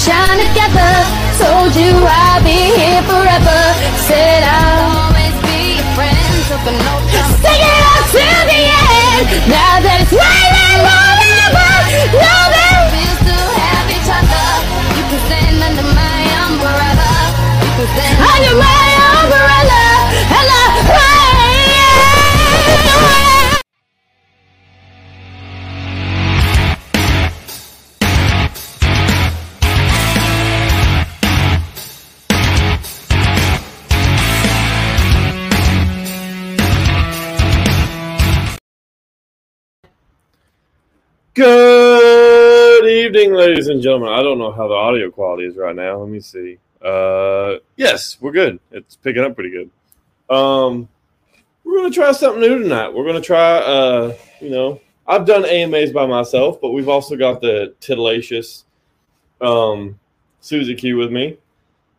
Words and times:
shine 0.00 0.40
together. 0.40 0.92
Told 1.36 1.76
you 1.76 1.92
I'd 1.92 2.40
be 2.40 2.72
here 2.80 3.04
forever. 3.04 3.60
Said 4.08 4.42
I'll 4.48 5.12
always 5.12 5.36
be 5.44 5.76
your 5.76 5.88
friend. 5.92 6.32
Took 6.48 6.64
an 6.72 6.80
oath, 6.88 7.04
stick 7.36 7.60
it 7.60 7.84
out 7.84 8.04
till 8.08 8.42
the 8.48 8.62
end. 8.64 9.28
Now 9.52 9.76
that 9.84 9.98
it's 10.00 10.12
raining 10.12 10.59
Ladies 43.28 43.68
and 43.68 43.82
gentlemen. 43.82 44.08
I 44.08 44.22
don't 44.22 44.38
know 44.38 44.50
how 44.50 44.66
the 44.66 44.72
audio 44.72 45.10
quality 45.10 45.44
is 45.44 45.54
right 45.54 45.76
now. 45.76 45.98
Let 45.98 46.08
me 46.08 46.20
see. 46.20 46.56
Uh, 46.80 47.56
yes, 47.76 48.16
we're 48.18 48.32
good. 48.32 48.58
It's 48.70 48.96
picking 48.96 49.22
up 49.22 49.34
pretty 49.34 49.50
good. 49.50 49.70
Um, 50.34 50.88
we're 51.62 51.76
gonna 51.76 51.90
try 51.90 52.12
something 52.12 52.40
new 52.40 52.60
tonight. 52.60 52.88
We're 52.88 53.04
gonna 53.04 53.20
try. 53.20 53.58
Uh, 53.58 54.16
you 54.40 54.48
know, 54.48 54.80
I've 55.06 55.26
done 55.26 55.44
AMAs 55.44 55.92
by 55.92 56.06
myself, 56.06 56.62
but 56.62 56.70
we've 56.70 56.88
also 56.88 57.14
got 57.14 57.42
the 57.42 57.74
titillacious, 57.82 58.64
um, 59.42 59.98
Susie 60.40 60.74
Q 60.74 60.96
with 60.96 61.12
me. 61.12 61.36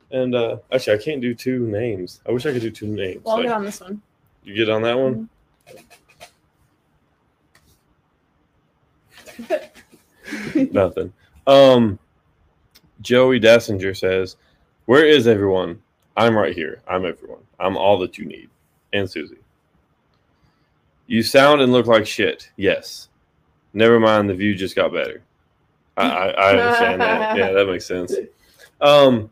And 0.10 0.34
uh, 0.34 0.58
actually, 0.72 0.98
I 0.98 1.04
can't 1.04 1.22
do 1.22 1.36
two 1.36 1.68
names. 1.68 2.20
I 2.28 2.32
wish 2.32 2.48
I 2.48 2.52
could 2.52 2.64
do 2.64 2.72
two 2.72 2.88
names. 2.88 3.22
Well, 3.24 3.36
I'll 3.36 3.42
Like, 3.42 3.48
get 3.50 3.56
on 3.58 3.64
this 3.66 3.80
one. 3.80 4.02
you 4.44 4.56
get 4.56 4.70
on 4.70 4.82
that 4.82 4.98
one. 4.98 5.30
Nothing. 10.72 11.14
Um, 11.48 12.00
Joey 13.02 13.40
Dassinger 13.40 13.96
says, 13.98 14.38
"Where 14.86 15.06
is 15.06 15.28
everyone? 15.28 15.82
I'm 16.18 16.36
right 16.36 16.56
here. 16.56 16.82
I'm 16.88 17.06
everyone. 17.06 17.42
I'm 17.60 17.78
all 17.78 17.98
that 18.00 18.18
you 18.18 18.26
need." 18.26 18.50
And 18.94 19.10
Susie, 19.10 19.38
you 21.08 21.24
sound 21.24 21.62
and 21.62 21.72
look 21.72 21.88
like 21.88 22.06
shit. 22.06 22.50
Yes. 22.58 23.10
Never 23.74 24.00
mind. 24.00 24.30
The 24.30 24.34
view 24.34 24.54
just 24.54 24.76
got 24.76 24.92
better. 24.92 25.24
I, 25.98 26.04
I, 26.10 26.28
I 26.28 26.50
understand 26.52 27.02
that. 27.02 27.38
Yeah, 27.38 27.52
that 27.52 27.68
makes 27.68 27.86
sense. 27.86 28.14
Um, 28.82 29.32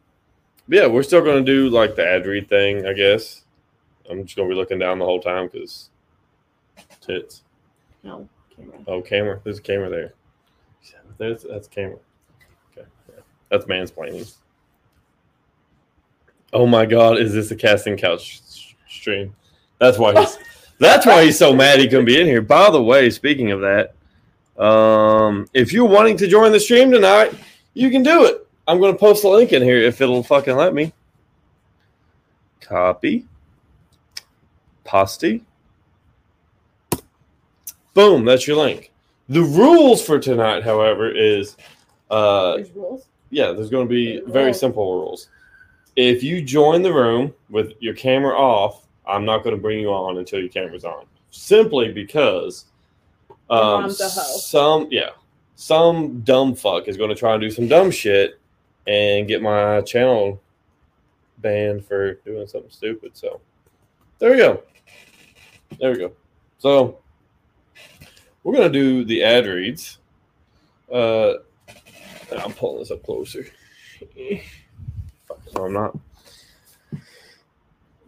yeah, 0.68 0.86
we're 0.88 1.04
still 1.04 1.22
gonna 1.22 1.42
do 1.42 1.70
like 1.70 1.96
the 1.96 2.06
ad 2.06 2.26
read 2.26 2.48
thing, 2.48 2.86
I 2.86 2.94
guess. 2.94 3.44
I'm 4.10 4.24
just 4.24 4.36
gonna 4.38 4.50
be 4.50 4.56
looking 4.56 4.80
down 4.80 5.00
the 5.00 5.06
whole 5.06 5.20
time 5.20 5.50
because 5.52 5.90
tits. 7.02 7.44
No, 8.04 8.28
camera. 8.56 8.78
Oh, 8.88 9.02
camera. 9.02 9.42
There's 9.44 9.60
a 9.60 9.62
camera 9.62 9.90
there. 9.90 10.14
There's 11.20 11.44
that's 11.44 11.68
camera. 11.68 11.98
Okay, 12.72 12.88
yeah. 13.10 13.22
that's 13.50 13.66
mansplaining. 13.66 14.34
Oh 16.52 16.66
my 16.66 16.86
God, 16.88 17.20
is 17.20 17.34
this 17.34 17.52
a 17.52 17.56
casting 17.56 17.98
couch 17.98 18.42
stream? 18.88 19.36
That's 19.78 20.00
why 20.00 20.20
he's. 20.20 20.38
that's 20.80 21.06
why 21.06 21.26
he's 21.26 21.38
so 21.38 21.54
mad 21.54 21.80
he 21.80 21.88
couldn't 21.88 22.06
be 22.06 22.20
in 22.20 22.26
here. 22.26 22.42
By 22.42 22.72
the 22.72 22.82
way, 22.82 23.10
speaking 23.10 23.52
of 23.52 23.60
that, 23.62 23.94
um, 24.64 25.48
if 25.54 25.72
you're 25.74 25.88
wanting 25.88 26.18
to 26.18 26.28
join 26.28 26.52
the 26.52 26.60
stream 26.60 26.90
tonight, 26.90 27.34
you 27.74 27.92
can 27.92 28.02
do 28.02 28.26
it. 28.26 28.48
I'm 28.68 28.80
going 28.80 28.94
to 28.94 29.00
post 29.00 29.24
a 29.26 29.30
link 29.30 29.52
in 29.52 29.62
here 29.62 29.78
if 29.78 30.00
it'll 30.00 30.24
fucking 30.24 30.56
let 30.56 30.74
me. 30.74 30.94
Copy. 32.62 33.26
Posty. 34.84 35.44
Boom, 37.94 38.26
that's 38.26 38.48
your 38.48 38.58
link. 38.58 38.92
The 39.30 39.42
rules 39.44 40.04
for 40.04 40.20
tonight, 40.20 40.64
however, 40.64 41.12
is 41.12 41.56
uh 42.10 42.56
There's 42.58 42.72
rules. 42.72 43.06
yeah, 43.30 43.52
there's 43.52 43.70
going 43.70 43.88
to 43.88 43.90
be 43.90 44.22
very 44.26 44.54
simple 44.54 45.00
rules. 45.00 45.30
If 45.96 46.24
you 46.24 46.42
join 46.42 46.82
the 46.82 46.94
room 46.94 47.34
with 47.50 47.74
your 47.80 47.94
camera 47.94 48.36
off, 48.36 48.88
I'm 49.06 49.26
not 49.26 49.44
going 49.44 49.56
to 49.56 49.62
bring 49.62 49.80
you 49.80 49.90
on 49.90 50.18
until 50.18 50.40
your 50.40 50.50
camera's 50.50 50.86
on. 50.86 51.06
Simply 51.30 51.92
because 51.92 52.66
um, 53.50 53.84
mom's 53.84 54.02
a 54.02 54.10
hoe. 54.10 54.38
some 54.38 54.88
yeah, 54.90 55.10
some 55.56 56.22
dumb 56.22 56.56
fuck 56.56 56.88
is 56.88 56.98
going 56.98 57.10
to 57.10 57.16
try 57.16 57.34
and 57.34 57.42
do 57.42 57.52
some 57.52 57.68
dumb 57.68 57.92
shit 57.92 58.40
and 58.88 59.28
get 59.28 59.42
my 59.42 59.82
channel 59.82 60.42
banned 61.40 61.86
for 61.86 62.16
doing 62.26 62.48
something 62.48 62.72
stupid. 62.72 63.12
So 63.14 63.40
there 64.18 64.32
we 64.32 64.38
go. 64.38 64.64
There 65.80 65.92
we 65.92 65.98
go. 65.98 66.12
So 66.58 66.98
we're 68.44 68.54
gonna 68.54 68.70
do 68.70 69.04
the 69.04 69.24
ad 69.24 69.46
reads. 69.46 69.98
Uh, 70.92 71.34
I'm 72.38 72.54
pulling 72.54 72.80
this 72.80 72.92
up 72.92 73.04
closer. 73.04 73.46
Fuck, 75.28 75.40
no, 75.56 75.66
I'm 75.66 75.74
not. 75.74 75.98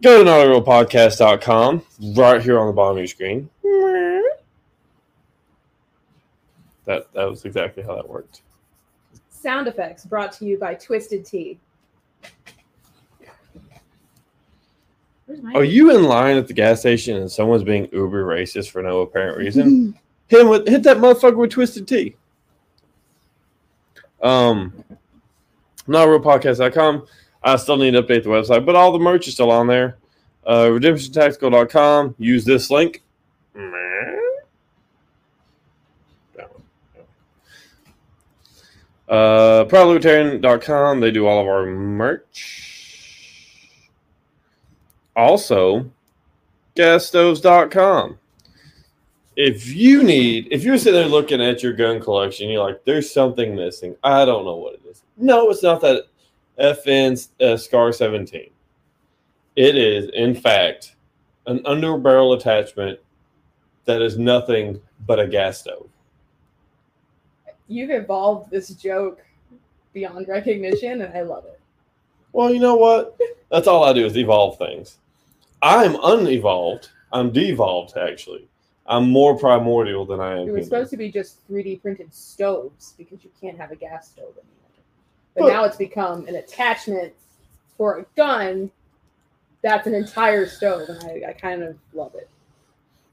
Go 0.02 0.24
to 0.24 0.30
notrealpodcast.com 0.30 1.82
right 2.16 2.42
here 2.42 2.58
on 2.58 2.66
the 2.66 2.72
bottom 2.72 2.96
of 2.96 2.98
your 2.98 3.06
screen. 3.06 3.48
That 6.84 7.12
that 7.12 7.30
was 7.30 7.44
exactly 7.44 7.82
how 7.82 7.94
that 7.94 8.08
worked. 8.08 8.42
Sound 9.28 9.68
effects 9.68 10.04
brought 10.04 10.32
to 10.32 10.44
you 10.44 10.58
by 10.58 10.74
Twisted 10.74 11.24
Tea. 11.24 11.58
Are 15.54 15.64
you 15.64 15.96
in 15.96 16.04
line 16.04 16.36
at 16.36 16.46
the 16.46 16.52
gas 16.52 16.80
station 16.80 17.16
and 17.16 17.30
someone's 17.30 17.64
being 17.64 17.88
uber 17.92 18.24
racist 18.24 18.70
for 18.70 18.82
no 18.82 19.00
apparent 19.00 19.38
reason? 19.38 19.98
hit 20.32 20.40
him 20.40 20.48
with 20.48 20.66
hit 20.66 20.82
that 20.84 20.96
motherfucker 20.96 21.36
with 21.36 21.50
twisted 21.50 21.86
tea. 21.86 22.16
Um, 24.22 24.72
notrealpodcast.com. 25.86 27.06
I 27.42 27.56
still 27.56 27.76
need 27.76 27.90
to 27.92 28.02
update 28.02 28.22
the 28.22 28.30
website, 28.30 28.64
but 28.64 28.74
all 28.74 28.92
the 28.92 28.98
merch 28.98 29.28
is 29.28 29.34
still 29.34 29.50
on 29.50 29.66
there. 29.66 29.98
Uh, 30.46 30.66
redemptiontactical.com. 30.66 32.14
Use 32.18 32.44
this 32.44 32.70
link. 32.70 33.02
Uh, 39.08 39.66
ProudLibertarian.com. 39.66 41.00
They 41.00 41.10
do 41.10 41.26
all 41.26 41.42
of 41.42 41.46
our 41.46 41.66
merch. 41.66 42.70
Also, 45.14 45.90
gasstoves.com. 46.74 48.18
If 49.36 49.74
you 49.74 50.02
need, 50.02 50.48
if 50.50 50.62
you're 50.62 50.76
sitting 50.76 51.00
there 51.00 51.08
looking 51.08 51.40
at 51.40 51.62
your 51.62 51.72
gun 51.72 52.00
collection, 52.00 52.50
you're 52.50 52.62
like, 52.62 52.84
there's 52.84 53.10
something 53.10 53.54
missing. 53.54 53.96
I 54.04 54.24
don't 54.24 54.44
know 54.44 54.56
what 54.56 54.74
it 54.74 54.82
is. 54.88 55.02
No, 55.16 55.50
it's 55.50 55.62
not 55.62 55.80
that 55.80 56.04
FN 56.58 57.28
uh, 57.40 57.56
Scar 57.56 57.92
17. 57.92 58.50
It 59.56 59.76
is, 59.76 60.10
in 60.14 60.34
fact, 60.34 60.96
an 61.46 61.60
under 61.64 61.96
barrel 61.96 62.34
attachment 62.34 62.98
that 63.84 64.02
is 64.02 64.18
nothing 64.18 64.80
but 65.06 65.18
a 65.18 65.26
gas 65.26 65.58
stove. 65.60 65.88
You've 67.68 67.90
evolved 67.90 68.50
this 68.50 68.68
joke 68.70 69.24
beyond 69.92 70.28
recognition, 70.28 71.02
and 71.02 71.16
I 71.16 71.22
love 71.22 71.44
it. 71.46 71.60
Well, 72.32 72.52
you 72.52 72.60
know 72.60 72.76
what? 72.76 73.18
That's 73.50 73.66
all 73.66 73.84
I 73.84 73.92
do 73.92 74.06
is 74.06 74.16
evolve 74.16 74.58
things. 74.58 74.98
I'm 75.60 75.96
unevolved. 76.02 76.88
I'm 77.12 77.30
devolved, 77.30 77.96
actually. 77.96 78.48
I'm 78.86 79.10
more 79.10 79.38
primordial 79.38 80.04
than 80.04 80.20
I 80.20 80.32
am. 80.32 80.38
It 80.38 80.40
was 80.40 80.46
human. 80.48 80.64
supposed 80.64 80.90
to 80.90 80.96
be 80.96 81.10
just 81.10 81.48
3D 81.48 81.80
printed 81.82 82.12
stoves 82.12 82.94
because 82.98 83.22
you 83.22 83.30
can't 83.40 83.56
have 83.56 83.70
a 83.70 83.76
gas 83.76 84.08
stove 84.10 84.34
anymore. 84.36 84.84
But, 85.34 85.42
But- 85.42 85.48
now 85.48 85.64
it's 85.64 85.76
become 85.76 86.26
an 86.26 86.36
attachment 86.36 87.12
for 87.76 87.98
a 87.98 88.06
gun 88.16 88.70
that's 89.62 89.86
an 89.86 89.94
entire 89.94 90.46
stove, 90.46 90.88
and 90.88 91.02
I, 91.04 91.30
I 91.30 91.32
kind 91.32 91.62
of 91.62 91.76
love 91.94 92.14
it. 92.16 92.28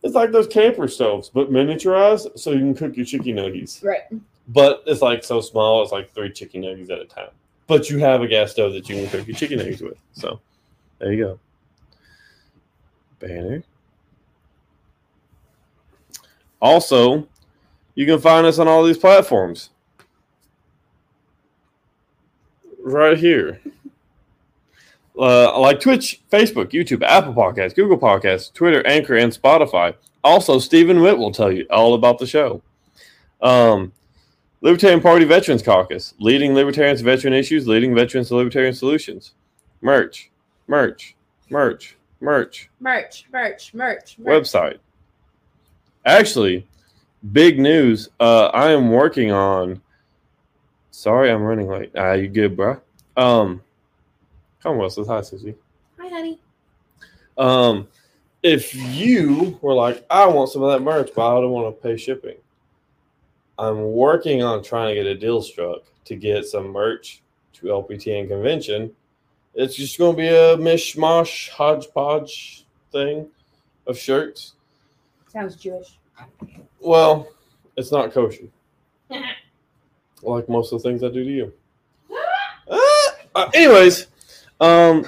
It's 0.01 0.15
like 0.15 0.31
those 0.31 0.47
camper 0.47 0.87
stoves, 0.87 1.29
but 1.29 1.51
miniaturized, 1.51 2.39
so 2.39 2.51
you 2.51 2.59
can 2.59 2.73
cook 2.73 2.97
your 2.97 3.05
chicken 3.05 3.35
nuggies. 3.35 3.83
Right. 3.83 4.01
But 4.47 4.83
it's 4.87 5.01
like 5.01 5.23
so 5.23 5.41
small, 5.41 5.83
it's 5.83 5.91
like 5.91 6.11
three 6.11 6.31
chicken 6.31 6.63
nuggies 6.63 6.89
at 6.89 6.99
a 6.99 7.05
time. 7.05 7.29
But 7.67 7.89
you 7.89 7.99
have 7.99 8.21
a 8.21 8.27
gas 8.27 8.51
stove 8.51 8.73
that 8.73 8.89
you 8.89 8.95
can 8.95 9.09
cook 9.09 9.27
your 9.27 9.37
chicken 9.37 9.59
nuggies 9.59 9.81
with. 9.81 9.97
So 10.13 10.39
there 10.97 11.13
you 11.13 11.23
go. 11.23 11.39
Banner. 13.19 13.63
Also, 16.61 17.27
you 17.95 18.05
can 18.05 18.19
find 18.19 18.45
us 18.45 18.59
on 18.59 18.67
all 18.67 18.83
these 18.83 18.97
platforms. 18.97 19.69
Right 22.83 23.17
here. 23.17 23.61
Uh, 25.17 25.59
like 25.59 25.81
Twitch, 25.81 26.21
Facebook, 26.31 26.71
YouTube, 26.71 27.03
Apple 27.03 27.33
Podcasts, 27.33 27.75
Google 27.75 27.97
Podcasts, 27.97 28.53
Twitter, 28.53 28.87
Anchor, 28.87 29.17
and 29.17 29.33
Spotify. 29.33 29.93
Also, 30.23 30.59
Stephen 30.59 31.01
Witt 31.01 31.17
will 31.17 31.33
tell 31.33 31.51
you 31.51 31.65
all 31.69 31.93
about 31.93 32.19
the 32.19 32.25
show. 32.25 32.61
Um, 33.41 33.91
Libertarian 34.61 35.01
Party 35.01 35.25
Veterans 35.25 35.61
Caucus, 35.61 36.13
leading 36.19 36.53
libertarians 36.53 36.99
to 36.99 37.05
veteran 37.05 37.33
issues, 37.33 37.67
leading 37.67 37.95
veterans 37.95 38.29
to 38.29 38.35
libertarian 38.35 38.73
solutions. 38.73 39.33
Merch, 39.81 40.31
merch, 40.67 41.15
merch, 41.49 41.97
merch. 42.19 42.69
Merch, 42.79 43.25
merch, 43.31 43.73
merch, 43.73 44.17
merch. 44.19 44.41
Website. 44.41 44.79
Actually, 46.05 46.67
big 47.31 47.59
news. 47.59 48.09
Uh, 48.19 48.47
I 48.47 48.71
am 48.71 48.89
working 48.89 49.31
on. 49.31 49.81
Sorry, 50.91 51.31
I'm 51.31 51.43
running 51.43 51.67
late. 51.67 51.91
Ah, 51.95 52.13
you 52.13 52.27
good, 52.27 52.55
bro? 52.57 52.79
Um, 53.15 53.61
come 54.61 54.79
on, 54.79 54.89
says 54.89 55.07
hi, 55.07 55.21
Susie. 55.21 55.55
Hi, 55.99 56.09
honey. 56.09 56.39
Um, 57.37 57.87
if 58.43 58.73
you 58.75 59.57
were 59.61 59.73
like, 59.73 60.05
I 60.09 60.25
want 60.27 60.49
some 60.49 60.63
of 60.63 60.71
that 60.71 60.81
merch, 60.81 61.11
but 61.15 61.37
I 61.37 61.41
don't 61.41 61.51
want 61.51 61.75
to 61.75 61.81
pay 61.81 61.97
shipping. 61.97 62.37
I'm 63.57 63.91
working 63.91 64.41
on 64.41 64.63
trying 64.63 64.89
to 64.89 64.95
get 64.95 65.05
a 65.05 65.15
deal 65.15 65.41
struck 65.41 65.81
to 66.05 66.15
get 66.15 66.45
some 66.45 66.67
merch 66.67 67.21
to 67.53 67.67
LPTN 67.67 68.29
convention. 68.29 68.91
It's 69.53 69.75
just 69.75 69.97
going 69.97 70.15
to 70.15 70.17
be 70.17 70.27
a 70.27 70.55
mishmash, 70.57 71.49
hodgepodge 71.49 72.65
thing 72.91 73.27
of 73.85 73.97
shirts. 73.97 74.53
Sounds 75.29 75.55
Jewish. 75.55 75.97
Well, 76.79 77.27
it's 77.77 77.91
not 77.91 78.11
kosher, 78.11 78.47
like 80.23 80.49
most 80.49 80.73
of 80.73 80.81
the 80.81 80.89
things 80.89 81.03
I 81.03 81.09
do 81.09 81.23
to 81.23 81.29
you. 81.29 81.53
Ah! 82.71 83.15
Uh, 83.35 83.49
anyways, 83.55 84.05
um, 84.59 85.07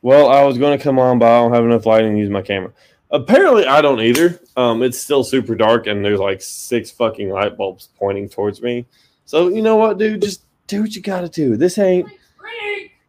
well, 0.00 0.30
I 0.30 0.42
was 0.42 0.56
going 0.56 0.78
to 0.78 0.82
come 0.82 0.98
on, 0.98 1.18
but 1.18 1.26
I 1.26 1.40
don't 1.40 1.52
have 1.52 1.64
enough 1.64 1.84
lighting 1.84 2.14
to 2.14 2.18
use 2.18 2.30
my 2.30 2.40
camera. 2.40 2.72
Apparently, 3.10 3.66
I 3.66 3.82
don't 3.82 4.00
either. 4.00 4.40
Um, 4.56 4.82
it's 4.82 4.98
still 4.98 5.22
super 5.22 5.54
dark, 5.54 5.86
and 5.86 6.02
there's 6.02 6.20
like 6.20 6.40
six 6.40 6.90
fucking 6.90 7.28
light 7.28 7.58
bulbs 7.58 7.88
pointing 7.98 8.28
towards 8.28 8.62
me. 8.62 8.86
So 9.26 9.48
you 9.48 9.60
know 9.60 9.76
what, 9.76 9.98
dude? 9.98 10.22
Just 10.22 10.44
do 10.66 10.82
what 10.82 10.96
you 10.96 11.02
got 11.02 11.22
to 11.22 11.28
do. 11.28 11.56
This 11.56 11.78
ain't. 11.78 12.08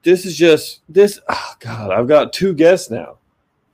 This 0.04 0.26
is 0.26 0.38
just 0.38 0.82
this. 0.88 1.20
Oh 1.28 1.54
God, 1.60 1.92
I've 1.92 2.08
got 2.08 2.34
two 2.34 2.54
guests 2.54 2.90
now. 2.90 3.18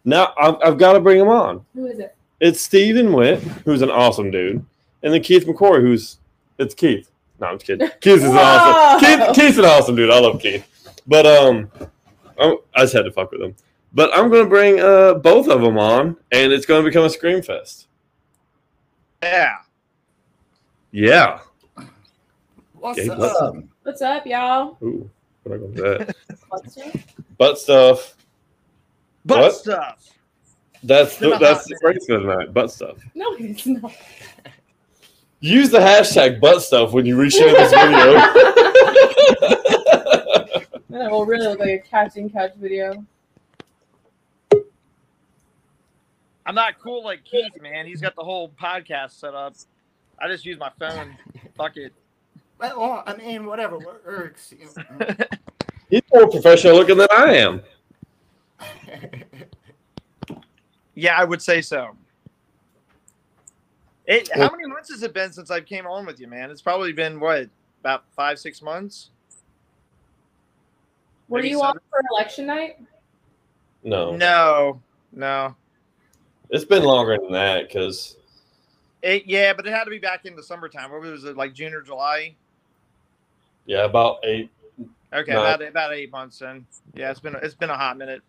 Now 0.04 0.34
I've, 0.40 0.56
I've 0.64 0.78
got 0.78 0.94
to 0.94 1.00
bring 1.00 1.20
them 1.20 1.30
on. 1.30 1.66
Who 1.74 1.88
is 1.88 2.00
it? 2.00 2.16
It's 2.40 2.62
Stephen 2.62 3.14
Witt, 3.14 3.40
who's 3.40 3.82
an 3.82 3.90
awesome 3.90 4.32
dude, 4.32 4.66
and 5.04 5.14
then 5.14 5.22
Keith 5.22 5.46
McCoy, 5.46 5.82
who's 5.82 6.18
it's 6.58 6.74
Keith. 6.74 7.10
No, 7.40 7.48
I'm 7.48 7.56
just 7.58 7.68
kidding. 7.68 7.90
Keith 8.02 8.18
is 8.18 8.24
an 8.24 8.38
awesome. 8.38 9.08
Whoa. 9.10 9.34
Keith, 9.34 9.36
Keith's 9.36 9.58
an 9.58 9.66
awesome 9.66 9.96
dude. 9.96 10.10
I 10.10 10.20
love 10.20 10.42
Keith, 10.42 10.66
but 11.08 11.26
um, 11.26 11.70
I, 12.40 12.58
I 12.76 12.82
just 12.82 12.94
had 12.94 13.06
to 13.06 13.12
fuck 13.12 13.32
with 13.32 13.42
him. 13.42 13.56
But 13.94 14.12
I'm 14.14 14.30
gonna 14.30 14.50
bring 14.50 14.80
uh 14.80 15.16
both 15.16 15.48
of 15.48 15.62
them 15.62 15.78
on, 15.78 16.18
and 16.32 16.52
it's 16.52 16.66
gonna 16.66 16.84
become 16.84 17.06
a 17.06 17.10
scream 17.10 17.42
fest. 17.42 17.88
Yeah. 19.24 19.56
Yeah. 20.92 21.40
What's 22.74 23.00
Gabe, 23.00 23.12
up? 23.12 23.20
what's 23.20 23.68
What's 23.84 24.02
up, 24.02 24.26
y'all? 24.28 24.78
Ooh, 24.84 25.10
what 25.46 25.56
am 25.56 25.64
I 25.64 25.76
gonna 25.76 26.06
do? 26.06 26.14
What's? 26.50 26.78
Butt 27.38 27.60
stuff. 27.60 28.16
Butt 29.26 29.40
What? 29.40 29.56
stuff. 29.56 30.10
That's 30.84 31.18
the, 31.18 31.38
that's 31.40 31.66
the 31.66 31.78
phrase 31.82 32.06
for 32.06 32.20
the 32.20 32.36
night. 32.36 32.54
Butt 32.54 32.72
stuff. 32.72 32.98
No, 33.16 33.34
it's 33.40 33.66
not. 33.66 33.92
Use 35.40 35.70
the 35.70 35.80
hashtag 35.80 36.40
butt 36.40 36.62
stuff 36.62 36.92
when 36.94 37.06
you 37.06 37.16
reshare 37.18 37.52
this 37.52 37.72
video. 37.72 38.22
That 40.96 41.12
will 41.12 41.26
really 41.26 41.46
look 41.46 41.60
like 41.60 41.70
a 41.70 41.80
catching 41.80 42.30
catch 42.30 42.56
video. 42.56 43.06
I'm 46.46 46.56
not 46.56 46.80
cool 46.80 47.04
like 47.04 47.26
Keith, 47.26 47.60
man. 47.62 47.86
He's 47.86 48.00
got 48.00 48.16
the 48.16 48.24
whole 48.24 48.50
podcast 48.50 49.20
set 49.20 49.36
up. 49.36 49.56
I 50.18 50.30
just 50.30 50.46
use 50.46 50.58
my 50.58 50.72
phone. 50.80 51.18
Fuck 51.58 51.76
it. 51.76 51.92
Well, 52.60 53.04
I 53.06 53.16
mean, 53.16 53.46
whatever 53.46 53.78
works. 53.78 54.54
you 54.58 54.68
know. 54.76 55.08
He's 55.90 56.02
more 56.14 56.28
professional 56.30 56.76
looking 56.76 56.98
than 56.98 57.08
I 57.16 57.36
am. 57.36 57.62
Yeah, 60.96 61.18
I 61.20 61.26
would 61.26 61.42
say 61.42 61.62
so. 61.62 61.96
It, 64.08 64.30
how 64.34 64.50
many 64.50 64.66
months 64.66 64.90
has 64.92 65.04
it 65.04 65.14
been 65.14 65.34
since 65.34 65.52
I 65.52 65.60
came 65.60 65.86
on 65.86 66.06
with 66.06 66.20
you, 66.20 66.28
man? 66.28 66.50
It's 66.50 66.62
probably 66.62 66.94
been 66.94 67.20
what 67.20 67.50
about 67.82 68.06
five, 68.16 68.40
six 68.40 68.62
months. 68.62 69.10
Were 71.28 71.40
Maybe 71.40 71.50
you 71.50 71.62
on 71.62 71.74
for 71.74 72.00
election 72.12 72.46
night? 72.46 72.78
No, 73.84 74.16
No, 74.16 74.82
no. 75.12 75.56
it's 76.50 76.66
been 76.66 76.84
longer 76.84 77.18
than 77.22 77.32
that 77.34 77.68
because 77.68 78.16
It, 79.02 79.24
yeah, 79.26 79.54
but 79.54 79.68
it 79.68 79.74
had 79.74 79.84
to 79.84 79.90
be 79.90 80.00
back 80.00 80.26
in 80.26 80.36
the 80.36 80.44
summertime. 80.44 80.92
What 80.92 81.02
was 81.02 81.26
it 81.26 81.36
like 81.36 81.54
June 81.54 81.74
or 81.74 81.82
July? 81.82 82.36
Yeah, 83.66 83.86
about 83.86 84.18
eight. 84.24 84.50
Okay, 85.14 85.32
No. 85.34 85.40
about 85.42 85.62
about 85.62 85.94
eight 85.94 86.12
months 86.12 86.40
then. 86.40 86.66
Yeah, 86.94 87.12
it's 87.12 87.20
been 87.20 87.36
it's 87.42 87.56
been 87.56 87.70
a 87.70 87.78
hot 87.78 87.98
minute. 87.98 88.22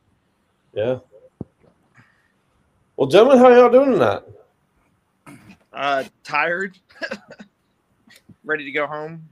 Yeah. 0.72 0.98
Well, 2.96 3.08
gentlemen, 3.08 3.38
how 3.38 3.50
y'all 3.50 3.70
doing 3.70 3.92
tonight? 3.92 4.22
Uh, 5.72 6.04
tired, 6.24 6.78
ready 8.44 8.64
to 8.64 8.70
go 8.70 8.86
home. 8.86 9.28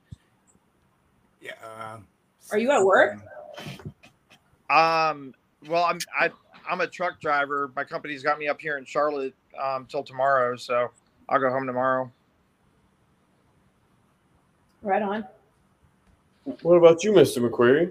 yeah. 1.40 1.52
uh, 1.64 1.96
Are 2.52 2.58
you 2.58 2.70
at 2.70 2.84
work? 2.84 3.18
Um, 4.68 5.34
well, 5.68 5.84
I'm 5.84 5.98
I 6.18 6.30
I'm 6.68 6.80
a 6.80 6.86
truck 6.86 7.20
driver. 7.20 7.70
My 7.76 7.84
company's 7.84 8.22
got 8.22 8.38
me 8.38 8.48
up 8.48 8.60
here 8.60 8.76
in 8.78 8.84
Charlotte 8.84 9.34
um, 9.62 9.86
till 9.86 10.02
tomorrow, 10.02 10.56
so 10.56 10.90
I'll 11.28 11.38
go 11.40 11.50
home 11.50 11.66
tomorrow. 11.66 12.10
Right 14.82 15.00
on. 15.02 15.24
What 16.44 16.76
about 16.76 17.02
you, 17.02 17.12
Mister 17.12 17.41
McQuarrie? 17.41 17.91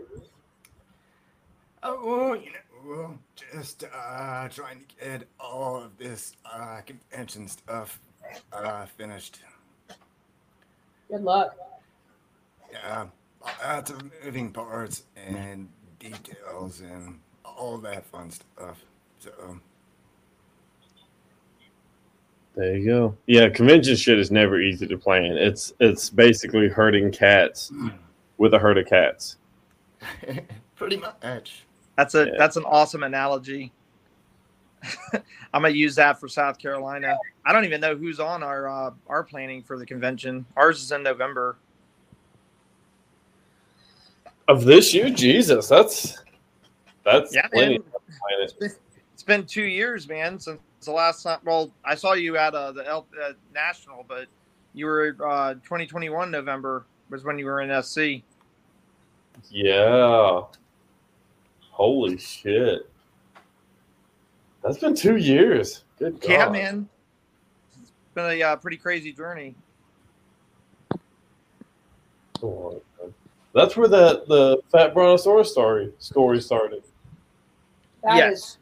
Oh, 1.81 1.99
well, 2.05 2.35
you 2.35 2.51
know, 2.85 3.17
just 3.35 3.83
uh, 3.83 4.47
trying 4.49 4.79
to 4.79 4.95
get 5.03 5.27
all 5.39 5.81
of 5.81 5.97
this 5.97 6.33
uh, 6.45 6.81
convention 6.85 7.47
stuff 7.47 7.99
uh, 8.51 8.85
finished. 8.85 9.39
Good 11.09 11.21
luck. 11.21 11.55
Yeah, 12.71 13.05
lots 13.63 13.91
of 13.91 14.01
moving 14.23 14.51
parts 14.51 15.03
and 15.15 15.67
details 15.99 16.81
and 16.81 17.19
all 17.45 17.77
that 17.79 18.05
fun 18.05 18.31
stuff. 18.31 18.83
So, 19.19 19.59
There 22.55 22.77
you 22.77 22.85
go. 22.85 23.17
Yeah, 23.25 23.49
convention 23.49 23.95
shit 23.95 24.19
is 24.19 24.31
never 24.31 24.59
easy 24.59 24.87
to 24.87 24.97
plan. 24.97 25.37
It's 25.37 25.73
it's 25.79 26.09
basically 26.09 26.67
herding 26.67 27.11
cats 27.11 27.71
with 28.43 28.53
a 28.53 28.59
herd 28.59 28.77
of 28.77 28.85
cats. 28.85 29.37
pretty 30.75 30.97
much. 30.97 31.63
That's 31.95 32.13
a 32.13 32.25
Yeah. 32.25 32.31
that's 32.37 32.57
an 32.57 32.65
awesome 32.65 33.03
analogy. 33.03 33.71
I'm 35.13 35.61
gonna 35.61 35.69
use 35.69 35.95
that 35.95 36.19
for 36.19 36.27
South 36.27 36.59
Carolina. 36.59 37.17
I 37.45 37.53
don't 37.53 37.63
even 37.63 37.79
know 37.79 37.95
who's 37.95 38.19
on 38.19 38.43
our 38.43 38.67
uh, 38.67 38.91
our 39.07 39.23
planning 39.23 39.63
for 39.63 39.79
the 39.79 39.85
convention. 39.85 40.45
Ours 40.57 40.83
is 40.83 40.91
in 40.91 41.03
November. 41.03 41.55
Of 44.49 44.65
this 44.65 44.93
year, 44.93 45.09
Jesus, 45.09 45.69
that's 45.69 46.21
that's 47.05 47.33
Yeah, 47.33 47.47
plenty. 47.47 47.77
man. 47.77 47.83
to 47.83 47.91
plan 48.19 48.41
it. 48.41 48.77
It's 49.13 49.23
been 49.23 49.45
two 49.45 49.63
years, 49.63 50.05
man, 50.09 50.37
since 50.37 50.59
the 50.83 50.91
last 50.91 51.23
time. 51.23 51.39
Well, 51.45 51.71
I 51.85 51.95
saw 51.95 52.11
you 52.11 52.35
at 52.35 52.53
uh, 52.53 52.73
the 52.73 52.85
L- 52.85 53.07
uh, 53.23 53.31
national, 53.53 54.03
but 54.05 54.27
you 54.73 54.85
were 54.85 55.15
uh, 55.25 55.53
2021 55.53 56.29
November 56.29 56.85
was 57.09 57.23
when 57.23 57.37
you 57.37 57.45
were 57.45 57.61
in 57.61 57.83
SC. 57.83 58.23
Yeah. 59.49 60.41
Holy 61.71 62.17
shit. 62.17 62.89
That's 64.63 64.77
been 64.77 64.95
two 64.95 65.17
years. 65.17 65.83
Good 65.99 66.19
God. 66.21 66.29
Yeah, 66.29 66.49
man. 66.49 66.89
It's 67.81 67.91
been 68.13 68.25
a 68.25 68.43
uh, 68.43 68.55
pretty 68.55 68.77
crazy 68.77 69.11
journey. 69.11 69.55
Oh. 72.41 72.81
That's 73.53 73.77
where 73.77 73.87
that 73.87 74.27
the 74.27 74.61
Fat 74.71 74.93
Brontosaurus 74.93 75.51
story 75.51 75.91
story 75.99 76.41
started. 76.41 76.83
That 78.03 78.17
Yes. 78.17 78.33
is- 78.39 78.57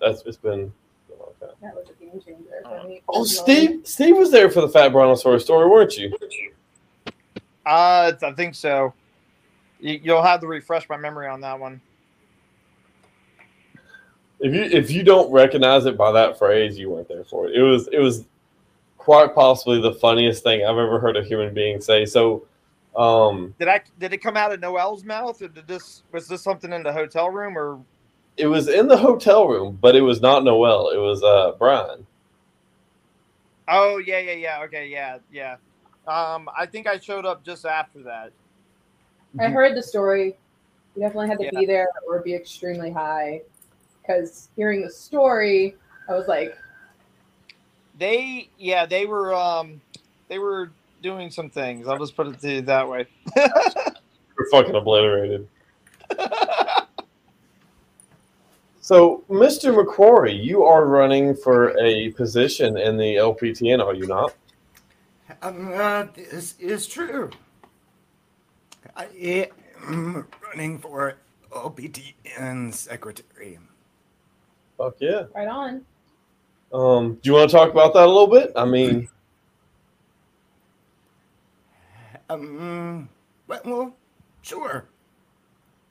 That's 0.00 0.22
it's 0.26 0.36
been 0.36 0.72
a 1.10 1.18
long 1.22 1.32
time. 1.40 1.48
that 1.62 1.74
was 1.74 1.88
a 1.88 1.92
game 2.04 2.20
changer. 2.24 2.44
for 2.62 2.84
me 2.86 3.02
Oh. 3.08 3.24
Steve, 3.24 3.80
Steve 3.86 4.16
was 4.16 4.30
there 4.30 4.50
for 4.50 4.60
the 4.60 4.68
Fat 4.68 4.90
Brontosaurus 4.92 5.42
story, 5.44 5.68
weren't 5.68 5.96
you? 5.96 6.14
Uh, 7.64 8.12
I 8.22 8.32
think 8.32 8.54
so. 8.54 8.92
You, 9.80 10.00
you'll 10.02 10.22
have 10.22 10.40
to 10.40 10.46
refresh 10.46 10.88
my 10.88 10.96
memory 10.96 11.28
on 11.28 11.40
that 11.42 11.58
one. 11.58 11.80
If 14.38 14.52
you 14.52 14.62
if 14.62 14.90
you 14.90 15.02
don't 15.02 15.30
recognize 15.32 15.86
it 15.86 15.96
by 15.96 16.12
that 16.12 16.38
phrase, 16.38 16.78
you 16.78 16.90
weren't 16.90 17.08
there 17.08 17.24
for 17.24 17.48
it. 17.48 17.56
It 17.56 17.62
was 17.62 17.88
it 17.88 17.98
was 17.98 18.26
quite 18.98 19.34
possibly 19.34 19.80
the 19.80 19.94
funniest 19.94 20.42
thing 20.42 20.62
I've 20.62 20.76
ever 20.76 20.98
heard 20.98 21.16
a 21.16 21.22
human 21.24 21.54
being 21.54 21.80
say. 21.80 22.04
So, 22.04 22.46
um, 22.96 23.54
Did 23.58 23.68
I 23.68 23.80
did 23.98 24.12
it 24.12 24.18
come 24.18 24.36
out 24.36 24.52
of 24.52 24.60
Noel's 24.60 25.04
mouth, 25.04 25.40
or 25.40 25.48
did 25.48 25.66
this 25.66 26.02
was 26.12 26.28
this 26.28 26.42
something 26.42 26.72
in 26.72 26.82
the 26.82 26.92
hotel 26.92 27.30
room, 27.30 27.56
or 27.56 27.80
it 28.36 28.46
was 28.46 28.68
in 28.68 28.88
the 28.88 28.96
hotel 28.96 29.48
room, 29.48 29.78
but 29.80 29.96
it 29.96 30.02
was 30.02 30.20
not 30.20 30.44
Noel. 30.44 30.90
It 30.90 30.98
was 30.98 31.22
uh 31.22 31.52
Brian. 31.58 32.06
Oh 33.68 33.98
yeah, 33.98 34.18
yeah, 34.18 34.32
yeah. 34.32 34.62
Okay, 34.64 34.88
yeah, 34.88 35.18
yeah. 35.32 35.56
Um, 36.06 36.48
I 36.56 36.66
think 36.66 36.86
I 36.86 36.98
showed 36.98 37.24
up 37.24 37.44
just 37.44 37.64
after 37.64 38.02
that. 38.02 38.32
I 39.38 39.48
heard 39.48 39.76
the 39.76 39.82
story. 39.82 40.36
You 40.94 41.02
definitely 41.02 41.28
had 41.28 41.38
to 41.38 41.44
Yeah. 41.44 41.50
be 41.60 41.66
there 41.66 41.88
or 42.08 42.20
be 42.20 42.34
extremely 42.34 42.90
high. 42.90 43.42
Because 44.02 44.48
hearing 44.56 44.82
the 44.82 44.90
story, 44.90 45.76
I 46.08 46.14
was 46.14 46.28
like, 46.28 46.56
They, 47.98 48.50
yeah, 48.58 48.84
they 48.84 49.06
were, 49.06 49.34
um, 49.34 49.80
they 50.28 50.38
were 50.38 50.70
doing 51.02 51.30
some 51.30 51.48
things. 51.48 51.88
I'll 51.88 51.98
just 51.98 52.14
put 52.14 52.26
it 52.26 52.38
to 52.40 52.52
you 52.52 52.60
that 52.62 52.86
way. 52.88 53.06
We're 53.36 54.50
fucking 54.50 54.74
obliterated. 54.74 55.48
So, 58.86 59.24
Mr. 59.28 59.74
McQuarrie, 59.74 60.44
you 60.44 60.62
are 60.62 60.86
running 60.86 61.34
for 61.34 61.76
a 61.76 62.10
position 62.12 62.78
in 62.78 62.96
the 62.96 63.16
LPTN, 63.16 63.84
are 63.84 63.94
you 63.94 64.06
not? 64.06 64.32
Um, 65.42 65.72
uh, 65.74 66.04
this 66.14 66.54
is 66.60 66.86
true. 66.86 67.30
I 68.96 69.08
am 69.74 70.26
running 70.42 70.78
for 70.78 71.18
LPTN 71.52 72.72
secretary. 72.72 73.58
Fuck 74.78 74.96
yeah. 75.00 75.24
right 75.34 75.48
on. 75.48 75.84
Um, 76.72 77.14
do 77.14 77.30
you 77.30 77.34
want 77.34 77.50
to 77.50 77.56
talk 77.56 77.70
about 77.70 77.94
that 77.94 78.04
a 78.04 78.06
little 78.06 78.26
bit? 78.26 78.52
I 78.56 78.64
mean, 78.64 79.08
Um, 82.28 83.08
well, 83.46 83.60
well 83.64 83.96
sure. 84.42 84.88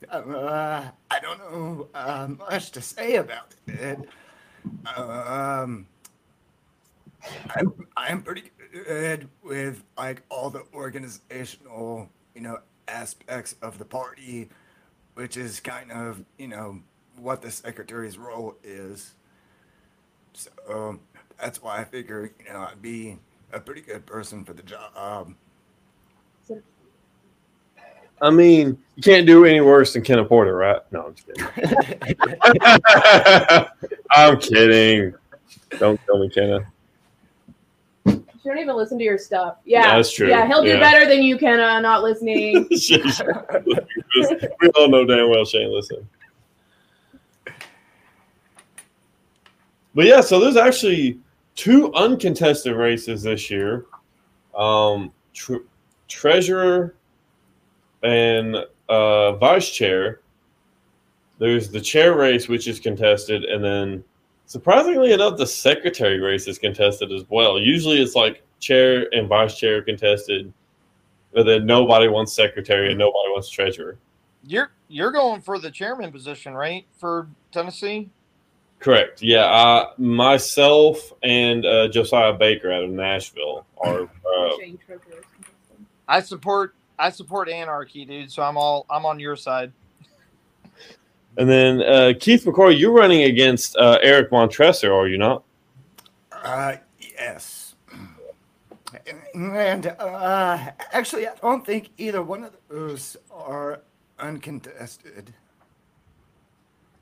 Uh, 0.09 0.89
I 1.09 1.19
don't 1.19 1.39
know 1.39 1.87
uh, 1.93 2.27
much 2.27 2.71
to 2.71 2.81
say 2.81 3.15
about 3.15 3.55
it. 3.67 3.99
Um, 4.95 5.87
I'm 7.55 7.87
I'm 7.95 8.21
pretty 8.21 8.51
good 8.71 9.29
with 9.41 9.83
like 9.97 10.23
all 10.29 10.49
the 10.49 10.63
organizational, 10.73 12.09
you 12.35 12.41
know, 12.41 12.59
aspects 12.87 13.55
of 13.61 13.77
the 13.77 13.85
party, 13.85 14.49
which 15.15 15.37
is 15.37 15.59
kind 15.59 15.91
of 15.91 16.23
you 16.37 16.47
know 16.47 16.79
what 17.17 17.41
the 17.41 17.51
secretary's 17.51 18.17
role 18.17 18.55
is. 18.63 19.13
So 20.33 20.49
um, 20.69 20.99
that's 21.41 21.61
why 21.61 21.79
I 21.79 21.83
figure 21.83 22.31
you 22.45 22.53
know 22.53 22.61
I'd 22.61 22.81
be 22.81 23.17
a 23.53 23.59
pretty 23.59 23.81
good 23.81 24.05
person 24.05 24.43
for 24.43 24.53
the 24.53 24.63
job. 24.63 25.33
I 28.21 28.29
mean, 28.29 28.77
you 28.95 29.03
can't 29.03 29.27
do 29.27 29.43
any 29.43 29.59
worse 29.59 29.93
than 29.93 30.03
Kenna 30.03 30.23
Porter, 30.23 30.55
right? 30.55 30.81
No, 30.91 31.07
I'm 31.07 31.15
just 31.15 31.27
kidding. 31.27 32.15
I'm 34.11 34.39
kidding. 34.39 35.13
Don't 35.79 35.99
kill 36.05 36.19
me, 36.19 36.29
Kenna. 36.29 36.65
You 38.45 38.51
don't 38.51 38.61
even 38.61 38.75
listen 38.75 38.99
to 38.99 39.03
your 39.03 39.17
stuff. 39.17 39.57
Yeah, 39.65 39.95
That's 39.95 40.13
true. 40.13 40.29
Yeah, 40.29 40.45
he'll 40.45 40.61
do 40.61 40.69
Yeah. 40.69 40.79
better 40.79 41.07
than 41.07 41.23
you 41.23 41.35
can 41.35 41.59
uh, 41.59 41.79
not 41.79 42.03
listening. 42.03 42.67
we 42.71 44.69
all 44.75 44.87
know 44.87 45.03
damn 45.03 45.31
well 45.31 45.45
Shane 45.45 45.73
listen. 45.73 46.07
But 49.95 50.05
yeah, 50.05 50.21
so 50.21 50.39
there's 50.39 50.57
actually 50.57 51.19
two 51.55 51.91
uncontested 51.95 52.75
races 52.75 53.23
this 53.23 53.49
year. 53.49 53.85
Um, 54.55 55.11
tr- 55.33 55.65
treasurer 56.07 56.93
and 58.03 58.57
uh, 58.89 59.31
vice 59.37 59.69
chair. 59.69 60.19
There's 61.39 61.71
the 61.71 61.81
chair 61.81 62.15
race, 62.15 62.47
which 62.47 62.67
is 62.67 62.79
contested, 62.79 63.45
and 63.45 63.63
then 63.63 64.03
surprisingly 64.45 65.13
enough, 65.13 65.37
the 65.37 65.47
secretary 65.47 66.19
race 66.19 66.47
is 66.47 66.57
contested 66.57 67.11
as 67.11 67.23
well. 67.29 67.59
Usually, 67.59 68.01
it's 68.01 68.15
like 68.15 68.43
chair 68.59 69.07
and 69.13 69.27
vice 69.27 69.57
chair 69.57 69.81
contested, 69.81 70.51
but 71.33 71.45
then 71.45 71.65
nobody 71.65 72.07
wants 72.07 72.33
secretary 72.33 72.89
and 72.89 72.97
nobody 72.97 73.29
wants 73.29 73.49
treasurer. 73.49 73.97
You're 74.43 74.71
you're 74.87 75.11
going 75.11 75.41
for 75.41 75.59
the 75.59 75.71
chairman 75.71 76.11
position, 76.11 76.53
right? 76.53 76.85
For 76.97 77.27
Tennessee. 77.51 78.09
Correct. 78.79 79.21
Yeah, 79.21 79.45
uh, 79.45 79.91
myself 79.97 81.11
and 81.23 81.65
uh, 81.65 81.87
Josiah 81.87 82.33
Baker 82.33 82.71
out 82.71 82.83
of 82.83 82.91
Nashville 82.91 83.65
are. 83.77 84.03
Uh, 84.03 84.49
I 86.07 86.19
support 86.21 86.75
I 86.99 87.09
support 87.09 87.49
anarchy, 87.49 88.05
dude. 88.05 88.31
So 88.31 88.43
I'm 88.43 88.57
all 88.57 88.85
I'm 88.89 89.05
on 89.05 89.19
your 89.19 89.35
side. 89.35 89.71
And 91.37 91.49
then 91.49 91.81
uh, 91.81 92.13
Keith 92.19 92.45
McCoy, 92.45 92.77
you're 92.77 92.91
running 92.91 93.23
against 93.23 93.75
uh, 93.77 93.99
Eric 94.01 94.31
Montresor, 94.31 94.93
are 94.93 95.07
you 95.07 95.17
not? 95.17 95.43
Uh, 96.31 96.75
yes. 96.99 97.75
And 99.33 99.87
uh, 99.87 100.71
actually, 100.91 101.27
I 101.27 101.35
don't 101.41 101.65
think 101.65 101.89
either 101.97 102.23
one 102.23 102.43
of 102.43 102.55
those 102.69 103.17
are 103.31 103.81
uncontested. 104.19 105.33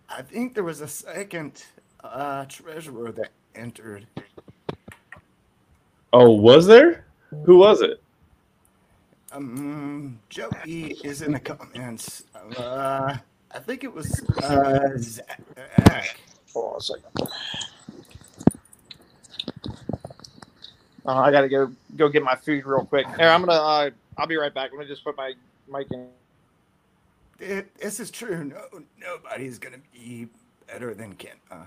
I 0.09 0.21
think 0.21 0.53
there 0.53 0.63
was 0.63 0.81
a 0.81 0.87
second 0.87 1.63
uh, 2.03 2.45
treasurer 2.45 3.11
that 3.11 3.29
entered. 3.55 4.07
Oh, 6.11 6.31
was 6.31 6.65
there? 6.67 7.05
Who 7.45 7.57
was 7.57 7.81
it? 7.81 8.01
Um, 9.31 10.19
Joey 10.29 10.95
is 11.03 11.23
in 11.23 11.31
the 11.31 11.39
comments. 11.39 12.23
Uh, 12.57 13.17
I 13.53 13.59
think 13.59 13.83
it 13.83 13.93
was 13.93 14.21
uh, 14.43 14.97
Zach. 14.97 16.19
Hold 16.53 16.73
on 16.73 16.77
a 16.77 16.81
second. 16.81 17.29
Uh, 21.05 21.17
I 21.17 21.31
gotta 21.31 21.49
go 21.49 21.71
go 21.95 22.09
get 22.09 22.23
my 22.23 22.35
food 22.35 22.65
real 22.65 22.85
quick. 22.85 23.05
Here, 23.17 23.27
I'm 23.27 23.45
gonna. 23.45 23.53
Uh, 23.53 23.89
I'll 24.17 24.27
be 24.27 24.37
right 24.37 24.53
back. 24.53 24.71
Let 24.71 24.79
me 24.79 24.85
just 24.87 25.03
put 25.03 25.17
my 25.17 25.33
mic 25.71 25.91
in. 25.91 26.07
It, 27.39 27.75
this 27.75 27.99
is 27.99 28.09
true. 28.09 28.43
No, 28.43 28.61
nobody's 28.99 29.59
gonna 29.59 29.81
be 29.91 30.27
better 30.67 30.93
than 30.93 31.13
Ken. 31.13 31.35
Uh, 31.51 31.65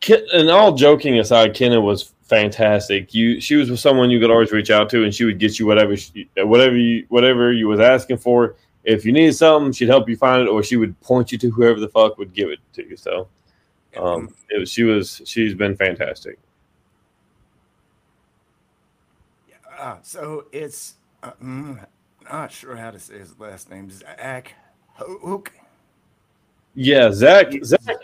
Ken, 0.00 0.22
and 0.32 0.50
all 0.50 0.74
joking 0.74 1.18
aside, 1.18 1.54
Kenna 1.54 1.80
was 1.80 2.12
fantastic. 2.22 3.14
You, 3.14 3.40
she 3.40 3.56
was 3.56 3.80
someone 3.80 4.10
you 4.10 4.18
could 4.18 4.30
always 4.30 4.50
reach 4.50 4.70
out 4.70 4.88
to, 4.90 5.04
and 5.04 5.14
she 5.14 5.24
would 5.24 5.38
get 5.38 5.58
you 5.58 5.66
whatever, 5.66 5.96
she, 5.96 6.28
whatever 6.36 6.76
you, 6.76 7.04
whatever 7.08 7.52
you 7.52 7.68
was 7.68 7.80
asking 7.80 8.18
for. 8.18 8.56
If 8.84 9.04
you 9.04 9.12
needed 9.12 9.34
something, 9.34 9.72
she'd 9.72 9.88
help 9.88 10.08
you 10.08 10.16
find 10.16 10.42
it, 10.42 10.48
or 10.48 10.62
she 10.62 10.76
would 10.76 10.98
point 11.00 11.32
you 11.32 11.38
to 11.38 11.50
whoever 11.50 11.80
the 11.80 11.88
fuck 11.88 12.16
would 12.18 12.32
give 12.32 12.48
it 12.48 12.58
to 12.74 12.88
you. 12.88 12.96
So, 12.96 13.28
um, 13.96 14.34
it 14.48 14.58
was, 14.58 14.70
she 14.70 14.84
was, 14.84 15.20
she's 15.24 15.54
been 15.54 15.76
fantastic. 15.76 16.38
Uh, 19.78 19.96
so 20.02 20.44
it's 20.52 20.96
uh, 21.22 21.32
mm, 21.42 21.86
not 22.30 22.52
sure 22.52 22.76
how 22.76 22.90
to 22.90 22.98
say 22.98 23.18
his 23.18 23.38
last 23.38 23.70
name. 23.70 23.90
Zach 23.90 24.54
Hoke. 24.94 25.52
Yeah, 26.74 27.10
Zach, 27.12 27.52
Zach. 27.64 27.96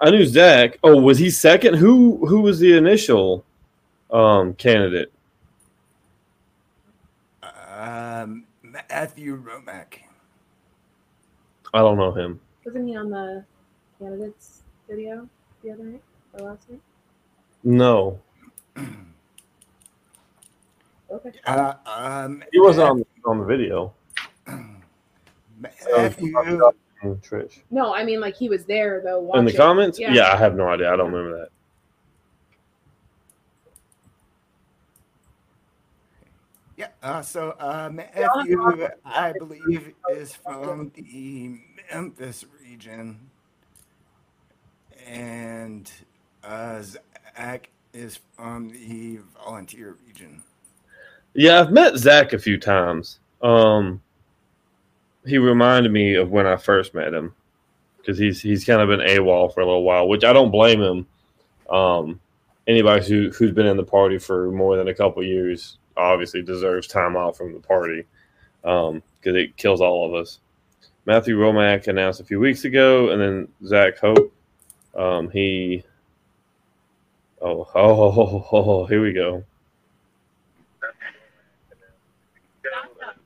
I 0.00 0.10
knew 0.10 0.26
Zach. 0.26 0.78
Oh, 0.82 1.00
was 1.00 1.18
he 1.18 1.30
second? 1.30 1.74
Who, 1.74 2.26
who 2.26 2.40
was 2.40 2.58
the 2.58 2.76
initial 2.76 3.44
um, 4.10 4.54
candidate? 4.54 5.12
Um, 7.42 8.44
Matthew 8.72 9.36
Romack. 9.36 10.00
I 11.72 11.78
don't 11.78 11.98
know 11.98 12.12
him. 12.12 12.40
Wasn't 12.64 12.88
he 12.88 12.96
on 12.96 13.10
the 13.10 13.44
candidates 13.98 14.62
video 14.88 15.28
the 15.62 15.72
other 15.72 15.84
night 15.84 16.02
or 16.34 16.50
last 16.50 16.68
night? 16.70 16.80
No, 17.62 18.20
Okay. 21.10 21.32
Uh, 21.44 21.74
um, 21.86 22.44
he 22.52 22.60
wasn't 22.60 22.88
on 22.88 23.04
on 23.24 23.38
the 23.38 23.44
video. 23.44 23.92
Matthew. 25.58 26.32
Trish. 27.02 27.60
No, 27.70 27.94
I 27.94 28.04
mean 28.04 28.20
like 28.20 28.36
he 28.36 28.48
was 28.48 28.66
there 28.66 29.00
though. 29.02 29.20
Watching. 29.20 29.40
In 29.40 29.44
the 29.46 29.56
comments? 29.56 29.98
Yeah. 29.98 30.12
Yeah. 30.12 30.32
I 30.32 30.36
have 30.36 30.54
no 30.54 30.68
idea. 30.68 30.92
I 30.92 30.96
don't 30.96 31.10
remember 31.10 31.38
that. 31.38 31.48
Yeah. 36.80 36.88
Uh, 37.02 37.20
so 37.20 37.50
uh, 37.60 37.90
Matthew, 37.92 38.88
I 39.04 39.34
believe, 39.38 39.92
is 40.12 40.34
from 40.34 40.90
the 40.94 41.60
Memphis 41.92 42.46
region, 42.58 43.20
and 45.06 45.92
uh, 46.42 46.80
Zach 46.80 47.68
is 47.92 48.20
from 48.32 48.70
the 48.70 49.18
volunteer 49.44 49.98
region. 50.06 50.42
Yeah, 51.34 51.60
I've 51.60 51.70
met 51.70 51.98
Zach 51.98 52.32
a 52.32 52.38
few 52.38 52.58
times. 52.58 53.20
Um, 53.42 54.00
he 55.26 55.36
reminded 55.36 55.92
me 55.92 56.14
of 56.14 56.30
when 56.30 56.46
I 56.46 56.56
first 56.56 56.94
met 56.94 57.12
him 57.12 57.34
because 57.98 58.16
he's 58.16 58.40
he's 58.40 58.64
kind 58.64 58.80
of 58.80 58.88
been 58.88 59.06
AWOL 59.06 59.52
for 59.52 59.60
a 59.60 59.66
little 59.66 59.84
while, 59.84 60.08
which 60.08 60.24
I 60.24 60.32
don't 60.32 60.50
blame 60.50 60.80
him. 60.80 61.06
Um, 61.68 62.20
anybody 62.66 63.06
who 63.06 63.28
who's 63.32 63.52
been 63.52 63.66
in 63.66 63.76
the 63.76 63.84
party 63.84 64.16
for 64.16 64.50
more 64.50 64.78
than 64.78 64.88
a 64.88 64.94
couple 64.94 65.22
years 65.22 65.76
obviously 66.00 66.42
deserves 66.42 66.86
time 66.86 67.16
off 67.16 67.36
from 67.36 67.52
the 67.52 67.60
party 67.60 68.04
because 68.62 69.02
it 69.36 69.56
kills 69.56 69.80
all 69.80 70.06
of 70.06 70.14
us. 70.14 70.38
Matthew 71.06 71.36
Romack 71.38 71.88
announced 71.88 72.20
a 72.20 72.24
few 72.24 72.38
weeks 72.40 72.64
ago, 72.64 73.10
and 73.10 73.20
then 73.20 73.48
Zach 73.66 73.98
Hope. 73.98 74.32
Um, 74.94 75.30
he 75.30 75.84
Oh, 77.42 77.66
oh, 77.74 77.74
oh, 77.74 78.12
oh, 78.16 78.46
oh, 78.52 78.70
oh, 78.70 78.86
here 78.86 79.02
we 79.02 79.12
go. 79.12 79.44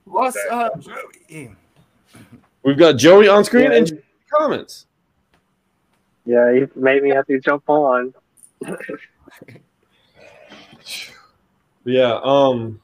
What's 0.04 0.37
up, 0.50 0.78
Joey? 0.81 1.54
We've 2.62 2.78
got 2.78 2.93
Joey 2.97 3.26
on 3.28 3.45
screen 3.45 3.73
Yeah. 3.73 3.78
and 3.78 4.02
comments. 4.33 4.87
Yeah, 6.25 6.52
you 6.52 6.71
made 6.76 7.02
me 7.02 7.11
have 7.11 7.26
to 7.26 7.40
jump 7.40 7.64
on. 7.69 8.14
Yeah. 11.85 12.19
Um. 12.23 12.81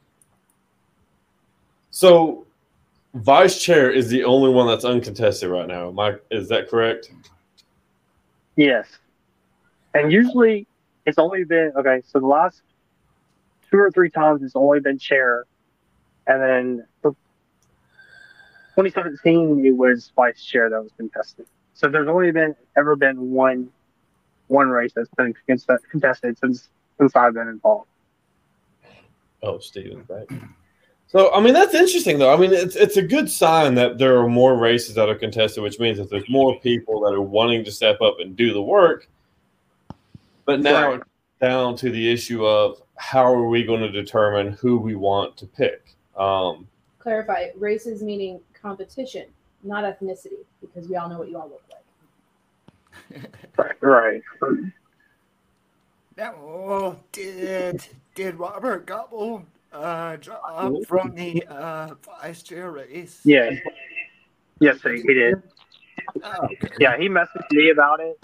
So, 1.91 2.47
vice 3.15 3.61
chair 3.61 3.91
is 3.91 4.09
the 4.09 4.25
only 4.25 4.51
one 4.51 4.67
that's 4.67 4.85
uncontested 4.85 5.51
right 5.51 5.67
now. 5.67 5.93
I, 5.99 6.17
is 6.31 6.49
that 6.49 6.69
correct? 6.69 7.11
Yes. 8.57 8.87
And 9.95 10.13
usually 10.13 10.67
it's 11.07 11.19
only 11.19 11.45
been 11.45 11.73
okay, 11.77 12.03
so 12.07 12.21
the 12.21 12.27
last 12.27 12.63
two 13.71 13.79
or 13.79 13.91
three 13.91 14.11
times 14.11 14.43
it's 14.43 14.55
only 14.55 14.81
been 14.81 14.99
chair. 14.99 15.47
And 16.27 16.43
then 16.43 16.87
for 17.03 17.13
2017 18.77 19.65
it 19.65 19.77
was 19.77 20.13
vice 20.15 20.45
chair 20.45 20.71
that 20.71 20.81
was 20.81 20.93
contested. 20.97 21.47
So 21.75 21.89
there's 21.89 22.09
only 22.09 22.31
been 22.31 22.55
ever 22.77 22.95
been 22.95 23.31
one 23.31 23.71
one 24.47 24.69
race 24.69 24.93
that's 24.95 25.09
been 25.17 25.35
contested 25.47 26.39
since 26.39 26.69
since 26.99 27.17
I've 27.17 27.35
been 27.35 27.49
involved. 27.49 27.90
Oh, 29.43 29.59
Steven's 29.59 30.07
back. 30.07 30.29
So, 31.07 31.33
I 31.33 31.41
mean, 31.41 31.55
that's 31.55 31.75
interesting, 31.75 32.19
though. 32.19 32.33
I 32.33 32.37
mean, 32.37 32.53
it's 32.53 32.77
it's 32.77 32.97
a 32.97 33.03
good 33.03 33.29
sign 33.31 33.75
that 33.75 33.99
there 33.99 34.19
are 34.19 34.29
more 34.29 34.57
races 34.57 34.95
that 34.95 35.09
are 35.09 35.15
contested, 35.15 35.63
which 35.63 35.81
means 35.81 35.99
that 35.99 36.09
there's 36.09 36.29
more 36.29 36.61
people 36.61 37.01
that 37.01 37.13
are 37.13 37.21
wanting 37.23 37.65
to 37.65 37.73
step 37.73 38.01
up 38.01 38.21
and 38.21 38.37
do 38.37 38.53
the 38.53 38.63
work. 38.63 39.09
But 40.45 40.61
now 40.61 40.93
Right. 40.93 41.03
down 41.41 41.77
to 41.77 41.91
the 41.91 42.13
issue 42.13 42.45
of 42.47 42.81
how 42.97 43.25
are 43.25 43.49
we 43.49 43.65
going 43.65 43.81
to 43.81 43.91
determine 43.91 44.53
who 44.53 44.79
we 44.79 44.95
want 44.95 45.37
to 45.39 45.47
pick? 45.47 45.97
Um, 46.17 46.69
Clarify, 46.99 47.49
races 47.57 48.03
meaning 48.03 48.41
competition, 48.53 49.27
not 49.65 49.85
ethnicity, 49.85 50.45
because 50.61 50.87
we 50.87 50.97
all 50.97 51.09
know 51.09 51.19
what 51.19 51.29
you 51.31 51.39
all 51.39 51.49
look 51.49 51.63
like. 51.71 51.77
Right. 53.81 54.23
Right. 56.21 56.33
Now, 56.33 56.97
did 57.13 57.83
did 58.15 58.35
Robert 58.39 58.87
Gobble 58.87 59.45
uh, 59.73 60.17
drop 60.17 60.73
from 60.87 61.15
the 61.15 61.43
uh, 61.49 61.95
vice 62.21 62.43
chair 62.43 62.71
race? 62.71 63.21
Yeah. 63.25 63.51
Yes, 64.61 64.83
he 64.83 65.01
he 65.01 65.15
did. 65.15 65.43
Oh, 66.23 66.45
okay. 66.45 66.59
Yeah, 66.79 66.99
he 66.99 67.09
messaged 67.09 67.51
me 67.53 67.71
about 67.71 68.01
it. 68.01 68.19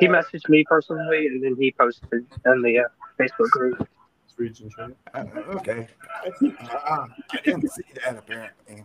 He 0.00 0.06
messaged 0.06 0.48
me 0.48 0.64
personally, 0.68 1.26
and 1.26 1.42
then 1.42 1.56
he 1.58 1.72
posted 1.72 2.26
in 2.46 2.62
the 2.62 2.78
uh, 2.80 2.88
Facebook 3.18 3.50
group. 3.50 3.88
region 4.36 4.70
change. 4.70 4.94
Uh, 5.14 5.24
okay. 5.56 5.88
Uh, 6.24 7.06
I 7.32 7.40
didn't 7.42 7.68
see 7.70 7.82
that 8.04 8.16
apparently. 8.16 8.84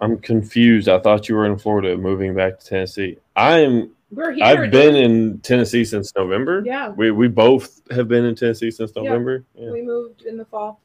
I'm 0.00 0.18
confused. 0.18 0.88
I 0.88 0.98
thought 0.98 1.28
you 1.28 1.36
were 1.36 1.46
in 1.46 1.58
Florida, 1.58 1.96
moving 1.96 2.34
back 2.34 2.58
to 2.58 2.66
Tennessee. 2.66 3.18
I 3.36 3.60
am. 3.60 3.92
We're 4.12 4.32
here. 4.32 4.44
I've 4.44 4.70
been 4.70 4.94
in 4.94 5.38
Tennessee 5.38 5.86
since 5.86 6.14
November. 6.14 6.62
Yeah, 6.66 6.90
We 6.90 7.10
we 7.10 7.28
both 7.28 7.80
have 7.90 8.08
been 8.08 8.26
in 8.26 8.34
Tennessee 8.34 8.70
since 8.70 8.94
November, 8.94 9.44
yeah. 9.54 9.70
we 9.70 9.80
moved 9.80 10.22
in 10.22 10.36
the 10.36 10.44
fall. 10.44 10.80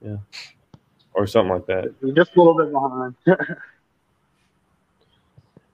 Yeah. 0.00 0.16
Or 1.12 1.26
something 1.26 1.52
like 1.52 1.66
that. 1.66 1.94
Just 2.14 2.34
a 2.34 2.42
little 2.42 2.56
bit 2.56 2.72
behind. 2.72 3.14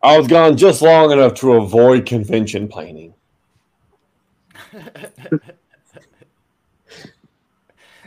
I 0.03 0.18
was 0.18 0.27
gone 0.27 0.57
just 0.57 0.83
long 0.83 1.12
enough 1.12 1.35
to 1.35 1.55
avoid 1.55 2.05
convention 2.05 2.66
planning. 2.66 3.14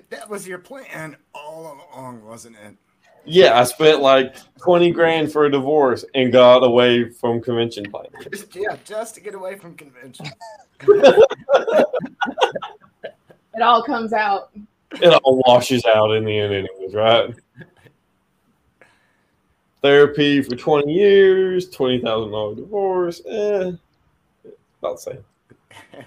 that 0.10 0.30
was 0.30 0.46
your 0.48 0.58
plan 0.58 1.16
all 1.34 1.86
along, 1.94 2.26
wasn't 2.26 2.58
it? 2.58 2.76
Yeah, 3.26 3.60
I 3.60 3.64
spent 3.66 4.02
like 4.02 4.36
twenty 4.60 4.92
grand 4.92 5.32
for 5.32 5.46
a 5.46 5.52
divorce 5.52 6.04
and 6.16 6.32
got 6.32 6.64
away 6.64 7.10
from 7.10 7.42
convention 7.42 7.86
planning. 7.92 8.12
yeah, 8.54 8.78
just 8.84 9.16
to 9.16 9.22
get 9.22 9.36
away 9.36 9.58
from 9.58 9.76
convention. 9.76 10.26
It 13.54 13.62
all 13.62 13.84
comes 13.84 14.14
out. 14.14 14.52
It 14.94 15.14
all 15.24 15.42
washes 15.46 15.86
out 15.86 16.12
in 16.12 16.26
the 16.26 16.38
end, 16.38 16.54
anyways, 16.54 16.94
right? 16.94 17.36
Therapy 19.82 20.42
for 20.42 20.56
twenty 20.56 20.94
years, 20.94 21.70
twenty 21.70 22.00
thousand 22.00 22.32
dollar 22.32 22.56
divorce. 22.56 23.22
Eh, 23.28 23.72
about 24.80 24.96
the 24.96 24.98
same. 24.98 25.24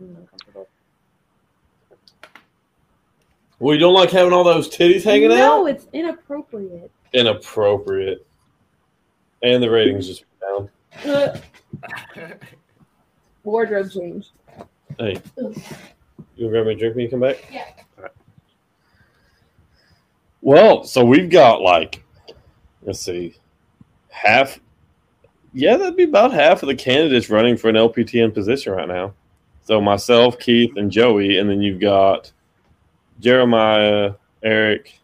Mm, 0.00 0.16
uncomfortable. 0.16 0.66
Well, 3.60 3.74
you 3.74 3.80
don't 3.80 3.94
like 3.94 4.10
having 4.10 4.32
all 4.32 4.42
those 4.42 4.70
titties 4.70 5.04
hanging 5.04 5.28
no, 5.28 5.34
out? 5.34 5.38
No, 5.38 5.66
it's 5.66 5.86
inappropriate. 5.92 6.90
Inappropriate. 7.12 8.26
And 9.42 9.62
the 9.62 9.70
ratings 9.70 10.06
just 10.06 10.24
went 10.40 10.70
down. 11.04 11.42
Ugh. 12.16 12.32
Wardrobe 13.44 13.90
change. 13.90 14.30
Hey, 14.98 15.20
you 15.36 15.52
gonna 16.38 16.48
grab 16.48 16.66
me 16.66 16.72
a 16.72 16.76
drink 16.76 16.96
when 16.96 17.04
you 17.04 17.10
come 17.10 17.20
back? 17.20 17.46
Yeah. 17.50 17.64
All 17.96 18.04
right. 18.04 18.12
Well, 20.40 20.84
so 20.84 21.04
we've 21.04 21.30
got 21.30 21.60
like, 21.60 22.02
let's 22.82 23.00
see, 23.00 23.36
half. 24.08 24.58
Yeah, 25.52 25.76
that'd 25.76 25.96
be 25.96 26.04
about 26.04 26.32
half 26.32 26.62
of 26.62 26.68
the 26.68 26.74
candidates 26.74 27.28
running 27.28 27.56
for 27.56 27.68
an 27.68 27.76
LPTN 27.76 28.32
position 28.32 28.72
right 28.72 28.88
now. 28.88 29.14
So 29.64 29.80
myself, 29.80 30.38
Keith, 30.38 30.76
and 30.76 30.90
Joey, 30.90 31.38
and 31.38 31.48
then 31.48 31.60
you've 31.60 31.80
got 31.80 32.30
Jeremiah, 33.20 34.14
Eric, 34.42 34.98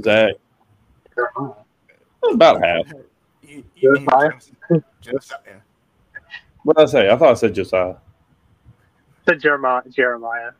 Zach. 0.00 0.34
About 2.30 2.62
half. 2.62 2.86
You, 3.42 3.64
you 3.74 3.96
Josiah? 3.96 4.30
Josiah. 4.68 4.82
Josiah. 5.00 5.60
What 6.64 6.76
did 6.76 6.82
I 6.82 6.86
say? 6.86 7.10
I 7.10 7.16
thought 7.16 7.30
I 7.30 7.34
said 7.34 7.54
Josiah. 7.54 7.94
To 9.26 9.36
Jeremiah, 9.36 9.82
Jeremiah. 9.88 10.50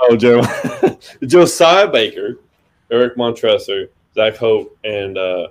Oh, 0.00 0.16
Jeremiah. 0.16 0.96
Josiah 1.26 1.88
Baker, 1.88 2.38
Eric 2.90 3.16
Montresor, 3.16 3.88
Zach 4.14 4.36
Hope, 4.36 4.76
and 4.84 5.18
uh, 5.18 5.48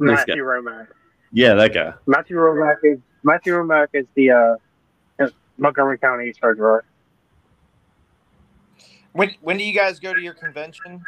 Matthew 0.00 0.34
guy. 0.34 0.40
Romack. 0.40 0.86
yeah, 1.30 1.54
that 1.54 1.72
guy. 1.72 1.94
Matthew 2.06 2.36
Romack 2.36 2.78
is 2.82 2.98
Matthew 3.22 3.54
Romack 3.54 3.88
is 3.92 4.06
the 4.14 4.30
uh, 4.30 4.56
Montgomery 5.58 5.98
County 5.98 6.32
treasurer. 6.32 6.84
When 9.12 9.34
when 9.40 9.58
do 9.58 9.64
you 9.64 9.74
guys 9.74 10.00
go 10.00 10.14
to 10.14 10.20
your 10.20 10.34
convention? 10.34 11.04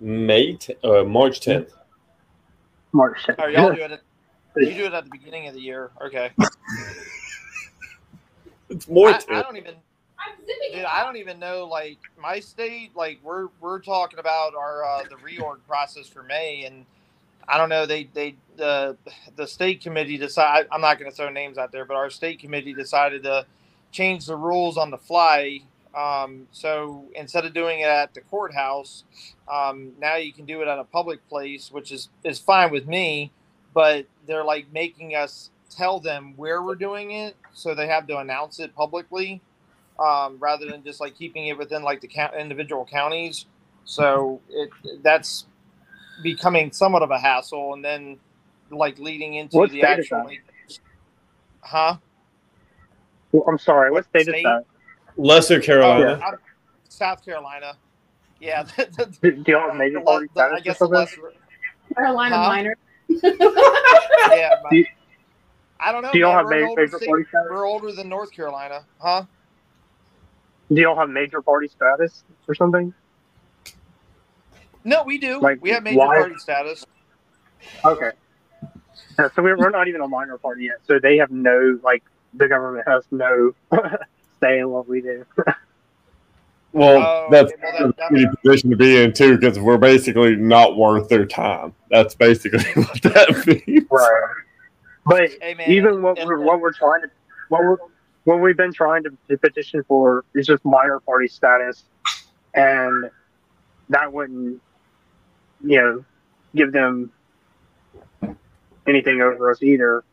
May 0.00 0.54
t- 0.54 0.76
uh, 0.82 1.04
March 1.04 1.40
10th. 1.40 1.70
March. 2.92 3.26
Oh, 3.38 3.46
y'all 3.46 3.74
do 3.74 3.82
it. 3.82 3.92
At, 3.92 4.02
you 4.56 4.74
do 4.74 4.84
it 4.84 4.92
at 4.92 5.04
the 5.04 5.10
beginning 5.10 5.48
of 5.48 5.54
the 5.54 5.60
year. 5.60 5.90
Okay. 6.02 6.30
It's 8.68 8.88
more 8.88 9.10
I, 9.10 9.20
I 9.30 9.42
don't 9.42 9.56
even. 9.56 9.74
Dude, 10.72 10.84
I 10.84 11.04
don't 11.04 11.16
even 11.16 11.38
know. 11.38 11.66
Like 11.66 11.98
my 12.20 12.40
state, 12.40 12.90
like 12.96 13.20
we're 13.22 13.48
we're 13.60 13.78
talking 13.78 14.18
about 14.18 14.54
our 14.54 14.84
uh, 14.84 15.02
the 15.04 15.16
reorg 15.16 15.58
process 15.68 16.08
for 16.08 16.22
May, 16.22 16.64
and 16.64 16.84
I 17.48 17.58
don't 17.58 17.68
know. 17.68 17.86
They 17.86 18.04
they 18.12 18.36
the 18.56 18.96
the 19.36 19.46
state 19.46 19.80
committee 19.80 20.18
decide. 20.18 20.66
I'm 20.72 20.80
not 20.80 20.98
going 20.98 21.10
to 21.10 21.16
throw 21.16 21.30
names 21.30 21.58
out 21.58 21.72
there, 21.72 21.84
but 21.84 21.96
our 21.96 22.10
state 22.10 22.40
committee 22.40 22.74
decided 22.74 23.22
to 23.24 23.46
change 23.92 24.26
the 24.26 24.36
rules 24.36 24.76
on 24.76 24.90
the 24.90 24.98
fly. 24.98 25.60
Um, 25.94 26.46
so 26.52 27.06
instead 27.14 27.46
of 27.46 27.54
doing 27.54 27.80
it 27.80 27.88
at 27.88 28.12
the 28.14 28.20
courthouse, 28.20 29.04
um, 29.50 29.92
now 29.98 30.16
you 30.16 30.32
can 30.32 30.44
do 30.44 30.60
it 30.60 30.68
at 30.68 30.78
a 30.78 30.84
public 30.84 31.26
place, 31.28 31.70
which 31.70 31.92
is 31.92 32.08
is 32.24 32.38
fine 32.38 32.70
with 32.70 32.86
me. 32.86 33.32
But 33.74 34.06
they're 34.26 34.44
like 34.44 34.66
making 34.72 35.14
us 35.14 35.50
tell 35.70 36.00
them 36.00 36.34
where 36.36 36.62
we're 36.62 36.74
doing 36.74 37.12
it, 37.12 37.36
so 37.52 37.74
they 37.74 37.86
have 37.86 38.06
to 38.08 38.18
announce 38.18 38.58
it 38.58 38.74
publicly 38.74 39.40
um, 39.98 40.36
rather 40.38 40.66
than 40.66 40.82
just 40.82 41.00
like 41.00 41.16
keeping 41.16 41.46
it 41.46 41.56
within 41.58 41.82
like 41.82 42.00
the 42.00 42.08
count, 42.08 42.34
individual 42.34 42.84
counties. 42.84 43.46
So 43.84 44.40
it 44.50 44.70
that's 45.02 45.46
becoming 46.22 46.72
somewhat 46.72 47.02
of 47.02 47.10
a 47.10 47.18
hassle, 47.18 47.74
and 47.74 47.84
then 47.84 48.18
like 48.70 48.98
leading 48.98 49.34
into 49.34 49.56
What 49.56 49.70
the 49.70 49.80
state 49.80 49.98
is 50.00 50.06
actual, 50.12 50.24
that? 50.28 50.78
huh? 51.60 51.96
Well, 53.32 53.44
I'm 53.48 53.58
sorry. 53.58 53.90
What 53.90 53.98
What 53.98 54.04
state, 54.06 54.22
state? 54.22 54.38
is 54.38 54.42
that? 54.44 54.64
Lesser 55.16 55.56
Oh, 55.56 55.60
Carolina. 55.60 56.20
I'm- 56.24 56.38
South 56.88 57.24
Carolina. 57.24 57.76
Yeah, 58.40 58.62
the, 58.64 58.86
the, 58.96 59.30
Do, 59.30 59.42
do 59.42 59.52
y'all 59.52 59.68
have 59.68 59.76
major 59.76 59.98
the- 59.98 60.04
party 60.04 60.26
the- 60.34 60.42
I 60.42 60.60
guess 60.60 60.78
the 60.78 60.86
something? 60.86 60.98
less. 60.98 61.16
Carolina 61.94 62.36
Huh? 62.38 62.48
minor. 62.48 62.76
Yeah, 64.28 64.54
but 64.62 64.70
Do 64.70 64.76
you- 64.78 64.86
I 65.78 65.92
don't 65.92 66.02
know. 66.02 66.12
do 66.12 66.18
y'all 66.18 66.32
have 66.32 66.46
We're 66.46 66.54
an 66.54 66.60
ma- 66.62 66.68
older 66.70 66.82
major 66.82 66.98
party 67.06 67.24
status? 67.28 67.46
We're 67.50 67.66
older 67.66 67.92
than 67.92 68.08
North 68.08 68.32
Carolina, 68.32 68.84
huh? 69.00 69.24
Do 70.72 70.80
y'all 70.80 70.96
have 70.98 71.08
major 71.10 71.40
party 71.42 71.68
status 71.68 72.24
or 72.48 72.54
something? 72.54 72.92
No, 74.86 75.02
we 75.02 75.18
do. 75.18 75.40
Like, 75.40 75.60
we 75.60 75.70
have 75.70 75.82
major 75.82 75.98
why- 75.98 76.16
party 76.18 76.36
status. 76.38 76.86
Okay. 77.84 78.12
Yeah, 79.18 79.28
so 79.34 79.42
we're, 79.42 79.56
we're 79.58 79.70
not 79.70 79.88
even 79.88 80.00
a 80.00 80.06
minor 80.08 80.38
party 80.38 80.64
yet. 80.64 80.76
So 80.86 80.98
they 81.00 81.16
have 81.16 81.30
no 81.30 81.78
like 81.82 82.02
the 82.34 82.46
government 82.48 82.86
has 82.86 83.04
no 83.10 83.52
say 84.40 84.60
in 84.60 84.70
what 84.70 84.88
we 84.88 85.00
do. 85.02 85.24
Well, 86.72 86.98
Oh, 86.98 87.28
that's 87.30 87.52
okay, 87.54 87.62
well, 87.80 87.92
that- 87.96 88.10
a 88.10 88.14
shitty 88.14 88.42
position 88.42 88.68
to 88.70 88.76
be 88.76 89.02
in 89.02 89.14
too, 89.14 89.38
because 89.38 89.58
we're 89.58 89.78
basically 89.78 90.36
not 90.36 90.76
worth 90.76 91.08
their 91.08 91.24
time. 91.24 91.72
That's 91.90 92.14
basically 92.14 92.60
what 92.82 93.00
that 93.02 93.44
means. 93.66 93.86
right. 93.90 94.34
But 95.06 95.30
Hey 95.40 95.54
man, 95.54 95.70
even 95.70 96.02
what 96.02 96.18
we're 96.22 96.40
what 96.40 96.60
we're 96.60 96.72
trying 96.74 97.00
to 97.02 97.08
what 97.48 97.62
we're 97.64 97.76
what 98.24 98.40
we've 98.40 98.56
been 98.58 98.74
trying 98.74 99.04
to, 99.04 99.16
to 99.30 99.38
petition 99.38 99.84
for 99.88 100.24
is 100.34 100.46
just 100.46 100.64
minor 100.66 101.00
party 101.00 101.28
status, 101.28 101.84
and 102.52 103.10
that 103.88 104.12
wouldn't 104.12 104.60
you 105.64 105.78
know 105.78 106.04
give 106.54 106.72
them 106.72 107.10
anything 108.86 109.20
over 109.20 109.50
us 109.50 109.62
either. 109.62 110.04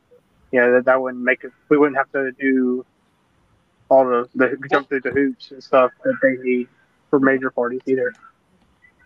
You 0.52 0.60
know 0.62 0.74
that 0.74 0.86
that 0.86 1.02
wouldn't 1.02 1.24
make 1.24 1.44
it. 1.44 1.52
We 1.70 1.78
wouldn't 1.78 1.98
have 1.98 2.12
to 2.12 2.32
do 2.34 2.86
all 3.90 4.06
the 4.06 4.30
the 4.36 4.58
jump 4.70 4.90
through 4.90 5.02
the 5.02 5.10
hoops 5.12 5.52
and 5.52 5.64
stuff 5.64 5.92
that 6.04 6.16
they 6.22 6.36
need 6.44 6.68
for 7.10 7.20
major 7.20 7.50
parties 7.52 7.82
either. 7.86 8.14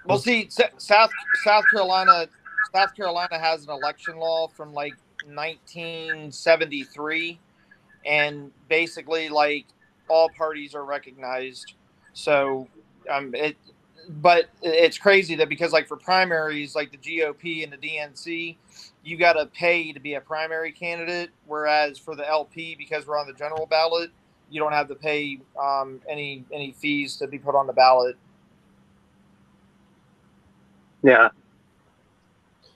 Well, 0.06 0.18
see, 0.18 0.50
South 0.50 1.12
South 1.44 1.66
Carolina, 1.72 2.28
South 2.74 2.96
Carolina 2.96 3.38
has 3.38 3.66
an 3.66 3.70
election 3.72 4.18
law 4.18 4.48
from 4.48 4.74
like 4.74 4.96
1973, 5.26 7.40
and 8.06 8.52
basically, 8.70 9.30
like 9.30 9.66
all 10.08 10.30
parties 10.30 10.74
are 10.74 10.86
recognized. 10.86 11.74
So, 12.14 12.70
um, 13.10 13.36
it, 13.36 13.58
but 14.08 14.50
it's 14.62 14.98
crazy 14.98 15.36
that 15.36 15.50
because 15.50 15.74
like 15.74 15.88
for 15.88 15.98
primaries, 15.98 16.76
like 16.76 16.92
the 16.92 16.98
GOP 16.98 17.64
and 17.64 17.74
the 17.74 17.78
DNC, 17.78 18.56
you 19.04 19.18
got 19.18 19.34
to 19.34 19.46
pay 19.48 19.92
to 19.94 20.00
be 20.00 20.16
a 20.16 20.22
primary 20.22 20.72
candidate, 20.72 21.30
whereas 21.46 21.98
for 21.98 22.16
the 22.16 22.28
LP, 22.28 22.76
because 22.76 23.06
we're 23.06 23.18
on 23.18 23.28
the 23.28 23.34
general 23.34 23.66
ballot, 23.66 24.12
you 24.50 24.60
don't 24.62 24.72
have 24.72 24.88
to 24.88 24.96
pay 24.96 25.40
um, 25.62 26.02
any 26.10 26.46
any 26.52 26.72
fees 26.72 27.18
to 27.18 27.28
be 27.28 27.38
put 27.38 27.56
on 27.56 27.68
the 27.68 27.74
ballot. 27.74 28.16
Yeah. 31.04 31.30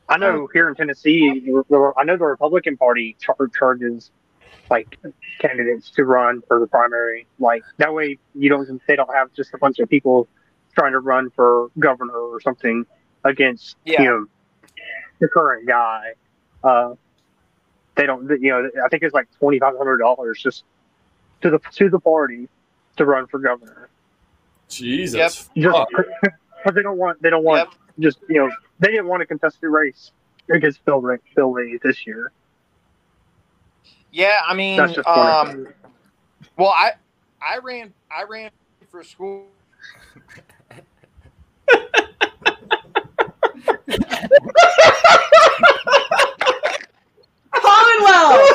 I 0.09 0.17
know 0.17 0.47
here 0.51 0.67
in 0.67 0.75
Tennessee, 0.75 1.29
I 1.29 2.03
know 2.03 2.17
the 2.17 2.25
Republican 2.25 2.75
Party 2.75 3.15
char- 3.19 3.47
charges 3.57 4.11
like 4.69 4.97
candidates 5.39 5.89
to 5.91 6.03
run 6.03 6.41
for 6.47 6.59
the 6.59 6.67
primary. 6.67 7.27
Like 7.39 7.63
that 7.77 7.93
way, 7.93 8.17
you 8.35 8.49
don't 8.49 8.81
they 8.87 8.97
don't 8.97 9.13
have 9.13 9.33
just 9.33 9.53
a 9.53 9.57
bunch 9.57 9.79
of 9.79 9.89
people 9.89 10.27
trying 10.71 10.93
to 10.93 10.99
run 10.99 11.29
for 11.31 11.69
governor 11.79 12.13
or 12.17 12.39
something 12.41 12.85
against 13.23 13.77
Yeah. 13.85 14.01
you 14.01 14.09
know 14.09 14.25
the 15.19 15.27
current 15.27 15.67
guy. 15.67 16.13
Uh, 16.63 16.95
they 17.95 18.05
don't, 18.05 18.29
you 18.41 18.49
know, 18.51 18.69
I 18.83 18.89
think 18.89 19.03
it's 19.03 19.13
like 19.13 19.27
twenty 19.37 19.59
five 19.59 19.77
hundred 19.77 19.97
dollars 19.97 20.41
just 20.41 20.63
to 21.41 21.49
the 21.49 21.59
to 21.73 21.89
the 21.89 21.99
party 21.99 22.47
to 22.97 23.05
run 23.05 23.27
for 23.27 23.39
governor. 23.39 23.89
Jesus. 24.69 25.49
Just 25.55 25.71
fuck. 25.71 25.89
because 26.21 26.75
they 26.75 26.81
don't 26.81 26.97
want 26.97 27.21
they 27.21 27.29
don't 27.29 27.43
want 27.43 27.69
Yep. 27.69 27.79
just 27.99 28.19
you 28.29 28.39
know 28.39 28.51
they 28.79 28.87
didn't 28.89 29.07
want 29.07 29.21
a 29.21 29.25
contested 29.25 29.69
race 29.69 30.11
against 30.49 30.79
Phil 30.85 31.01
Ray, 31.01 31.17
Bill 31.35 31.51
Lee 31.51 31.77
this 31.83 32.05
year. 32.07 32.31
Yeah, 34.11 34.41
I 34.45 34.53
mean, 34.53 34.77
That's 34.77 34.93
just 34.93 35.07
um, 35.07 35.67
well, 36.57 36.69
I 36.69 36.93
I 37.41 37.59
ran 37.59 37.93
I 38.09 38.23
ran 38.23 38.51
for 38.89 39.03
school. 39.03 39.47
Commonwealth! 47.53 48.49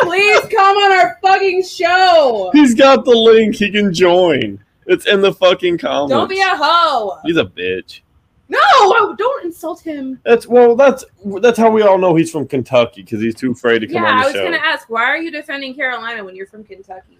Please 0.00 0.40
come 0.50 0.76
on 0.76 0.92
our 0.92 1.18
fucking 1.22 1.62
show! 1.64 2.50
He's 2.52 2.74
got 2.74 3.04
the 3.04 3.10
link. 3.12 3.54
He 3.54 3.70
can 3.70 3.92
join. 3.92 4.62
It's 4.86 5.06
in 5.06 5.20
the 5.20 5.32
fucking 5.32 5.78
comments. 5.78 6.10
Don't 6.12 6.28
be 6.28 6.40
a 6.40 6.48
hoe! 6.56 7.18
He's 7.24 7.36
a 7.36 7.44
bitch. 7.44 8.00
No! 8.48 9.14
Don't 9.14 9.44
insult 9.44 9.80
him. 9.80 10.18
That's 10.24 10.46
well. 10.48 10.74
That's 10.74 11.04
that's 11.40 11.56
how 11.58 11.70
we 11.70 11.82
all 11.82 11.98
know 11.98 12.16
he's 12.16 12.30
from 12.32 12.48
Kentucky 12.48 13.02
because 13.02 13.20
he's 13.20 13.36
too 13.36 13.52
afraid 13.52 13.78
to 13.80 13.86
come 13.86 14.02
Yeah, 14.02 14.10
on 14.10 14.18
I 14.18 14.24
was 14.24 14.32
show. 14.34 14.42
gonna 14.44 14.56
ask, 14.56 14.90
why 14.90 15.04
are 15.04 15.18
you 15.18 15.30
defending 15.30 15.74
Carolina 15.74 16.24
when 16.24 16.34
you're 16.34 16.46
from 16.46 16.64
Kentucky? 16.64 17.16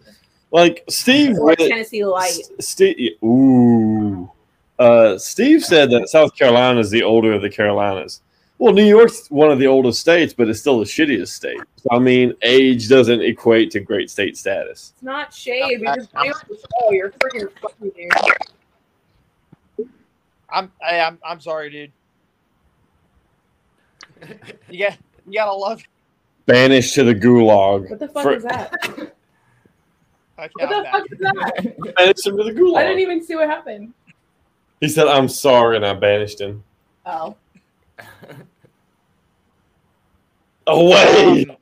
Like 0.50 0.82
Steve, 0.88 1.38
Or 1.38 1.50
really- 1.50 1.68
Tennessee 1.68 2.04
Light? 2.04 2.40
Steve, 2.58 3.12
ooh, 3.22 3.79
uh, 4.80 5.18
Steve 5.18 5.62
said 5.62 5.90
that 5.90 6.08
South 6.08 6.34
Carolina 6.34 6.80
is 6.80 6.90
the 6.90 7.02
older 7.02 7.32
of 7.32 7.42
the 7.42 7.50
Carolinas. 7.50 8.22
Well, 8.58 8.72
New 8.74 8.84
York's 8.84 9.30
one 9.30 9.50
of 9.50 9.58
the 9.58 9.66
oldest 9.66 10.00
states, 10.00 10.34
but 10.34 10.48
it's 10.48 10.60
still 10.60 10.78
the 10.78 10.84
shittiest 10.84 11.28
state. 11.28 11.60
So, 11.76 11.88
I 11.92 11.98
mean, 11.98 12.34
age 12.42 12.88
doesn't 12.88 13.22
equate 13.22 13.70
to 13.70 13.80
great 13.80 14.10
state 14.10 14.36
status. 14.36 14.92
It's 14.94 15.02
not 15.02 15.32
shade. 15.32 15.80
We 15.80 15.86
just 15.86 16.12
putting 16.12 16.32
on 16.32 16.38
the. 16.90 16.94
You're 16.96 17.10
freaking 17.12 17.48
fucking 17.60 17.92
dude. 19.78 19.88
I'm 20.50 20.72
I, 20.86 21.00
I'm 21.00 21.18
I'm 21.24 21.40
sorry, 21.40 21.70
dude. 21.70 21.92
You 24.68 24.86
got 24.86 24.98
you 25.26 25.32
gotta 25.34 25.52
love. 25.52 25.82
Banished 26.46 26.94
to 26.96 27.04
the 27.04 27.14
gulag. 27.14 27.88
What 27.88 27.98
the 27.98 28.08
fuck 28.08 28.22
For- 28.22 28.34
is 28.34 28.42
that? 28.42 28.74
Okay, 28.88 29.10
What 30.36 30.72
I'm 30.72 30.82
the 30.82 30.88
fuck 30.90 31.12
is 31.12 31.18
that? 31.18 31.94
Banished 31.96 32.24
to 32.24 32.32
the 32.32 32.52
gulag. 32.52 32.76
I 32.76 32.82
didn't 32.82 33.00
even 33.00 33.22
see 33.24 33.36
what 33.36 33.48
happened. 33.48 33.94
He 34.80 34.88
said, 34.88 35.06
"I'm 35.08 35.28
sorry," 35.28 35.76
and 35.76 35.84
I 35.86 35.92
banished 35.94 36.40
him 36.40 36.64
Oh. 37.06 37.36
away. 40.66 41.46
Um, 41.48 41.56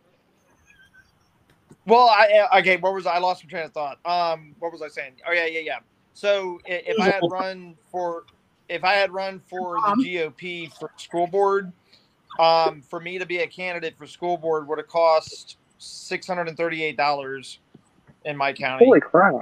well, 1.86 2.08
I 2.08 2.46
uh, 2.52 2.58
okay. 2.60 2.76
What 2.76 2.94
was 2.94 3.06
I 3.06 3.18
lost 3.18 3.44
my 3.44 3.50
train 3.50 3.64
of 3.64 3.72
thought? 3.72 3.98
Um, 4.04 4.54
what 4.58 4.72
was 4.72 4.82
I 4.82 4.88
saying? 4.88 5.14
Oh 5.26 5.32
yeah, 5.32 5.46
yeah, 5.46 5.60
yeah. 5.60 5.78
So 6.14 6.60
if 6.64 6.98
I 7.00 7.06
had 7.10 7.22
run 7.30 7.76
for, 7.90 8.24
if 8.68 8.84
I 8.84 8.94
had 8.94 9.10
run 9.10 9.40
for 9.48 9.76
the 9.80 9.88
Um. 9.88 10.04
GOP 10.04 10.72
for 10.78 10.90
school 10.96 11.26
board, 11.26 11.72
um, 12.38 12.82
for 12.82 13.00
me 13.00 13.18
to 13.18 13.26
be 13.26 13.38
a 13.38 13.46
candidate 13.46 13.96
for 13.96 14.06
school 14.06 14.36
board 14.36 14.68
would 14.68 14.78
have 14.78 14.88
cost 14.88 15.56
six 15.78 16.26
hundred 16.26 16.48
and 16.48 16.56
thirty-eight 16.56 16.96
dollars 16.96 17.58
in 18.24 18.36
my 18.36 18.52
county. 18.52 18.84
Holy 18.84 19.00
crap! 19.00 19.34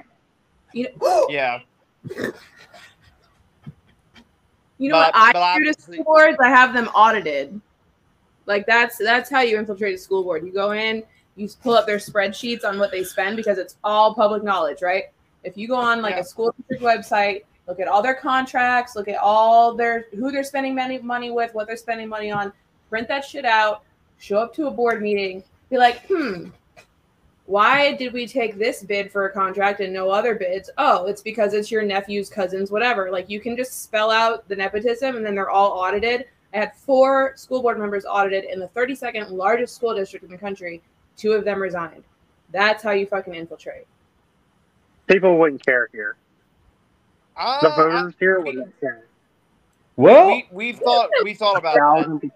Yeah, 0.72 0.88
you 4.78 4.88
know 4.90 4.96
But- 4.96 5.14
what 5.14 5.36
I 5.36 5.58
do 5.58 5.72
to 5.72 5.80
school 5.80 6.04
boards? 6.04 6.36
I 6.42 6.48
have 6.48 6.72
them 6.74 6.88
audited. 6.88 7.60
Like 8.46 8.66
that's 8.66 8.96
that's 8.98 9.28
how 9.30 9.40
you 9.40 9.58
infiltrate 9.58 9.94
a 9.94 9.98
school 9.98 10.22
board. 10.22 10.44
You 10.44 10.52
go 10.52 10.72
in, 10.72 11.02
you 11.36 11.48
pull 11.62 11.74
up 11.74 11.86
their 11.86 11.98
spreadsheets 11.98 12.64
on 12.64 12.78
what 12.78 12.90
they 12.90 13.02
spend 13.02 13.36
because 13.36 13.58
it's 13.58 13.76
all 13.82 14.14
public 14.14 14.42
knowledge, 14.44 14.82
right? 14.82 15.04
If 15.44 15.56
you 15.56 15.66
go 15.68 15.76
on 15.76 16.00
like 16.02 16.14
Yeah. 16.14 16.20
a 16.20 16.24
school 16.24 16.54
district 16.56 16.82
website, 16.82 17.42
look 17.66 17.80
at 17.80 17.88
all 17.88 18.02
their 18.02 18.14
contracts, 18.14 18.94
look 18.94 19.08
at 19.08 19.16
all 19.18 19.74
their 19.74 20.06
who 20.14 20.30
they're 20.30 20.44
spending 20.44 20.74
money 20.74 20.98
money 20.98 21.30
with, 21.30 21.54
what 21.54 21.66
they're 21.66 21.76
spending 21.76 22.08
money 22.08 22.30
on, 22.30 22.52
print 22.88 23.08
that 23.08 23.24
shit 23.24 23.44
out, 23.44 23.82
show 24.18 24.38
up 24.38 24.54
to 24.54 24.66
a 24.68 24.70
board 24.70 25.02
meeting, 25.02 25.42
be 25.70 25.76
like, 25.76 26.06
hmm, 26.06 26.48
why 27.46 27.92
did 27.94 28.12
we 28.12 28.26
take 28.26 28.58
this 28.58 28.82
bid 28.82 29.10
for 29.10 29.26
a 29.26 29.32
contract 29.32 29.80
and 29.80 29.92
no 29.92 30.10
other 30.10 30.34
bids? 30.34 30.68
Oh, 30.78 31.06
it's 31.06 31.22
because 31.22 31.54
it's 31.54 31.70
your 31.70 31.82
nephew's 31.82 32.28
cousins, 32.28 32.70
whatever. 32.70 33.10
Like 33.10 33.30
you 33.30 33.40
can 33.40 33.56
just 33.56 33.82
spell 33.84 34.10
out 34.10 34.46
the 34.48 34.56
nepotism 34.56 35.16
and 35.16 35.24
then 35.24 35.34
they're 35.34 35.50
all 35.50 35.70
audited. 35.78 36.26
I 36.52 36.58
had 36.58 36.74
four 36.76 37.32
school 37.36 37.62
board 37.62 37.78
members 37.78 38.04
audited 38.04 38.44
in 38.44 38.58
the 38.58 38.68
32nd 38.68 39.30
largest 39.30 39.76
school 39.76 39.94
district 39.94 40.24
in 40.24 40.30
the 40.30 40.38
country. 40.38 40.82
Two 41.16 41.32
of 41.32 41.44
them 41.44 41.60
resigned. 41.62 42.02
That's 42.50 42.82
how 42.82 42.90
you 42.92 43.06
fucking 43.06 43.34
infiltrate. 43.34 43.86
People 45.06 45.38
wouldn't 45.38 45.64
care 45.64 45.88
here. 45.92 46.16
uh, 47.36 47.60
The 47.60 47.68
I- 47.72 47.76
voters 47.76 48.14
here 48.18 48.40
wouldn't 48.40 48.80
care. 48.80 49.04
Well, 49.96 50.28
we 50.28 50.48
we've 50.50 50.78
thought 50.78 51.08
we 51.22 51.32
thought 51.32 51.56
about 51.58 51.76
that. 51.76 52.30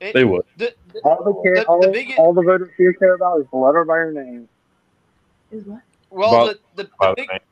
people. 0.00 0.08
It- 0.08 0.12
they 0.14 0.24
would. 0.24 0.44
the- 0.56 0.74
the- 0.92 1.00
All 1.00 1.24
the 1.24 1.42
care, 1.42 1.54
The- 1.56 1.66
all, 1.66 1.80
the 1.80 1.88
biggest- 1.88 2.18
all 2.18 2.32
the 2.32 2.42
voters 2.42 2.70
here 2.76 2.92
care 2.94 3.14
about 3.14 3.40
is 3.40 3.46
the 3.50 3.56
letter 3.56 3.84
by 3.84 3.96
your 3.96 4.12
name. 4.12 4.48
Is 5.50 5.64
what? 5.64 5.80
well, 6.10 6.34
About- 6.44 6.56
the, 6.74 6.82
the, 6.84 6.90
the, 7.00 7.14
big, 7.16 7.28
that. 7.28 7.42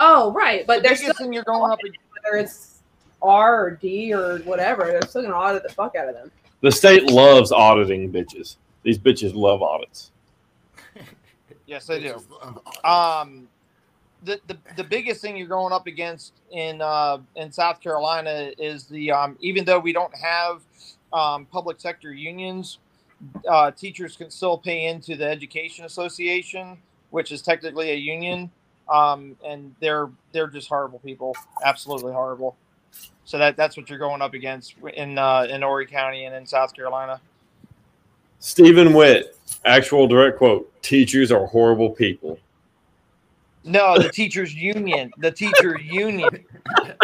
Oh, 0.00 0.32
right. 0.32 0.66
But 0.66 0.76
the 0.76 0.88
there's 0.88 1.00
biggest 1.00 1.16
still 1.16 1.26
thing 1.26 1.32
you're 1.32 1.42
going 1.44 1.70
up. 1.70 1.78
ag- 1.84 1.98
whether 2.22 2.36
it's 2.38 2.80
R 3.20 3.64
or 3.66 3.70
D 3.72 4.12
or 4.14 4.38
whatever, 4.40 4.84
they're 4.84 5.02
still 5.02 5.22
gonna 5.22 5.34
audit 5.34 5.62
the 5.64 5.68
fuck 5.70 5.96
out 5.96 6.08
of 6.08 6.14
them. 6.14 6.30
The 6.60 6.70
state 6.72 7.04
loves 7.10 7.50
auditing 7.52 8.12
bitches. 8.12 8.56
These 8.84 8.98
bitches 8.98 9.34
love 9.34 9.62
audits. 9.62 10.10
Yes, 11.66 11.86
they 11.86 12.00
do. 12.00 12.14
Um, 12.82 13.46
the, 14.24 14.40
the 14.46 14.56
the 14.76 14.84
biggest 14.84 15.20
thing 15.20 15.36
you're 15.36 15.46
going 15.46 15.72
up 15.72 15.86
against 15.86 16.32
in 16.50 16.80
uh, 16.80 17.18
in 17.36 17.52
South 17.52 17.80
Carolina 17.82 18.52
is 18.56 18.86
the 18.86 19.10
um, 19.12 19.36
even 19.40 19.66
though 19.66 19.78
we 19.78 19.92
don't 19.92 20.14
have 20.16 20.62
um, 21.12 21.46
public 21.46 21.80
sector 21.80 22.12
unions, 22.12 22.78
uh, 23.48 23.70
teachers 23.70 24.16
can 24.16 24.30
still 24.30 24.58
pay 24.58 24.86
into 24.86 25.16
the 25.16 25.26
Education 25.26 25.84
Association, 25.84 26.78
which 27.10 27.32
is 27.32 27.42
technically 27.42 27.90
a 27.90 27.96
union, 27.96 28.50
um, 28.88 29.36
and 29.44 29.74
they're 29.80 30.10
they're 30.32 30.46
just 30.46 30.68
horrible 30.68 30.98
people, 31.00 31.36
absolutely 31.64 32.12
horrible. 32.12 32.56
So 33.24 33.38
that 33.38 33.56
that's 33.56 33.76
what 33.76 33.90
you're 33.90 33.98
going 33.98 34.22
up 34.22 34.34
against 34.34 34.74
in 34.94 35.18
uh, 35.18 35.46
in 35.50 35.62
Horry 35.62 35.86
County 35.86 36.24
and 36.24 36.34
in 36.34 36.46
South 36.46 36.74
Carolina. 36.74 37.20
Stephen 38.40 38.94
Witt, 38.94 39.36
actual 39.64 40.06
direct 40.06 40.38
quote: 40.38 40.70
"Teachers 40.82 41.32
are 41.32 41.46
horrible 41.46 41.90
people." 41.90 42.38
No, 43.68 43.98
the 43.98 44.08
teachers 44.08 44.54
union, 44.54 45.10
the 45.18 45.30
teacher 45.30 45.78
union, 45.78 46.44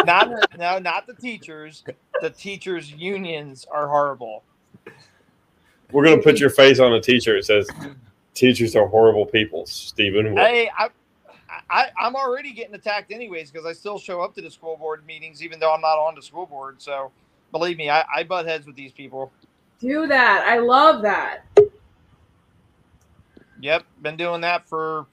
not 0.03 0.31
no, 0.57 0.79
not 0.79 1.05
the 1.05 1.13
teachers. 1.13 1.83
The 2.21 2.31
teachers 2.31 2.91
unions 2.91 3.67
are 3.71 3.87
horrible. 3.87 4.43
We're 5.91 6.03
gonna 6.03 6.23
put 6.23 6.39
your 6.39 6.49
face 6.49 6.79
on 6.79 6.91
a 6.93 6.99
T-shirt 6.99 7.45
that 7.45 7.45
says, 7.45 7.95
"Teachers 8.33 8.75
are 8.75 8.87
horrible 8.87 9.27
people." 9.27 9.67
Stephen 9.67 10.35
Hey, 10.35 10.71
I, 10.75 10.89
I 11.69 11.91
I'm 11.99 12.15
already 12.15 12.51
getting 12.51 12.73
attacked 12.73 13.11
anyways 13.11 13.51
because 13.51 13.67
I 13.67 13.73
still 13.73 13.99
show 13.99 14.21
up 14.21 14.33
to 14.33 14.41
the 14.41 14.49
school 14.49 14.75
board 14.75 15.05
meetings 15.05 15.43
even 15.43 15.59
though 15.59 15.71
I'm 15.71 15.81
not 15.81 15.99
on 15.99 16.15
the 16.15 16.21
school 16.23 16.47
board. 16.47 16.81
So 16.81 17.11
believe 17.51 17.77
me, 17.77 17.91
I, 17.91 18.03
I 18.13 18.23
butt 18.23 18.47
heads 18.47 18.65
with 18.65 18.75
these 18.75 18.91
people. 18.91 19.31
Do 19.79 20.07
that. 20.07 20.45
I 20.47 20.57
love 20.57 21.03
that. 21.03 21.45
Yep, 23.61 23.85
been 24.01 24.17
doing 24.17 24.41
that 24.41 24.67
for 24.67 25.05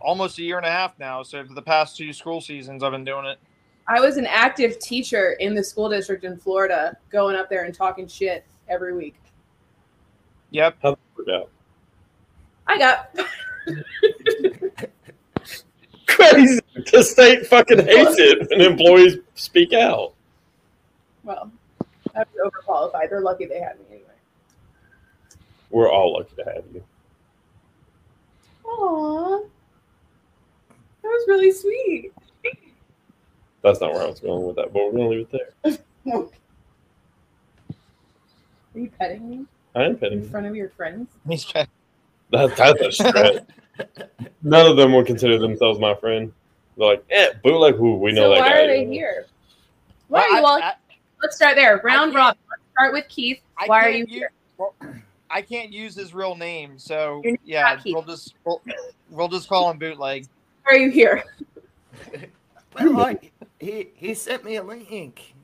almost 0.00 0.38
a 0.38 0.42
year 0.42 0.56
and 0.56 0.66
a 0.66 0.70
half 0.70 0.98
now. 0.98 1.22
So 1.22 1.44
for 1.44 1.54
the 1.54 1.62
past 1.62 1.96
two 1.96 2.12
school 2.12 2.40
seasons, 2.40 2.82
I've 2.82 2.92
been 2.92 3.04
doing 3.04 3.26
it. 3.26 3.38
I 3.86 4.00
was 4.00 4.16
an 4.16 4.26
active 4.26 4.78
teacher 4.78 5.32
in 5.40 5.54
the 5.54 5.64
school 5.64 5.88
district 5.88 6.24
in 6.24 6.36
Florida, 6.36 6.96
going 7.10 7.36
up 7.36 7.48
there 7.50 7.64
and 7.64 7.74
talking 7.74 8.06
shit 8.06 8.44
every 8.68 8.94
week. 8.94 9.16
Yep. 10.50 10.76
How 10.82 10.96
worked 11.16 11.30
out? 11.30 11.50
I 12.66 12.78
got 12.78 13.16
Crazy. 16.06 16.60
The 16.92 17.02
state 17.02 17.46
fucking 17.46 17.78
hates 17.78 18.16
it 18.18 18.48
when 18.50 18.60
employees 18.60 19.18
speak 19.34 19.72
out. 19.72 20.14
well, 21.24 21.50
I 22.14 22.20
was 22.20 22.52
overqualified. 22.52 23.10
They're 23.10 23.20
lucky 23.20 23.46
they 23.46 23.60
had 23.60 23.78
me 23.78 23.84
anyway. 23.90 24.06
We're 25.70 25.90
all 25.90 26.14
lucky 26.14 26.34
to 26.36 26.44
have 26.44 26.64
you. 26.74 26.84
Aww. 28.64 29.48
That 31.02 31.08
was 31.08 31.24
really 31.28 31.50
sweet. 31.52 32.12
That's 33.62 33.80
not 33.80 33.92
where 33.92 34.02
I 34.02 34.06
was 34.06 34.20
going 34.20 34.46
with 34.46 34.56
that, 34.56 34.72
but 34.72 34.84
we're 34.84 34.92
gonna 34.92 35.08
leave 35.08 35.28
it 35.32 35.40
there. 35.64 35.78
Are 38.74 38.78
you 38.78 38.90
petting 38.98 39.28
me 39.28 39.44
I 39.74 39.84
am 39.84 39.90
in 39.92 39.98
petting. 39.98 40.22
you. 40.22 40.28
front 40.28 40.46
of 40.46 40.54
your 40.56 40.68
friends? 40.70 41.08
He's 41.28 41.44
trying- 41.44 41.68
That, 42.30 42.56
that's 42.56 42.80
a 42.80 42.92
stretch. 42.92 43.44
None 44.44 44.66
of 44.70 44.76
them 44.76 44.92
would 44.92 45.04
consider 45.06 45.36
themselves 45.38 45.80
my 45.80 45.94
friend. 45.96 46.32
They're 46.78 46.86
like, 46.86 47.04
eh, 47.10 47.30
bootleg. 47.42 47.74
Who 47.74 47.96
we 47.96 48.12
know 48.12 48.22
so 48.22 48.34
that 48.34 48.40
why 48.40 48.48
guy. 48.50 48.60
are 48.62 48.66
they 48.68 48.86
here? 48.86 49.26
Why 50.06 50.20
are 50.20 50.28
Well, 50.30 50.40
you 50.40 50.46
all? 50.46 50.62
I- 50.62 50.66
I- 50.68 50.74
let's 51.22 51.34
start 51.34 51.56
there. 51.56 51.80
Round 51.82 52.12
can't- 52.12 52.14
robin. 52.14 52.38
Let's 52.48 52.62
start 52.72 52.92
with 52.92 53.08
Keith. 53.08 53.40
I 53.58 53.66
Why 53.66 53.78
are 53.80 53.82
can't 53.90 53.96
you 53.96 54.04
u- 54.14 54.18
here? 54.20 54.30
well, 54.58 54.74
I 55.28 55.42
can't 55.42 55.72
use 55.72 55.96
his 55.96 56.14
real 56.14 56.36
name, 56.36 56.78
so 56.78 57.20
You're 57.24 57.32
not 57.32 57.40
yeah, 57.44 57.76
Keith. 57.76 57.94
we'll 57.94 58.04
just 58.04 58.34
we'll, 58.44 58.62
we'll 59.10 59.28
just 59.28 59.48
call 59.48 59.68
him 59.70 59.78
bootleg. 59.78 60.26
Why 60.64 60.74
are 60.74 60.78
you 60.78 60.90
here? 60.90 61.24
Well, 62.80 63.00
I, 63.00 63.18
he 63.58 63.88
he 63.94 64.14
sent 64.14 64.44
me 64.44 64.54
a 64.56 64.62
link. 64.62 65.34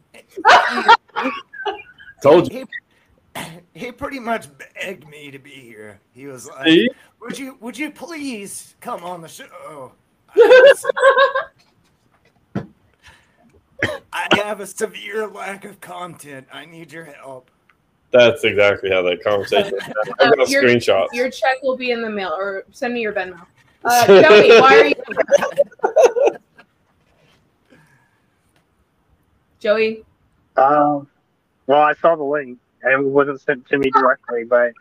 Told 2.23 2.51
you. 2.53 2.67
He, 3.35 3.43
he 3.75 3.93
pretty 3.93 4.21
much 4.21 4.47
begged 4.57 5.07
me 5.09 5.33
to 5.33 5.39
be 5.41 5.51
here. 5.51 5.99
He 6.15 6.27
was 6.29 6.47
like, 6.49 6.67
See? 6.69 6.89
"Would 7.21 7.37
you 7.37 7.59
would 7.61 7.77
you 7.77 7.91
please 7.91 8.77
come 8.81 9.03
on 9.03 9.21
the 9.23 9.29
show?" 9.29 9.93
I 14.13 14.29
have 14.45 14.61
a 14.61 14.67
severe 14.67 15.27
lack 15.27 15.65
of 15.65 15.81
content. 15.81 16.47
I 16.53 16.65
need 16.65 16.93
your 16.93 17.05
help. 17.05 17.51
That's 18.13 18.45
exactly 18.45 18.89
how 18.91 19.03
that 19.03 19.23
conversation. 19.23 19.73
went. 19.73 19.93
I've 20.21 20.37
got 20.37 20.41
Uh, 20.41 20.45
your- 20.47 20.63
screenshots. 20.63 21.09
Your 21.13 21.29
check 21.29 21.61
will 21.63 21.77
be 21.77 21.91
in 21.91 22.03
the 22.03 22.11
mail, 22.11 22.31
or 22.31 22.65
send 22.71 22.95
me 22.95 23.01
your 23.01 23.13
Venmo. 23.13 23.45
Uh, 23.87 24.07
Joey, 24.07 24.61
why 24.61 24.77
are 24.81 24.87
you? 24.87 24.95
Joey, 29.61 30.05
Um, 30.57 31.09
well, 31.67 31.81
I 31.83 31.95
saw 31.95 32.17
the 32.17 32.25
link. 32.25 32.59
It 32.83 33.05
wasn't 33.05 33.41
sent 33.41 33.67
to 33.69 33.79
me 33.79 33.91
directly, 33.91 34.45
but 34.45 34.73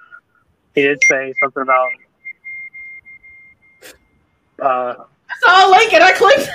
he 0.73 0.81
did 0.83 0.99
say 1.07 1.33
something 1.39 1.63
about. 1.63 1.89
Uh, 4.59 4.95
I 5.29 5.35
saw 5.39 5.67
a 5.67 5.71
link 5.71 5.93
and 5.93 6.03
I 6.03 6.11
clicked. 6.13 6.49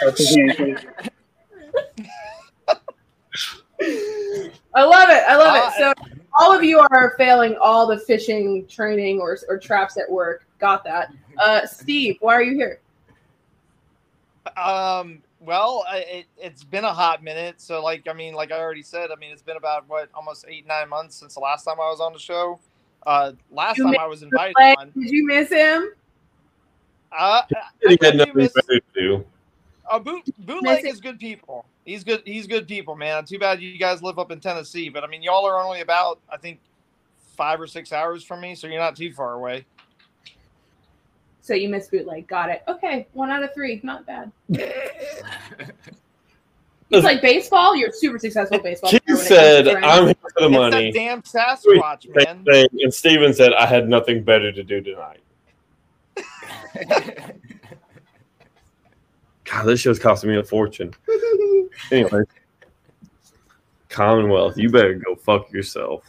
I 4.75 4.85
love 4.85 5.09
it. 5.09 5.23
I 5.27 5.37
love 5.37 5.57
it. 5.57 5.73
So 5.79 6.20
all 6.41 6.57
of 6.57 6.65
you 6.65 6.79
are 6.81 7.15
failing 7.19 7.57
all 7.61 7.87
the 7.87 7.97
phishing 7.97 8.69
training 8.69 9.21
or 9.21 9.37
or 9.49 9.59
traps 9.59 9.97
at 9.97 10.11
work. 10.11 10.45
Got 10.59 10.85
that. 10.85 11.13
Uh, 11.39 11.65
Steve, 11.65 12.17
why 12.21 12.35
are 12.35 12.43
you 12.43 12.55
here? 12.55 12.81
Um, 14.59 15.23
well, 15.39 15.85
it, 15.91 16.27
it's 16.37 16.65
been 16.65 16.85
a 16.85 16.93
hot 16.93 17.23
minute. 17.23 17.63
So, 17.63 17.83
like, 17.83 18.07
I 18.09 18.13
mean, 18.13 18.35
like 18.35 18.53
I 18.53 18.59
already 18.59 18.83
said, 18.83 19.11
I 19.11 19.17
mean, 19.19 19.31
it's 19.33 19.41
been 19.41 19.57
about 19.57 19.89
what 19.89 20.11
almost 20.15 20.45
eight 20.49 20.67
nine 20.67 20.91
months 20.91 21.17
since 21.17 21.33
the 21.35 21.41
last 21.41 21.65
time 21.65 21.77
I 21.81 21.89
was 21.89 21.99
on 22.01 22.13
the 22.13 22.19
show. 22.19 22.61
Uh, 23.07 23.33
last 23.51 23.79
You 23.79 23.85
time 23.85 23.97
I 23.99 24.07
was 24.07 24.23
invited 24.23 24.55
on. 24.59 24.91
did 24.91 25.11
you 25.11 25.27
miss 25.27 25.49
him? 25.49 25.93
Uh, 27.17 27.41
He 27.49 27.57
I 27.89 27.91
had 28.05 28.13
do 28.13 28.19
nothing 28.19 28.33
miss- 28.37 28.53
better 28.53 28.81
to 28.81 28.83
do. 28.95 29.25
Uh, 29.91 29.99
Boot, 29.99 30.23
Bootleg 30.41 30.85
Miss 30.85 30.85
it. 30.85 30.95
is 30.97 31.01
good 31.01 31.19
people. 31.19 31.65
He's 31.91 32.05
good. 32.05 32.23
He's 32.25 32.47
good 32.47 32.69
people, 32.69 32.95
man. 32.95 33.25
Too 33.25 33.41
bad 33.41 33.61
you 33.61 33.77
guys 33.77 34.01
live 34.01 34.21
up 34.21 34.31
in 34.31 34.39
Tennessee, 34.39 34.89
but 34.89 35.03
I 35.03 35.09
mean, 35.09 35.25
y'all 35.25 35.45
are 35.45 35.61
only 35.61 35.81
about 35.81 36.21
I 36.33 36.37
think 36.37 36.61
five 37.37 37.61
or 37.61 37.67
six 37.67 37.93
hours 37.93 38.23
from 38.23 38.41
me, 38.41 38.55
so 38.55 38.69
you're 38.69 38.79
not 38.79 38.95
too 38.95 39.13
far 39.13 39.33
away. 39.33 39.67
So 41.41 41.53
you 41.53 41.69
missed 41.69 41.91
bootleg. 41.91 42.29
Got 42.29 42.51
it. 42.51 42.63
Okay, 42.69 43.09
one 43.13 43.31
out 43.31 43.43
of 43.43 43.53
three. 43.55 43.81
Not 43.83 44.07
bad. 44.07 44.31
It's 46.93 47.05
like 47.05 47.23
baseball. 47.23 47.77
You're 47.77 47.93
super 47.93 48.19
successful 48.19 48.57
at 48.57 48.65
baseball. 48.65 48.91
Keith 48.91 49.05
player 49.05 49.17
when 49.17 49.27
it 49.27 49.29
comes 49.29 49.39
said, 49.39 49.69
"I'm 49.69 50.07
here 50.07 50.15
for 50.21 50.31
the 50.41 50.47
It's 50.47 50.53
money." 50.53 50.91
that 50.91 50.99
damn 50.99 51.23
Sasquatch, 51.23 52.03
Same 52.03 52.43
man. 52.45 52.67
And 52.81 52.93
Steven 52.93 53.33
said, 53.33 53.53
"I 53.55 53.65
had 53.65 53.89
nothing 53.89 54.25
better 54.25 54.51
to 54.51 54.65
do 54.65 54.81
tonight." 54.81 55.21
God, 59.51 59.65
this 59.65 59.81
show's 59.81 59.99
costing 59.99 60.31
me 60.31 60.37
a 60.39 60.45
fortune. 60.45 60.95
anyway, 61.91 62.21
Commonwealth, 63.89 64.57
you 64.57 64.71
better 64.71 64.95
go 64.95 65.17
fuck 65.17 65.51
yourself. 65.53 66.05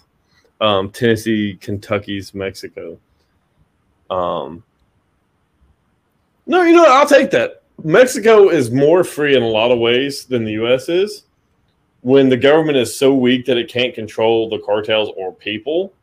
Um, 0.60 0.92
Tennessee, 0.92 1.58
Kentucky's 1.60 2.34
Mexico. 2.36 3.00
Um, 4.12 4.64
no, 6.46 6.62
you 6.62 6.74
know 6.76 6.84
what? 6.84 6.92
I'll 6.92 7.08
take 7.08 7.32
that. 7.32 7.64
Mexico 7.84 8.50
is 8.50 8.70
more 8.70 9.04
free 9.04 9.36
in 9.36 9.42
a 9.42 9.48
lot 9.48 9.72
of 9.72 9.80
ways 9.80 10.26
than 10.26 10.44
the 10.44 10.52
U.S. 10.54 10.88
is. 10.90 11.24
When 12.02 12.30
the 12.30 12.38
government 12.38 12.78
is 12.78 12.96
so 12.96 13.14
weak 13.14 13.46
that 13.46 13.58
it 13.58 13.70
can't 13.70 13.94
control 13.96 14.50
the 14.50 14.60
cartels 14.60 15.10
or 15.18 15.34
people, 15.34 15.94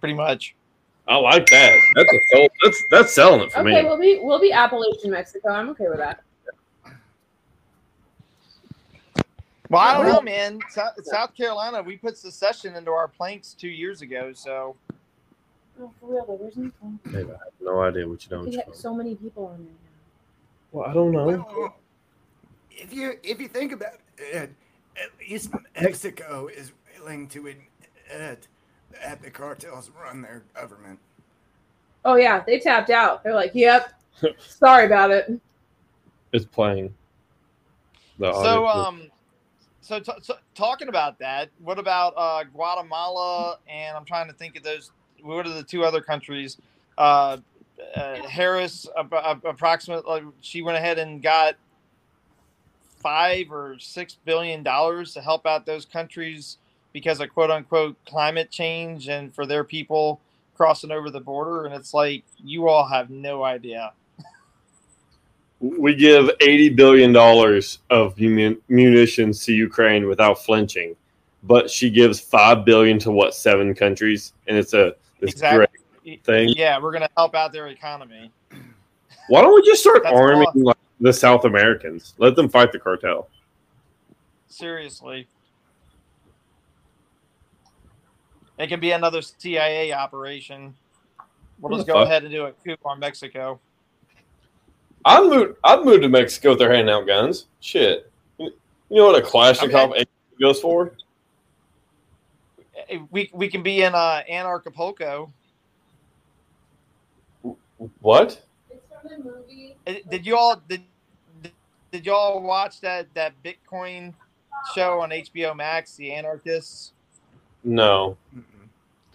Pretty 0.00 0.14
much. 0.14 0.56
I 1.06 1.14
like 1.16 1.46
that. 1.50 1.78
That's 1.94 2.12
a 2.12 2.18
sold, 2.32 2.50
that's 2.64 2.82
that's 2.90 3.12
selling 3.12 3.40
it 3.42 3.52
for 3.52 3.60
Okay, 3.60 3.82
me. 3.82 3.88
we'll 3.88 3.98
be 4.00 4.18
we'll 4.20 4.40
be 4.40 4.50
Appalachian 4.52 5.12
Mexico. 5.12 5.50
I'm 5.50 5.68
okay 5.70 5.88
with 5.88 5.98
that. 5.98 6.22
Well, 9.72 9.80
I 9.80 9.96
don't 9.96 10.06
know, 10.12 10.20
man. 10.20 10.60
South, 10.68 10.92
South 11.02 11.34
Carolina, 11.34 11.82
we 11.82 11.96
put 11.96 12.18
secession 12.18 12.76
into 12.76 12.90
our 12.90 13.08
planks 13.08 13.54
two 13.54 13.68
years 13.70 14.02
ago, 14.02 14.32
so 14.34 14.76
Oh, 15.80 15.90
for 15.98 16.12
real 16.12 16.26
though, 16.26 16.34
where's 16.34 16.56
Nicole? 16.58 16.92
I 17.06 17.10
have 17.20 17.40
no 17.58 17.80
idea 17.80 18.06
what 18.06 18.22
you 18.30 18.38
We 18.38 18.50
don't. 18.50 18.66
have 18.66 18.74
so 18.74 18.94
many 18.94 19.14
people 19.14 19.46
on 19.46 19.64
there 19.64 19.72
now. 19.72 19.78
Well, 20.72 20.90
I 20.90 20.92
don't 20.92 21.10
know. 21.12 21.24
Well, 21.26 21.76
if 22.70 22.92
you 22.92 23.14
if 23.22 23.40
you 23.40 23.48
think 23.48 23.72
about 23.72 23.94
it, 24.18 24.50
at 25.02 25.08
least 25.26 25.50
Mexico 25.80 26.48
is 26.48 26.72
willing 26.98 27.26
to 27.28 27.46
admit 27.46 28.48
that 29.00 29.22
the 29.22 29.30
cartels 29.30 29.90
run 29.98 30.20
their 30.20 30.42
government. 30.54 30.98
Oh 32.04 32.16
yeah, 32.16 32.42
they 32.46 32.58
tapped 32.60 32.90
out. 32.90 33.24
They're 33.24 33.34
like, 33.34 33.52
"Yep, 33.54 33.94
sorry 34.38 34.84
about 34.84 35.10
it." 35.10 35.32
It's 36.32 36.44
playing. 36.44 36.92
The 38.18 38.30
so 38.34 38.66
audio- 38.66 38.88
um, 38.88 39.02
so, 39.82 39.98
t- 40.00 40.12
so 40.22 40.34
talking 40.54 40.88
about 40.88 41.18
that, 41.18 41.50
what 41.58 41.78
about 41.78 42.14
uh, 42.16 42.44
Guatemala? 42.44 43.58
And 43.68 43.96
I'm 43.96 44.04
trying 44.04 44.28
to 44.28 44.32
think 44.32 44.56
of 44.56 44.62
those. 44.62 44.90
What 45.22 45.46
are 45.46 45.52
the 45.52 45.62
two 45.62 45.84
other 45.84 46.00
countries? 46.00 46.56
Uh, 46.96 47.38
uh, 47.94 48.22
Harris, 48.28 48.86
ab- 48.96 49.42
approximately, 49.44 50.22
she 50.40 50.62
went 50.62 50.78
ahead 50.78 50.98
and 50.98 51.22
got 51.22 51.56
five 53.00 53.50
or 53.50 53.76
six 53.78 54.16
billion 54.24 54.62
dollars 54.62 55.12
to 55.14 55.20
help 55.20 55.46
out 55.46 55.66
those 55.66 55.84
countries 55.84 56.58
because 56.92 57.20
of 57.20 57.28
quote 57.30 57.50
unquote 57.50 57.96
climate 58.06 58.50
change 58.50 59.08
and 59.08 59.34
for 59.34 59.46
their 59.46 59.64
people 59.64 60.20
crossing 60.56 60.92
over 60.92 61.10
the 61.10 61.20
border. 61.20 61.64
And 61.64 61.74
it's 61.74 61.92
like 61.92 62.24
you 62.42 62.68
all 62.68 62.86
have 62.86 63.10
no 63.10 63.42
idea. 63.42 63.92
We 65.62 65.94
give 65.94 66.28
eighty 66.40 66.68
billion 66.68 67.12
dollars 67.12 67.78
of 67.88 68.18
munitions 68.18 69.44
to 69.44 69.52
Ukraine 69.52 70.08
without 70.08 70.44
flinching, 70.44 70.96
but 71.44 71.70
she 71.70 71.88
gives 71.88 72.18
five 72.20 72.64
billion 72.64 72.98
to 72.98 73.12
what 73.12 73.32
seven 73.34 73.72
countries, 73.74 74.32
and 74.48 74.56
it's 74.56 74.74
a 74.74 74.88
it's 75.20 75.34
Exactly. 75.34 75.66
great 76.04 76.24
thing. 76.24 76.48
Yeah, 76.56 76.80
we're 76.80 76.92
gonna 76.92 77.08
help 77.16 77.34
out 77.36 77.52
their 77.52 77.68
economy. 77.68 78.32
Why 79.28 79.40
don't 79.40 79.54
we 79.54 79.62
just 79.64 79.80
start 79.82 80.04
arming 80.04 80.48
awesome. 80.48 80.62
like, 80.64 80.76
the 81.00 81.12
South 81.12 81.44
Americans? 81.44 82.14
Let 82.18 82.34
them 82.34 82.48
fight 82.48 82.72
the 82.72 82.80
cartel. 82.80 83.28
Seriously. 84.48 85.28
It 88.58 88.66
can 88.66 88.80
be 88.80 88.90
another 88.90 89.22
CIA 89.22 89.92
operation. 89.92 90.74
We'll 91.60 91.70
What 91.70 91.76
just 91.78 91.86
go 91.86 91.94
fuck? 91.94 92.06
ahead 92.06 92.24
and 92.24 92.32
do 92.32 92.46
a 92.46 92.52
coup 92.52 92.76
on 92.84 92.98
Mexico. 92.98 93.60
I'd 95.04 95.24
move. 95.24 95.56
I'd 95.64 95.84
move 95.84 96.00
to 96.02 96.08
Mexico 96.08 96.52
if 96.52 96.58
they're 96.58 96.72
handing 96.72 96.94
out 96.94 97.06
guns. 97.06 97.46
Shit, 97.60 98.10
you 98.38 98.52
you 98.88 98.96
know 98.98 99.06
what 99.06 99.22
a 99.22 99.26
Kalashnikov 99.26 99.90
Okay. 99.90 100.04
goes 100.40 100.60
for? 100.60 100.92
Eh, 102.88 102.98
We 103.10 103.30
we 103.32 103.48
can 103.48 103.62
be 103.62 103.82
in 103.82 103.94
uh, 103.94 104.22
Anarchapulco. 104.30 105.30
What? 108.00 108.40
It's 108.70 108.80
from 109.00 109.10
the 109.10 109.18
movie. 109.30 109.76
Eh, 109.86 110.00
Did 110.08 110.24
you 110.26 110.36
all 110.36 110.62
did 110.68 110.82
did 111.90 112.06
you 112.06 112.12
all 112.12 112.40
watch 112.42 112.80
that 112.80 113.12
that 113.14 113.32
Bitcoin 113.42 114.14
show 114.74 115.00
on 115.00 115.10
HBO 115.10 115.54
Max, 115.56 115.96
The 115.96 116.12
Anarchists? 116.12 116.92
No, 117.64 118.16
Mm-mm. 118.34 118.44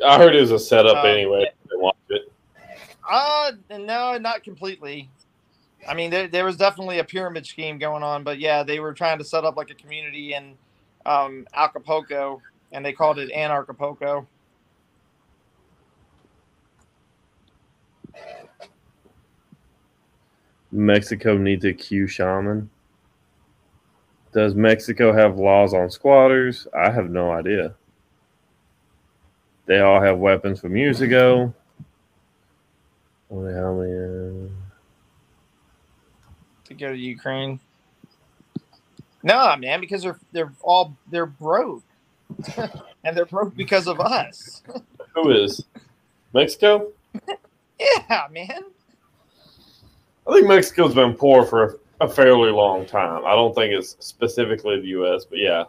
I 0.06 0.18
heard 0.18 0.36
it 0.36 0.42
was 0.42 0.52
a 0.52 0.60
setup 0.60 1.04
Uh, 1.04 1.08
anyway. 1.08 1.42
yeah. 1.44 1.48
I 1.48 1.68
didn't 1.70 1.82
watch 1.82 1.96
it. 2.10 2.32
Uh 3.10 3.52
no, 3.80 4.18
not 4.18 4.44
completely. 4.44 5.10
I 5.88 5.94
mean, 5.94 6.12
there, 6.12 6.28
there 6.28 6.46
was 6.46 6.58
definitely 6.58 7.00
a 7.00 7.04
pyramid 7.04 7.46
scheme 7.46 7.78
going 7.78 8.04
on, 8.04 8.24
but 8.24 8.40
yeah, 8.40 8.64
they 8.64 8.80
were 8.80 8.94
trying 8.94 9.18
to 9.20 9.24
set 9.24 9.46
up 9.46 9.56
like 9.56 9.70
a 9.70 9.76
community 9.76 10.34
in 10.34 10.56
um, 11.06 11.48
Acapulco, 11.54 12.42
and 12.72 12.86
they 12.86 12.94
called 12.94 13.20
it 13.20 13.32
Anarchapulco. 13.32 14.26
Mexico 20.72 21.38
needs 21.38 21.64
a 21.64 21.74
Q 21.74 22.08
shaman. 22.08 22.70
Does 24.34 24.54
Mexico 24.54 25.14
have 25.14 25.38
laws 25.40 25.74
on 25.74 25.90
squatters? 25.90 26.68
I 26.78 26.92
have 26.92 27.10
no 27.10 27.32
idea. 27.32 27.74
They 29.66 29.80
all 29.80 30.02
have 30.02 30.18
weapons 30.18 30.60
from 30.60 30.76
years 30.76 31.02
ago. 31.02 31.54
How 33.30 33.74
many. 33.74 34.07
To 36.68 36.74
go 36.74 36.92
to 36.92 36.98
Ukraine. 36.98 37.60
No, 39.24 39.56
man, 39.58 39.82
because 39.82 40.04
they're 40.04 40.20
they're 40.32 40.54
all 40.62 40.96
they're 41.10 41.26
broke, 41.26 41.84
and 43.04 43.18
they're 43.18 43.26
broke 43.26 43.56
because 43.56 43.88
of 43.88 44.00
us. 44.00 44.62
Who 45.16 45.32
is 45.32 45.64
Mexico? 46.34 46.92
Yeah, 47.80 48.26
man. 48.32 48.64
I 50.28 50.34
think 50.34 50.48
Mexico's 50.48 50.96
been 50.96 51.14
poor 51.14 51.46
for 51.46 51.80
a 52.02 52.10
fairly 52.10 52.50
long 52.50 52.88
time. 52.88 53.24
I 53.24 53.36
don't 53.36 53.54
think 53.54 53.72
it's 53.72 53.96
specifically 54.00 54.82
the 54.82 54.88
U.S., 54.88 55.26
but 55.26 55.38
yeah, 55.38 55.66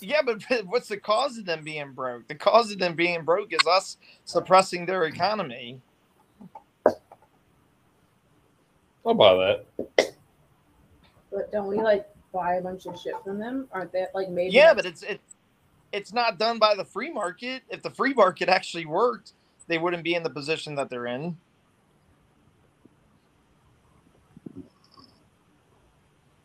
Yeah, 0.00 0.22
but 0.24 0.42
what's 0.66 0.88
the 0.88 0.96
cause 0.96 1.38
of 1.38 1.46
them 1.46 1.64
being 1.64 1.92
broke? 1.92 2.28
The 2.28 2.34
cause 2.34 2.70
of 2.70 2.78
them 2.78 2.94
being 2.94 3.22
broke 3.22 3.52
is 3.52 3.66
us 3.66 3.96
suppressing 4.24 4.86
their 4.86 5.04
economy. 5.04 5.80
I'll 9.06 9.14
buy 9.14 9.34
that. 9.34 9.66
But 11.32 11.52
don't 11.52 11.68
we 11.68 11.78
like 11.78 12.08
buy 12.32 12.54
a 12.54 12.62
bunch 12.62 12.86
of 12.86 12.98
shit 12.98 13.14
from 13.24 13.38
them? 13.38 13.68
Aren't 13.72 13.92
they 13.92 14.06
like 14.14 14.30
made? 14.30 14.52
Yeah, 14.52 14.74
but 14.74 14.86
it's 14.86 15.02
it, 15.02 15.20
it's 15.92 16.12
not 16.12 16.38
done 16.38 16.58
by 16.58 16.74
the 16.74 16.84
free 16.84 17.12
market. 17.12 17.62
If 17.70 17.82
the 17.82 17.90
free 17.90 18.14
market 18.14 18.48
actually 18.48 18.86
worked, 18.86 19.32
they 19.68 19.78
wouldn't 19.78 20.04
be 20.04 20.14
in 20.14 20.22
the 20.22 20.30
position 20.30 20.74
that 20.76 20.90
they're 20.90 21.06
in. 21.06 21.36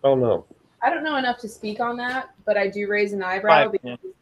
Oh 0.04 0.16
no. 0.16 0.46
I 0.82 0.90
don't 0.90 1.04
know 1.04 1.18
enough 1.18 1.40
to 1.40 1.50
speak 1.50 1.80
on 1.80 1.98
that, 1.98 2.30
but 2.46 2.58
I 2.58 2.68
do 2.68 2.88
raise 2.88 3.14
an 3.14 3.22
eyebrow 3.22 3.70
Right, 3.70 3.80
yeah. 3.84 3.96
because 3.96 4.16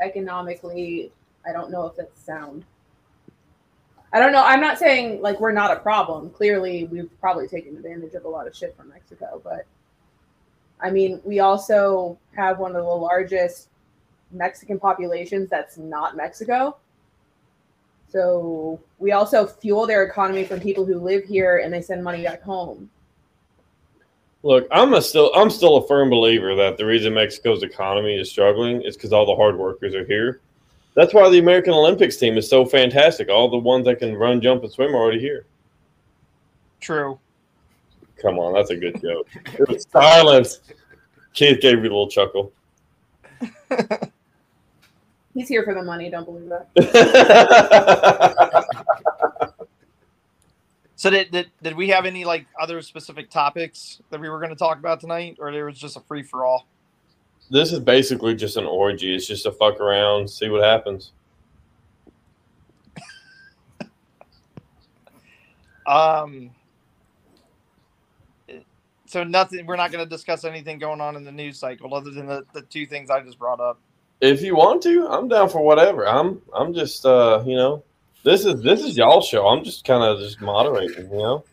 economically, 0.00 1.12
I 1.46 1.52
don't 1.52 1.70
know 1.70 1.86
if 1.86 1.96
that's 1.96 2.20
sound. 2.24 2.64
I 4.14 4.20
don't 4.20 4.30
know. 4.30 4.44
I'm 4.44 4.60
not 4.60 4.78
saying 4.78 5.20
like 5.20 5.40
we're 5.40 5.52
not 5.52 5.72
a 5.72 5.80
problem. 5.80 6.30
Clearly, 6.30 6.84
we've 6.84 7.10
probably 7.20 7.48
taken 7.48 7.76
advantage 7.76 8.14
of 8.14 8.24
a 8.24 8.28
lot 8.28 8.46
of 8.46 8.56
shit 8.56 8.76
from 8.76 8.88
Mexico, 8.90 9.42
but 9.42 9.66
I 10.80 10.90
mean, 10.90 11.20
we 11.24 11.40
also 11.40 12.16
have 12.36 12.60
one 12.60 12.76
of 12.76 12.84
the 12.84 12.90
largest 12.90 13.70
Mexican 14.30 14.78
populations 14.78 15.50
that's 15.50 15.78
not 15.78 16.16
Mexico. 16.16 16.76
So 18.08 18.80
we 19.00 19.10
also 19.10 19.46
fuel 19.46 19.84
their 19.84 20.04
economy 20.04 20.44
from 20.44 20.60
people 20.60 20.84
who 20.84 21.00
live 21.00 21.24
here 21.24 21.58
and 21.58 21.72
they 21.72 21.82
send 21.82 22.04
money 22.04 22.22
back 22.22 22.40
home. 22.40 22.88
Look, 24.44 24.68
I'm 24.70 24.94
a 24.94 25.02
still 25.02 25.32
I'm 25.34 25.50
still 25.50 25.78
a 25.78 25.88
firm 25.88 26.08
believer 26.08 26.54
that 26.54 26.76
the 26.76 26.86
reason 26.86 27.14
Mexico's 27.14 27.64
economy 27.64 28.16
is 28.16 28.30
struggling 28.30 28.82
is 28.82 28.96
because 28.96 29.12
all 29.12 29.26
the 29.26 29.34
hard 29.34 29.58
workers 29.58 29.92
are 29.96 30.04
here. 30.04 30.40
That's 30.94 31.12
why 31.12 31.28
the 31.28 31.38
American 31.38 31.72
Olympics 31.72 32.16
team 32.16 32.38
is 32.38 32.48
so 32.48 32.64
fantastic. 32.64 33.28
All 33.28 33.50
the 33.50 33.58
ones 33.58 33.84
that 33.86 33.98
can 33.98 34.14
run, 34.14 34.40
jump, 34.40 34.62
and 34.62 34.72
swim 34.72 34.94
are 34.94 34.98
already 34.98 35.20
here. 35.20 35.46
True. 36.80 37.18
Come 38.20 38.38
on, 38.38 38.54
that's 38.54 38.70
a 38.70 38.76
good 38.76 39.00
joke. 39.00 39.28
It 39.58 39.68
was 39.68 39.86
silence. 39.90 40.60
Keith 41.32 41.60
gave 41.60 41.78
you 41.78 41.82
a 41.82 41.92
little 41.92 42.08
chuckle. 42.08 42.52
He's 45.34 45.48
here 45.48 45.64
for 45.64 45.74
the 45.74 45.82
money. 45.82 46.10
Don't 46.10 46.24
believe 46.24 46.48
that. 46.48 46.68
So 51.04 51.10
did, 51.10 51.30
did 51.30 51.50
did 51.62 51.76
we 51.76 51.90
have 51.90 52.06
any 52.06 52.24
like 52.24 52.46
other 52.58 52.80
specific 52.80 53.28
topics 53.28 54.00
that 54.08 54.18
we 54.18 54.30
were 54.30 54.38
going 54.38 54.48
to 54.48 54.56
talk 54.56 54.78
about 54.78 55.00
tonight, 55.00 55.36
or 55.38 55.52
there 55.52 55.66
was 55.66 55.78
just 55.78 55.98
a 55.98 56.00
free 56.00 56.22
for 56.22 56.46
all? 56.46 56.66
This 57.50 57.72
is 57.72 57.80
basically 57.80 58.34
just 58.34 58.56
an 58.56 58.66
orgy. 58.66 59.14
It's 59.14 59.26
just 59.26 59.46
a 59.46 59.52
fuck 59.52 59.80
around, 59.80 60.28
see 60.28 60.48
what 60.48 60.62
happens. 60.64 61.12
Um. 65.86 66.50
So 69.06 69.22
nothing. 69.22 69.66
We're 69.66 69.76
not 69.76 69.92
going 69.92 70.02
to 70.02 70.08
discuss 70.08 70.44
anything 70.44 70.78
going 70.78 71.00
on 71.00 71.14
in 71.14 71.24
the 71.24 71.30
news 71.30 71.58
cycle 71.58 71.94
other 71.94 72.10
than 72.10 72.26
the, 72.26 72.44
the 72.52 72.62
two 72.62 72.86
things 72.86 73.10
I 73.10 73.20
just 73.20 73.38
brought 73.38 73.60
up. 73.60 73.78
If 74.20 74.42
you 74.42 74.56
want 74.56 74.82
to, 74.84 75.06
I'm 75.06 75.28
down 75.28 75.50
for 75.50 75.62
whatever. 75.62 76.08
I'm 76.08 76.40
I'm 76.54 76.72
just 76.72 77.04
uh, 77.04 77.42
you 77.46 77.56
know, 77.56 77.84
this 78.24 78.44
is 78.46 78.62
this 78.62 78.82
is 78.82 78.96
y'all 78.96 79.20
show. 79.20 79.46
I'm 79.46 79.62
just 79.62 79.84
kind 79.84 80.02
of 80.02 80.18
just 80.18 80.40
moderating, 80.40 81.10
you 81.10 81.18
know. 81.18 81.44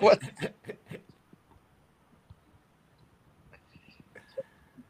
what? 0.00 0.20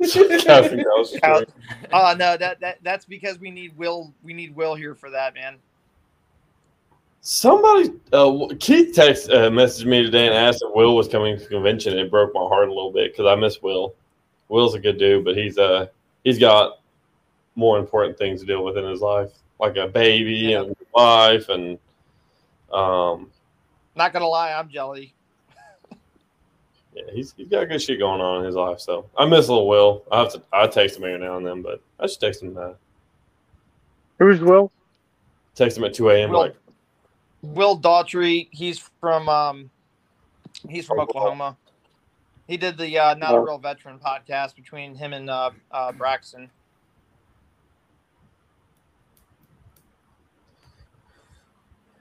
Oh 1.92 2.14
no, 2.16 2.36
that, 2.36 2.58
that 2.60 2.78
that's 2.82 3.04
because 3.04 3.38
we 3.38 3.50
need 3.50 3.76
Will. 3.76 4.12
We 4.22 4.32
need 4.32 4.54
Will 4.56 4.74
here 4.74 4.94
for 4.94 5.10
that, 5.10 5.34
man. 5.34 5.56
Somebody, 7.20 7.90
uh, 8.12 8.48
Keith 8.58 8.94
text 8.94 9.30
uh, 9.30 9.48
messaged 9.48 9.84
me 9.86 10.02
today 10.02 10.26
and 10.26 10.34
asked 10.34 10.62
if 10.66 10.74
Will 10.74 10.96
was 10.96 11.06
coming 11.06 11.36
to 11.36 11.42
the 11.42 11.48
convention. 11.48 11.96
It 11.96 12.10
broke 12.10 12.34
my 12.34 12.40
heart 12.40 12.68
a 12.68 12.72
little 12.72 12.90
bit 12.92 13.12
because 13.12 13.26
I 13.26 13.36
miss 13.36 13.62
Will. 13.62 13.94
Will's 14.48 14.74
a 14.74 14.80
good 14.80 14.98
dude, 14.98 15.24
but 15.24 15.36
he's 15.36 15.57
uh 15.57 15.86
he's 16.24 16.38
got 16.38 16.80
more 17.55 17.78
important 17.78 18.18
things 18.18 18.40
to 18.40 18.46
deal 18.46 18.64
with 18.64 18.76
in 18.76 18.84
his 18.84 19.00
life, 19.00 19.30
like 19.61 19.76
a 19.76 19.86
baby 19.86 20.32
Yeah. 20.32 20.62
and 20.62 20.76
wife, 20.94 21.48
and 21.48 21.78
um 22.72 23.30
Not 23.94 24.12
gonna 24.12 24.26
lie, 24.26 24.53
I'm 24.53 24.68
jelly. 24.68 25.14
Yeah, 26.95 27.05
he's 27.12 27.32
he's 27.36 27.49
got 27.49 27.68
good 27.68 27.80
shit 27.80 27.99
going 27.99 28.20
on 28.20 28.40
in 28.40 28.47
his 28.47 28.55
life. 28.55 28.80
So 28.80 29.09
I 29.16 29.24
miss 29.26 29.49
a 29.49 29.53
little 29.53 29.68
Will. 29.68 30.05
I 30.12 30.20
have 30.20 30.32
to 30.32 30.43
I 30.53 30.66
text 30.66 30.99
him 30.99 31.05
every 31.05 31.18
now 31.18 31.36
and 31.36 31.47
then, 31.47 31.62
but 31.62 31.80
I 31.99 32.05
just 32.05 32.20
text 32.20 32.43
him 32.43 32.57
uh, 32.57 32.72
Who's 34.18 34.40
Will? 34.40 34.70
text 35.55 35.78
him 35.78 35.84
at 35.84 35.95
two 35.95 36.11
a.m. 36.11 36.30
Will. 36.30 36.40
like 36.40 36.57
Will 37.43 37.78
Daughtry. 37.78 38.49
He's 38.51 38.78
from 39.01 39.28
um, 39.28 39.70
he's 40.68 40.86
from 40.86 41.01
Oklahoma. 41.01 41.57
He 42.47 42.57
did 42.57 42.76
the 42.76 42.99
uh, 42.99 43.14
Not 43.14 43.34
a 43.34 43.40
Real 43.40 43.59
Veteran 43.59 43.99
podcast 43.99 44.55
between 44.55 44.95
him 44.95 45.12
and 45.12 45.30
uh, 45.30 45.51
uh, 45.70 45.93
Braxton. 45.93 46.51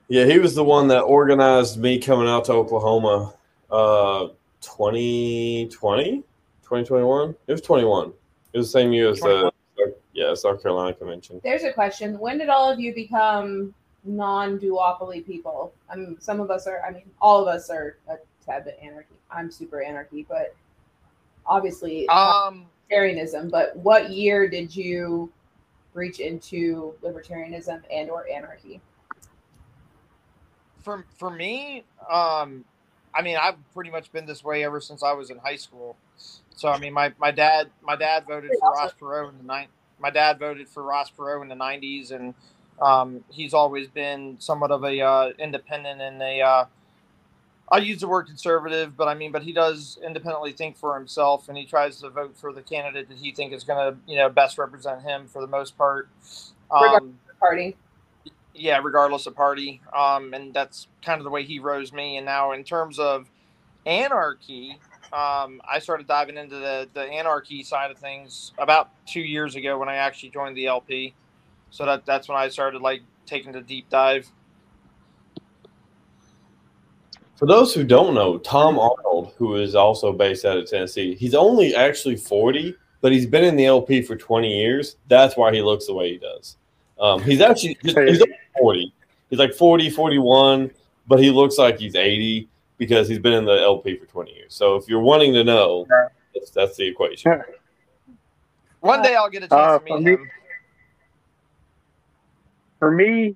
Yeah, 0.10 0.26
he 0.26 0.40
was 0.40 0.56
the 0.56 0.64
one 0.64 0.90
that 0.90 1.02
organized 1.02 1.80
me 1.80 1.98
coming 1.98 2.28
out 2.28 2.46
to 2.46 2.54
Oklahoma 2.54 3.34
uh 3.70 4.28
2020, 4.62 6.16
2021. 6.22 7.36
It 7.48 7.52
was 7.52 7.62
21. 7.62 8.14
It 8.54 8.58
was 8.58 8.68
the 8.68 8.80
same 8.80 8.94
year 8.94 9.10
as 9.10 9.20
the 9.20 9.52
yeah, 10.14 10.34
South 10.34 10.62
Carolina 10.62 10.94
convention. 10.94 11.40
There's 11.44 11.64
a 11.64 11.72
question. 11.72 12.20
When 12.20 12.38
did 12.38 12.50
all 12.50 12.72
of 12.72 12.80
you 12.80 12.94
become 12.94 13.74
non-duopoly 14.04 15.26
people. 15.26 15.74
I 15.90 15.96
mean, 15.96 16.18
some 16.20 16.40
of 16.40 16.50
us 16.50 16.68
are. 16.68 16.82
I 16.84 16.92
mean, 16.92 17.10
all 17.22 17.42
of 17.42 17.48
us 17.48 17.70
are 17.70 17.98
a 18.10 18.16
tad 18.46 18.66
bit 18.66 18.80
anarchy. 18.82 19.16
I'm 19.30 19.52
super 19.52 19.82
anarchy, 19.82 20.26
but 20.28 20.56
obviously 21.46 22.08
Um, 22.10 22.68
libertarianism. 22.90 23.52
But 23.52 23.76
what 23.78 24.10
year 24.10 24.50
did 24.50 24.76
you 24.76 25.32
reach 25.94 26.20
into 26.20 26.94
libertarianism 27.04 27.84
and 27.92 28.10
or 28.10 28.28
anarchy? 28.30 28.82
for 30.84 31.06
for 31.16 31.30
me, 31.30 31.84
um, 32.10 32.66
I 33.14 33.22
mean, 33.22 33.38
I've 33.42 33.56
pretty 33.74 33.92
much 33.92 34.12
been 34.12 34.26
this 34.26 34.44
way 34.44 34.64
ever 34.64 34.80
since 34.80 35.04
I 35.04 35.14
was 35.14 35.30
in 35.30 35.38
high 35.38 35.56
school. 35.56 35.98
So 36.56 36.70
I 36.70 36.80
mean, 36.80 36.94
my, 36.94 37.14
my 37.20 37.32
dad 37.32 37.70
my 37.84 37.96
dad 37.96 38.26
voted 38.28 38.52
for 38.60 38.72
Ross 38.72 38.94
Perot 39.00 39.30
in 39.30 39.38
the 39.38 39.44
night. 39.44 39.70
My 40.00 40.10
dad 40.10 40.40
voted 40.40 40.68
for 40.70 40.84
Ross 40.84 41.12
Perot 41.12 41.42
in 41.42 41.48
the 41.48 41.56
'90s, 41.56 42.12
and 42.12 42.34
um, 42.82 43.24
he's 43.30 43.54
always 43.54 43.88
been 43.88 44.38
somewhat 44.40 44.72
of 44.72 44.84
a 44.84 45.02
uh, 45.02 45.30
independent 45.40 46.02
and 46.02 46.22
a. 46.22 46.42
Uh, 46.42 46.66
I 47.72 47.78
use 47.78 48.02
the 48.02 48.08
word 48.08 48.28
conservative, 48.28 48.98
but 48.98 49.08
I 49.08 49.14
mean, 49.14 49.32
but 49.32 49.44
he 49.44 49.54
does 49.54 49.98
independently 50.06 50.52
think 50.52 50.78
for 50.78 50.94
himself, 50.96 51.48
and 51.48 51.58
he 51.58 51.66
tries 51.66 52.02
to 52.02 52.10
vote 52.10 52.36
for 52.38 52.52
the 52.52 52.62
candidate 52.62 53.08
that 53.08 53.18
he 53.18 53.32
thinks 53.32 53.56
is 53.56 53.64
going 53.64 53.94
to, 53.94 54.00
you 54.06 54.18
know, 54.18 54.28
best 54.28 54.58
represent 54.58 55.04
him 55.04 55.28
for 55.28 55.42
the 55.42 55.48
most 55.48 55.78
part. 55.78 56.10
Um, 56.70 57.18
Party. 57.40 57.78
Yeah, 58.54 58.80
regardless 58.84 59.28
of 59.28 59.36
party. 59.36 59.82
Um, 59.96 60.34
and 60.34 60.54
that's 60.54 60.88
kind 61.04 61.20
of 61.20 61.24
the 61.24 61.30
way 61.30 61.44
he 61.44 61.60
rose 61.60 61.94
me. 61.94 62.18
And 62.18 62.26
now, 62.26 62.52
in 62.52 62.64
terms 62.64 63.00
of 63.00 63.30
anarchy, 63.86 64.80
um, 65.14 65.62
I 65.70 65.80
started 65.80 66.08
diving 66.08 66.38
into 66.38 66.56
the, 66.56 66.88
the 66.94 67.04
anarchy 67.04 67.64
side 67.64 67.92
of 67.92 67.98
things 67.98 68.54
about 68.58 68.92
two 69.06 69.22
years 69.22 69.56
ago 69.56 69.78
when 69.78 69.90
I 69.90 69.96
actually 69.96 70.30
joined 70.30 70.56
the 70.56 70.68
LP. 70.68 71.14
So 71.70 71.86
that 71.86 72.06
that's 72.06 72.28
when 72.28 72.38
I 72.38 72.50
started 72.50 72.82
like 72.82 73.02
taking 73.26 73.52
the 73.52 73.62
deep 73.62 73.90
dive. 73.90 74.30
For 77.36 77.48
those 77.48 77.74
who 77.74 77.84
don't 77.84 78.14
know, 78.14 78.38
Tom 78.38 78.78
Arnold, 78.78 79.34
who 79.38 79.56
is 79.56 79.74
also 79.74 80.14
based 80.14 80.46
out 80.46 80.58
of 80.58 80.70
Tennessee, 80.70 81.16
he's 81.16 81.34
only 81.34 81.74
actually 81.74 82.16
40, 82.16 82.76
but 83.02 83.12
he's 83.12 83.26
been 83.26 83.44
in 83.44 83.56
the 83.56 83.66
LP 83.66 84.04
for 84.04 84.16
20 84.16 84.48
years. 84.48 84.98
That's 85.08 85.36
why 85.36 85.52
he 85.52 85.62
looks 85.62 85.88
the 85.88 85.94
way 85.96 86.12
he 86.12 86.18
does. 86.20 86.58
Um, 87.02 87.22
he's 87.24 87.42
actually 87.42 87.78
just, 87.84 87.98
he's 87.98 88.22
only 88.22 88.36
40. 88.60 88.94
He's 89.30 89.40
like 89.40 89.54
40, 89.54 89.90
41, 89.90 90.72
but 91.08 91.20
he 91.20 91.32
looks 91.32 91.58
like 91.58 91.80
he's 91.80 91.96
80 91.96 92.48
because 92.78 93.08
he's 93.10 93.20
been 93.20 93.34
in 93.34 93.46
the 93.46 93.60
LP 93.60 93.98
for 93.98 94.06
20 94.06 94.32
years. 94.34 94.54
So 94.54 94.76
if 94.76 94.88
you're 94.88 95.02
wanting 95.02 95.34
to 95.34 95.44
know, 95.44 95.88
that's, 96.34 96.52
that's 96.52 96.78
the 96.78 96.88
equation. 96.88 97.42
One 98.82 99.02
day 99.02 99.16
I'll 99.16 99.30
get 99.30 99.44
a 99.44 99.48
chance 99.48 99.54
Uh, 99.54 99.80
to 99.80 99.86
for 99.88 99.98
meet 99.98 100.06
me- 100.06 100.12
him. 100.12 100.30
For 102.80 102.92
me, 102.92 103.36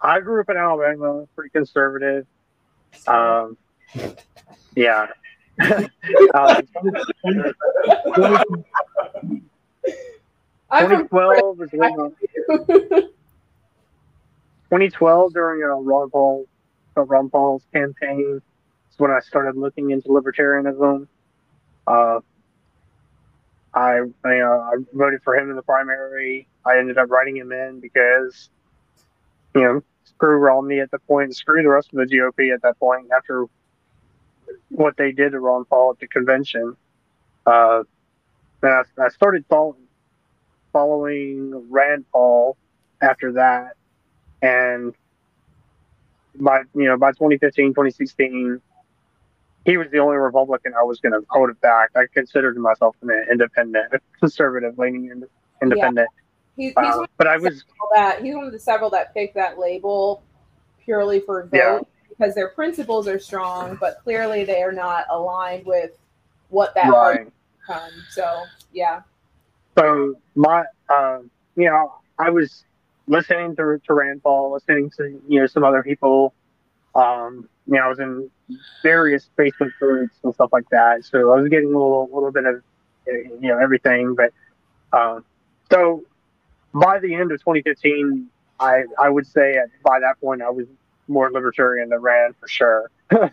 I 0.00 0.20
grew 0.20 0.40
up 0.40 0.48
in 0.50 0.56
Alabama, 0.56 1.26
pretty 1.34 1.50
conservative. 1.50 2.26
Um, 3.08 3.56
yeah. 4.76 5.06
uh, 5.60 6.60
20- 7.24 7.54
I'm 8.14 8.44
from 8.44 8.64
2012 10.80 11.62
is 11.62 11.70
when, 11.72 12.00
uh, 12.00 12.08
2012 14.70 15.32
during 15.32 15.62
uh, 15.62 15.76
Ron 15.76 16.10
Paul, 16.10 16.46
uh, 16.96 17.02
Ron 17.02 17.30
Paul's 17.30 17.62
campaign 17.72 18.36
is 18.36 18.98
when 18.98 19.10
I 19.10 19.20
started 19.20 19.56
looking 19.56 19.90
into 19.90 20.08
libertarianism. 20.08 21.06
Uh, 21.86 22.20
I, 23.74 24.00
I, 24.24 24.38
uh, 24.40 24.70
I 24.72 24.76
voted 24.92 25.22
for 25.22 25.36
him 25.36 25.50
in 25.50 25.56
the 25.56 25.62
primary. 25.62 26.48
I 26.64 26.78
ended 26.78 26.98
up 26.98 27.10
writing 27.10 27.36
him 27.36 27.52
in 27.52 27.80
because, 27.80 28.48
you 29.54 29.60
know, 29.60 29.82
screw 30.04 30.36
Romney 30.38 30.80
at 30.80 30.90
the 30.90 30.98
point, 31.00 31.36
screw 31.36 31.62
the 31.62 31.68
rest 31.68 31.90
of 31.92 31.98
the 31.98 32.06
GOP 32.06 32.54
at 32.54 32.62
that 32.62 32.78
point 32.78 33.08
after 33.14 33.46
what 34.70 34.96
they 34.96 35.12
did 35.12 35.32
to 35.32 35.40
Ron 35.40 35.64
Paul 35.66 35.90
at 35.90 35.98
the 35.98 36.06
convention. 36.06 36.76
Uh, 37.44 37.82
then 38.60 38.70
I, 38.70 38.82
I 39.02 39.08
started 39.10 39.44
following, 39.48 39.85
following 40.76 41.70
Rand 41.70 42.04
Paul 42.12 42.54
after 43.00 43.32
that. 43.32 43.76
And 44.42 44.94
by, 46.34 46.64
you 46.74 46.84
know, 46.84 46.98
by 46.98 47.12
2015, 47.12 47.70
2016, 47.70 48.60
he 49.64 49.76
was 49.78 49.86
the 49.90 49.98
only 50.00 50.18
Republican 50.18 50.74
I 50.78 50.82
was 50.82 51.00
going 51.00 51.12
to 51.12 51.26
hold 51.30 51.48
it 51.48 51.58
back. 51.62 51.88
I 51.96 52.04
considered 52.12 52.58
myself 52.58 52.94
an 53.00 53.26
independent, 53.30 53.94
conservative 54.20 54.78
leaning 54.78 55.06
ind- 55.06 55.24
independent. 55.62 56.08
He's, 56.56 56.68
he's, 56.68 56.74
Uh, 56.76 56.82
one 56.82 57.04
of 57.04 57.10
but 57.16 57.26
I 57.26 57.38
the 57.38 57.44
was, 57.44 57.64
several 57.66 57.88
that 57.94 58.22
he's 58.22 58.34
one 58.34 58.44
of 58.44 58.52
the 58.52 58.58
several 58.58 58.90
that 58.90 59.14
picked 59.14 59.34
that 59.36 59.58
label 59.58 60.22
purely 60.84 61.20
for 61.20 61.44
vote 61.44 61.52
Yeah. 61.54 61.78
because 62.10 62.34
their 62.34 62.50
principles 62.50 63.08
are 63.08 63.18
strong, 63.18 63.78
but 63.80 63.98
clearly 64.04 64.44
they 64.44 64.62
are 64.62 64.72
not 64.72 65.06
aligned 65.08 65.64
with 65.64 65.92
what 66.50 66.74
that 66.74 66.90
right. 66.90 67.32
becomes. 67.66 67.92
So 68.10 68.42
yeah, 68.74 69.00
So 69.78 70.14
my, 70.34 70.64
uh, 70.88 71.18
you 71.54 71.68
know, 71.68 71.92
I 72.18 72.30
was 72.30 72.64
listening 73.06 73.56
to, 73.56 73.80
to 73.86 73.94
Rand 73.94 74.22
Paul, 74.22 74.52
listening 74.52 74.90
to 74.96 75.20
you 75.28 75.40
know 75.40 75.46
some 75.46 75.64
other 75.64 75.82
people. 75.82 76.32
Um, 76.94 77.48
you 77.66 77.74
know, 77.74 77.82
I 77.82 77.88
was 77.88 77.98
in 77.98 78.30
various 78.82 79.28
Facebook 79.38 79.72
groups 79.78 80.14
and 80.22 80.32
stuff 80.34 80.50
like 80.52 80.68
that, 80.70 81.04
so 81.04 81.32
I 81.32 81.40
was 81.40 81.48
getting 81.48 81.66
a 81.66 81.78
little, 81.78 82.08
little 82.12 82.32
bit 82.32 82.46
of 82.46 82.62
you 83.06 83.48
know 83.48 83.58
everything. 83.58 84.14
But 84.14 84.32
um, 84.98 85.24
so 85.70 86.04
by 86.72 86.98
the 86.98 87.14
end 87.14 87.32
of 87.32 87.40
2015, 87.40 88.28
I 88.58 88.84
I 88.98 89.10
would 89.10 89.26
say 89.26 89.56
at, 89.56 89.68
by 89.82 90.00
that 90.00 90.20
point 90.20 90.42
I 90.42 90.50
was 90.50 90.66
more 91.08 91.30
libertarian 91.30 91.90
than 91.90 92.00
Rand 92.00 92.34
for 92.40 92.48
sure. 92.48 92.90
um, 93.10 93.30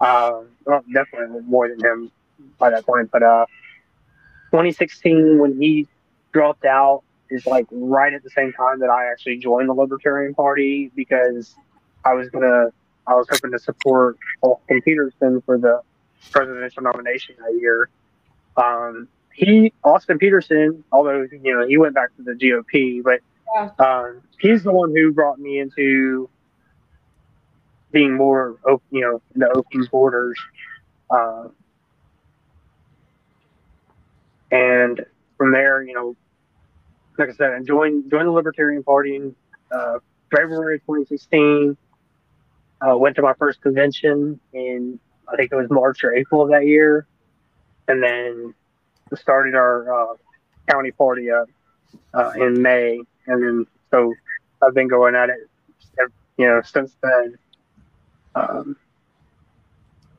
well, 0.00 0.84
definitely 0.92 1.42
more 1.42 1.68
than 1.68 1.80
him 1.80 2.10
by 2.58 2.70
that 2.70 2.84
point, 2.84 3.10
but 3.12 3.22
uh. 3.22 3.46
2016 4.56 5.38
when 5.38 5.60
he 5.60 5.86
dropped 6.32 6.64
out 6.64 7.02
is 7.28 7.46
like 7.46 7.66
right 7.70 8.14
at 8.14 8.22
the 8.22 8.30
same 8.30 8.54
time 8.54 8.80
that 8.80 8.88
I 8.88 9.10
actually 9.10 9.36
joined 9.36 9.68
the 9.68 9.74
Libertarian 9.74 10.32
Party 10.34 10.90
because 10.96 11.54
I 12.06 12.14
was 12.14 12.30
gonna 12.30 12.68
I 13.06 13.14
was 13.14 13.26
hoping 13.30 13.52
to 13.52 13.58
support 13.58 14.16
Austin 14.40 14.80
Petersen 14.80 15.42
for 15.42 15.58
the 15.58 15.82
presidential 16.30 16.82
nomination 16.82 17.34
that 17.38 17.58
year. 17.60 17.90
Um, 18.56 19.08
he 19.34 19.74
Austin 19.84 20.18
Petersen, 20.18 20.82
although 20.90 21.26
you 21.30 21.54
know 21.54 21.66
he 21.66 21.76
went 21.76 21.94
back 21.94 22.16
to 22.16 22.22
the 22.22 22.32
GOP, 22.32 23.02
but 23.02 23.20
um, 23.78 24.22
he's 24.38 24.62
the 24.62 24.72
one 24.72 24.90
who 24.96 25.12
brought 25.12 25.38
me 25.38 25.58
into 25.58 26.30
being 27.92 28.14
more 28.14 28.56
open, 28.64 28.86
you 28.90 29.02
know, 29.02 29.20
the 29.34 29.50
open 29.50 29.86
borders. 29.92 30.38
Uh, 31.10 31.48
and 34.50 35.04
from 35.36 35.52
there, 35.52 35.82
you 35.82 35.94
know, 35.94 36.16
like 37.18 37.30
I 37.30 37.32
said, 37.32 37.52
I 37.52 37.62
joined 37.62 38.10
joined 38.10 38.28
the 38.28 38.32
Libertarian 38.32 38.82
Party 38.82 39.16
in 39.16 39.34
uh, 39.70 39.98
February 40.34 40.80
2016. 40.80 41.76
Uh, 42.86 42.96
went 42.96 43.16
to 43.16 43.22
my 43.22 43.32
first 43.34 43.60
convention 43.62 44.38
in 44.52 44.98
I 45.32 45.36
think 45.36 45.50
it 45.50 45.56
was 45.56 45.70
March 45.70 46.04
or 46.04 46.14
April 46.14 46.42
of 46.42 46.50
that 46.50 46.66
year, 46.66 47.06
and 47.88 48.02
then 48.02 48.54
started 49.14 49.54
our 49.54 50.12
uh, 50.12 50.14
county 50.70 50.90
party 50.90 51.30
up 51.30 51.48
uh, 52.14 52.32
in 52.36 52.60
May, 52.60 53.00
and 53.26 53.42
then 53.42 53.66
so 53.90 54.12
I've 54.62 54.74
been 54.74 54.88
going 54.88 55.14
at 55.14 55.30
it, 55.30 55.48
you 56.36 56.46
know, 56.46 56.60
since 56.62 56.96
then. 57.02 57.38
Um, 58.34 58.76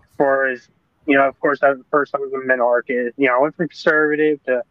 as 0.02 0.18
far 0.18 0.48
as 0.48 0.68
you 1.08 1.16
know, 1.18 1.28
of 1.28 1.40
course, 1.40 1.60
I, 1.64 1.74
first 1.90 2.14
I 2.14 2.20
was 2.20 2.32
a 2.34 2.38
minarchist. 2.38 3.14
You 3.18 3.28
know, 3.28 3.38
I 3.38 3.42
went 3.42 3.56
from 3.56 3.68
conservative 3.70 4.44
to 4.46 4.62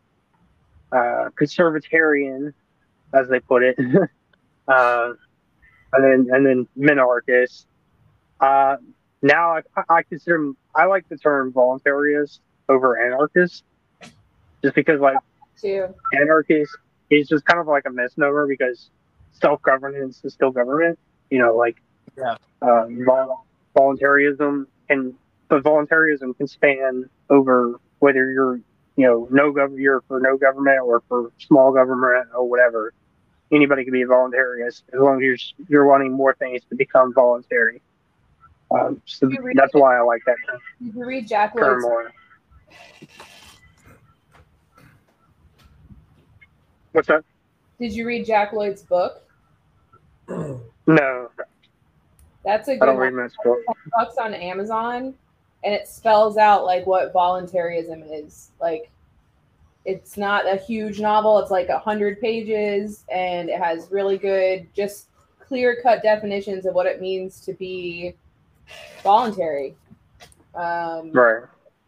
uh, 0.92 1.30
conservatarian, 1.40 2.52
as 3.12 3.28
they 3.28 3.40
put 3.40 3.62
it, 3.62 3.78
uh, 4.68 5.12
and 5.92 6.04
then 6.04 6.34
and 6.34 6.46
then 6.46 6.68
minarchist. 6.78 7.64
Uh, 8.40 8.76
now 9.22 9.56
I, 9.56 9.62
I 9.88 10.02
consider 10.02 10.52
I 10.74 10.84
like 10.86 11.08
the 11.08 11.16
term 11.16 11.52
voluntarist 11.52 12.40
over 12.68 13.02
anarchist, 13.02 13.64
just 14.62 14.74
because 14.74 15.00
like 15.00 15.16
too. 15.60 15.86
anarchist 16.20 16.76
is 17.10 17.28
just 17.28 17.44
kind 17.46 17.60
of 17.60 17.66
like 17.66 17.84
a 17.86 17.90
misnomer 17.90 18.46
because 18.46 18.90
self 19.32 19.62
governance 19.62 20.20
is 20.24 20.34
still 20.34 20.50
government. 20.50 20.98
You 21.30 21.38
know, 21.38 21.56
like 21.56 21.76
Yeah. 22.16 22.36
uh, 22.62 22.86
vol- 22.90 23.46
voluntarism 23.74 24.68
and 24.88 25.14
but 25.48 25.62
voluntarism 25.62 26.34
can 26.34 26.46
span 26.46 27.08
over 27.30 27.80
whether 27.98 28.30
you're 28.30 28.56
you 28.96 29.06
know 29.06 29.28
no 29.30 29.52
gov 29.52 29.78
you're 29.78 30.02
for 30.08 30.20
no 30.20 30.36
government 30.36 30.80
or 30.84 31.02
for 31.08 31.30
small 31.38 31.72
government 31.72 32.28
or 32.34 32.48
whatever. 32.48 32.92
Anybody 33.52 33.84
can 33.84 33.92
be 33.92 34.02
a 34.02 34.06
voluntarist 34.06 34.82
as 34.92 35.00
long 35.00 35.16
as 35.16 35.22
you're 35.22 35.66
you're 35.68 35.86
wanting 35.86 36.12
more 36.12 36.34
things 36.34 36.62
to 36.70 36.74
become 36.76 37.12
voluntary. 37.14 37.80
Um, 38.70 39.00
so 39.06 39.30
that's 39.54 39.74
why 39.74 39.96
I 39.96 40.00
like 40.00 40.22
that 40.26 40.34
Did 40.82 40.94
you 40.96 41.06
read 41.06 41.28
Jack 41.28 41.54
Lloyd's? 41.54 41.84
What's 46.90 47.08
that? 47.08 47.24
Did 47.78 47.92
you 47.92 48.06
read 48.06 48.26
Jack 48.26 48.52
Lloyd's 48.52 48.82
book? 48.82 49.22
No, 50.28 51.30
That's 52.44 52.68
a 52.68 52.76
good 52.76 52.86
don't 52.86 52.96
one. 52.96 53.14
read 53.14 53.30
bucks 53.96 54.16
on 54.16 54.34
Amazon, 54.34 55.14
and 55.66 55.74
it 55.74 55.88
spells 55.88 56.36
out 56.36 56.64
like 56.64 56.86
what 56.86 57.12
voluntarism 57.12 58.04
is. 58.04 58.52
Like, 58.60 58.88
it's 59.84 60.16
not 60.16 60.46
a 60.46 60.54
huge 60.56 61.00
novel. 61.00 61.40
It's 61.40 61.50
like 61.50 61.68
a 61.68 61.78
hundred 61.78 62.20
pages, 62.20 63.04
and 63.10 63.50
it 63.50 63.60
has 63.60 63.90
really 63.90 64.16
good, 64.16 64.68
just 64.74 65.08
clear 65.40 65.80
cut 65.82 66.04
definitions 66.04 66.66
of 66.66 66.74
what 66.74 66.86
it 66.86 67.00
means 67.00 67.40
to 67.40 67.52
be 67.52 68.14
voluntary. 69.02 69.74
Um, 70.54 71.10
Right. 71.12 71.42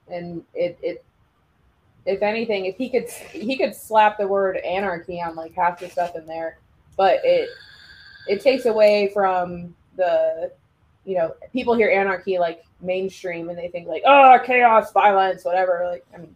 and 0.09 0.43
it, 0.55 0.77
it 0.83 1.05
if 2.05 2.23
anything 2.23 2.65
if 2.65 2.77
he 2.77 2.89
could 2.89 3.09
he 3.09 3.57
could 3.57 3.75
slap 3.75 4.19
the 4.19 4.27
word 4.27 4.57
anarchy 4.59 5.21
on 5.21 5.35
like 5.35 5.55
half 5.55 5.79
the 5.79 5.89
stuff 5.89 6.17
in 6.17 6.25
there 6.27 6.59
but 6.97 7.21
it 7.25 7.51
it 8.27 8.41
takes 8.41 8.65
away 8.65 9.11
from 9.13 9.75
the 9.97 10.51
you 11.09 11.17
know 11.17 11.35
people 11.53 11.75
hear 11.75 11.91
anarchy 11.91 12.39
like 12.39 12.65
mainstream 12.83 13.49
and 13.49 13.59
they 13.59 13.69
think 13.69 13.89
like 13.89 14.03
oh 14.07 14.39
chaos 14.45 14.93
violence 14.93 15.45
whatever 15.45 15.89
like 15.91 16.05
i 16.15 16.19
mean 16.19 16.35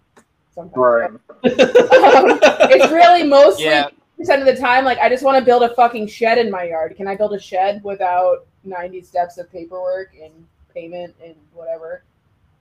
sometimes 0.54 0.76
Right. 0.76 1.10
Um, 1.44 2.38
it's 2.70 2.90
really 2.90 3.22
mostly 3.38 3.66
Yeah. 3.66 3.88
percent 4.16 4.40
of 4.40 4.46
the 4.46 4.56
time 4.56 4.84
like 4.84 4.98
i 4.98 5.08
just 5.08 5.22
want 5.22 5.38
to 5.38 5.44
build 5.44 5.62
a 5.62 5.74
fucking 5.74 6.06
shed 6.06 6.38
in 6.38 6.50
my 6.50 6.64
yard 6.64 6.96
can 6.96 7.06
i 7.06 7.14
build 7.14 7.34
a 7.34 7.38
shed 7.38 7.84
without 7.84 8.46
90 8.64 9.02
steps 9.02 9.36
of 9.38 9.50
paperwork 9.52 10.14
and 10.20 10.32
payment 10.72 11.14
and 11.22 11.34
whatever 11.52 12.02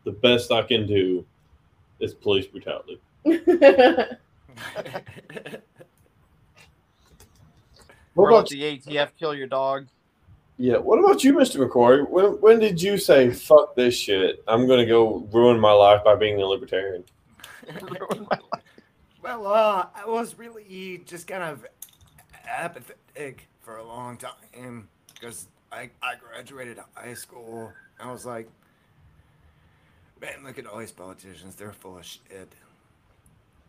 the 0.03 0.12
best 0.12 0.51
I 0.51 0.64
can 0.64 0.88
do 0.88 1.26
is 1.99 2.14
police 2.14 2.47
brutality. 2.47 2.99
What 8.14 8.28
about 8.28 8.49
the 8.49 8.62
ATF 8.62 9.12
kill 9.18 9.34
your 9.34 9.47
dog. 9.47 9.88
Yeah. 10.62 10.78
What 10.78 10.99
about 10.99 11.24
you, 11.24 11.34
Mr. 11.34 11.68
McCoy? 11.68 12.07
When 12.07 12.39
when 12.39 12.59
did 12.59 12.80
you 12.80 12.99
say 12.99 13.32
fuck 13.32 13.76
this 13.76 13.95
shit? 13.95 14.43
I'm 14.47 14.68
gonna 14.68 14.86
go 14.86 15.28
ruin 15.34 15.59
my 15.59 15.72
life 15.72 16.03
by 16.03 16.16
being 16.16 16.39
a 16.39 16.45
libertarian. 16.45 17.03
Well, 19.24 19.45
uh, 19.45 19.86
I 19.93 20.07
was 20.07 20.39
really 20.39 21.03
just 21.05 21.28
kind 21.28 21.43
of 21.43 21.64
apathetic 22.49 23.47
for 23.62 23.78
a 23.78 23.86
long 23.86 24.18
time 24.18 24.88
because 25.14 25.47
I, 25.72 25.91
I 26.01 26.16
graduated 26.16 26.80
high 26.95 27.14
school. 27.14 27.72
I 27.99 28.12
was 28.12 28.26
like, 28.26 28.49
man, 30.20 30.43
look 30.43 30.57
at 30.57 30.66
all 30.66 30.80
these 30.80 30.91
politicians. 30.91 31.53
They're 31.53 31.72
full 31.72 31.99
of 31.99 32.05
shit. 32.05 32.51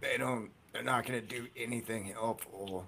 They 0.00 0.16
don't, 0.16 0.50
they're 0.72 0.82
not 0.82 1.04
going 1.06 1.20
to 1.20 1.26
do 1.26 1.46
anything 1.54 2.06
helpful. 2.06 2.86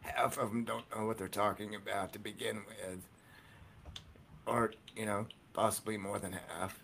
Half 0.00 0.38
of 0.38 0.50
them 0.50 0.64
don't 0.64 0.84
know 0.94 1.06
what 1.06 1.18
they're 1.18 1.28
talking 1.28 1.74
about 1.74 2.12
to 2.12 2.18
begin 2.18 2.62
with. 2.66 3.00
Or, 4.46 4.72
you 4.96 5.06
know, 5.06 5.26
possibly 5.52 5.96
more 5.96 6.18
than 6.18 6.38
half. 6.48 6.80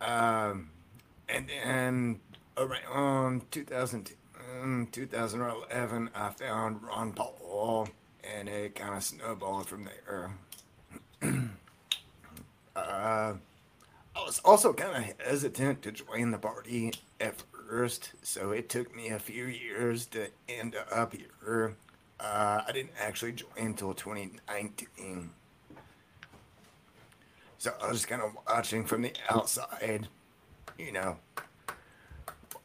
Um, 0.00 0.70
and 1.28 1.48
then 1.48 2.20
around 2.56 3.50
2000, 3.50 4.12
um, 4.60 4.88
2011, 4.90 6.10
I 6.14 6.30
found 6.30 6.82
Ron 6.82 7.12
Paul, 7.12 7.88
and 8.24 8.48
it 8.48 8.74
kind 8.74 8.94
of 8.94 9.02
snowballed 9.02 9.66
from 9.66 9.84
there. 9.84 10.30
uh, 12.76 13.34
I 14.16 14.24
was 14.24 14.40
also 14.44 14.72
kind 14.72 14.96
of 14.96 15.26
hesitant 15.26 15.82
to 15.82 15.92
join 15.92 16.30
the 16.30 16.38
party 16.38 16.92
at 17.20 17.42
first, 17.52 18.12
so 18.22 18.50
it 18.50 18.68
took 18.68 18.94
me 18.94 19.08
a 19.08 19.18
few 19.18 19.44
years 19.44 20.06
to 20.06 20.28
end 20.48 20.76
up 20.92 21.14
here. 21.14 21.76
Uh, 22.22 22.62
I 22.66 22.72
didn't 22.72 22.92
actually 23.00 23.32
join 23.32 23.48
until 23.56 23.94
2019. 23.94 25.30
So 27.58 27.72
I 27.82 27.88
was 27.88 27.96
just 27.98 28.08
kind 28.08 28.22
of 28.22 28.32
watching 28.48 28.84
from 28.84 29.02
the 29.02 29.12
outside, 29.30 30.08
you 30.78 30.92
know, 30.92 31.16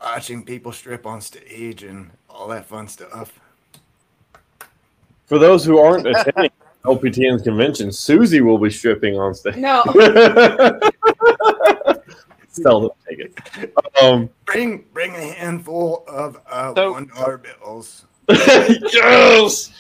watching 0.02 0.44
people 0.44 0.72
strip 0.72 1.06
on 1.06 1.22
stage 1.22 1.84
and 1.84 2.12
all 2.30 2.48
that 2.50 2.66
fun 2.66 2.88
stuff. 2.88 3.40
For 5.26 5.40
those 5.40 5.64
who 5.66 5.80
aren't 5.80 6.06
attending 6.08 6.52
LPTN's 6.86 7.42
convention, 7.44 7.92
Susie 7.92 8.42
will 8.42 8.58
be 8.60 8.70
stripping 8.70 9.18
on 9.18 9.34
stage. 9.34 9.56
no 9.58 9.84
Seldom 12.50 12.92
take 13.10 13.20
it. 13.20 13.74
Um, 14.02 14.30
Bring 14.46 14.86
bring 14.94 15.14
a 15.14 15.34
handful 15.34 16.06
of 16.08 16.40
uh, 16.50 16.74
So- 16.74 16.92
one 16.94 17.08
dollar 17.08 17.38
bills. 17.38 18.06
yes, 18.30 19.72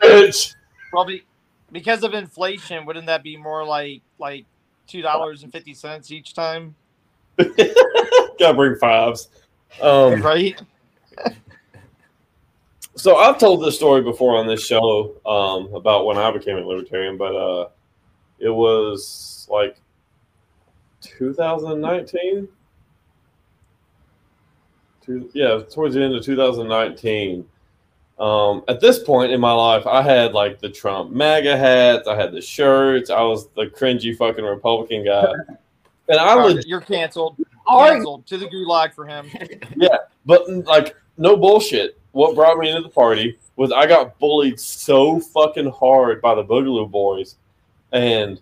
bitch. 0.00 0.54
Probably 0.90 1.24
because 1.70 2.02
of 2.02 2.14
inflation, 2.14 2.84
wouldn't 2.84 3.06
that 3.06 3.22
be 3.22 3.36
more 3.36 3.64
like 3.64 4.02
like 4.18 4.44
two 4.86 5.02
dollars 5.02 5.42
and 5.42 5.52
fifty 5.52 5.74
cents 5.74 6.10
each 6.10 6.34
time? 6.34 6.74
Gotta 7.38 8.54
bring 8.54 8.76
fives. 8.76 9.28
Um, 9.80 10.20
Right? 10.20 10.60
so 12.94 13.16
I've 13.16 13.38
told 13.38 13.64
this 13.64 13.76
story 13.76 14.02
before 14.02 14.36
on 14.36 14.46
this 14.46 14.64
show 14.64 15.14
um, 15.24 15.74
about 15.74 16.04
when 16.04 16.18
I 16.18 16.30
became 16.30 16.58
a 16.58 16.60
libertarian, 16.60 17.16
but 17.16 17.34
uh, 17.34 17.68
it 18.38 18.50
was 18.50 19.46
like 19.50 19.76
2019. 21.00 22.48
Two, 25.04 25.30
yeah, 25.32 25.60
towards 25.68 25.94
the 25.94 26.02
end 26.02 26.14
of 26.14 26.24
2019. 26.24 27.48
Um, 28.18 28.62
at 28.68 28.80
this 28.80 29.02
point 29.02 29.32
in 29.32 29.40
my 29.40 29.52
life, 29.52 29.86
I 29.86 30.02
had 30.02 30.32
like 30.32 30.60
the 30.60 30.68
Trump 30.68 31.10
MAGA 31.10 31.56
hats, 31.56 32.06
I 32.06 32.14
had 32.14 32.32
the 32.32 32.40
shirts, 32.40 33.10
I 33.10 33.22
was 33.22 33.48
the 33.56 33.66
cringy 33.66 34.16
fucking 34.16 34.44
Republican 34.44 35.04
guy, 35.04 35.32
and 36.08 36.18
I 36.18 36.28
All 36.28 36.38
right, 36.38 36.46
legit 36.48 36.66
you're 36.66 36.80
canceled. 36.80 37.36
Canceled 37.68 38.26
to 38.26 38.36
the 38.36 38.46
gulag 38.46 38.92
for 38.92 39.06
him. 39.06 39.26
Yeah, 39.76 39.96
but 40.26 40.48
like, 40.66 40.94
no 41.16 41.36
bullshit. 41.36 41.98
What 42.12 42.34
brought 42.34 42.58
me 42.58 42.68
into 42.68 42.82
the 42.82 42.90
party 42.90 43.38
was 43.56 43.72
I 43.72 43.86
got 43.86 44.18
bullied 44.18 44.60
so 44.60 45.18
fucking 45.18 45.70
hard 45.70 46.20
by 46.20 46.34
the 46.34 46.44
Boogaloo 46.44 46.90
boys, 46.90 47.36
and 47.92 48.40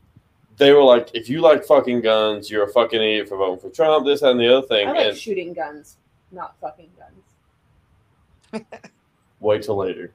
they 0.57 0.73
were 0.73 0.83
like, 0.83 1.11
"If 1.15 1.29
you 1.29 1.41
like 1.41 1.65
fucking 1.65 2.01
guns, 2.01 2.51
you're 2.51 2.65
a 2.65 2.73
fucking 2.73 3.01
idiot 3.01 3.29
for 3.29 3.37
voting 3.37 3.61
for 3.61 3.71
Trump." 3.71 4.05
This 4.05 4.21
that, 4.21 4.33
and 4.33 4.41
the 4.41 4.59
other 4.59 4.67
thing. 4.67 4.89
I 4.89 4.93
like 4.93 5.07
and 5.07 5.17
shooting 5.17 5.53
guns, 5.53 5.97
not 6.33 6.57
fucking 6.61 6.91
guns. 8.53 8.65
wait 9.41 9.63
till 9.63 9.77
later. 9.77 10.13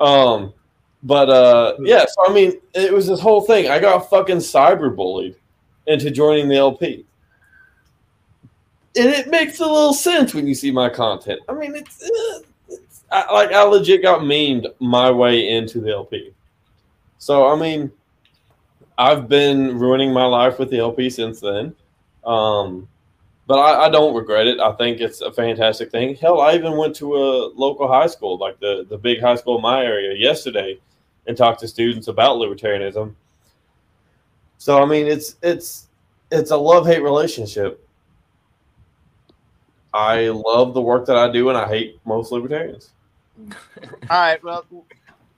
Um, 0.00 0.52
but 1.02 1.28
uh, 1.28 1.76
yeah. 1.80 2.04
So 2.06 2.28
I 2.28 2.32
mean, 2.32 2.60
it 2.74 2.92
was 2.92 3.06
this 3.06 3.20
whole 3.20 3.42
thing. 3.42 3.70
I 3.70 3.78
got 3.78 4.08
fucking 4.10 4.38
cyber 4.38 4.94
bullied 4.94 5.36
into 5.86 6.10
joining 6.10 6.48
the 6.48 6.56
LP. 6.56 7.04
And 8.96 9.08
it 9.08 9.28
makes 9.28 9.60
a 9.60 9.66
little 9.66 9.94
sense 9.94 10.34
when 10.34 10.46
you 10.46 10.54
see 10.54 10.70
my 10.70 10.88
content. 10.88 11.40
I 11.48 11.52
mean, 11.52 11.76
it's, 11.76 12.02
uh, 12.02 12.40
it's 12.68 13.04
I, 13.12 13.32
like 13.32 13.52
I 13.52 13.62
legit 13.62 14.02
got 14.02 14.20
memed 14.20 14.66
my 14.80 15.10
way 15.10 15.50
into 15.50 15.80
the 15.80 15.90
LP. 15.92 16.32
So 17.18 17.48
I 17.48 17.56
mean, 17.56 17.92
I've 18.96 19.28
been 19.28 19.78
ruining 19.78 20.12
my 20.12 20.24
life 20.24 20.58
with 20.58 20.70
the 20.70 20.78
LP 20.78 21.10
since 21.10 21.40
then. 21.40 21.74
Um, 22.24 22.88
but 23.48 23.58
I, 23.58 23.86
I 23.86 23.88
don't 23.88 24.14
regret 24.14 24.46
it. 24.46 24.60
I 24.60 24.72
think 24.72 25.00
it's 25.00 25.22
a 25.22 25.32
fantastic 25.32 25.90
thing. 25.90 26.14
Hell, 26.16 26.40
I 26.40 26.52
even 26.52 26.76
went 26.76 26.94
to 26.96 27.16
a 27.16 27.48
local 27.54 27.88
high 27.88 28.06
school, 28.06 28.36
like 28.36 28.60
the 28.60 28.86
the 28.88 28.98
big 28.98 29.20
high 29.20 29.36
school 29.36 29.56
in 29.56 29.62
my 29.62 29.82
area, 29.82 30.14
yesterday, 30.14 30.78
and 31.26 31.34
talked 31.34 31.60
to 31.60 31.68
students 31.68 32.08
about 32.08 32.36
libertarianism. 32.36 33.14
So 34.58 34.82
I 34.82 34.86
mean, 34.86 35.06
it's 35.06 35.36
it's 35.42 35.88
it's 36.30 36.50
a 36.50 36.56
love 36.56 36.86
hate 36.86 37.02
relationship. 37.02 37.82
I 39.94 40.28
love 40.28 40.74
the 40.74 40.82
work 40.82 41.06
that 41.06 41.16
I 41.16 41.32
do, 41.32 41.48
and 41.48 41.56
I 41.56 41.66
hate 41.66 41.98
most 42.04 42.30
libertarians. 42.30 42.90
All 43.48 43.54
right. 44.10 44.44
Well, 44.44 44.66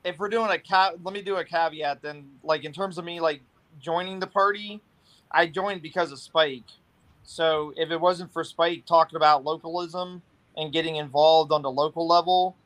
if 0.02 0.18
we're 0.18 0.28
doing 0.28 0.50
a 0.50 0.92
let 1.04 1.14
me 1.14 1.22
do 1.22 1.36
a 1.36 1.44
caveat 1.44 2.02
then. 2.02 2.28
Like 2.42 2.64
in 2.64 2.72
terms 2.72 2.98
of 2.98 3.04
me 3.04 3.20
like 3.20 3.40
joining 3.80 4.18
the 4.18 4.26
party, 4.26 4.80
I 5.30 5.46
joined 5.46 5.80
because 5.80 6.10
of 6.10 6.18
Spike. 6.18 6.64
So 7.30 7.72
if 7.76 7.92
it 7.92 8.00
wasn't 8.00 8.32
for 8.32 8.42
Spike 8.42 8.86
talking 8.86 9.14
about 9.14 9.44
localism 9.44 10.20
and 10.56 10.72
getting 10.72 10.96
involved 10.96 11.52
on 11.52 11.62
the 11.62 11.70
local 11.70 12.04
level, 12.04 12.56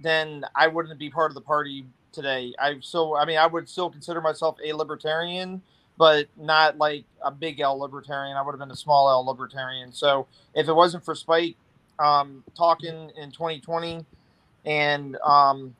then 0.00 0.44
I 0.54 0.68
wouldn't 0.68 1.00
be 1.00 1.10
part 1.10 1.32
of 1.32 1.34
the 1.34 1.40
party 1.40 1.84
today. 2.12 2.54
I 2.56 2.76
so 2.80 3.16
I 3.16 3.24
mean 3.24 3.38
I 3.38 3.48
would 3.48 3.68
still 3.68 3.90
consider 3.90 4.20
myself 4.20 4.56
a 4.64 4.72
libertarian, 4.72 5.62
but 5.98 6.28
not 6.36 6.78
like 6.78 7.02
a 7.24 7.32
big 7.32 7.58
L 7.58 7.76
libertarian. 7.76 8.36
I 8.36 8.42
would 8.42 8.52
have 8.52 8.60
been 8.60 8.70
a 8.70 8.76
small 8.76 9.10
L 9.10 9.26
libertarian. 9.26 9.92
So 9.92 10.28
if 10.54 10.68
it 10.68 10.74
wasn't 10.74 11.04
for 11.04 11.16
Spike 11.16 11.56
um, 11.98 12.44
talking 12.56 13.10
in 13.16 13.32
2020 13.32 14.06
and 14.64 15.16
um, 15.24 15.74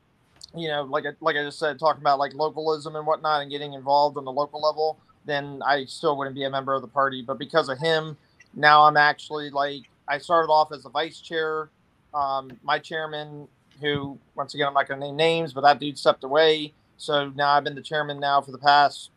you 0.56 0.66
know, 0.66 0.82
like 0.82 1.06
I, 1.06 1.10
like 1.20 1.36
I 1.36 1.44
just 1.44 1.60
said, 1.60 1.78
talking 1.78 2.02
about 2.02 2.18
like 2.18 2.34
localism 2.34 2.96
and 2.96 3.06
whatnot, 3.06 3.42
and 3.42 3.50
getting 3.50 3.74
involved 3.74 4.16
on 4.16 4.24
the 4.24 4.32
local 4.32 4.60
level, 4.60 4.98
then 5.24 5.62
I 5.64 5.84
still 5.84 6.18
wouldn't 6.18 6.34
be 6.34 6.42
a 6.42 6.50
member 6.50 6.74
of 6.74 6.82
the 6.82 6.88
party. 6.88 7.22
But 7.22 7.38
because 7.38 7.68
of 7.68 7.78
him, 7.78 8.16
now 8.54 8.84
I'm 8.84 8.96
actually 8.96 9.50
like 9.50 9.82
I 10.06 10.18
started 10.18 10.50
off 10.50 10.72
as 10.72 10.82
the 10.82 10.90
vice 10.90 11.20
chair. 11.20 11.70
Um, 12.12 12.50
my 12.62 12.78
chairman, 12.78 13.48
who 13.80 14.18
once 14.34 14.54
again 14.54 14.68
I'm 14.68 14.74
not 14.74 14.88
going 14.88 15.00
to 15.00 15.06
name 15.06 15.16
names, 15.16 15.52
but 15.52 15.62
that 15.62 15.80
dude 15.80 15.98
stepped 15.98 16.24
away. 16.24 16.72
So 16.96 17.30
now 17.30 17.50
I've 17.50 17.64
been 17.64 17.74
the 17.74 17.82
chairman 17.82 18.20
now 18.20 18.40
for 18.40 18.52
the 18.52 18.58
past 18.58 19.10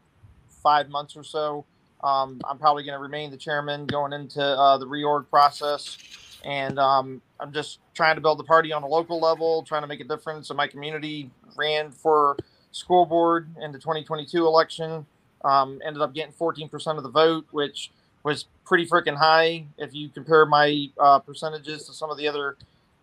five 0.49 0.89
months 0.89 1.15
or 1.15 1.23
so. 1.23 1.65
Um, 2.03 2.41
I'm 2.47 2.57
probably 2.57 2.83
going 2.83 2.97
to 2.97 3.01
remain 3.01 3.31
the 3.31 3.37
chairman 3.37 3.85
going 3.85 4.13
into 4.13 4.41
uh, 4.41 4.77
the 4.77 4.85
reorg 4.85 5.29
process, 5.29 5.97
and 6.45 6.77
um, 6.77 7.21
I'm 7.39 7.51
just 7.51 7.79
trying 7.93 8.15
to 8.15 8.21
build 8.21 8.39
the 8.39 8.43
party 8.43 8.71
on 8.71 8.83
a 8.83 8.87
local 8.87 9.19
level, 9.19 9.63
trying 9.63 9.81
to 9.81 9.87
make 9.87 9.99
a 9.99 10.03
difference. 10.03 10.49
in 10.49 10.57
my 10.57 10.67
community 10.67 11.31
ran 11.55 11.91
for 11.91 12.37
school 12.71 13.05
board 13.05 13.49
in 13.61 13.71
the 13.71 13.79
2022 13.79 14.45
election. 14.45 15.05
Um, 15.43 15.81
ended 15.85 16.01
up 16.01 16.13
getting 16.13 16.33
14% 16.33 16.97
of 16.97 17.03
the 17.03 17.09
vote, 17.09 17.47
which 17.51 17.91
was 18.27 18.45
pretty 18.65 18.85
freaking 18.85 19.15
high 19.15 19.65
if 19.77 19.95
you 19.95 20.09
compare 20.09 20.45
my 20.45 20.87
uh, 20.99 21.17
percentages 21.19 21.85
to 21.87 21.93
some 21.93 22.11
of 22.11 22.17
the 22.17 22.27
other 22.27 22.57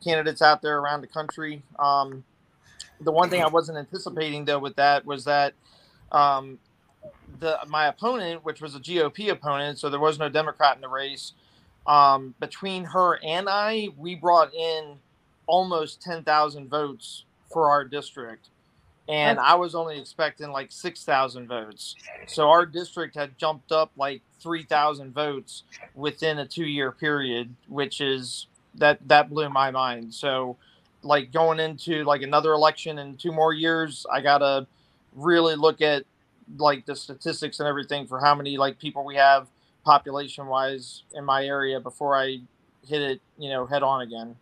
candidates 0.05 0.43
out 0.43 0.61
there 0.61 0.79
around 0.79 1.01
the 1.01 1.07
country. 1.07 1.63
Um, 1.79 2.25
the 3.01 3.11
one 3.11 3.31
thing 3.31 3.43
I 3.43 3.49
wasn't 3.49 3.79
anticipating 3.79 4.45
though 4.45 4.59
with 4.59 4.77
that 4.77 5.07
was 5.07 5.25
that 5.25 5.55
um, 6.13 6.59
the 7.41 7.59
my 7.69 7.87
opponent, 7.87 8.45
which 8.45 8.61
was 8.61 8.75
a 8.75 8.79
GOP 8.81 9.31
opponent, 9.31 9.79
so 9.79 9.89
there 9.89 9.99
was 9.99 10.19
no 10.19 10.29
Democrat 10.29 10.77
in 10.77 10.83
the 10.83 10.89
race. 10.89 11.33
Um, 11.87 12.35
between 12.39 12.85
her 12.85 13.19
and 13.25 13.49
I, 13.49 13.89
we 13.97 14.15
brought 14.15 14.53
in 14.55 14.97
almost 15.47 16.03
ten 16.03 16.23
thousand 16.23 16.69
votes 16.69 17.25
for 17.51 17.71
our 17.71 17.83
district, 17.83 18.51
and 19.09 19.39
I 19.39 19.55
was 19.55 19.75
only 19.75 19.99
expecting 19.99 20.51
like 20.51 20.73
six 20.73 21.05
thousand 21.05 21.49
votes. 21.49 21.97
So 22.27 22.49
our 22.49 22.65
district 22.65 23.15
had 23.15 23.37
jumped 23.39 23.73
up 23.73 23.91
like 23.97 24.23
three 24.41 24.65
thousand 24.65 25.13
votes 25.13 25.65
within 25.95 26.39
a 26.39 26.47
two-year 26.47 26.93
period, 26.93 27.55
which 27.69 28.01
is 28.01 28.47
that 28.77 28.99
that 29.09 29.31
blew 29.31 29.49
my 29.51 29.71
mind. 29.71 30.15
So 30.15 30.57
like 31.03 31.33
going 31.33 31.61
into 31.61 32.05
like 32.05 32.23
another 32.23 32.53
election 32.53 32.99
in 32.99 33.17
two 33.17 33.33
more 33.33 33.53
years, 33.53 34.07
I 34.11 34.21
gotta 34.21 34.67
really 35.15 35.55
look 35.55 35.81
at 35.83 36.05
like 36.59 36.87
the 36.87 36.97
statistics 36.97 37.61
and 37.61 37.69
everything 37.69 38.07
for 38.07 38.21
how 38.21 38.35
many 38.35 38.57
like 38.57 38.79
people 38.79 39.05
we 39.05 39.17
have 39.17 39.49
population 39.85 40.47
wise 40.47 41.03
in 41.15 41.25
my 41.25 41.45
area 41.45 41.79
before 41.79 42.17
I 42.17 42.39
hit 42.87 43.03
it, 43.03 43.21
you 43.39 43.51
know, 43.51 43.67
head 43.67 43.83
on 43.83 44.01
again. 44.01 44.37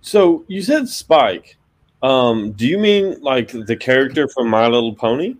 So 0.00 0.44
you 0.48 0.62
said 0.62 0.88
Spike. 0.88 1.56
Um, 2.02 2.52
do 2.52 2.66
you 2.66 2.78
mean 2.78 3.20
like 3.20 3.48
the 3.50 3.76
character 3.76 4.26
from 4.28 4.48
My 4.48 4.66
Little 4.66 4.94
Pony? 4.94 5.36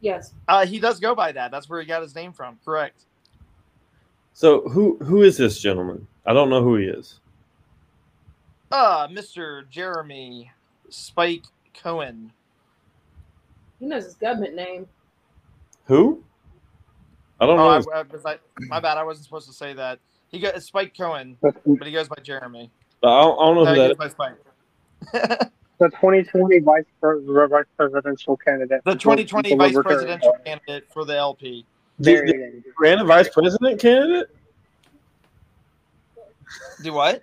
Yes. 0.00 0.32
Uh, 0.48 0.66
he 0.66 0.78
does 0.80 0.98
go 1.00 1.14
by 1.14 1.32
that. 1.32 1.50
That's 1.50 1.68
where 1.68 1.80
he 1.80 1.86
got 1.86 2.02
his 2.02 2.14
name 2.14 2.32
from. 2.32 2.58
Correct. 2.64 3.04
So 4.32 4.62
who 4.68 4.96
who 5.02 5.22
is 5.22 5.36
this 5.36 5.60
gentleman? 5.60 6.06
I 6.26 6.32
don't 6.32 6.48
know 6.50 6.62
who 6.62 6.76
he 6.76 6.86
is. 6.86 7.20
Uh, 8.70 9.06
Mr. 9.08 9.68
Jeremy 9.68 10.50
Spike 10.88 11.44
Cohen. 11.74 12.32
He 13.78 13.86
knows 13.86 14.04
his 14.04 14.14
government 14.14 14.54
name. 14.54 14.86
Who? 15.84 16.24
I 17.40 17.46
don't 17.46 17.58
Oh, 17.58 17.64
know. 17.64 17.70
I, 17.70 17.76
his- 18.04 18.24
I, 18.24 18.30
I, 18.32 18.38
my 18.68 18.80
bad. 18.80 18.96
I 18.96 19.02
wasn't 19.02 19.24
supposed 19.26 19.48
to 19.48 19.52
say 19.52 19.74
that. 19.74 19.98
He 20.30 20.38
got 20.40 20.60
Spike 20.62 20.96
Cohen, 20.96 21.36
but 21.42 21.86
he 21.86 21.92
goes 21.92 22.08
by 22.08 22.16
Jeremy. 22.22 22.70
I 23.04 23.06
don't, 23.20 23.38
I 23.38 23.44
don't 23.46 23.54
know 23.56 23.64
No, 23.64 23.70
who 23.70 23.74
he 23.74 23.80
that 23.80 23.88
goes 23.88 23.92
is. 23.92 23.98
by 23.98 24.08
Spike. 24.08 24.36
The 25.12 25.88
2020 25.88 26.58
vice, 26.60 26.84
pres- 27.00 27.22
vice 27.50 27.64
presidential 27.76 28.36
candidate. 28.36 28.82
The 28.84 28.94
2020 28.94 29.50
for 29.50 29.56
vice 29.56 29.74
Libertarian. 29.74 29.82
presidential 30.08 30.36
candidate 30.44 30.92
for 30.92 31.04
the 31.04 31.16
LP. 31.16 31.66
There 31.98 32.24
Did- 32.24 32.34
you 32.36 32.62
go. 32.64 32.70
Ran 32.78 32.98
a 33.00 33.04
vice 33.04 33.28
president 33.28 33.80
candidate? 33.80 34.28
Do 36.82 36.92
what? 36.92 37.20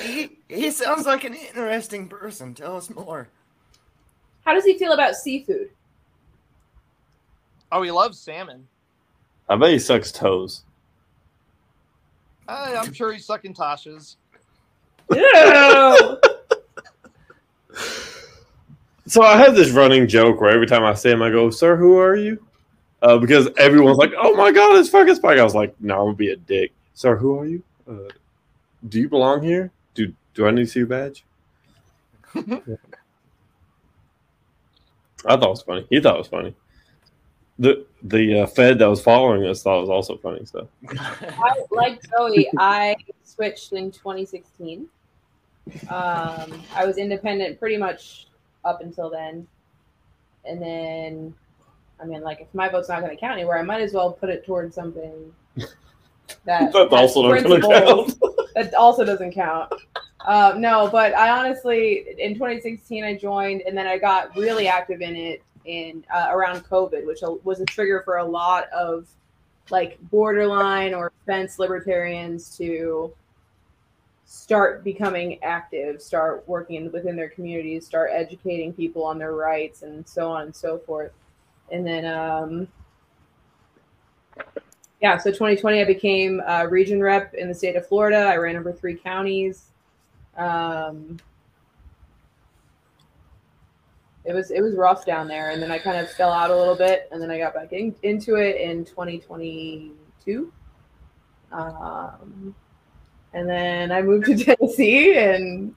He, 0.00 0.38
he 0.48 0.70
sounds 0.70 1.06
like 1.06 1.24
an 1.24 1.34
interesting 1.34 2.08
person. 2.08 2.54
Tell 2.54 2.76
us 2.76 2.88
more. 2.90 3.28
How 4.44 4.54
does 4.54 4.64
he 4.64 4.78
feel 4.78 4.92
about 4.92 5.14
seafood? 5.16 5.70
Oh, 7.70 7.82
he 7.82 7.90
loves 7.90 8.18
salmon. 8.18 8.66
I 9.48 9.56
bet 9.56 9.70
he 9.70 9.78
sucks 9.78 10.12
toes. 10.12 10.64
Uh, 12.48 12.74
I'm 12.78 12.92
sure 12.92 13.12
he's 13.12 13.24
sucking 13.24 13.54
Tasha's. 13.54 14.16
Ew. 15.12 16.18
So 19.06 19.22
I 19.22 19.36
have 19.36 19.54
this 19.54 19.70
running 19.70 20.08
joke 20.08 20.40
where 20.40 20.50
every 20.50 20.66
time 20.66 20.84
I 20.84 20.94
see 20.94 21.10
him, 21.10 21.20
I 21.20 21.30
go, 21.30 21.50
"Sir, 21.50 21.76
who 21.76 21.98
are 21.98 22.16
you?" 22.16 22.42
Uh, 23.02 23.18
because 23.18 23.48
everyone's 23.58 23.98
like, 23.98 24.12
"Oh 24.16 24.34
my 24.36 24.50
god, 24.52 24.76
it's 24.76 24.88
fucking 24.88 25.16
Spike." 25.16 25.38
I 25.38 25.44
was 25.44 25.54
like, 25.54 25.74
"No, 25.80 25.98
I'm 25.98 26.06
gonna 26.06 26.16
be 26.16 26.30
a 26.30 26.36
dick." 26.36 26.72
Sir, 26.94 27.16
who 27.16 27.38
are 27.38 27.46
you? 27.46 27.62
Uh, 27.86 28.08
do 28.88 29.00
you 29.00 29.08
belong 29.08 29.42
here? 29.42 29.70
Do 29.94 30.12
Do 30.34 30.46
I 30.46 30.50
need 30.50 30.64
to 30.64 30.70
see 30.70 30.80
your 30.80 30.86
badge? 30.86 31.24
I 32.34 32.40
thought 35.36 35.42
it 35.42 35.50
was 35.50 35.62
funny. 35.62 35.86
He 35.90 36.00
thought 36.00 36.14
it 36.14 36.18
was 36.18 36.28
funny. 36.28 36.54
The 37.58 37.84
the 38.02 38.40
uh, 38.40 38.46
Fed 38.46 38.78
that 38.78 38.86
was 38.86 39.02
following 39.02 39.44
us 39.46 39.62
thought 39.62 39.78
it 39.78 39.82
was 39.82 39.90
also 39.90 40.16
funny. 40.16 40.44
So 40.46 40.68
I, 40.88 41.64
like 41.70 42.00
Joey, 42.08 42.48
I 42.56 42.96
switched 43.24 43.72
in 43.72 43.90
2016. 43.90 44.88
Um, 45.88 46.62
I 46.74 46.84
was 46.84 46.98
independent 46.98 47.58
pretty 47.58 47.76
much 47.76 48.26
up 48.64 48.80
until 48.80 49.10
then, 49.10 49.46
and 50.44 50.60
then, 50.60 51.34
I 52.00 52.04
mean, 52.04 52.22
like 52.22 52.40
if 52.40 52.52
my 52.54 52.68
vote's 52.68 52.88
not 52.88 53.00
going 53.00 53.14
to 53.14 53.20
count 53.20 53.34
anywhere, 53.34 53.58
I 53.58 53.62
might 53.62 53.80
as 53.80 53.92
well 53.92 54.12
put 54.12 54.28
it 54.28 54.44
towards 54.44 54.74
something 54.74 55.32
that 55.56 56.72
that's 56.72 56.92
also 56.92 57.30
principles. 57.30 57.62
count. 57.62 58.14
that 58.54 58.74
also 58.74 59.04
doesn't 59.04 59.32
count. 59.32 59.72
Uh, 60.24 60.54
no, 60.56 60.88
but 60.90 61.14
I 61.14 61.30
honestly, 61.30 62.06
in 62.18 62.34
2016, 62.34 63.04
I 63.04 63.16
joined, 63.16 63.62
and 63.62 63.76
then 63.76 63.86
I 63.86 63.98
got 63.98 64.34
really 64.36 64.68
active 64.68 65.00
in 65.00 65.16
it 65.16 65.42
in 65.64 66.04
uh, 66.12 66.28
around 66.30 66.64
COVID, 66.64 67.06
which 67.06 67.20
was 67.44 67.60
a 67.60 67.64
trigger 67.66 68.02
for 68.04 68.18
a 68.18 68.24
lot 68.24 68.68
of 68.70 69.08
like 69.70 69.98
borderline 70.10 70.92
or 70.94 71.12
fence 71.26 71.58
libertarians 71.58 72.56
to 72.56 73.12
start 74.32 74.82
becoming 74.82 75.38
active, 75.44 76.00
start 76.00 76.42
working 76.48 76.90
within 76.90 77.14
their 77.14 77.28
communities, 77.28 77.84
start 77.84 78.10
educating 78.14 78.72
people 78.72 79.04
on 79.04 79.18
their 79.18 79.34
rights, 79.34 79.82
and 79.82 80.08
so 80.08 80.30
on 80.30 80.44
and 80.44 80.56
so 80.56 80.78
forth. 80.78 81.12
And 81.70 81.86
then, 81.86 82.06
um, 82.06 82.66
yeah, 85.02 85.18
so 85.18 85.30
2020, 85.30 85.82
I 85.82 85.84
became 85.84 86.40
a 86.46 86.66
region 86.66 87.02
rep 87.02 87.34
in 87.34 87.46
the 87.46 87.54
state 87.54 87.76
of 87.76 87.86
Florida. 87.86 88.20
I 88.20 88.36
ran 88.36 88.56
over 88.56 88.72
three 88.72 88.96
counties. 88.96 89.66
Um, 90.38 91.18
it 94.24 94.32
was 94.32 94.50
it 94.50 94.62
was 94.62 94.76
rough 94.76 95.04
down 95.04 95.28
there, 95.28 95.50
and 95.50 95.62
then 95.62 95.70
I 95.70 95.78
kind 95.78 95.98
of 95.98 96.10
fell 96.10 96.32
out 96.32 96.50
a 96.50 96.56
little 96.56 96.76
bit, 96.76 97.06
and 97.12 97.20
then 97.20 97.30
I 97.30 97.36
got 97.36 97.52
back 97.52 97.74
in, 97.74 97.94
into 98.02 98.36
it 98.36 98.56
in 98.56 98.86
2022. 98.86 100.52
Um, 101.52 102.54
and 103.34 103.48
then 103.48 103.92
I 103.92 104.02
moved 104.02 104.26
to 104.26 104.36
Tennessee, 104.56 105.16
and 105.16 105.74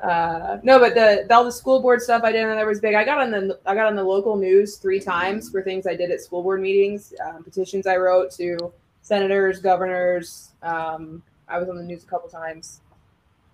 uh, 0.00 0.58
no, 0.62 0.78
but 0.78 0.94
the, 0.94 1.26
all 1.34 1.44
the 1.44 1.52
school 1.52 1.80
board 1.80 2.00
stuff 2.00 2.22
I 2.22 2.32
did 2.32 2.46
that 2.46 2.66
was 2.66 2.80
big. 2.80 2.94
I 2.94 3.04
got 3.04 3.18
on 3.18 3.30
the 3.30 3.58
I 3.66 3.74
got 3.74 3.86
on 3.86 3.96
the 3.96 4.04
local 4.04 4.36
news 4.36 4.76
three 4.76 5.00
times 5.00 5.50
for 5.50 5.62
things 5.62 5.86
I 5.86 5.96
did 5.96 6.10
at 6.10 6.20
school 6.20 6.42
board 6.42 6.60
meetings, 6.60 7.12
um, 7.26 7.42
petitions 7.42 7.86
I 7.86 7.96
wrote 7.96 8.30
to 8.32 8.72
senators, 9.02 9.60
governors. 9.60 10.50
Um, 10.62 11.22
I 11.48 11.58
was 11.58 11.68
on 11.68 11.76
the 11.76 11.82
news 11.82 12.04
a 12.04 12.06
couple 12.06 12.28
times, 12.28 12.80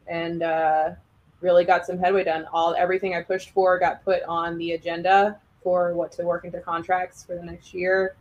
and 0.07 0.43
uh, 0.43 0.91
really 1.41 1.65
got 1.65 1.87
some 1.87 1.99
headway 1.99 2.25
done. 2.25 2.47
All 2.53 2.75
everything 2.75 3.15
I 3.15 3.23
pushed 3.23 3.51
for 3.51 3.79
got 3.79 4.05
put 4.05 4.23
on 4.25 4.59
the 4.59 4.73
agenda 4.73 5.39
for 5.63 5.95
what 5.95 6.13
to 6.13 6.25
work 6.25 6.45
into 6.45 6.61
contracts 6.61 7.25
for 7.25 7.37
the 7.37 7.43
next 7.43 7.73
year. 7.73 8.17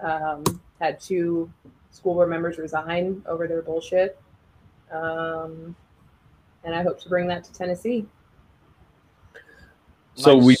Um, 0.00 0.44
had 0.80 0.98
two 0.98 1.52
school 1.90 2.14
board 2.14 2.30
members 2.30 2.58
resign 2.58 3.22
over 3.26 3.46
their 3.46 3.62
bullshit. 3.62 4.20
Um, 4.90 5.74
and 6.64 6.74
I 6.74 6.82
hope 6.82 7.00
to 7.02 7.08
bring 7.08 7.26
that 7.28 7.44
to 7.44 7.52
Tennessee. 7.52 8.06
So 10.14 10.36
we 10.36 10.56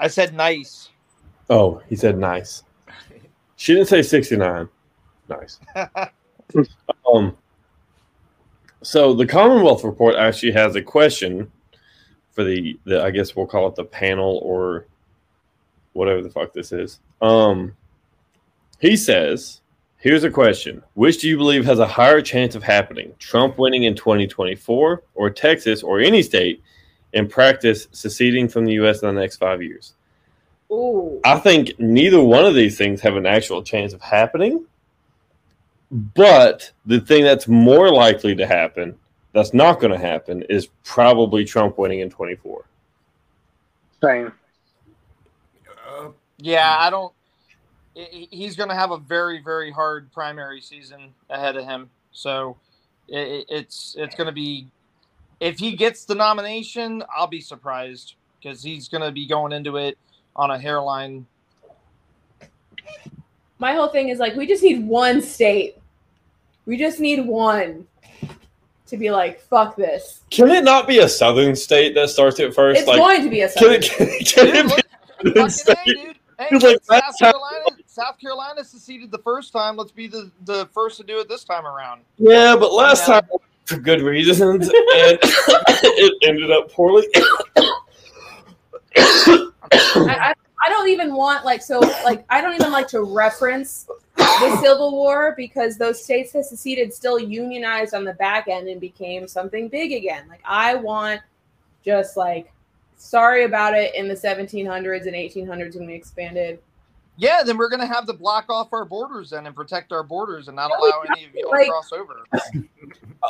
I 0.00 0.08
said 0.08 0.34
nice. 0.34 0.90
Oh, 1.50 1.82
he 1.88 1.96
said 1.96 2.18
nice. 2.18 2.62
She 3.56 3.74
didn't 3.74 3.88
say 3.88 4.02
69. 4.02 4.68
Nice. 5.28 5.60
um 7.12 7.36
so 8.82 9.14
the 9.14 9.26
Commonwealth 9.26 9.82
report 9.82 10.14
actually 10.14 10.52
has 10.52 10.76
a 10.76 10.82
question 10.82 11.50
for 12.32 12.44
the, 12.44 12.78
the 12.84 13.02
I 13.02 13.10
guess 13.10 13.34
we'll 13.34 13.46
call 13.46 13.66
it 13.68 13.74
the 13.74 13.84
panel 13.84 14.40
or 14.42 14.86
whatever 15.94 16.22
the 16.22 16.30
fuck 16.30 16.52
this 16.52 16.70
is. 16.70 17.00
Um 17.20 17.74
he 18.78 18.96
says, 18.96 19.62
here's 19.96 20.24
a 20.24 20.30
question. 20.30 20.82
Which 20.92 21.20
do 21.20 21.28
you 21.28 21.38
believe 21.38 21.64
has 21.64 21.78
a 21.78 21.86
higher 21.86 22.20
chance 22.20 22.54
of 22.54 22.62
happening? 22.62 23.14
Trump 23.18 23.56
winning 23.58 23.84
in 23.84 23.94
2024 23.94 25.02
or 25.14 25.30
Texas 25.30 25.82
or 25.82 26.00
any 26.00 26.22
state 26.22 26.62
in 27.14 27.26
practice 27.26 27.88
seceding 27.92 28.48
from 28.48 28.66
the 28.66 28.74
US 28.74 29.02
in 29.02 29.14
the 29.14 29.20
next 29.20 29.36
5 29.36 29.62
years? 29.62 29.94
Ooh. 30.70 31.20
I 31.24 31.38
think 31.38 31.78
neither 31.78 32.22
one 32.22 32.44
of 32.44 32.54
these 32.54 32.76
things 32.76 33.00
have 33.00 33.16
an 33.16 33.26
actual 33.26 33.62
chance 33.62 33.94
of 33.94 34.02
happening. 34.02 34.66
But 35.90 36.72
the 36.84 37.00
thing 37.00 37.24
that's 37.24 37.46
more 37.46 37.90
likely 37.90 38.34
to 38.36 38.46
happen 38.46 38.98
that's 39.34 39.52
not 39.52 39.80
going 39.80 39.92
to 39.92 39.98
happen 39.98 40.42
is 40.48 40.68
probably 40.84 41.44
Trump 41.44 41.76
winning 41.76 42.00
in 42.00 42.08
24. 42.08 42.64
Same. 44.02 44.32
Yeah, 46.38 46.76
hmm. 46.76 46.82
I 46.82 46.90
don't. 46.90 47.12
He's 47.94 48.56
going 48.56 48.70
to 48.70 48.74
have 48.74 48.90
a 48.90 48.98
very, 48.98 49.40
very 49.40 49.70
hard 49.70 50.12
primary 50.12 50.60
season 50.60 51.14
ahead 51.30 51.56
of 51.56 51.64
him. 51.64 51.90
So 52.12 52.56
it's 53.08 53.94
it's 53.98 54.14
going 54.14 54.26
to 54.26 54.32
be. 54.32 54.66
If 55.40 55.58
he 55.58 55.76
gets 55.76 56.04
the 56.04 56.14
nomination, 56.14 57.02
I'll 57.14 57.26
be 57.26 57.40
surprised 57.40 58.14
because 58.40 58.62
he's 58.62 58.88
going 58.88 59.02
to 59.02 59.12
be 59.12 59.26
going 59.26 59.52
into 59.52 59.76
it 59.76 59.98
on 60.34 60.50
a 60.50 60.58
hairline. 60.58 61.26
My 63.58 63.74
whole 63.74 63.88
thing 63.88 64.08
is 64.08 64.18
like 64.18 64.34
we 64.34 64.46
just 64.46 64.62
need 64.62 64.86
one 64.86 65.22
state. 65.22 65.78
We 66.66 66.76
just 66.76 66.98
need 66.98 67.26
one 67.26 67.86
to 68.86 68.96
be 68.96 69.10
like, 69.10 69.40
fuck 69.40 69.76
this. 69.76 70.22
Can 70.30 70.50
it 70.50 70.64
not 70.64 70.86
be 70.86 70.98
a 70.98 71.08
southern 71.08 71.56
state 71.56 71.94
that 71.94 72.10
starts 72.10 72.38
it 72.40 72.54
first? 72.54 72.80
It's 72.80 72.88
like, 72.88 72.98
going 72.98 73.22
to 73.22 73.30
be 73.30 73.42
a 73.42 73.52
can 73.52 73.72
it, 73.72 73.84
southern. 73.84 74.08
can, 74.08 74.46
can 74.46 74.68
it 74.70 74.84
be 75.34 75.40
a 75.40 75.50
southern 76.38 76.48
fucking 76.48 76.56
A, 76.56 76.60
state? 76.60 76.60
dude. 76.60 76.62
Hey, 76.62 76.74
It's 76.74 76.88
like, 76.88 77.02
South 77.04 77.18
Carolina, 77.18 77.64
South 77.86 78.18
Carolina 78.18 78.64
seceded 78.64 79.10
the 79.10 79.18
first 79.18 79.52
time. 79.52 79.76
Let's 79.76 79.92
be 79.92 80.06
the, 80.06 80.30
the 80.44 80.66
first 80.72 80.96
to 80.98 81.04
do 81.04 81.18
it 81.20 81.28
this 81.28 81.44
time 81.44 81.66
around. 81.66 82.02
Yeah, 82.18 82.56
but 82.56 82.72
last 82.72 83.06
Yeah. 83.08 83.20
time 83.20 83.28
for 83.66 83.76
good 83.78 84.02
reasons, 84.02 84.68
and 84.68 84.72
it 85.22 86.14
ended 86.22 86.50
up 86.50 86.70
poorly. 86.70 87.06
I, 88.96 89.50
I, 90.06 90.34
I 90.64 90.68
don't 90.68 90.88
even 90.88 91.14
want 91.14 91.44
like 91.44 91.62
so 91.62 91.80
like 92.04 92.24
I 92.30 92.40
don't 92.40 92.54
even 92.54 92.70
like 92.72 92.88
to 92.88 93.02
reference 93.02 93.86
the 94.16 94.58
Civil 94.62 94.92
War 94.92 95.34
because 95.36 95.76
those 95.76 96.02
states 96.02 96.32
that 96.32 96.44
seceded 96.44 96.92
still 96.92 97.18
unionized 97.18 97.94
on 97.94 98.04
the 98.04 98.14
back 98.14 98.48
end 98.48 98.68
and 98.68 98.80
became 98.80 99.26
something 99.26 99.68
big 99.68 99.92
again. 99.92 100.26
Like 100.28 100.40
I 100.44 100.74
want 100.74 101.20
just 101.84 102.16
like 102.16 102.52
sorry 103.04 103.44
about 103.44 103.74
it 103.74 103.94
in 103.94 104.08
the 104.08 104.14
1700s 104.14 105.06
and 105.06 105.14
1800s 105.14 105.76
when 105.76 105.86
we 105.86 105.94
expanded. 105.94 106.58
Yeah, 107.16 107.42
then 107.44 107.56
we're 107.58 107.68
gonna 107.68 107.86
have 107.86 108.06
to 108.06 108.12
block 108.12 108.46
off 108.48 108.72
our 108.72 108.84
borders 108.84 109.30
then 109.30 109.46
and 109.46 109.54
protect 109.54 109.92
our 109.92 110.02
borders 110.02 110.48
and 110.48 110.56
not 110.56 110.70
Yeah, 110.70 110.78
allow 110.88 111.00
any 111.14 111.26
of 111.26 111.34
you 111.34 111.48
like- 111.48 111.66
to 111.66 111.70
cross 111.70 111.92
over. 111.92 112.24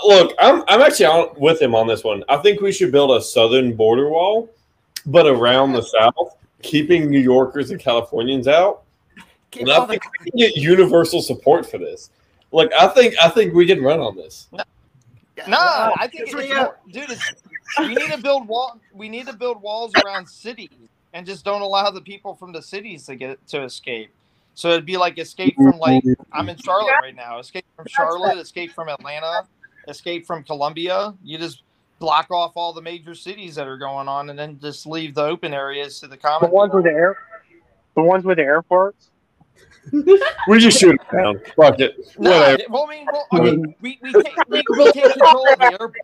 Look, 0.06 0.32
I'm 0.38 0.64
I'm 0.68 0.80
actually 0.80 1.06
on 1.06 1.28
with 1.36 1.60
him 1.60 1.74
on 1.74 1.86
this 1.86 2.02
one. 2.02 2.24
I 2.28 2.38
think 2.38 2.60
we 2.60 2.72
should 2.72 2.92
build 2.92 3.10
a 3.10 3.20
southern 3.20 3.74
border 3.76 4.08
wall, 4.08 4.48
but 5.06 5.26
around 5.26 5.72
the 5.72 5.82
south, 5.82 6.36
keeping 6.62 7.10
New 7.10 7.20
Yorkers 7.20 7.70
and 7.72 7.78
Californians 7.80 8.48
out. 8.48 8.84
keep 9.50 9.62
And 9.62 9.70
all 9.70 9.82
I 9.82 9.86
the 9.86 9.90
think 9.92 10.04
we 10.24 10.30
can 10.30 10.38
get 10.38 10.56
universal 10.56 11.20
support 11.20 11.66
for 11.70 11.76
this. 11.78 12.10
Like 12.52 12.72
I 12.72 12.86
think 12.88 13.14
I 13.22 13.28
think 13.28 13.52
we 13.52 13.66
can 13.66 13.82
run 13.82 14.00
on 14.00 14.16
this. 14.16 14.48
Yeah, 14.52 15.46
No, 15.48 15.58
I 15.58 16.06
think 16.08 16.22
it's 16.22 16.32
it's 16.32 16.34
really, 16.34 16.52
uh, 16.52 16.62
more, 16.64 16.78
dude. 16.90 17.10
It's, 17.10 17.32
we 17.78 17.94
need 17.94 18.10
to 18.10 18.18
build 18.18 18.46
wall. 18.48 18.80
We 18.92 19.08
need 19.08 19.26
to 19.26 19.32
build 19.32 19.60
walls 19.62 19.92
around 20.04 20.28
cities 20.28 20.70
and 21.12 21.24
just 21.26 21.44
don't 21.44 21.62
allow 21.62 21.90
the 21.90 22.00
people 22.00 22.34
from 22.34 22.52
the 22.52 22.62
cities 22.62 23.06
to 23.06 23.16
get 23.16 23.44
to 23.48 23.62
escape. 23.62 24.10
So 24.54 24.70
it'd 24.70 24.86
be 24.86 24.96
like 24.96 25.18
escape 25.18 25.56
from 25.56 25.78
like 25.78 26.04
I'm 26.32 26.48
in 26.48 26.56
Charlotte 26.56 26.94
right 27.02 27.16
now. 27.16 27.38
Escape 27.38 27.64
from 27.76 27.86
Charlotte. 27.88 28.38
Escape 28.38 28.72
from 28.72 28.88
Atlanta. 28.88 29.46
Escape 29.88 30.26
from 30.26 30.44
Columbia. 30.44 31.14
You 31.24 31.38
just 31.38 31.62
block 31.98 32.30
off 32.30 32.52
all 32.54 32.72
the 32.72 32.82
major 32.82 33.14
cities 33.14 33.54
that 33.56 33.66
are 33.66 33.78
going 33.78 34.08
on, 34.08 34.30
and 34.30 34.38
then 34.38 34.58
just 34.60 34.86
leave 34.86 35.14
the 35.14 35.22
open 35.22 35.52
areas 35.52 36.00
to 36.00 36.06
the 36.06 36.16
common. 36.16 36.50
The 36.50 36.56
common. 36.56 36.70
ones 36.70 36.74
with 36.74 36.84
the 36.84 36.90
air, 36.90 37.16
the 37.94 38.02
ones 38.02 38.24
with 38.24 38.36
the 38.38 38.44
airports. 38.44 39.10
We 40.48 40.58
just 40.58 40.80
shoot 40.80 40.94
it 40.94 41.16
down. 41.16 41.40
Fuck 41.56 41.80
it. 41.80 41.96
No, 42.18 42.30
Whatever. 42.30 42.62
well, 42.70 42.86
I 42.86 42.90
mean, 42.90 43.06
well, 43.12 43.26
okay, 43.32 43.74
we, 43.80 43.98
we, 44.02 44.12
take, 44.12 44.36
we, 44.48 44.62
we 44.70 44.92
take 44.92 45.12
control 45.12 45.46
of 45.52 45.58
the 45.58 45.64
airport. 45.72 45.96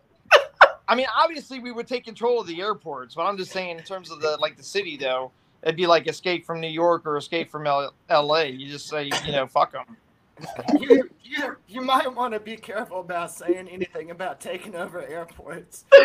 I 0.91 0.95
mean, 0.95 1.07
obviously, 1.15 1.59
we 1.59 1.71
would 1.71 1.87
take 1.87 2.03
control 2.03 2.41
of 2.41 2.47
the 2.47 2.59
airports, 2.59 3.15
but 3.15 3.23
I'm 3.23 3.37
just 3.37 3.51
saying, 3.53 3.77
in 3.77 3.83
terms 3.85 4.11
of 4.11 4.19
the 4.19 4.35
like 4.41 4.57
the 4.57 4.63
city, 4.63 4.97
though, 4.97 5.31
it'd 5.63 5.77
be 5.77 5.87
like 5.87 6.05
escape 6.09 6.45
from 6.45 6.59
New 6.59 6.67
York 6.67 7.05
or 7.05 7.15
escape 7.15 7.49
from 7.49 7.65
L- 7.65 7.93
L.A. 8.09 8.47
You 8.49 8.69
just 8.69 8.89
say, 8.89 9.09
you 9.25 9.31
know, 9.31 9.47
fuck 9.47 9.71
them. 9.71 9.95
you, 10.81 11.09
you, 11.23 11.55
you 11.69 11.79
might 11.79 12.13
want 12.13 12.33
to 12.33 12.41
be 12.41 12.57
careful 12.57 12.99
about 12.99 13.31
saying 13.31 13.69
anything 13.69 14.11
about 14.11 14.41
taking 14.41 14.75
over 14.75 15.01
airports. 15.01 15.85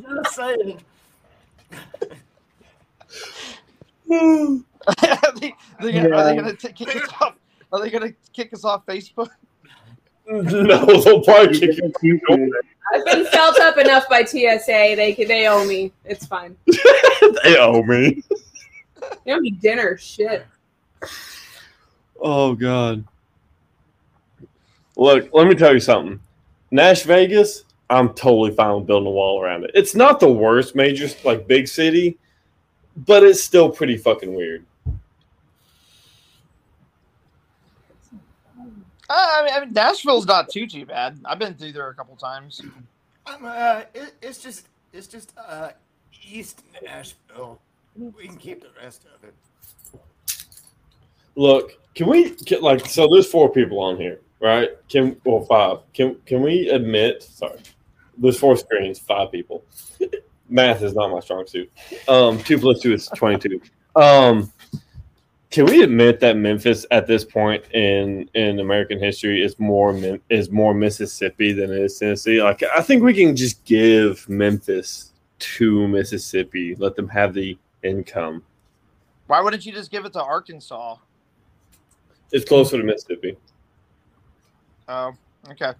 Just 0.00 0.34
saying. 0.36 0.80
are 4.10 4.62
they, 5.40 5.54
they, 5.80 5.92
gonna- 5.92 6.16
are 6.16 6.24
they 6.24 6.36
gonna 6.36 6.54
t- 6.54 6.72
kick 6.72 6.94
us 6.94 7.08
off? 7.20 7.34
Are 7.72 7.80
they 7.80 7.90
gonna 7.90 8.12
kick 8.32 8.52
us 8.52 8.64
off 8.64 8.86
Facebook? 8.86 9.30
No, 10.42 10.84
they'll 11.00 11.22
probably 11.22 11.58
kick 11.58 11.78
it. 11.78 12.52
I've 12.92 13.04
been 13.06 13.24
felt 13.26 13.58
up 13.60 13.78
enough 13.78 14.08
by 14.10 14.24
TSA. 14.24 14.94
They 14.94 15.14
they 15.26 15.46
owe 15.48 15.64
me. 15.64 15.92
It's 16.04 16.26
fine. 16.26 16.56
They 17.44 17.58
owe 17.58 17.82
me. 17.82 18.22
They 19.24 19.32
owe 19.32 19.40
me 19.40 19.50
dinner. 19.50 19.96
Shit. 19.98 20.46
Oh 22.20 22.54
God. 22.54 23.04
Look, 24.96 25.30
let 25.32 25.46
me 25.46 25.54
tell 25.54 25.72
you 25.72 25.80
something. 25.80 26.20
Nash 26.70 27.02
Vegas, 27.02 27.64
I'm 27.88 28.10
totally 28.10 28.50
fine 28.50 28.76
with 28.76 28.86
building 28.86 29.08
a 29.08 29.10
wall 29.10 29.42
around 29.42 29.64
it. 29.64 29.70
It's 29.74 29.94
not 29.94 30.20
the 30.20 30.30
worst 30.30 30.74
major 30.74 31.08
like 31.24 31.46
big 31.46 31.68
city, 31.68 32.18
but 32.96 33.22
it's 33.22 33.42
still 33.42 33.70
pretty 33.70 33.96
fucking 33.96 34.34
weird. 34.34 34.64
I 39.10 39.42
mean, 39.44 39.54
I 39.54 39.60
mean, 39.60 39.72
Nashville's 39.72 40.26
not 40.26 40.50
too 40.50 40.66
too 40.66 40.84
bad. 40.86 41.18
I've 41.24 41.38
been 41.38 41.54
through 41.54 41.72
there 41.72 41.88
a 41.88 41.94
couple 41.94 42.16
times. 42.16 42.60
I'm, 43.26 43.44
uh, 43.44 43.82
it, 43.94 44.14
it's 44.22 44.38
just, 44.38 44.68
it's 44.92 45.06
just, 45.06 45.32
uh, 45.36 45.70
East 46.30 46.62
Nashville. 46.82 47.60
We 47.96 48.26
can 48.28 48.36
keep 48.36 48.60
the 48.60 48.68
rest 48.80 49.04
of 49.14 49.24
it. 49.24 49.34
Look, 51.34 51.72
can 51.94 52.08
we 52.08 52.34
get 52.34 52.62
like 52.62 52.86
so 52.86 53.08
there's 53.10 53.30
four 53.30 53.50
people 53.50 53.80
on 53.80 53.96
here, 53.96 54.20
right? 54.40 54.70
Can 54.88 55.20
well 55.24 55.44
five. 55.44 55.78
Can 55.94 56.16
can 56.26 56.42
we 56.42 56.68
admit 56.68 57.22
sorry. 57.22 57.60
There's 58.16 58.38
four 58.38 58.56
screens, 58.56 58.98
five 58.98 59.30
people. 59.32 59.64
Math 60.48 60.82
is 60.82 60.94
not 60.94 61.10
my 61.10 61.20
strong 61.20 61.46
suit. 61.46 61.70
Um 62.08 62.42
two 62.42 62.58
plus 62.58 62.80
two 62.80 62.92
is 62.92 63.06
twenty 63.08 63.48
two. 63.48 63.60
Um 64.00 64.52
can 65.50 65.64
we 65.64 65.82
admit 65.82 66.20
that 66.20 66.36
Memphis 66.36 66.84
at 66.90 67.06
this 67.06 67.24
point 67.24 67.64
in 67.72 68.28
in 68.34 68.60
American 68.60 68.98
history 68.98 69.42
is 69.42 69.58
more 69.58 69.98
is 70.28 70.50
more 70.50 70.74
Mississippi 70.74 71.52
than 71.52 71.72
it 71.72 71.80
is 71.80 71.98
Tennessee? 71.98 72.42
Like 72.42 72.62
I 72.62 72.82
think 72.82 73.02
we 73.02 73.14
can 73.14 73.34
just 73.34 73.64
give 73.64 74.28
Memphis 74.28 75.12
to 75.38 75.88
Mississippi, 75.88 76.74
let 76.74 76.96
them 76.96 77.08
have 77.08 77.32
the 77.32 77.56
income. 77.82 78.42
Why 79.26 79.40
wouldn't 79.40 79.64
you 79.64 79.72
just 79.72 79.90
give 79.90 80.04
it 80.04 80.12
to 80.14 80.22
Arkansas? 80.22 80.96
It's 82.32 82.44
closer 82.44 82.76
to 82.76 82.84
Mississippi. 82.84 83.36
Oh, 84.88 85.12
okay. 85.50 85.72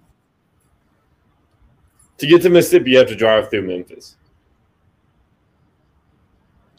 To 2.19 2.27
get 2.27 2.43
to 2.43 2.51
Mississippi, 2.51 2.93
you 2.93 2.99
have 2.99 3.09
to 3.09 3.16
drive 3.16 3.51
through 3.51 3.66
Memphis. 3.66 4.16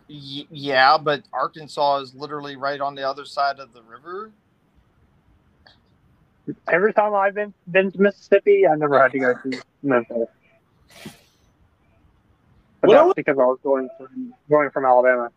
Y- 0.10 0.48
yeah, 0.50 0.98
but 0.98 1.24
Arkansas 1.32 1.98
is 2.00 2.16
literally 2.16 2.56
right 2.56 2.82
on 2.82 2.96
the 2.96 3.08
other 3.08 3.26
side 3.26 3.60
of 3.60 3.74
the 3.74 3.82
river. 3.84 4.32
Every 6.68 6.94
time 6.94 7.14
I've 7.14 7.36
been 7.36 7.54
been 7.70 7.92
to 7.92 8.02
Mississippi, 8.02 8.66
I 8.68 8.74
never 8.76 9.00
had 9.00 9.12
to 9.12 9.20
go 9.20 9.34
to 9.36 9.62
Memphis. 9.84 10.28
But 12.82 12.88
Well, 12.90 13.06
that's 13.06 13.16
because 13.16 13.38
I 13.38 13.44
was 13.44 13.60
going 13.62 13.88
from 13.98 14.34
going 14.50 14.72
from 14.72 14.86
Alabama. 14.86 15.32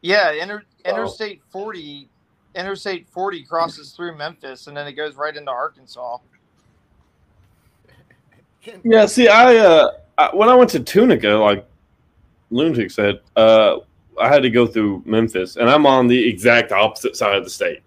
Yeah, 0.00 0.32
inter- 0.32 0.62
Oh. 0.86 0.90
Interstate 0.90 1.42
40, 1.50 2.08
Interstate 2.54 3.08
40 3.08 3.42
crosses 3.44 3.92
through 3.92 4.16
Memphis, 4.16 4.66
and 4.66 4.76
then 4.76 4.86
it 4.86 4.92
goes 4.92 5.16
right 5.16 5.34
into 5.36 5.50
Arkansas. 5.50 6.18
Yeah, 8.82 9.04
see, 9.06 9.28
I, 9.28 9.56
uh, 9.56 9.90
I 10.16 10.34
when 10.34 10.48
I 10.48 10.54
went 10.54 10.70
to 10.70 10.80
Tunica, 10.80 11.28
like 11.28 11.66
Lunatic 12.50 12.90
said, 12.90 13.20
uh, 13.36 13.78
I 14.20 14.28
had 14.28 14.42
to 14.42 14.50
go 14.50 14.66
through 14.66 15.02
Memphis, 15.04 15.56
and 15.56 15.68
I'm 15.68 15.86
on 15.86 16.06
the 16.06 16.28
exact 16.28 16.72
opposite 16.72 17.16
side 17.16 17.36
of 17.36 17.44
the 17.44 17.50
state. 17.50 17.80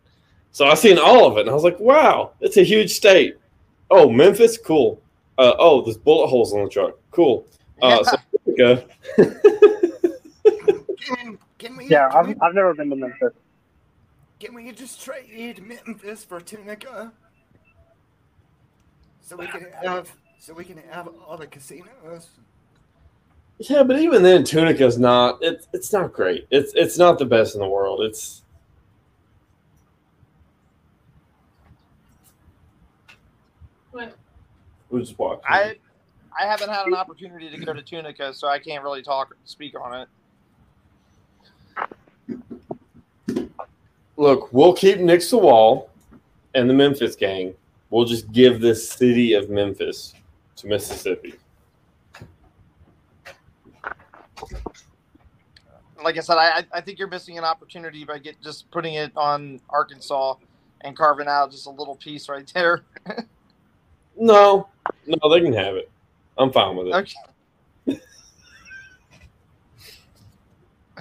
So 0.51 0.65
I 0.67 0.73
seen 0.73 0.97
all 0.97 1.25
of 1.25 1.37
it, 1.37 1.41
and 1.41 1.49
I 1.49 1.53
was 1.53 1.63
like, 1.63 1.79
"Wow, 1.79 2.31
it's 2.41 2.57
a 2.57 2.63
huge 2.63 2.91
state." 2.91 3.37
Oh, 3.91 4.09
Memphis, 4.09 4.57
cool. 4.57 5.01
Uh, 5.37 5.53
oh, 5.59 5.81
there's 5.83 5.97
bullet 5.97 6.27
holes 6.27 6.53
on 6.53 6.63
the 6.63 6.69
truck, 6.69 6.95
cool. 7.11 7.45
Uh, 7.81 8.03
so 8.03 8.17
Tunica, 8.45 8.85
Can, 10.97 11.37
can 11.57 11.77
we? 11.77 11.87
Yeah, 11.87 12.09
can, 12.09 12.31
I've, 12.31 12.37
I've 12.41 12.55
never 12.55 12.73
been 12.73 12.89
to 12.89 12.95
Memphis. 12.95 13.33
can 14.39 14.53
we 14.53 14.71
just 14.71 15.03
trade 15.03 15.63
Memphis 15.63 16.23
for 16.23 16.41
Tunica? 16.41 17.13
So 19.21 19.35
we 19.35 19.47
can 19.47 19.67
have, 19.83 20.11
so 20.39 20.53
we 20.53 20.63
can 20.63 20.77
have 20.89 21.09
all 21.27 21.37
the 21.37 21.47
casinos. 21.47 22.29
Yeah, 23.59 23.83
but 23.83 23.99
even 23.99 24.23
then, 24.23 24.43
Tunica's 24.43 24.97
not. 24.97 25.39
It's 25.41 25.67
it's 25.73 25.91
not 25.93 26.13
great. 26.13 26.47
It's 26.51 26.73
it's 26.75 26.97
not 26.97 27.17
the 27.19 27.25
best 27.25 27.55
in 27.55 27.61
the 27.61 27.67
world. 27.67 28.01
It's 28.01 28.43
We'll 34.89 35.01
just 35.01 35.17
watch. 35.19 35.41
I 35.45 35.75
I 36.39 36.45
haven't 36.45 36.69
had 36.69 36.85
an 36.85 36.93
opportunity 36.93 37.49
to 37.49 37.57
go 37.57 37.73
to 37.73 37.81
Tunica, 37.81 38.33
so 38.33 38.47
I 38.47 38.59
can't 38.59 38.83
really 38.83 39.01
talk 39.01 39.35
speak 39.45 39.73
on 39.79 40.07
it. 43.27 43.49
Look, 44.17 44.51
we'll 44.51 44.73
keep 44.73 44.99
Nick's 44.99 45.29
the 45.29 45.37
wall 45.37 45.89
and 46.55 46.69
the 46.69 46.73
Memphis 46.73 47.15
gang. 47.15 47.53
We'll 47.89 48.05
just 48.05 48.31
give 48.31 48.61
the 48.61 48.75
city 48.75 49.33
of 49.33 49.49
Memphis 49.49 50.13
to 50.57 50.67
Mississippi. 50.67 51.35
Like 56.03 56.17
I 56.17 56.21
said, 56.21 56.37
I 56.37 56.63
I 56.71 56.81
think 56.81 56.99
you're 56.99 57.07
missing 57.07 57.37
an 57.37 57.43
opportunity 57.43 58.03
by 58.05 58.19
get 58.19 58.39
just 58.41 58.69
putting 58.71 58.93
it 58.95 59.11
on 59.15 59.59
Arkansas 59.69 60.35
and 60.81 60.95
carving 60.95 61.27
out 61.27 61.51
just 61.51 61.65
a 61.65 61.71
little 61.71 61.95
piece 61.95 62.29
right 62.29 62.47
there. 62.53 62.81
No, 64.15 64.69
no, 65.07 65.29
they 65.29 65.41
can 65.41 65.53
have 65.53 65.75
it. 65.75 65.89
I'm 66.37 66.51
fine 66.51 66.75
with 66.75 66.87
it. 66.87 66.93
Okay. 66.93 67.13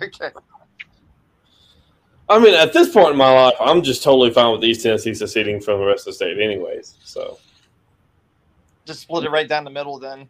okay. 0.03 0.31
I 2.29 2.39
mean, 2.39 2.55
at 2.55 2.73
this 2.73 2.89
point 2.93 3.13
in 3.13 3.17
my 3.17 3.33
life, 3.33 3.55
I'm 3.61 3.83
just 3.83 4.03
totally 4.03 4.31
fine 4.33 4.53
with 4.53 4.65
East 4.65 4.83
Tennessee 4.83 5.15
seceding 5.15 5.61
from 5.61 5.79
the 5.81 5.87
rest 5.87 6.01
of 6.01 6.07
the 6.07 6.13
state, 6.15 6.39
anyways. 6.41 6.97
So 7.05 7.39
Just 8.85 9.03
split 9.03 9.25
it 9.25 9.31
right 9.31 9.49
down 9.49 9.65
the 9.65 9.71
middle 9.71 9.99
then. 9.99 10.29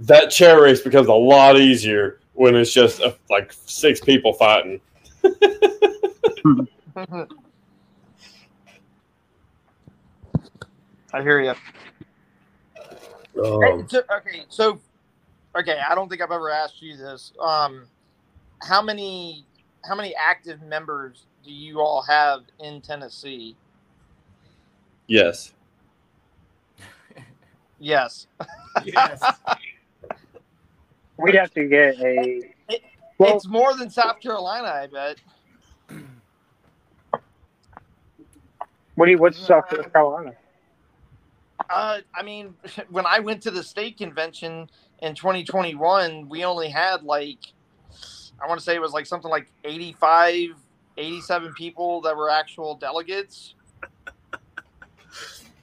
that 0.00 0.30
chair 0.30 0.60
race 0.62 0.80
becomes 0.82 1.08
a 1.08 1.14
lot 1.14 1.56
easier 1.56 2.20
when 2.34 2.54
it's 2.54 2.72
just 2.72 3.00
uh, 3.00 3.12
like 3.30 3.52
six 3.52 4.00
people 4.00 4.32
fighting. 4.34 4.80
I 11.12 11.22
hear 11.22 11.40
you. 11.40 11.54
Um, 13.42 13.86
so, 13.88 14.02
okay, 14.16 14.44
so 14.48 14.80
okay, 15.56 15.78
I 15.88 15.94
don't 15.94 16.08
think 16.08 16.20
I've 16.20 16.30
ever 16.30 16.50
asked 16.50 16.82
you 16.82 16.96
this. 16.96 17.32
Um, 17.40 17.86
how 18.62 18.82
many 18.82 19.46
how 19.84 19.94
many 19.94 20.14
active 20.14 20.62
members 20.62 21.26
do 21.44 21.52
you 21.52 21.80
all 21.80 22.02
have 22.02 22.42
in 22.60 22.80
Tennessee? 22.80 23.56
yes. 25.06 25.52
Yes. 27.78 28.26
Yes. 28.84 29.22
We'd 31.18 31.34
have 31.34 31.52
to 31.54 31.66
get 31.66 32.00
a. 32.00 32.40
Well, 33.18 33.36
it's 33.36 33.46
more 33.46 33.76
than 33.76 33.90
South 33.90 34.20
Carolina, 34.20 34.66
I 34.66 34.86
bet. 34.88 35.20
what 38.96 39.06
do 39.06 39.12
you, 39.12 39.18
what's 39.18 39.38
South 39.38 39.68
Carolina? 39.92 40.34
Uh, 41.70 41.98
I 42.14 42.22
mean, 42.22 42.54
when 42.90 43.06
I 43.06 43.20
went 43.20 43.42
to 43.42 43.50
the 43.50 43.62
state 43.62 43.96
convention 43.96 44.68
in 45.00 45.14
2021, 45.14 46.28
we 46.28 46.44
only 46.44 46.68
had 46.68 47.02
like, 47.02 47.38
I 48.42 48.46
want 48.48 48.58
to 48.58 48.64
say 48.64 48.74
it 48.74 48.82
was 48.82 48.92
like 48.92 49.06
something 49.06 49.30
like 49.30 49.46
85, 49.64 50.50
87 50.96 51.52
people 51.54 52.00
that 52.02 52.16
were 52.16 52.30
actual 52.30 52.74
delegates. 52.74 53.54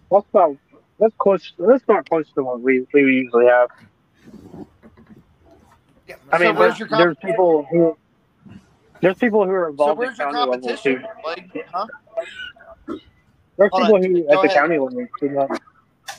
What's 0.10 0.28
about? 0.30 0.58
That's 1.00 1.16
close. 1.18 1.54
That's 1.58 1.88
not 1.88 2.08
close 2.08 2.32
to 2.36 2.44
what 2.44 2.62
we, 2.62 2.86
we 2.94 3.02
usually 3.02 3.46
have. 3.46 3.70
Yeah, 6.12 6.18
I 6.32 6.38
So 6.38 6.46
mean, 6.46 6.56
where's 6.56 6.80
there's, 6.80 6.92
your 6.92 7.00
there's 7.00 7.18
people 7.24 7.68
who 7.70 7.98
there's 9.02 9.18
people 9.18 9.46
who 9.46 9.52
are 9.52 9.68
So 9.68 9.72
involved 9.72 10.00
where's 10.00 10.20
at 10.20 10.26
your 10.26 10.34
county 10.34 10.52
level 10.52 10.78
too. 10.78 11.00
competition? 11.00 11.06
Like, 11.26 11.68
huh? 11.74 11.88
There's 13.58 13.72
Hold 13.72 13.84
people 13.84 13.96
on, 13.96 14.04
who 14.04 14.18
at 14.28 14.30
the 14.30 14.36
ahead. 14.36 14.54
county 14.54 14.78
level 14.78 15.08
who 15.20 15.30
not, 15.30 15.50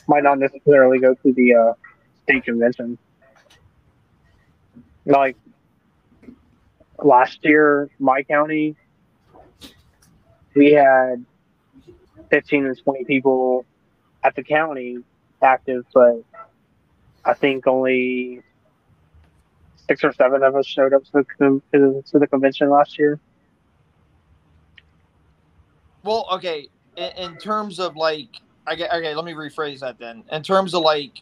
might 0.07 0.23
not 0.23 0.39
necessarily 0.39 0.99
go 0.99 1.13
to 1.13 1.33
the 1.33 1.55
uh, 1.55 1.73
state 2.23 2.43
convention. 2.45 2.97
Like 5.05 5.37
last 7.01 7.39
year, 7.43 7.89
my 7.99 8.23
county, 8.23 8.75
we 10.55 10.71
had 10.71 11.25
15 12.29 12.65
or 12.65 12.75
20 12.75 13.05
people 13.05 13.65
at 14.23 14.35
the 14.35 14.43
county 14.43 14.99
active, 15.41 15.85
but 15.93 16.23
I 17.25 17.33
think 17.33 17.67
only 17.67 18.41
six 19.87 20.03
or 20.03 20.13
seven 20.13 20.43
of 20.43 20.55
us 20.55 20.65
showed 20.65 20.93
up 20.93 21.03
to 21.05 21.25
the, 21.39 22.03
to 22.11 22.19
the, 22.19 22.27
convention 22.27 22.69
last 22.69 22.97
year. 22.97 23.19
Well, 26.03 26.27
okay. 26.33 26.69
In, 26.95 27.11
in 27.17 27.37
terms 27.37 27.79
of 27.79 27.95
like, 27.95 28.29
I 28.65 28.75
get, 28.75 28.93
okay. 28.93 29.13
Let 29.15 29.25
me 29.25 29.33
rephrase 29.33 29.79
that 29.79 29.99
then. 29.99 30.23
In 30.31 30.43
terms 30.43 30.73
of 30.73 30.83
like 30.83 31.21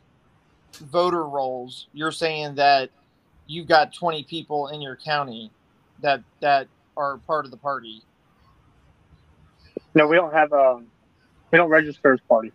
voter 0.79 1.23
rolls, 1.23 1.87
you're 1.93 2.11
saying 2.11 2.55
that 2.55 2.89
you've 3.47 3.67
got 3.67 3.93
20 3.93 4.23
people 4.23 4.67
in 4.69 4.81
your 4.81 4.95
county 4.95 5.51
that 6.01 6.21
that 6.39 6.67
are 6.97 7.17
part 7.19 7.45
of 7.45 7.51
the 7.51 7.57
party. 7.57 8.01
No, 9.93 10.07
we 10.07 10.15
don't 10.15 10.33
have 10.33 10.53
um, 10.53 10.87
we 11.51 11.57
don't 11.57 11.69
register 11.69 12.13
as 12.13 12.19
party. 12.27 12.51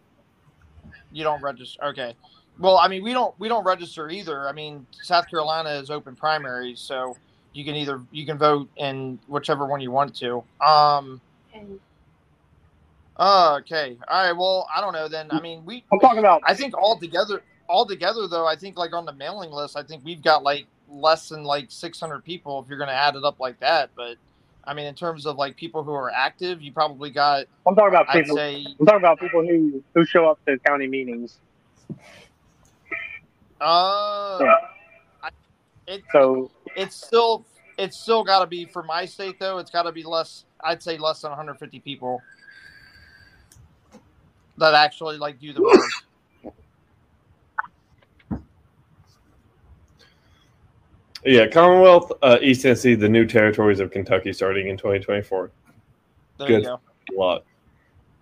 You 1.13 1.25
don't 1.25 1.43
register. 1.43 1.83
Okay. 1.85 2.15
Well, 2.59 2.79
I 2.79 2.89
mean, 2.89 3.03
we 3.03 3.13
don't 3.13 3.39
we 3.39 3.49
don't 3.49 3.65
register 3.65 4.09
either. 4.09 4.49
I 4.49 4.53
mean, 4.53 4.87
South 5.03 5.29
Carolina 5.29 5.71
is 5.71 5.91
open 5.91 6.17
primaries, 6.17 6.81
so 6.81 7.17
you 7.53 7.65
can 7.65 7.75
either 7.75 8.01
you 8.11 8.25
can 8.25 8.39
vote 8.39 8.69
in 8.77 9.19
whichever 9.27 9.67
one 9.67 9.81
you 9.81 9.91
want 9.91 10.15
to. 10.17 10.43
Um. 10.65 11.21
Okay. 13.19 13.97
All 14.09 14.25
right. 14.25 14.33
Well, 14.33 14.69
I 14.75 14.81
don't 14.81 14.93
know. 14.93 15.09
Then 15.09 15.29
I 15.31 15.41
mean, 15.41 15.65
we 15.65 15.85
I'm 15.93 16.01
talking 16.01 16.19
about 16.19 16.43
I 16.45 16.55
think 16.55 16.77
all 16.77 16.99
together, 16.99 17.43
all 17.69 17.87
together 17.87 18.27
though, 18.29 18.47
I 18.47 18.57
think 18.57 18.77
like 18.77 18.95
on 18.95 19.05
the 19.05 19.13
mailing 19.13 19.51
list, 19.51 19.77
I 19.77 19.83
think 19.83 20.05
we've 20.05 20.23
got 20.23 20.43
like 20.43 20.67
less 20.89 21.29
than 21.29 21.45
like 21.45 21.67
600 21.71 22.25
people 22.25 22.61
if 22.63 22.69
you're 22.69 22.79
going 22.79 22.89
to 22.89 22.95
add 22.95 23.17
it 23.17 23.25
up 23.25 23.41
like 23.41 23.59
that. 23.61 23.91
But 23.97 24.17
I 24.65 24.75
mean, 24.75 24.87
in 24.87 24.95
terms 24.95 25.27
of 25.27 25.37
like 25.37 25.57
people 25.57 25.83
who 25.83 25.93
are 25.93 26.11
active, 26.11 26.61
you 26.61 26.73
probably 26.73 27.11
got, 27.11 27.47
I'm 27.67 27.75
talking 27.75 27.89
about 27.89 28.07
I'd 28.09 28.25
people. 28.25 28.37
say, 28.37 28.67
I'm 28.81 28.87
talking 28.87 29.01
about 29.01 29.19
people 29.21 29.47
who 29.47 29.83
who 29.95 30.05
show 30.05 30.29
up 30.29 30.45
to 30.47 30.59
county 30.59 30.87
meetings. 30.87 31.39
Uh, 33.61 34.39
Yeah. 34.41 35.31
it, 35.87 36.03
So 36.13 36.51
it's 36.77 36.97
still, 36.97 37.45
it's 37.79 38.01
still 38.01 38.25
got 38.25 38.41
to 38.41 38.47
be 38.47 38.65
for 38.65 38.83
my 38.83 39.05
state 39.05 39.39
though. 39.39 39.59
It's 39.59 39.71
got 39.71 39.83
to 39.85 39.93
be 39.93 40.03
less. 40.03 40.45
I'd 40.63 40.83
say 40.83 40.99
less 40.99 41.21
than 41.21 41.31
150 41.31 41.81
people 41.81 42.21
that 44.59 44.75
actually 44.75 45.19
like 45.19 45.39
do 45.39 45.53
the 45.53 45.63
work. 45.63 45.81
Yeah, 51.25 51.49
Commonwealth, 51.49 52.13
uh, 52.23 52.39
East 52.41 52.63
Tennessee, 52.63 52.95
the 52.95 53.09
new 53.09 53.27
territories 53.27 53.81
of 53.81 53.91
Kentucky 53.91 54.33
starting 54.33 54.69
in 54.69 54.77
2024. 54.77 55.51
There 56.39 56.47
Good. 56.47 56.63
you 56.63 56.69
go. 56.69 56.81
Lot. 57.17 57.45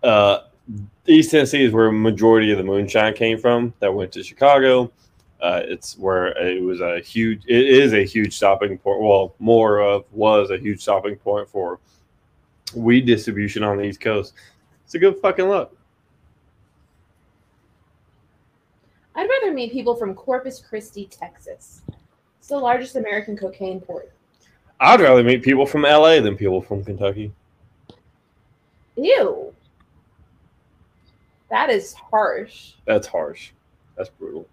Uh, 0.03 0.39
East 1.07 1.31
Tennessee 1.31 1.65
is 1.65 1.73
where 1.73 1.89
a 1.89 1.93
majority 1.93 2.51
of 2.51 2.57
the 2.57 2.65
moonshine 2.65 3.13
came 3.13 3.39
from 3.39 3.75
that 3.81 3.93
went 3.93 4.13
to 4.13 4.23
Chicago. 4.23 4.91
Uh, 5.45 5.61
it's 5.65 5.99
where 5.99 6.29
it 6.39 6.63
was 6.63 6.81
a 6.81 7.01
huge, 7.01 7.45
it 7.47 7.67
is 7.67 7.93
a 7.93 8.03
huge 8.03 8.35
stopping 8.35 8.79
point. 8.79 9.03
Well, 9.03 9.35
more 9.39 9.79
of 9.79 10.07
was 10.11 10.51
a 10.51 10.57
huge 10.57 10.81
stopping 10.81 11.17
point 11.17 11.47
for 11.51 11.81
weed 12.75 13.05
distribution 13.05 13.63
on 13.63 13.77
the 13.77 13.85
East 13.85 14.01
Coast. 14.01 14.33
It's 14.87 14.95
a 14.95 14.99
good 14.99 15.19
fucking 15.21 15.47
look. 15.47 15.77
I'd 19.15 19.29
rather 19.29 19.53
meet 19.53 19.71
people 19.71 19.95
from 19.95 20.15
Corpus 20.15 20.61
Christi, 20.61 21.09
Texas. 21.11 21.83
It's 22.39 22.49
the 22.49 22.57
largest 22.57 22.97
American 22.97 23.37
cocaine 23.37 23.83
port. 23.83 24.15
I'd 24.81 25.03
rather 25.03 25.23
meet 25.23 25.43
people 25.43 25.67
from 25.67 25.83
LA 25.83 26.21
than 26.21 26.39
people 26.39 26.63
from 26.63 26.83
Kentucky. 26.83 27.31
Ew. 28.97 29.53
That 31.51 31.69
is 31.69 31.93
harsh. 31.93 32.73
That's 32.87 33.07
harsh. 33.07 33.51
That's 33.95 34.09
brutal. 34.09 34.49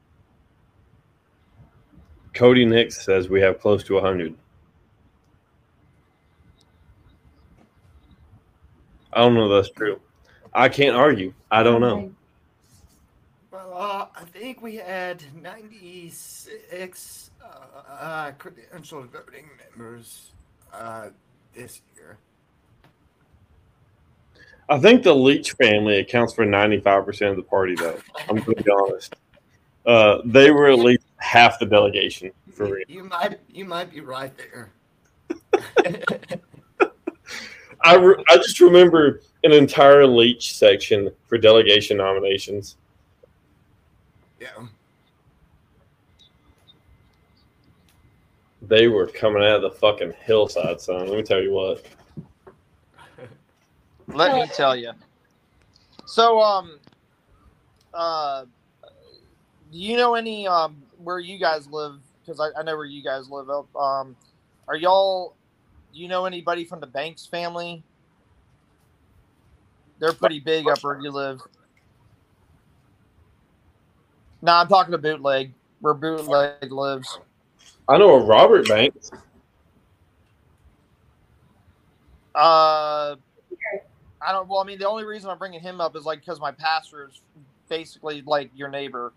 Cody 2.34 2.66
Nix 2.66 3.04
says 3.04 3.30
we 3.30 3.42
have 3.42 3.60
close 3.60 3.84
to 3.86 3.96
100. 3.96 4.36
I 9.14 9.20
don't 9.20 9.34
know 9.34 9.52
if 9.54 9.64
that's 9.66 9.76
true. 9.76 10.00
I 10.54 10.70
can't 10.70 10.96
argue. 10.96 11.34
I 11.50 11.64
don't 11.64 11.82
know. 11.82 12.12
Well, 13.52 13.74
uh, 13.76 14.08
I 14.16 14.24
think 14.26 14.62
we 14.62 14.76
had 14.76 15.24
96 15.42 17.32
uh, 17.44 17.48
uh, 17.90 18.32
credentialed 18.34 19.10
voting 19.10 19.50
members 19.70 20.32
uh, 20.74 21.10
this 21.54 21.82
year. 21.96 22.18
I 24.70 24.80
think 24.80 25.04
the 25.04 25.14
Leach 25.14 25.52
family 25.54 26.00
accounts 26.00 26.34
for 26.34 26.46
95% 26.46 27.32
of 27.32 27.36
the 27.36 27.44
party, 27.44 27.76
though. 27.76 28.00
I'm 28.30 28.38
going 28.38 28.56
to 28.56 28.64
be 28.64 28.72
honest. 28.72 29.16
Uh, 29.86 30.20
they 30.24 30.52
were 30.52 30.70
at 30.70 30.80
least 30.80 31.01
half 31.22 31.60
the 31.60 31.66
delegation 31.66 32.32
for 32.52 32.68
You, 32.68 32.74
real. 32.74 32.86
you 32.88 33.04
might 33.04 33.40
you 33.48 33.64
might 33.66 33.92
be 33.92 34.02
right 34.02 34.32
there. 34.38 34.72
I, 37.84 37.96
re- 37.96 38.24
I 38.30 38.38
just 38.38 38.60
remember 38.60 39.22
an 39.44 39.52
entire 39.54 40.06
Leach 40.06 40.56
section 40.56 41.10
for 41.28 41.38
delegation 41.38 41.98
nominations. 41.98 42.78
Yeah. 44.40 44.50
They 48.64 48.88
were 48.88 49.08
coming 49.08 49.42
out 49.42 49.56
of 49.58 49.62
the 49.64 49.72
fucking 49.72 50.14
hillside, 50.24 50.80
son. 50.80 51.08
Let 51.08 51.18
me 51.18 51.24
tell 51.24 51.42
you 51.42 51.52
what. 51.52 51.84
Let 54.08 54.36
me 54.36 54.46
tell 54.54 54.76
you. 54.76 54.92
So, 56.06 56.40
um, 56.40 56.78
uh, 57.94 58.46
do 59.72 59.78
you 59.78 59.98
know 59.98 60.16
any 60.16 60.48
um 60.48 60.84
where 61.04 61.20
you 61.20 61.38
guys 61.38 61.68
live? 61.68 62.00
Because 62.26 62.40
I, 62.40 62.60
I 62.60 62.64
know 62.64 62.76
where 62.76 62.86
you 62.86 63.04
guys 63.04 63.30
live. 63.30 63.50
Up, 63.50 63.76
um, 63.76 64.16
are 64.68 64.76
y'all? 64.76 65.36
Do 65.94 66.00
you 66.00 66.08
know 66.08 66.26
anybody 66.26 66.66
from 66.66 66.80
the 66.80 66.88
Banks 66.88 67.26
family? 67.26 67.84
They're 70.00 70.14
pretty 70.14 70.40
big 70.40 70.68
up 70.68 70.84
where 70.84 71.00
you 71.00 71.12
live. 71.12 71.42
No, 74.42 74.54
I'm 74.54 74.68
talking 74.68 74.92
to 74.94 74.98
bootleg. 74.98 75.54
Where 75.82 75.94
bootleg 75.94 76.72
lives. 76.72 77.20
I 77.88 77.98
know 77.98 78.16
a 78.16 78.24
Robert 78.24 78.68
Banks. 78.68 79.12
Uh, 82.34 83.16
I 84.22 84.32
don't. 84.32 84.48
Well, 84.48 84.60
I 84.60 84.64
mean, 84.64 84.80
the 84.80 84.88
only 84.88 85.04
reason 85.04 85.30
I'm 85.30 85.38
bringing 85.38 85.60
him 85.60 85.82
up 85.82 85.96
is 85.96 86.06
like 86.06 86.20
because 86.20 86.40
my 86.40 86.52
pastor 86.52 87.10
is 87.10 87.22
basically 87.68 88.24
like 88.26 88.50
your 88.56 88.70
neighbor. 88.70 89.14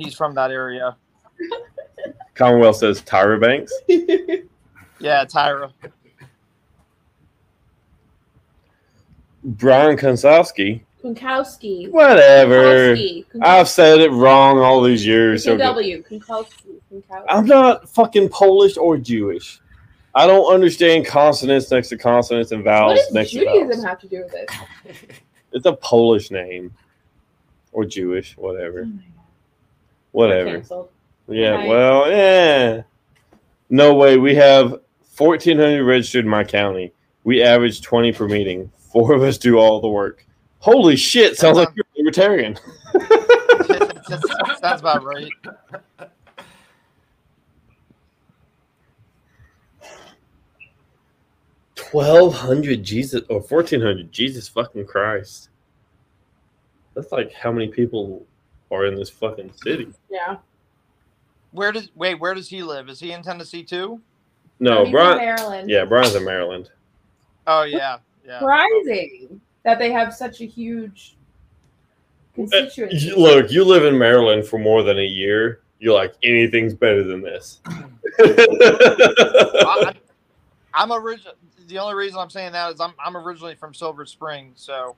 He's 0.00 0.14
from 0.14 0.34
that 0.34 0.50
area. 0.50 0.96
Commonwealth 2.34 2.76
says 2.76 3.02
Tyra 3.02 3.40
Banks. 3.40 3.72
Yeah, 5.02 5.24
Tyra. 5.24 5.72
Brian 9.42 9.96
Konsowski. 9.96 10.82
Kunkowski. 11.02 11.90
Whatever. 11.90 12.94
Kunkowski. 12.94 13.24
I've 13.40 13.68
said 13.70 14.00
it 14.00 14.10
wrong 14.10 14.58
all 14.58 14.82
these 14.82 15.06
years. 15.06 15.44
So 15.44 15.52
good. 15.56 15.62
W. 15.62 16.02
Kunkowski. 16.02 16.74
Kunkowski. 16.92 17.24
I'm 17.30 17.46
not 17.46 17.88
fucking 17.88 18.28
Polish 18.28 18.76
or 18.76 18.98
Jewish. 18.98 19.60
I 20.14 20.26
don't 20.26 20.52
understand 20.52 21.06
consonants 21.06 21.70
next 21.70 21.88
to 21.88 21.96
consonants 21.96 22.52
and 22.52 22.62
What 22.62 22.70
vowels 22.72 22.98
does 23.00 23.12
next 23.14 23.30
to 23.30 23.38
Judaism 23.38 23.68
vowels. 23.68 23.84
have 23.84 24.00
to 24.00 24.08
do 24.08 24.22
with 24.24 24.34
it? 24.34 24.50
It's 25.52 25.64
a 25.64 25.72
Polish 25.72 26.30
name 26.30 26.74
or 27.72 27.86
Jewish, 27.86 28.36
whatever. 28.36 28.86
Oh 28.86 28.98
Whatever. 30.12 30.62
Yeah, 31.28 31.50
Right. 31.50 31.68
well, 31.68 32.10
yeah. 32.10 32.82
No 33.68 33.94
way. 33.94 34.16
We 34.16 34.34
have 34.34 34.80
1,400 35.16 35.84
registered 35.84 36.24
in 36.24 36.30
my 36.30 36.42
county. 36.44 36.92
We 37.24 37.42
average 37.42 37.82
20 37.82 38.12
per 38.12 38.26
meeting. 38.26 38.70
Four 38.92 39.14
of 39.14 39.22
us 39.22 39.38
do 39.38 39.58
all 39.58 39.80
the 39.80 39.88
work. 39.88 40.26
Holy 40.58 40.96
shit! 40.96 41.38
Sounds 41.38 41.56
like 41.56 41.68
you're 41.74 41.86
a 41.96 41.98
libertarian. 41.98 42.58
Sounds 44.60 44.80
about 44.80 45.04
right. 45.04 45.30
Twelve 51.74 52.34
hundred 52.34 52.82
Jesus 52.84 53.22
or 53.28 53.40
fourteen 53.42 53.80
hundred 53.80 54.12
Jesus 54.12 54.48
fucking 54.48 54.86
Christ. 54.86 55.48
That's 56.94 57.10
like 57.12 57.32
how 57.32 57.52
many 57.52 57.68
people 57.68 58.26
are 58.70 58.86
in 58.86 58.94
this 58.94 59.10
fucking 59.10 59.52
city. 59.62 59.88
Yeah. 60.10 60.36
Where 61.52 61.72
does 61.72 61.90
wait? 61.94 62.14
Where 62.20 62.34
does 62.34 62.48
he 62.48 62.62
live? 62.62 62.88
Is 62.88 63.00
he 63.00 63.12
in 63.12 63.22
Tennessee 63.22 63.64
too? 63.64 64.00
No, 64.60 64.80
He's 64.80 64.86
in 64.86 64.92
Brian. 64.92 65.18
Maryland. 65.18 65.70
Yeah, 65.70 65.84
Brian's 65.84 66.14
in 66.14 66.24
Maryland. 66.24 66.70
Oh 67.46 67.62
yeah, 67.64 67.98
yeah. 68.24 68.38
Surprising 68.38 69.40
that 69.64 69.78
they 69.78 69.90
have 69.90 70.14
such 70.14 70.40
a 70.40 70.44
huge 70.46 71.16
constituency. 72.34 73.08
Eh, 73.08 73.10
you- 73.10 73.16
Look, 73.16 73.50
you 73.50 73.64
live 73.64 73.84
in 73.84 73.98
Maryland 73.98 74.46
for 74.46 74.58
more 74.58 74.82
than 74.82 74.98
a 74.98 75.04
year. 75.06 75.60
You're 75.80 75.94
like 75.94 76.14
anything's 76.22 76.74
better 76.74 77.02
than 77.02 77.22
this. 77.22 77.60
I, 78.20 79.94
I'm 80.74 80.92
original. 80.92 81.34
The 81.68 81.78
only 81.78 81.94
reason 81.94 82.18
I'm 82.18 82.30
saying 82.30 82.52
that 82.52 82.74
is 82.74 82.80
I'm 82.80 82.92
I'm 83.04 83.16
originally 83.16 83.54
from 83.54 83.72
Silver 83.74 84.04
Spring, 84.04 84.52
so 84.56 84.94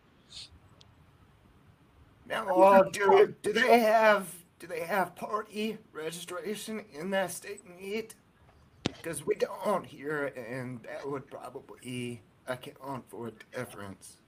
Now, 2.28 2.48
uh, 2.48 2.82
do, 2.90 3.34
do 3.42 3.52
they 3.52 3.80
have 3.80 4.28
do 4.58 4.66
they 4.66 4.80
have 4.80 5.14
party 5.16 5.78
registration 5.92 6.84
in 6.92 7.10
that 7.10 7.30
state 7.32 7.60
meet? 7.80 8.14
Because 8.84 9.26
we 9.26 9.34
don't 9.34 9.84
here, 9.84 10.32
and 10.36 10.80
that 10.84 11.08
would 11.08 11.26
probably 11.28 12.22
account 12.46 13.04
for 13.08 13.28
a 13.28 13.56
difference. 13.56 14.18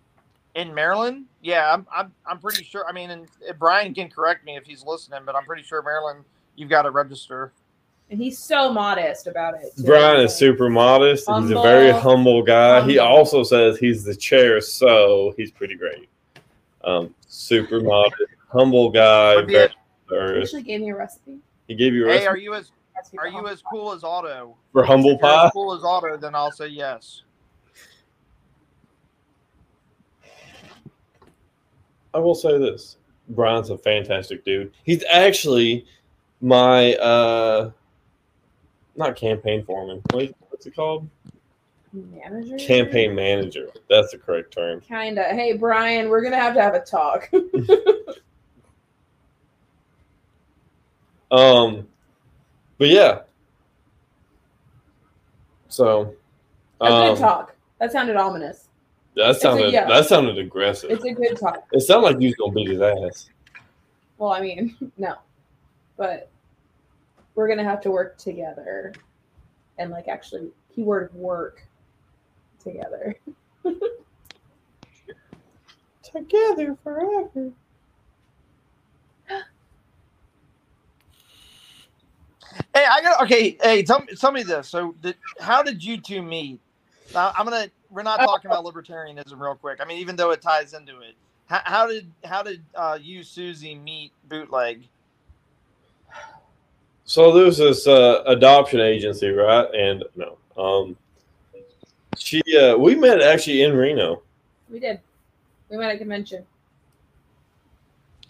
in 0.54 0.72
Maryland, 0.74 1.26
yeah, 1.42 1.72
I'm 1.72 1.86
I'm 1.94 2.12
I'm 2.26 2.38
pretty 2.38 2.64
sure. 2.64 2.84
I 2.88 2.92
mean, 2.92 3.10
and 3.10 3.26
Brian 3.58 3.94
can 3.94 4.08
correct 4.08 4.44
me 4.44 4.56
if 4.56 4.64
he's 4.64 4.84
listening, 4.84 5.20
but 5.24 5.34
I'm 5.36 5.44
pretty 5.44 5.62
sure 5.62 5.82
Maryland, 5.82 6.24
you've 6.56 6.70
got 6.70 6.82
to 6.82 6.90
register. 6.90 7.52
and 8.10 8.20
he's 8.20 8.38
so 8.38 8.72
modest 8.72 9.26
about 9.26 9.54
it. 9.54 9.76
too. 9.76 9.84
Brian 9.84 10.20
is 10.20 10.34
super 10.34 10.68
modest. 10.68 11.28
He's 11.28 11.50
a 11.50 11.60
very 11.62 11.90
Humble. 11.90 12.00
humble 12.10 12.42
guy. 12.42 12.82
He 12.86 12.98
also 12.98 13.42
says 13.44 13.78
he's 13.78 14.04
the 14.04 14.14
chair, 14.16 14.60
so 14.60 15.32
he's 15.36 15.50
pretty 15.50 15.74
great. 15.76 16.08
Um, 16.84 17.14
super 17.26 17.80
modest, 17.80 18.14
humble 18.52 18.90
guy. 18.90 19.36
Would 19.36 19.46
be 19.46 19.54
Very 20.08 20.32
a- 20.32 20.34
He 20.36 20.42
actually 20.42 20.62
gave 20.62 20.80
me 20.82 20.90
a 20.90 20.96
recipe. 20.96 21.38
He 21.66 21.74
gave 21.74 21.94
you 21.94 22.04
a 22.04 22.06
recipe. 22.08 22.20
Hey, 22.22 22.26
are 22.26 22.36
you 22.36 22.54
as 22.54 22.70
are 23.18 23.28
you 23.28 23.48
as 23.48 23.62
cool 23.62 23.92
as 23.92 24.04
Otto? 24.04 24.56
for 24.72 24.84
humble 24.84 25.10
If 25.12 25.20
you're 25.20 25.30
pie. 25.30 25.46
as 25.46 25.52
cool 25.52 25.74
as 25.74 25.82
Otto, 25.84 26.16
then 26.16 26.34
I'll 26.34 26.52
say 26.52 26.68
yes. 26.68 27.22
I 32.12 32.18
will 32.18 32.34
say 32.34 32.58
this: 32.58 32.98
Brian's 33.30 33.70
a 33.70 33.78
fantastic 33.78 34.44
dude. 34.44 34.72
He's 34.84 35.04
actually 35.10 35.86
my 36.40 36.94
uh, 36.96 37.70
not 38.96 39.16
campaign 39.16 39.64
foreman. 39.64 40.02
What, 40.12 40.32
what's 40.50 40.66
it 40.66 40.76
called? 40.76 41.08
Manager. 41.94 42.56
Campaign 42.58 43.14
manager. 43.14 43.68
That's 43.88 44.12
the 44.12 44.18
correct 44.18 44.54
term. 44.54 44.80
Kinda. 44.80 45.24
Hey, 45.24 45.56
Brian, 45.56 46.08
we're 46.08 46.22
gonna 46.22 46.36
have 46.36 46.54
to 46.54 46.62
have 46.62 46.74
a 46.74 46.80
talk. 46.80 47.30
Um, 51.34 51.88
but 52.78 52.88
yeah. 52.88 53.22
So, 55.68 56.14
a 56.80 56.84
um, 56.84 57.14
good 57.14 57.20
talk. 57.20 57.56
That 57.80 57.90
sounded 57.90 58.16
ominous. 58.16 58.68
that 59.16 59.40
sounded 59.40 59.72
yeah. 59.72 59.88
that 59.88 60.06
sounded 60.06 60.38
aggressive. 60.38 60.90
It's 60.90 61.04
a 61.04 61.12
good 61.12 61.36
talk. 61.36 61.64
It 61.72 61.80
sounded 61.80 62.06
like 62.06 62.20
you 62.20 62.28
was 62.28 62.36
gonna 62.36 62.52
beat 62.52 62.68
his 62.68 62.80
ass. 62.80 63.30
Well, 64.16 64.32
I 64.32 64.40
mean, 64.40 64.76
no, 64.96 65.16
but 65.96 66.30
we're 67.34 67.48
gonna 67.48 67.64
have 67.64 67.80
to 67.80 67.90
work 67.90 68.16
together, 68.16 68.94
and 69.78 69.90
like 69.90 70.06
actually, 70.06 70.52
keyword 70.72 71.12
work 71.14 71.66
together. 72.64 73.16
Together 76.02 76.76
forever. 76.82 77.52
Hey, 82.72 82.84
I 82.88 83.02
got 83.02 83.22
okay. 83.22 83.56
Hey, 83.60 83.82
tell 83.82 84.00
me 84.00 84.14
tell 84.14 84.32
me 84.32 84.42
this. 84.42 84.68
So, 84.68 84.94
did, 85.00 85.16
how 85.40 85.62
did 85.62 85.82
you 85.82 86.00
two 86.00 86.22
meet? 86.22 86.60
Now, 87.12 87.32
I'm 87.36 87.44
gonna. 87.44 87.68
We're 87.90 88.02
not 88.02 88.18
talking 88.18 88.50
about 88.50 88.64
libertarianism 88.64 89.38
real 89.38 89.54
quick. 89.54 89.80
I 89.80 89.84
mean, 89.84 89.98
even 89.98 90.16
though 90.16 90.30
it 90.32 90.42
ties 90.42 90.72
into 90.74 91.00
it. 91.00 91.14
How, 91.46 91.60
how 91.64 91.86
did 91.86 92.10
how 92.24 92.42
did 92.42 92.62
uh, 92.74 92.98
you 93.00 93.22
Susie 93.22 93.74
meet 93.74 94.12
Bootleg? 94.28 94.82
So 97.04 97.32
there's 97.32 97.58
this 97.58 97.86
uh, 97.86 98.22
adoption 98.26 98.80
agency, 98.80 99.28
right? 99.28 99.68
And 99.74 100.04
no, 100.16 100.38
um, 100.56 100.96
she 102.18 102.42
uh, 102.56 102.76
we 102.76 102.94
met 102.94 103.20
actually 103.20 103.62
in 103.62 103.74
Reno. 103.74 104.22
We 104.70 104.78
did. 104.80 105.00
We 105.68 105.76
met 105.76 105.90
at 105.90 105.98
convention. 105.98 106.44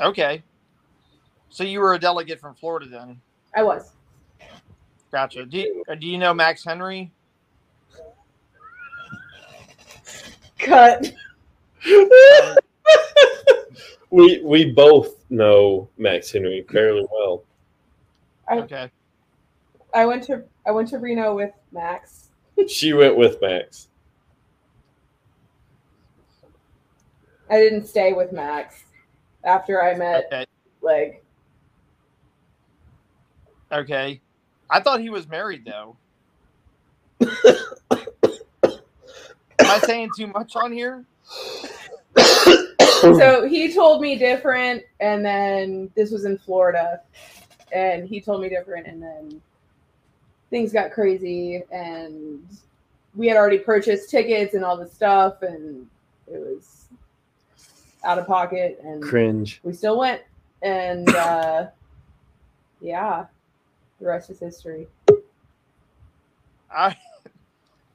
Okay. 0.01 0.43
So 1.51 1.62
you 1.62 1.80
were 1.80 1.95
a 1.95 1.99
delegate 1.99 2.41
from 2.41 2.55
Florida 2.55 2.87
then. 2.87 3.20
I 3.55 3.62
was. 3.62 3.93
Gotcha. 5.12 5.47
Do 5.47 5.59
you, 5.59 5.85
uh, 5.89 5.95
do 5.95 6.09
you 6.09 6.18
know 6.18 6.35
Max 6.35 6.64
Henry? 6.64 7.12
Cut. 10.59 11.12
we 14.11 14.41
we 14.43 14.72
both 14.72 15.14
know 15.30 15.89
Max 15.99 16.32
Henry 16.32 16.66
fairly 16.70 17.07
well. 17.12 17.45
Okay. 18.51 18.91
I 19.95 20.07
went 20.07 20.24
to 20.24 20.43
I 20.66 20.72
went 20.72 20.89
to 20.89 20.99
Reno 20.99 21.35
with 21.35 21.53
Max. 21.70 22.24
She 22.69 22.93
went 22.93 23.17
with 23.17 23.41
Max. 23.41 23.89
I 27.51 27.59
didn't 27.59 27.87
stay 27.87 28.13
with 28.13 28.33
Max 28.33 28.85
after 29.45 29.83
I 29.83 29.95
met 29.95 30.27
Okay. 30.27 30.47
Leg. 30.81 31.21
Okay. 33.71 34.21
I 34.71 34.81
thought 34.81 35.01
he 35.01 35.11
was 35.11 35.29
married 35.29 35.65
though. 35.65 35.97
Am 39.59 39.71
I 39.71 39.79
saying 39.81 40.11
too 40.17 40.27
much 40.29 40.57
on 40.57 40.73
here? 40.73 41.05
so 42.17 43.47
he 43.49 43.73
told 43.73 44.01
me 44.01 44.17
different, 44.17 44.83
and 45.01 45.25
then 45.25 45.91
this 45.95 46.11
was 46.11 46.25
in 46.25 46.39
Florida, 46.39 47.01
and 47.73 48.07
he 48.07 48.21
told 48.21 48.43
me 48.43 48.49
different, 48.49 48.87
and 48.87 49.03
then 49.03 49.41
things 50.55 50.73
got 50.73 50.93
crazy, 50.93 51.65
and 51.73 52.47
we 53.17 53.27
had 53.27 53.37
already 53.37 53.59
purchased 53.59 54.09
tickets 54.09 54.55
and 54.55 54.65
all 54.65 54.77
this 54.77 54.93
stuff, 54.93 55.43
and 55.43 55.85
it 56.29 56.39
was 56.39 56.85
out 58.05 58.21
of 58.21 58.27
pocket, 58.29 58.79
and 58.85 59.03
Cringe. 59.03 59.59
we 59.65 59.73
still 59.73 59.99
went, 59.99 60.23
and 60.63 61.09
uh, 61.17 61.67
yeah, 62.81 63.25
the 63.99 64.07
rest 64.07 64.31
is 64.31 64.39
history. 64.39 64.87
I, 66.71 66.97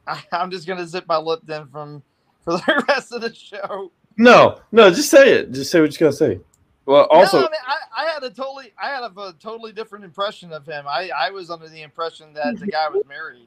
I 0.05 0.21
I'm 0.33 0.51
just 0.51 0.67
gonna 0.67 0.85
zip 0.85 1.05
my 1.07 1.15
lip 1.17 1.39
then 1.45 1.65
from 1.67 2.03
for 2.43 2.57
the 2.57 2.83
rest 2.89 3.13
of 3.13 3.21
the 3.21 3.33
show. 3.33 3.89
No, 4.17 4.59
no, 4.73 4.89
just 4.89 5.09
say 5.09 5.31
it. 5.31 5.53
Just 5.53 5.71
say 5.71 5.79
what 5.79 5.93
you 5.93 5.97
gotta 5.97 6.11
say. 6.11 6.41
Well, 6.89 7.05
also, 7.11 7.41
no, 7.41 7.45
I, 7.45 7.49
mean, 7.51 7.59
I, 7.67 7.77
I 8.01 8.05
had 8.07 8.23
a 8.23 8.31
totally 8.31 8.73
I 8.81 8.87
had 8.87 9.03
a, 9.03 9.11
a 9.21 9.35
totally 9.39 9.71
different 9.71 10.05
impression 10.05 10.51
of 10.51 10.65
him. 10.65 10.87
I 10.87 11.11
I 11.15 11.29
was 11.29 11.51
under 11.51 11.69
the 11.69 11.83
impression 11.83 12.33
that 12.33 12.57
the 12.57 12.65
guy 12.65 12.89
was 12.89 13.03
married. 13.07 13.45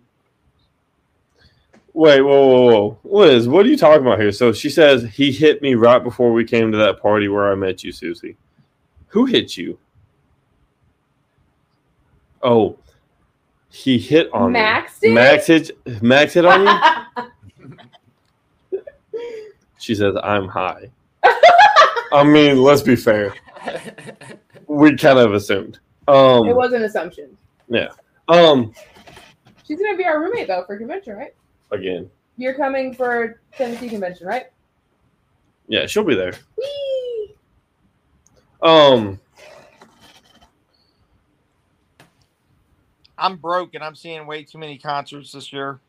wait, 1.93 2.21
whoa, 2.21 2.47
whoa, 2.47 2.99
whoa, 3.03 3.05
Liz, 3.19 3.49
what 3.49 3.67
are 3.67 3.69
you 3.69 3.77
talking 3.77 4.07
about 4.07 4.21
here? 4.21 4.31
So 4.31 4.53
she 4.53 4.71
says 4.71 5.03
he 5.13 5.33
hit 5.33 5.61
me 5.61 5.75
right 5.75 5.99
before 5.99 6.33
we 6.33 6.45
came 6.45 6.71
to 6.71 6.79
that 6.79 7.03
party 7.03 7.27
where 7.27 7.51
I 7.51 7.57
met 7.57 7.83
you, 7.83 7.91
Susie. 7.91 8.37
Who 9.09 9.27
hit 9.27 9.57
you? 9.57 9.77
Oh, 12.45 12.79
he 13.71 13.99
hit 13.99 14.33
on 14.33 14.53
Max 14.53 15.03
me. 15.03 15.09
did? 15.09 15.15
Max 15.17 15.49
hit. 15.49 15.73
Max 16.01 16.35
hit 16.35 16.45
on 16.45 16.63
you. 16.63 16.71
She 19.81 19.97
says 19.97 20.15
I'm 20.23 20.47
high. 20.47 20.93
I 22.13 22.25
mean, 22.25 22.63
let's 22.63 22.83
be 22.83 22.97
fair. 22.97 23.35
We 24.67 24.97
kind 24.97 25.19
of 25.19 25.35
assumed. 25.35 25.79
Um, 26.09 26.47
it 26.49 26.55
was 26.57 26.73
an 26.73 26.83
assumption. 26.85 27.37
Yeah. 27.69 27.89
Um, 28.29 28.73
She's 29.67 29.79
gonna 29.81 29.97
be 29.97 30.05
our 30.05 30.21
roommate 30.21 30.49
though 30.49 30.65
for 30.67 30.77
convention, 30.77 31.17
right? 31.17 31.35
again, 31.71 32.11
You're 32.37 32.55
coming 32.55 32.95
for 32.95 33.41
Tennessee 33.57 33.89
convention, 33.89 34.27
right? 34.27 34.47
yeah, 35.69 35.87
she'll 35.87 36.05
be 36.05 36.15
there. 36.15 36.35
Whee! 36.59 37.35
Um, 38.61 39.19
I'm 43.17 43.37
broke 43.37 43.75
and 43.75 43.83
I'm 43.85 43.95
seeing 43.95 44.27
way 44.27 44.43
too 44.43 44.59
many 44.59 44.77
concerts 44.79 45.33
this 45.33 45.53
year, 45.53 45.81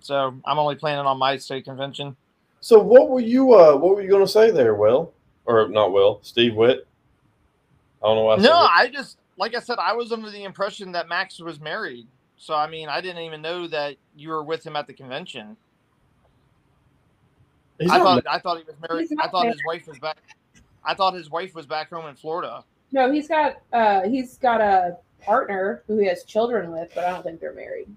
so 0.00 0.34
I'm 0.44 0.58
only 0.58 0.74
planning 0.74 1.06
on 1.06 1.18
my 1.18 1.36
state 1.36 1.64
convention. 1.64 2.16
so 2.60 2.78
what 2.80 3.10
were 3.10 3.20
you? 3.20 3.54
Uh, 3.54 3.76
what 3.76 3.94
were 3.94 4.02
you 4.02 4.10
gonna 4.10 4.26
say 4.26 4.50
there, 4.50 4.74
Will? 4.74 5.12
Or 5.46 5.68
not 5.68 5.92
Will? 5.92 6.20
Steve 6.22 6.54
Witt? 6.54 6.86
I 8.02 8.06
don't 8.06 8.16
know 8.16 8.24
why. 8.24 8.34
I 8.34 8.38
No, 8.38 8.60
Witt. 8.60 8.70
I 8.74 8.88
just 8.92 9.18
like 9.38 9.54
I 9.54 9.60
said, 9.60 9.78
I 9.78 9.92
was 9.92 10.12
under 10.12 10.30
the 10.30 10.44
impression 10.44 10.92
that 10.92 11.08
Max 11.08 11.38
was 11.38 11.60
married. 11.60 12.06
So 12.36 12.54
I 12.54 12.68
mean, 12.68 12.88
I 12.88 13.00
didn't 13.00 13.22
even 13.22 13.42
know 13.42 13.66
that 13.68 13.96
you 14.16 14.30
were 14.30 14.42
with 14.42 14.66
him 14.66 14.76
at 14.76 14.86
the 14.86 14.92
convention. 14.92 15.56
He's 17.78 17.90
I 17.90 17.98
not 17.98 18.24
thought 18.24 18.34
I 18.34 18.38
thought 18.38 18.58
he 18.58 18.64
was 18.64 18.76
married. 18.88 19.08
I 19.20 19.28
thought 19.28 19.46
his 19.46 19.62
wife 19.66 19.86
was 19.86 19.98
back. 19.98 20.18
I 20.84 20.94
thought 20.94 21.14
his 21.14 21.30
wife 21.30 21.54
was 21.54 21.66
back 21.66 21.90
home 21.90 22.06
in 22.06 22.14
Florida. 22.14 22.64
No, 22.92 23.10
he's 23.12 23.28
got 23.28 23.56
uh 23.72 24.02
he's 24.02 24.38
got 24.38 24.60
a 24.60 24.96
partner 25.20 25.82
who 25.86 25.98
he 25.98 26.06
has 26.06 26.24
children 26.24 26.70
with, 26.70 26.90
but 26.94 27.04
I 27.04 27.10
don't 27.10 27.22
think 27.22 27.40
they're 27.40 27.54
married. 27.54 27.88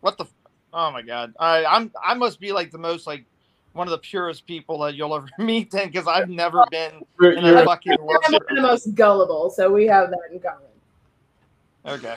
What 0.00 0.18
the? 0.18 0.24
f- 0.24 0.34
Oh 0.74 0.90
my 0.90 1.02
god! 1.02 1.34
I 1.38 1.64
I'm 1.66 1.92
I 2.02 2.14
must 2.14 2.40
be 2.40 2.52
like 2.52 2.70
the 2.70 2.78
most 2.78 3.06
like 3.06 3.26
one 3.72 3.86
of 3.86 3.90
the 3.92 3.98
purest 3.98 4.46
people 4.46 4.78
that 4.80 4.94
you'll 4.94 5.14
ever 5.14 5.26
meet 5.38 5.70
then 5.70 5.88
because 5.90 6.06
I've 6.06 6.28
never 6.28 6.64
been 6.70 6.92
You're- 7.20 7.36
in 7.36 7.44
you're- 7.44 7.62
a 7.62 7.64
fucking 7.64 7.92
love. 8.00 8.20
I'm 8.26 8.32
one 8.34 8.42
of 8.50 8.56
the 8.56 8.62
most 8.62 8.94
gullible, 8.94 9.50
so 9.50 9.70
we 9.72 9.86
have 9.86 10.10
that 10.10 10.18
in 10.32 10.40
common. 10.40 10.62
Okay. 11.86 12.16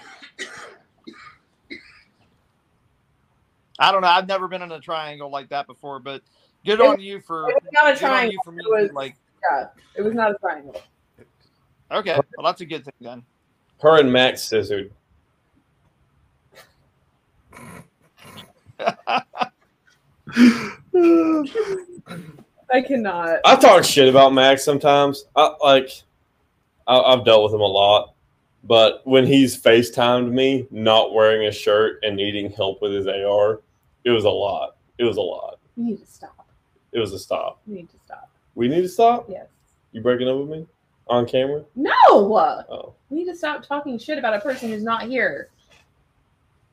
I 3.79 3.91
don't 3.91 4.01
know. 4.01 4.07
I've 4.07 4.27
never 4.27 4.47
been 4.47 4.61
in 4.61 4.71
a 4.71 4.79
triangle 4.79 5.29
like 5.29 5.49
that 5.49 5.67
before, 5.67 5.99
but 5.99 6.21
good 6.65 6.79
It- 6.79 6.85
on 6.85 6.99
you 6.99 7.19
for 7.21 7.49
It 7.49 7.55
was 7.63 7.71
not 7.73 7.93
a 7.93 7.97
triangle. 7.97 8.31
you 8.33 8.39
for 8.43 8.51
It 8.51 8.55
me. 8.57 8.63
was 8.67 8.91
Like 8.93 9.15
yeah, 9.51 9.67
it 9.95 10.01
was 10.01 10.13
not 10.13 10.31
a 10.31 10.35
triangle. 10.35 10.81
okay, 11.91 12.19
well 12.37 12.45
that's 12.45 12.61
a 12.61 12.65
good 12.65 12.83
thing 12.83 12.93
then. 13.01 13.23
her 13.81 13.99
and 13.99 14.11
Max 14.11 14.41
scissored. 14.43 14.91
I 22.73 22.81
cannot. 22.81 23.39
I 23.45 23.55
talk 23.55 23.83
shit 23.83 24.09
about 24.09 24.33
Max 24.33 24.63
sometimes. 24.63 25.25
I 25.35 25.53
like. 25.63 25.89
I, 26.87 26.99
I've 26.99 27.25
dealt 27.25 27.43
with 27.43 27.53
him 27.53 27.61
a 27.61 27.67
lot, 27.67 28.13
but 28.63 29.01
when 29.05 29.25
he's 29.25 29.59
FaceTimed 29.59 30.31
me 30.31 30.67
not 30.69 31.13
wearing 31.13 31.47
a 31.47 31.51
shirt 31.51 31.99
and 32.03 32.15
needing 32.15 32.51
help 32.51 32.81
with 32.81 32.93
his 32.93 33.07
AR, 33.07 33.61
it 34.03 34.11
was 34.11 34.25
a 34.25 34.29
lot. 34.29 34.75
It 34.99 35.03
was 35.03 35.17
a 35.17 35.21
lot. 35.21 35.59
You 35.75 35.83
need 35.85 35.99
to 35.99 36.05
stop. 36.05 36.47
It 36.91 36.99
was 36.99 37.11
a 37.11 37.19
stop. 37.19 37.59
You 37.65 37.75
need 37.75 37.89
to 37.89 37.97
stop. 38.05 38.29
We 38.53 38.67
need 38.67 38.81
to 38.81 38.87
stop. 38.89 39.25
Yes. 39.29 39.47
You 39.91 40.01
breaking 40.01 40.27
up 40.29 40.37
with 40.37 40.49
me 40.49 40.67
on 41.07 41.25
camera? 41.25 41.63
No. 41.75 41.91
Oh, 42.05 42.93
We 43.09 43.17
need 43.17 43.25
to 43.25 43.35
stop 43.35 43.65
talking 43.65 43.97
shit 43.97 44.17
about 44.17 44.35
a 44.35 44.39
person 44.39 44.69
who's 44.69 44.83
not 44.83 45.03
here. 45.03 45.49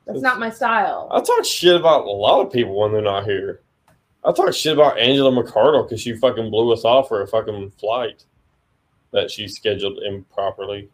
That's 0.05 0.21
not 0.21 0.39
my 0.39 0.49
style. 0.49 1.07
I 1.11 1.21
talk 1.21 1.45
shit 1.45 1.75
about 1.75 2.05
a 2.05 2.11
lot 2.11 2.45
of 2.45 2.51
people 2.51 2.77
when 2.79 2.91
they're 2.91 3.01
not 3.01 3.23
here. 3.23 3.61
I 4.25 4.31
talk 4.31 4.53
shit 4.53 4.73
about 4.73 4.97
Angela 4.97 5.31
McArdle 5.31 5.83
because 5.83 6.01
she 6.01 6.15
fucking 6.15 6.49
blew 6.49 6.71
us 6.73 6.85
off 6.85 7.07
for 7.07 7.21
a 7.21 7.27
fucking 7.27 7.71
flight 7.71 8.23
that 9.11 9.29
she 9.29 9.47
scheduled 9.47 9.99
improperly. 9.99 10.89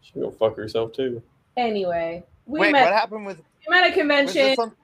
She 0.00 0.12
can 0.12 0.22
go 0.22 0.30
fuck 0.30 0.56
herself 0.56 0.92
too. 0.92 1.22
Anyway, 1.56 2.22
we 2.46 2.60
Wait, 2.60 2.72
met. 2.72 2.84
what 2.84 2.92
happened 2.92 3.26
with? 3.26 3.38
We 3.66 3.70
met 3.74 3.84
at 3.84 3.90
a 3.92 3.94
convention. 3.94 4.54
some- 4.56 4.76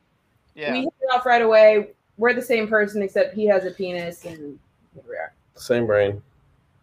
yeah. 0.55 0.73
We 0.73 0.81
hit 0.81 0.95
it 1.01 1.15
off 1.15 1.25
right 1.25 1.43
away. 1.43 1.91
We're 2.19 2.35
the 2.35 2.43
same 2.43 2.69
person, 2.69 3.03
except 3.03 3.35
he 3.35 3.47
has 3.47 3.65
a 3.65 3.71
penis, 3.71 4.25
and 4.25 4.59
here 4.95 5.03
we 5.09 5.17
are. 5.17 5.33
Same 5.55 5.87
brain. 5.87 6.23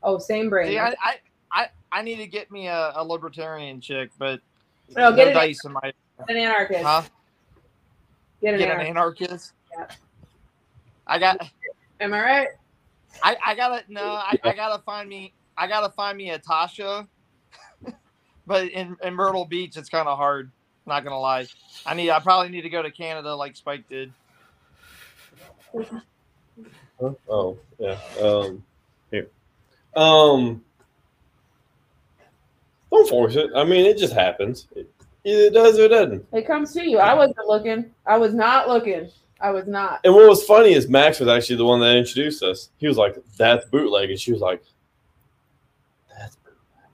Oh, 0.01 0.17
same 0.17 0.49
brain. 0.49 0.69
See, 0.69 0.79
I, 0.79 0.89
I, 0.89 1.15
I, 1.51 1.67
I 1.91 2.01
need 2.01 2.17
to 2.17 2.27
get 2.27 2.49
me 2.51 2.67
a, 2.67 2.93
a 2.95 3.03
libertarian 3.03 3.81
chick, 3.81 4.09
but 4.17 4.39
No, 4.95 5.09
no 5.09 5.15
get 5.15 5.27
it- 5.29 5.33
dice 5.33 5.63
in 5.65 5.71
my 5.73 5.93
an 6.27 6.37
anarchist. 6.37 6.83
huh? 6.83 7.01
Get 8.41 8.53
an 8.53 8.59
Get 8.59 8.69
an 8.79 8.85
anarchist. 8.87 9.29
anarchist. 9.29 9.53
Yeah. 9.77 9.87
I 11.07 11.19
got. 11.19 11.49
Am 11.99 12.13
I 12.13 12.21
right? 12.21 12.47
I, 13.23 13.37
I 13.45 13.55
gotta 13.55 13.83
no. 13.89 14.03
I, 14.03 14.37
I 14.43 14.53
gotta 14.53 14.81
find 14.83 15.09
me. 15.09 15.33
I 15.57 15.67
gotta 15.67 15.89
find 15.89 16.17
me 16.17 16.29
a 16.31 16.39
Tasha. 16.39 17.07
but 18.47 18.67
in, 18.69 18.95
in 19.03 19.13
Myrtle 19.13 19.45
Beach, 19.45 19.75
it's 19.77 19.89
kind 19.89 20.07
of 20.07 20.17
hard. 20.17 20.51
Not 20.85 21.03
gonna 21.03 21.19
lie. 21.19 21.47
I 21.85 21.93
need. 21.93 22.09
I 22.11 22.19
probably 22.19 22.49
need 22.49 22.61
to 22.61 22.69
go 22.69 22.81
to 22.81 22.91
Canada 22.91 23.35
like 23.35 23.55
Spike 23.55 23.87
did. 23.89 24.11
Oh, 27.29 27.57
yeah. 27.77 27.97
Um, 28.21 28.61
here. 29.09 29.29
Um, 29.95 30.61
don't 32.91 33.09
force 33.09 33.35
it. 33.35 33.49
I 33.55 33.63
mean, 33.63 33.85
it 33.85 33.97
just 33.97 34.13
happens. 34.13 34.67
It 34.75 34.89
either 35.23 35.49
does 35.49 35.77
or 35.77 35.83
it 35.83 35.89
doesn't. 35.89 36.25
It 36.31 36.47
comes 36.47 36.73
to 36.73 36.83
you. 36.83 36.97
I 36.97 37.13
wasn't 37.13 37.45
looking. 37.47 37.91
I 38.05 38.17
was 38.17 38.33
not 38.33 38.67
looking. 38.67 39.09
I 39.41 39.51
was 39.51 39.67
not. 39.67 40.01
And 40.03 40.13
what 40.13 40.27
was 40.27 40.43
funny 40.43 40.73
is 40.73 40.89
Max 40.89 41.19
was 41.19 41.29
actually 41.29 41.57
the 41.57 41.65
one 41.65 41.79
that 41.79 41.95
introduced 41.95 42.43
us. 42.43 42.69
He 42.77 42.87
was 42.87 42.97
like, 42.97 43.15
"That's 43.37 43.65
bootleg," 43.67 44.09
and 44.09 44.19
she 44.19 44.31
was 44.31 44.41
like, 44.41 44.63
"That's 46.09 46.35
bootleg." 46.37 46.89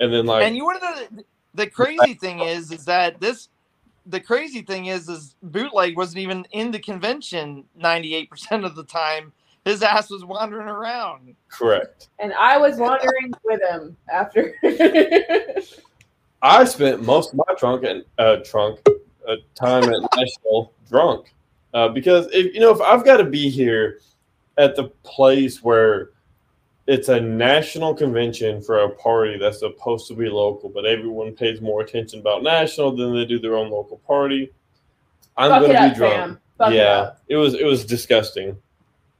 And 0.00 0.12
then 0.12 0.26
like, 0.26 0.44
and 0.44 0.56
you 0.56 0.64
want 0.64 0.80
to 0.80 0.90
know 0.90 0.96
the, 1.16 1.24
the 1.54 1.70
crazy 1.70 2.14
thing 2.14 2.40
is, 2.40 2.72
is 2.72 2.84
that 2.86 3.20
this. 3.20 3.48
The 4.08 4.20
crazy 4.20 4.62
thing 4.62 4.86
is, 4.86 5.08
is 5.08 5.34
bootleg 5.42 5.96
wasn't 5.96 6.18
even 6.18 6.46
in 6.52 6.70
the 6.70 6.78
convention 6.78 7.64
ninety 7.76 8.14
eight 8.14 8.30
percent 8.30 8.64
of 8.64 8.76
the 8.76 8.84
time. 8.84 9.32
His 9.66 9.82
ass 9.82 10.10
was 10.10 10.24
wandering 10.24 10.68
around. 10.68 11.34
correct. 11.48 12.08
And 12.20 12.32
I 12.34 12.56
was 12.56 12.76
wandering 12.76 13.32
with 13.42 13.60
him 13.60 13.96
after. 14.08 14.54
I 16.40 16.64
spent 16.64 17.02
most 17.02 17.32
of 17.32 17.40
my 17.48 17.54
trunk 17.58 17.82
and 17.82 18.04
uh, 18.16 18.36
trunk 18.44 18.78
uh, 19.28 19.34
time 19.56 19.82
at 19.82 20.00
Nashville 20.16 20.72
drunk 20.88 21.34
uh, 21.74 21.88
because 21.88 22.28
if 22.32 22.54
you 22.54 22.60
know 22.60 22.70
if 22.70 22.80
I've 22.80 23.04
got 23.04 23.16
to 23.16 23.24
be 23.24 23.50
here 23.50 23.98
at 24.56 24.76
the 24.76 24.84
place 25.02 25.64
where 25.64 26.10
it's 26.86 27.08
a 27.08 27.20
national 27.20 27.92
convention 27.92 28.62
for 28.62 28.84
a 28.84 28.90
party 28.90 29.36
that's 29.36 29.58
supposed 29.58 30.06
to 30.06 30.14
be 30.14 30.28
local, 30.28 30.68
but 30.68 30.86
everyone 30.86 31.34
pays 31.34 31.60
more 31.60 31.80
attention 31.80 32.20
about 32.20 32.44
national 32.44 32.94
than 32.94 33.12
they 33.12 33.24
do 33.24 33.40
their 33.40 33.56
own 33.56 33.68
local 33.68 33.96
party. 34.06 34.52
I'm 35.36 35.60
going 35.60 35.74
to 35.74 35.88
be 35.90 35.94
drunk. 35.96 36.14
fam. 36.14 36.40
Fuck 36.56 36.70
it 36.70 36.76
yeah, 36.76 37.14
it 37.26 37.34
was 37.34 37.54
it 37.54 37.64
was 37.64 37.84
disgusting. 37.84 38.56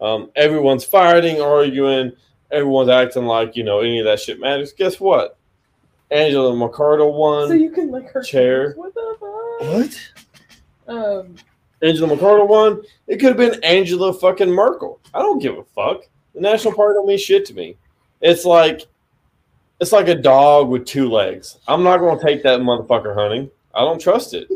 Um, 0.00 0.30
everyone's 0.36 0.84
fighting, 0.84 1.40
arguing. 1.40 2.12
Everyone's 2.50 2.88
acting 2.88 3.24
like 3.24 3.56
you 3.56 3.64
know 3.64 3.80
any 3.80 3.98
of 3.98 4.04
that 4.04 4.20
shit 4.20 4.40
matters. 4.40 4.72
Guess 4.72 5.00
what? 5.00 5.38
Angela 6.10 6.52
McArdle 6.52 7.14
won. 7.14 7.48
So 7.48 7.54
you 7.54 7.70
can 7.70 7.90
like 7.90 8.10
her 8.10 8.22
Chair. 8.22 8.74
What 8.74 8.94
the 8.94 9.16
fuck? 9.18 10.86
what? 10.86 10.94
Um, 10.94 11.34
Angela 11.82 12.16
McArdle 12.16 12.48
won. 12.48 12.82
It 13.06 13.16
could 13.16 13.28
have 13.28 13.36
been 13.36 13.62
Angela 13.64 14.12
fucking 14.12 14.50
Merkel. 14.50 15.00
I 15.12 15.20
don't 15.20 15.40
give 15.40 15.58
a 15.58 15.64
fuck. 15.64 16.02
The 16.34 16.40
National 16.40 16.74
Party 16.74 16.94
don't 16.94 17.06
mean 17.06 17.18
shit 17.18 17.44
to 17.46 17.54
me. 17.54 17.76
It's 18.20 18.44
like 18.44 18.86
it's 19.80 19.92
like 19.92 20.08
a 20.08 20.14
dog 20.14 20.68
with 20.68 20.86
two 20.86 21.10
legs. 21.10 21.58
I'm 21.66 21.82
not 21.82 21.98
going 21.98 22.18
to 22.18 22.24
take 22.24 22.42
that 22.44 22.60
motherfucker 22.60 23.14
hunting. 23.14 23.50
I 23.74 23.80
don't 23.80 24.00
trust 24.00 24.32
it. 24.32 24.48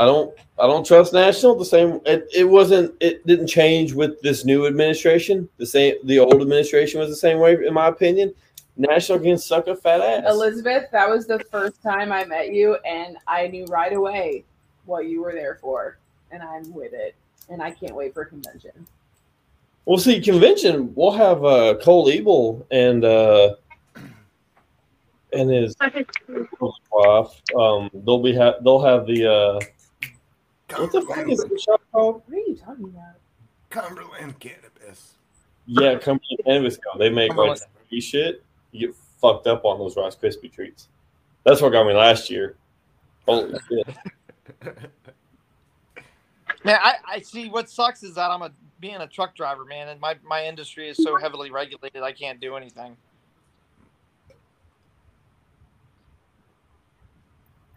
I 0.00 0.06
don't. 0.06 0.34
I 0.58 0.66
don't 0.66 0.84
trust 0.84 1.12
National 1.12 1.54
the 1.54 1.64
same. 1.64 2.00
It, 2.06 2.26
it 2.34 2.44
wasn't. 2.44 2.94
It 3.00 3.26
didn't 3.26 3.48
change 3.48 3.92
with 3.92 4.18
this 4.22 4.46
new 4.46 4.66
administration. 4.66 5.46
The 5.58 5.66
same. 5.66 5.96
The 6.04 6.18
old 6.18 6.40
administration 6.40 7.00
was 7.00 7.10
the 7.10 7.16
same 7.16 7.38
way, 7.38 7.52
in 7.66 7.74
my 7.74 7.88
opinion. 7.88 8.32
National 8.78 9.18
can 9.18 9.36
suck 9.36 9.66
a 9.66 9.76
fat 9.76 10.00
ass. 10.00 10.24
Elizabeth, 10.26 10.84
that 10.90 11.06
was 11.06 11.26
the 11.26 11.40
first 11.50 11.82
time 11.82 12.12
I 12.12 12.24
met 12.24 12.50
you, 12.50 12.76
and 12.86 13.18
I 13.26 13.48
knew 13.48 13.66
right 13.66 13.92
away 13.92 14.44
what 14.86 15.06
you 15.06 15.20
were 15.20 15.32
there 15.34 15.58
for, 15.60 15.98
and 16.30 16.42
I'm 16.42 16.72
with 16.72 16.94
it, 16.94 17.14
and 17.50 17.62
I 17.62 17.70
can't 17.70 17.94
wait 17.94 18.14
for 18.14 18.24
convention. 18.24 18.86
We'll 19.84 19.98
see. 19.98 20.18
Convention. 20.18 20.94
We'll 20.94 21.10
have 21.10 21.44
uh, 21.44 21.74
Cole 21.82 22.08
Ebel 22.08 22.66
and 22.70 23.04
uh, 23.04 23.56
and 25.34 25.50
his 25.50 25.76
wife. 25.78 27.42
Um, 27.54 27.90
they'll 27.92 28.22
be 28.22 28.34
ha- 28.34 28.56
they'll 28.64 28.82
have 28.82 29.06
the 29.06 29.30
uh, 29.30 29.60
what 30.78 30.92
the 30.92 31.02
fuck 31.02 31.28
is 31.28 31.38
the 31.38 31.58
shop 31.58 31.82
called? 31.92 32.22
What 32.26 32.36
are 32.36 32.40
you 32.40 32.56
talking 32.56 32.84
about? 32.84 33.14
Cumberland 33.70 34.38
cannabis. 34.40 35.14
Yeah, 35.66 35.94
Cumberland 35.98 36.40
Cannabis 36.44 36.76
Co. 36.76 36.98
They 36.98 37.10
make 37.10 37.34
like 37.34 37.58
free 37.88 38.00
shit. 38.00 38.42
You 38.72 38.88
get 38.88 38.96
fucked 39.20 39.46
up 39.46 39.64
on 39.64 39.78
those 39.78 39.96
Rice 39.96 40.16
Krispie 40.16 40.52
treats. 40.52 40.88
That's 41.44 41.60
what 41.60 41.70
got 41.70 41.86
me 41.86 41.92
last 41.92 42.30
year. 42.30 42.56
Holy 43.26 43.58
shit. 43.68 43.86
Man, 46.64 46.78
I, 46.82 46.94
I 47.08 47.20
see. 47.20 47.48
What 47.48 47.70
sucks 47.70 48.02
is 48.02 48.14
that 48.16 48.30
I'm 48.30 48.42
a 48.42 48.50
being 48.80 48.96
a 48.96 49.06
truck 49.06 49.36
driver, 49.36 49.64
man, 49.64 49.88
and 49.88 50.00
my 50.00 50.16
my 50.22 50.44
industry 50.44 50.88
is 50.88 50.96
so 50.96 51.16
heavily 51.16 51.50
regulated. 51.50 52.02
I 52.02 52.12
can't 52.12 52.40
do 52.40 52.56
anything. 52.56 52.96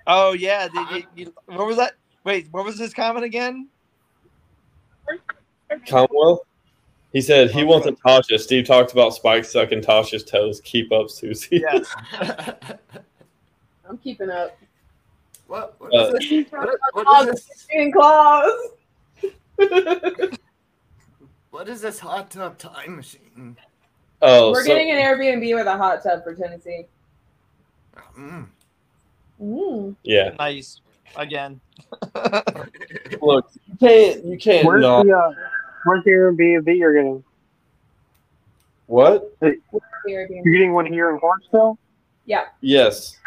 Oh 0.08 0.34
yeah, 0.34 0.68
did 0.68 0.90
you, 0.92 1.04
you, 1.16 1.34
what 1.46 1.66
was 1.66 1.78
that? 1.78 1.94
Wait, 2.24 2.48
what 2.52 2.64
was 2.66 2.78
his 2.80 2.94
comment 2.94 3.26
again? 3.26 3.68
Commonwealth. 5.88 6.42
He 7.12 7.22
said 7.22 7.52
he 7.52 7.64
wants 7.64 7.86
a 7.88 7.92
Tasha. 7.92 8.40
Steve 8.40 8.66
talked 8.66 8.92
about 8.92 9.14
Spike 9.14 9.46
sucking 9.46 9.82
Tasha's 9.82 10.24
toes. 10.24 10.62
Keep 10.64 10.92
up, 10.92 11.10
Susie. 11.10 11.58
Yes. 11.64 11.94
I'm 13.90 13.98
keeping 14.00 14.30
up. 14.30 14.58
what? 15.48 15.76
What 15.80 15.94
Uh, 15.94 16.14
is 16.16 16.30
this? 16.30 16.52
What, 16.52 16.80
what 16.94 17.30
is 17.30 17.46
this? 17.46 17.68
claws. 17.94 18.52
What 21.52 21.70
is 21.70 21.82
this 21.82 22.00
hot 22.00 22.32
tub 22.32 22.58
time 22.58 22.96
machine? 22.96 23.58
Oh, 24.22 24.52
We're 24.52 24.62
so- 24.64 24.68
getting 24.68 24.90
an 24.90 24.98
Airbnb 24.98 25.54
with 25.56 25.68
a 25.68 25.78
hot 25.78 26.02
tub 26.02 26.24
for 26.24 26.34
Tennessee. 26.34 26.86
Mm. 28.18 28.48
Mm. 29.42 29.96
yeah. 30.04 30.30
Nice. 30.40 30.82
Again. 31.16 31.60
Look, 33.22 33.52
you 33.68 33.78
can't. 33.80 34.26
You 34.26 34.38
can't. 34.38 34.66
Where's 34.66 34.82
not- 34.82 35.06
the 35.06 35.14
uh, 35.14 35.32
where's 35.86 36.04
the 36.04 36.12
Airbnb 36.12 36.78
you're 36.78 36.94
getting? 36.94 37.24
what? 38.88 39.36
You're 40.06 40.28
getting 40.28 40.74
one 40.74 40.86
here 40.86 41.10
in 41.12 41.20
Clarksville. 41.20 41.78
Yes, 42.62 43.18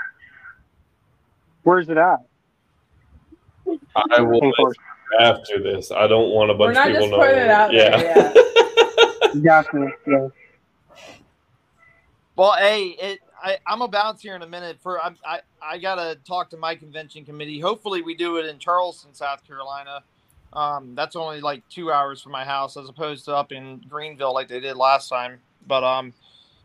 Where's 1.63 1.89
it 1.89 1.97
at? 1.97 2.21
I 3.97 4.21
will. 4.21 4.53
After 5.21 5.61
this, 5.63 5.91
I 5.91 6.07
don't 6.07 6.31
want 6.31 6.51
a 6.51 6.55
We're 6.55 6.73
bunch 6.73 6.75
not 6.75 6.91
of 6.91 6.97
people 6.97 7.09
just 7.09 7.21
putting 7.21 7.37
knowing. 7.37 7.45
it 7.45 7.51
out 7.51 7.73
yeah. 7.73 7.97
there. 7.97 8.33
Yeah. 9.35 9.41
Gotcha. 9.43 9.91
Yeah. 10.07 10.29
Well, 12.37 12.53
hey, 12.59 12.85
it. 13.01 13.21
I, 13.43 13.59
I'm 13.67 13.83
a 13.83 13.89
bounce 13.89 14.23
here 14.23 14.35
in 14.35 14.43
a 14.43 14.47
minute. 14.47 14.79
For 14.81 15.01
I, 15.01 15.13
I, 15.25 15.41
I 15.63 15.79
gotta 15.79 16.19
talk 16.27 16.51
to 16.51 16.57
my 16.57 16.75
convention 16.75 17.25
committee. 17.25 17.61
Hopefully, 17.61 18.03
we 18.03 18.15
do 18.15 18.37
it 18.39 18.47
in 18.47 18.59
Charleston, 18.59 19.15
South 19.15 19.47
Carolina. 19.47 20.03
Um, 20.53 20.95
that's 20.95 21.17
only 21.17 21.41
like 21.41 21.69
two 21.69 21.93
hours 21.93 22.23
from 22.23 22.33
my 22.33 22.45
house, 22.45 22.77
as 22.77 22.89
opposed 22.89 23.25
to 23.27 23.35
up 23.35 23.53
in 23.53 23.83
Greenville 23.89 24.33
like 24.33 24.49
they 24.49 24.61
did 24.61 24.77
last 24.77 25.09
time. 25.09 25.39
But 25.67 25.85
um, 25.85 26.15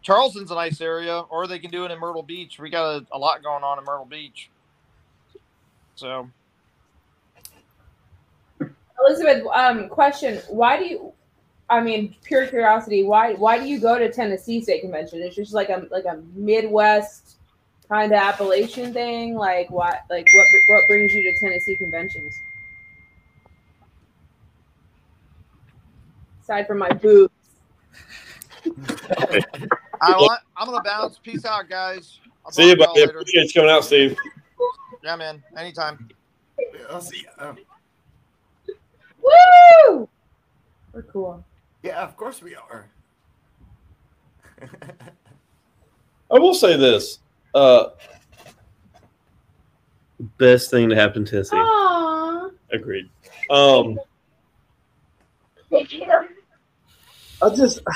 Charleston's 0.02 0.52
a 0.52 0.56
nice 0.56 0.80
area, 0.82 1.20
or 1.20 1.48
they 1.48 1.60
can 1.60 1.72
do 1.72 1.86
it 1.86 1.92
in 1.92 2.00
Myrtle 2.00 2.24
Beach. 2.24 2.58
We 2.60 2.70
got 2.70 3.02
a, 3.02 3.06
a 3.12 3.18
lot 3.18 3.44
going 3.44 3.64
on 3.64 3.78
in 3.80 3.84
Myrtle 3.84 4.06
Beach. 4.06 4.50
So 5.96 6.30
Elizabeth, 9.06 9.44
um, 9.54 9.90
question: 9.90 10.42
Why 10.48 10.78
do 10.78 10.86
you? 10.86 11.14
I 11.72 11.80
mean, 11.82 12.16
pure 12.24 12.46
curiosity. 12.48 13.04
Why? 13.04 13.34
Why 13.34 13.58
do 13.58 13.66
you 13.66 13.80
go 13.80 13.98
to 13.98 14.12
Tennessee 14.12 14.62
State 14.62 14.82
Convention? 14.82 15.22
It's 15.22 15.36
just 15.36 15.54
like 15.54 15.70
a 15.70 15.88
like 15.90 16.04
a 16.06 16.22
Midwest 16.36 17.38
kind 17.88 18.12
of 18.12 18.18
Appalachian 18.20 18.92
thing. 18.94 19.36
Like 19.36 19.72
what? 19.72 20.02
Like 20.10 20.28
what? 20.36 20.46
What 20.68 20.88
brings 20.90 21.14
you 21.14 21.24
to 21.34 21.40
Tennessee 21.40 21.78
conventions? 21.78 22.34
Aside 26.44 26.68
from 26.68 26.80
my 26.80 26.90
boobs. 26.92 27.34
I, 30.02 30.12
want- 30.18 30.42
I'm 30.58 30.68
gonna 30.68 30.84
bounce. 30.84 31.20
Peace 31.20 31.46
out, 31.46 31.70
guys. 31.70 32.20
I'll 32.46 32.52
See 32.52 32.68
you, 32.68 32.76
talk 32.76 32.88
buddy. 32.90 33.00
later. 33.02 33.20
Appreciate 33.20 33.46
you 33.56 33.62
coming 33.62 33.72
out, 33.72 33.86
Steve. 33.86 34.18
Yeah, 35.04 35.16
man. 35.16 35.42
Anytime. 35.56 36.10
I'll 36.90 37.02
see. 37.02 37.26
ya. 37.40 37.54
Woo! 39.24 40.10
We're 40.94 41.04
cool. 41.04 41.44
Yeah, 41.84 42.02
of 42.02 42.16
course 42.18 42.42
we 42.42 42.56
are. 42.56 42.90
I 46.32 46.40
will 46.40 46.54
say 46.54 46.78
this. 46.78 47.20
Uh, 47.54 47.90
best 50.38 50.72
thing 50.72 50.90
to 50.90 50.96
happen 50.96 51.26
to 51.26 51.32
Tennessee. 51.32 51.56
Aww. 51.56 52.52
Agreed. 52.72 53.10
Um, 53.50 54.00
I 55.74 57.50
just 57.56 57.80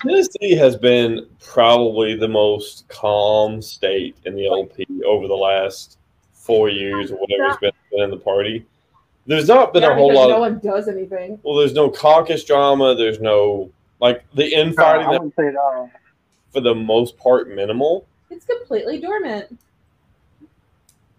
Tennessee 0.00 0.54
has 0.54 0.76
been 0.76 1.26
probably 1.40 2.16
the 2.16 2.28
most 2.28 2.88
calm 2.88 3.60
state 3.60 4.16
in 4.24 4.34
the 4.34 4.46
LP 4.46 4.86
over 5.04 5.26
the 5.26 5.34
last 5.34 5.98
four 6.32 6.68
years 6.68 7.10
or 7.10 7.16
whatever's 7.16 7.56
been, 7.58 7.72
been 7.90 8.02
in 8.02 8.10
the 8.10 8.16
party. 8.16 8.64
There's 9.26 9.48
not 9.48 9.72
been 9.72 9.82
Yeah, 9.82 9.92
a 9.92 9.94
whole 9.94 10.14
lot. 10.14 10.28
no 10.28 10.34
Of, 10.36 10.40
one 10.40 10.58
does 10.60 10.88
anything. 10.88 11.38
well, 11.42 11.56
there's 11.56 11.74
no 11.74 11.90
caucus 11.90 12.44
drama. 12.44 12.94
There's 12.94 13.20
no 13.20 13.70
like 14.00 14.24
the 14.34 14.46
infighting 14.52 15.06
I 15.06 15.10
wouldn't 15.10 15.34
say 15.36 15.50
that. 15.50 15.90
for 16.52 16.60
the 16.60 16.74
most 16.74 17.16
part 17.18 17.48
minimal. 17.48 18.06
It's 18.30 18.44
completely 18.44 19.00
dormant. 19.00 19.58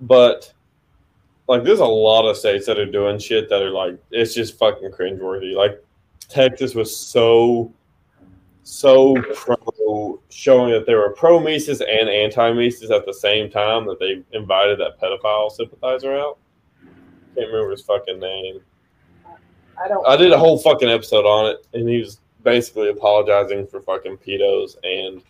but 0.01 0.51
like 1.47 1.63
there's 1.63 1.79
a 1.79 1.85
lot 1.85 2.25
of 2.29 2.37
states 2.37 2.65
that 2.65 2.77
are 2.77 2.85
doing 2.85 3.17
shit 3.19 3.49
that 3.49 3.61
are 3.61 3.69
like 3.71 3.97
it's 4.11 4.33
just 4.33 4.57
fucking 4.57 4.91
cringeworthy. 4.91 5.53
Like 5.55 5.83
Texas 6.29 6.75
was 6.75 6.95
so 6.95 7.71
so 8.63 9.15
pro 9.33 10.19
showing 10.29 10.71
that 10.73 10.85
they 10.85 10.93
were 10.93 11.09
pro 11.11 11.39
Mises 11.39 11.81
and 11.81 12.09
anti 12.09 12.51
Mises 12.53 12.91
at 12.91 13.05
the 13.05 13.13
same 13.13 13.49
time 13.49 13.85
that 13.87 13.97
they 13.99 14.21
invited 14.37 14.79
that 14.79 14.99
pedophile 14.99 15.49
sympathizer 15.51 16.17
out. 16.17 16.37
Can't 17.37 17.51
remember 17.51 17.71
his 17.71 17.81
fucking 17.83 18.19
name. 18.19 18.61
I 19.79 19.87
don't. 19.87 20.05
I 20.07 20.15
did 20.17 20.31
a 20.31 20.37
whole 20.37 20.57
fucking 20.57 20.89
episode 20.89 21.25
on 21.25 21.51
it, 21.51 21.67
and 21.73 21.87
he 21.87 21.99
was 21.99 22.19
basically 22.43 22.89
apologizing 22.89 23.67
for 23.67 23.81
fucking 23.81 24.17
pedos. 24.17 24.75
And 24.83 25.21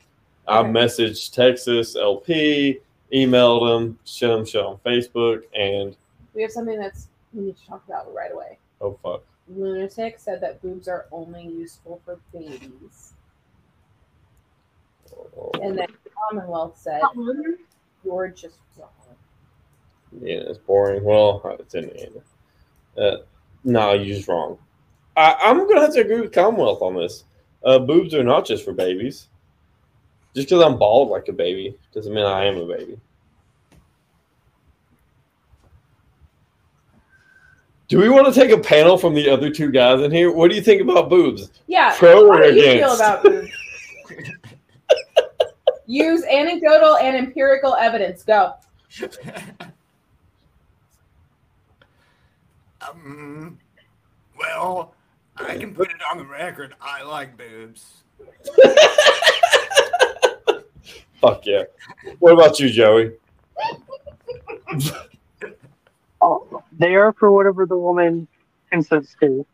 I 0.47 0.59
Okay. 0.59 0.69
messaged 0.69 1.33
Texas 1.33 1.95
LP, 1.97 2.79
emailed 3.13 3.75
him, 3.75 3.99
sent 4.05 4.31
him 4.31 4.45
shit 4.45 4.63
on 4.63 4.77
Facebook, 4.85 5.43
and 5.53 5.95
We 6.33 6.41
have 6.43 6.51
something 6.51 6.79
that's 6.79 7.07
we 7.33 7.41
need 7.41 7.57
to 7.57 7.65
talk 7.67 7.83
about 7.87 8.13
right 8.13 8.31
away. 8.31 8.57
oh 8.79 8.97
fuck, 9.03 9.23
Lunatic 9.49 10.17
said 10.19 10.39
that 10.41 10.61
boobs 10.61 10.87
are 10.87 11.07
only 11.11 11.43
useful 11.43 11.99
for 12.05 12.19
babies, 12.31 13.13
and 15.61 15.77
then 15.77 15.87
Commonwealth 16.29 16.77
said 16.77 17.01
you're 18.05 18.29
just 18.29 18.59
wrong. 18.77 18.89
Yeah, 20.21 20.41
it's 20.47 20.57
boring. 20.59 21.03
Well, 21.03 21.41
it's 21.59 21.75
in 21.75 21.87
the. 21.87 23.01
Uh, 23.01 23.17
no, 23.63 23.93
you're 23.93 24.15
just 24.15 24.27
wrong. 24.27 24.57
I, 25.15 25.35
I'm 25.41 25.67
gonna 25.67 25.81
have 25.81 25.93
to 25.93 26.01
agree 26.01 26.21
with 26.21 26.31
Commonwealth 26.31 26.81
on 26.81 26.95
this. 26.95 27.25
Uh, 27.63 27.79
boobs 27.79 28.13
are 28.13 28.23
not 28.23 28.45
just 28.45 28.63
for 28.63 28.73
babies. 28.73 29.27
Just 30.35 30.49
because 30.49 30.63
I'm 30.63 30.77
bald 30.77 31.09
like 31.09 31.27
a 31.27 31.33
baby 31.33 31.75
doesn't 31.93 32.13
mean 32.13 32.25
I 32.25 32.45
am 32.45 32.57
a 32.57 32.65
baby. 32.65 32.99
Do 37.87 37.99
we 37.99 38.09
want 38.09 38.31
to 38.31 38.39
take 38.39 38.51
a 38.51 38.57
panel 38.57 38.97
from 38.97 39.13
the 39.13 39.29
other 39.29 39.49
two 39.49 39.71
guys 39.71 40.01
in 40.01 40.11
here? 40.11 40.31
What 40.31 40.49
do 40.49 40.55
you 40.55 40.61
think 40.61 40.81
about 40.81 41.09
boobs? 41.09 41.51
Yeah. 41.67 41.95
Pro 41.97 42.27
or 42.27 42.37
How 42.37 42.43
do 42.43 42.53
you 42.53 42.61
feel 42.61 42.93
against? 42.93 42.99
about 42.99 43.23
boobs? 43.23 43.49
Use 45.87 46.23
anecdotal 46.25 46.97
and 46.97 47.15
empirical 47.15 47.75
evidence. 47.75 48.23
Go. 48.23 48.53
Um, 52.89 53.57
well, 54.37 54.93
I 55.35 55.57
can 55.57 55.73
put 55.73 55.89
it 55.89 55.97
on 56.09 56.17
the 56.17 56.25
record. 56.25 56.75
I 56.81 57.03
like 57.03 57.37
boobs. 57.37 58.03
Fuck 61.21 61.45
yeah. 61.45 61.63
What 62.19 62.33
about 62.33 62.59
you, 62.59 62.69
Joey? 62.69 63.13
Oh, 66.21 66.63
they 66.77 66.95
are 66.95 67.13
for 67.13 67.31
whatever 67.31 67.65
the 67.65 67.77
woman 67.77 68.27
consents 68.71 69.15
to. 69.21 69.45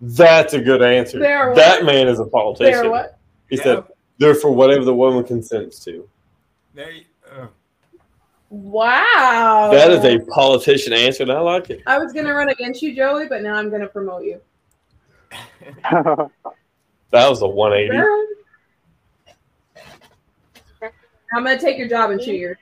That's 0.00 0.52
a 0.54 0.60
good 0.60 0.82
answer. 0.82 1.20
That 1.20 1.84
man 1.84 2.08
is 2.08 2.18
a 2.18 2.24
politician. 2.24 2.72
There, 2.72 2.90
what? 2.90 3.18
He 3.48 3.56
said 3.56 3.84
they're 4.18 4.34
for 4.34 4.50
whatever 4.50 4.84
the 4.84 4.94
woman 4.94 5.24
consents 5.24 5.78
to. 5.84 6.08
They, 6.74 6.82
uh, 6.82 7.11
Wow. 8.52 9.70
That 9.72 9.90
is 9.90 10.04
a 10.04 10.18
politician 10.26 10.92
answer, 10.92 11.22
and 11.22 11.32
I 11.32 11.40
like 11.40 11.70
it. 11.70 11.82
I 11.86 11.98
was 11.98 12.12
gonna 12.12 12.34
run 12.34 12.50
against 12.50 12.82
you, 12.82 12.94
Joey, 12.94 13.26
but 13.26 13.42
now 13.42 13.54
I'm 13.54 13.70
gonna 13.70 13.86
promote 13.86 14.24
you. 14.24 14.40
That 17.12 17.28
was 17.28 17.42
a 17.42 17.46
180. 17.46 17.98
I'm 21.34 21.44
gonna 21.44 21.58
take 21.58 21.76
your 21.76 21.86
job 21.88 22.10
in 22.10 22.18
two 22.18 22.32
years. 22.32 22.56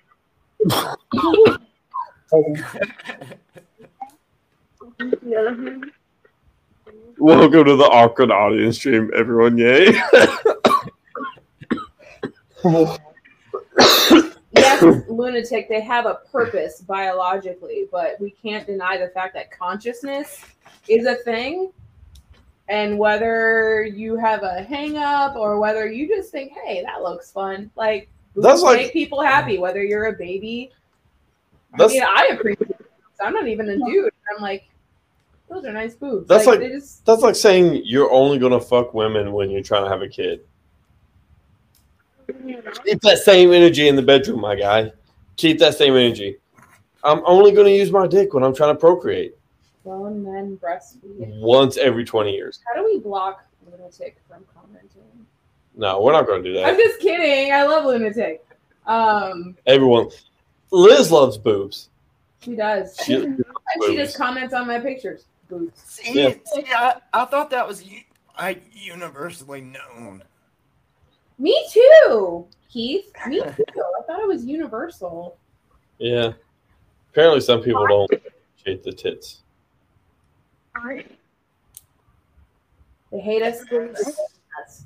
Welcome 7.16 7.64
to 7.64 7.76
the 7.76 7.88
awkward 7.92 8.32
audience 8.32 8.76
stream, 8.76 9.12
everyone. 9.14 9.56
Yay. 9.56 10.00
yes, 14.82 15.02
lunatic, 15.08 15.68
they 15.68 15.80
have 15.80 16.06
a 16.06 16.20
purpose 16.30 16.80
biologically, 16.80 17.86
but 17.90 18.20
we 18.20 18.30
can't 18.30 18.66
deny 18.66 18.96
the 18.96 19.08
fact 19.08 19.34
that 19.34 19.50
consciousness 19.50 20.44
is 20.88 21.06
a 21.06 21.16
thing. 21.16 21.72
And 22.68 22.98
whether 22.98 23.82
you 23.82 24.16
have 24.16 24.44
a 24.44 24.62
hang 24.62 24.96
up 24.96 25.34
or 25.34 25.58
whether 25.58 25.90
you 25.90 26.06
just 26.06 26.30
think, 26.30 26.52
hey, 26.52 26.82
that 26.82 27.02
looks 27.02 27.32
fun, 27.32 27.68
like 27.74 28.08
That's 28.36 28.60
boobs 28.60 28.62
like- 28.62 28.76
make 28.78 28.92
people 28.92 29.20
happy, 29.22 29.58
whether 29.58 29.82
you're 29.82 30.06
a 30.06 30.12
baby. 30.12 30.70
That's 31.76 31.92
I 31.92 31.94
mean, 31.94 32.04
I 32.04 32.28
appreciate 32.32 32.70
it. 32.70 32.86
I'm 33.20 33.32
not 33.32 33.48
even 33.48 33.68
a 33.68 33.76
dude. 33.76 34.12
I'm 34.34 34.42
like, 34.42 34.68
those 35.48 35.64
are 35.64 35.72
nice 35.72 35.94
boobs. 35.94 36.28
That's 36.28 36.46
like- 36.46 36.60
they 36.60 36.68
just 36.68 37.04
that's 37.04 37.22
like 37.22 37.34
saying 37.34 37.82
you're 37.84 38.10
only 38.12 38.38
gonna 38.38 38.60
fuck 38.60 38.94
women 38.94 39.32
when 39.32 39.50
you're 39.50 39.62
trying 39.62 39.84
to 39.84 39.90
have 39.90 40.02
a 40.02 40.08
kid. 40.08 40.40
Keep 42.84 43.00
that 43.02 43.18
same 43.18 43.52
energy 43.52 43.88
in 43.88 43.96
the 43.96 44.02
bedroom, 44.02 44.40
my 44.40 44.54
guy. 44.54 44.92
Keep 45.36 45.58
that 45.60 45.74
same 45.76 45.94
energy. 45.94 46.36
I'm 47.02 47.22
only 47.24 47.52
gonna 47.52 47.70
use 47.70 47.90
my 47.90 48.06
dick 48.06 48.34
when 48.34 48.42
I'm 48.44 48.54
trying 48.54 48.74
to 48.74 48.78
procreate 48.78 49.34
grown 49.82 50.22
men 50.22 50.58
breastfeed. 50.62 51.40
once 51.40 51.78
every 51.78 52.04
20 52.04 52.32
years. 52.34 52.60
How 52.66 52.78
do 52.80 52.84
we 52.84 52.98
block 52.98 53.42
lunatic 53.70 54.18
from 54.28 54.44
commenting? 54.54 55.26
No, 55.74 56.02
we're 56.02 56.12
not 56.12 56.26
gonna 56.26 56.42
do 56.42 56.52
that. 56.54 56.66
I'm 56.66 56.76
just 56.76 57.00
kidding. 57.00 57.52
I 57.52 57.64
love 57.64 57.86
lunatic. 57.86 58.44
Um, 58.86 59.56
Everyone, 59.66 60.08
Liz 60.70 61.10
loves 61.10 61.38
boobs. 61.38 61.88
she 62.42 62.54
does. 62.56 62.96
She, 63.04 63.14
And 63.72 63.84
she 63.86 63.96
just 63.96 64.16
comments 64.16 64.52
on 64.52 64.66
my 64.66 64.78
pictures. 64.80 65.24
Boobs. 65.48 65.80
see, 65.82 66.12
Yeah. 66.22 66.34
see 66.44 66.64
I, 66.70 66.96
I 67.14 67.24
thought 67.24 67.50
that 67.50 67.66
was 67.66 67.82
u- 67.84 68.00
like 68.38 68.62
universally 68.72 69.60
known. 69.60 70.22
Me 71.40 71.66
too, 71.72 72.46
Keith. 72.68 73.10
Me 73.26 73.40
too. 73.56 73.64
I 73.98 74.02
thought 74.06 74.20
it 74.20 74.28
was 74.28 74.44
universal. 74.44 75.38
yeah. 75.98 76.32
Apparently, 77.10 77.40
some 77.40 77.60
people 77.60 77.84
don't 77.88 78.12
appreciate 78.12 78.84
the 78.84 78.92
tits. 78.92 79.42
They 83.10 83.18
hate 83.18 83.42
us. 83.42 83.62
Us. 83.72 84.84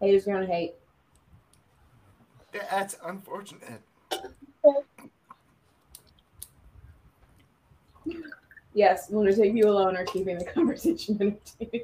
Haters 0.00 0.26
gonna 0.26 0.46
hate. 0.46 0.74
That's 2.52 2.96
unfortunate. 3.04 3.82
Yes, 8.74 9.10
lunatic, 9.10 9.54
you 9.54 9.68
alone 9.68 9.96
are 9.96 10.04
keeping 10.04 10.38
the 10.38 10.44
conversation 10.54 11.18
entertaining. 11.60 11.82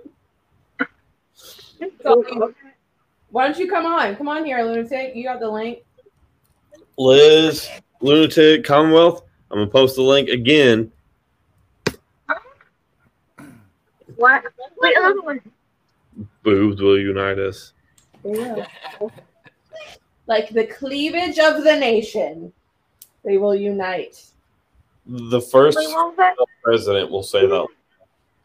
So, 3.35 3.39
why 3.39 3.48
don't 3.48 3.59
you 3.59 3.69
come 3.69 3.85
on? 3.85 4.15
Come 4.15 4.28
on 4.28 4.44
here, 4.44 4.62
lunatic. 4.62 5.16
You 5.16 5.24
got 5.24 5.40
the 5.40 5.51
link. 5.51 5.81
Liz, 6.97 7.69
Lunatic, 8.01 8.62
Commonwealth. 8.62 9.24
I'm 9.51 9.59
gonna 9.59 9.70
post 9.70 9.97
the 9.97 10.02
link 10.02 10.28
again. 10.28 10.93
What? 14.15 14.44
Wait, 14.78 14.97
another 14.97 15.23
one. 15.23 15.40
Boobs 16.44 16.81
will 16.81 16.97
unite 16.97 17.40
us. 17.40 17.73
There 18.23 18.36
you 18.36 18.66
go. 19.01 19.12
Like 20.28 20.51
the 20.51 20.66
cleavage 20.66 21.40
of 21.40 21.65
the 21.65 21.77
nation, 21.77 22.52
they 23.24 23.36
will 23.36 23.56
unite. 23.56 24.24
The 25.06 25.40
first 25.40 25.77
Wait, 25.77 25.89
what 25.89 26.06
was 26.06 26.16
that? 26.19 26.36
president 26.62 27.11
will 27.11 27.24
say 27.24 27.47
that. 27.47 27.66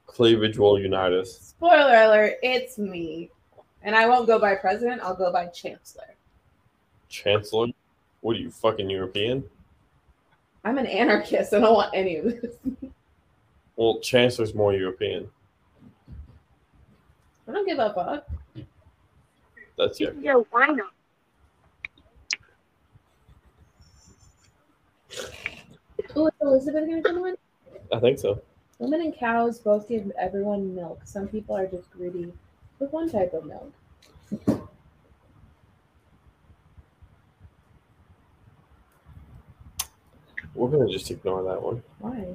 Cleavage 0.07 0.57
will 0.57 0.79
unite 0.79 1.13
us. 1.13 1.39
Spoiler 1.39 2.03
alert, 2.03 2.37
it's 2.41 2.79
me. 2.79 3.29
And 3.83 3.95
I 3.95 4.07
won't 4.07 4.27
go 4.27 4.39
by 4.39 4.55
president, 4.55 5.01
I'll 5.01 5.15
go 5.15 5.31
by 5.31 5.47
chancellor. 5.47 6.15
Chancellor? 7.07 7.67
What 8.21 8.35
are 8.35 8.39
you, 8.39 8.51
fucking 8.51 8.89
European? 8.89 9.43
I'm 10.65 10.77
an 10.77 10.85
anarchist. 10.85 11.53
I 11.53 11.59
don't 11.59 11.73
want 11.73 11.91
any 11.93 12.17
of 12.17 12.25
this. 12.25 12.55
Well, 13.79 14.01
Chancellor's 14.01 14.53
more 14.53 14.73
European. 14.73 15.29
I 17.47 17.53
don't 17.53 17.65
give 17.65 17.79
a 17.79 17.93
fuck. 17.93 18.27
That's 19.77 20.01
yeah. 20.01 20.09
Yo, 20.19 20.45
why 20.51 20.67
not? 20.67 20.91
Oh, 26.13 26.27
is 26.27 26.33
Elizabeth 26.41 26.89
gonna 26.89 27.01
come 27.01 27.23
on? 27.23 27.35
I 27.93 27.99
think 28.01 28.19
so. 28.19 28.41
Women 28.79 28.99
and 28.99 29.15
cows 29.15 29.59
both 29.59 29.87
give 29.87 30.11
everyone 30.19 30.75
milk. 30.75 30.99
Some 31.05 31.29
people 31.29 31.55
are 31.55 31.65
just 31.65 31.89
greedy 31.91 32.33
with 32.79 32.91
one 32.91 33.09
type 33.09 33.33
of 33.33 33.45
milk. 33.45 33.71
We're 40.55 40.69
gonna 40.69 40.89
just 40.91 41.09
ignore 41.11 41.43
that 41.43 41.61
one. 41.61 41.83
Why? 41.99 42.33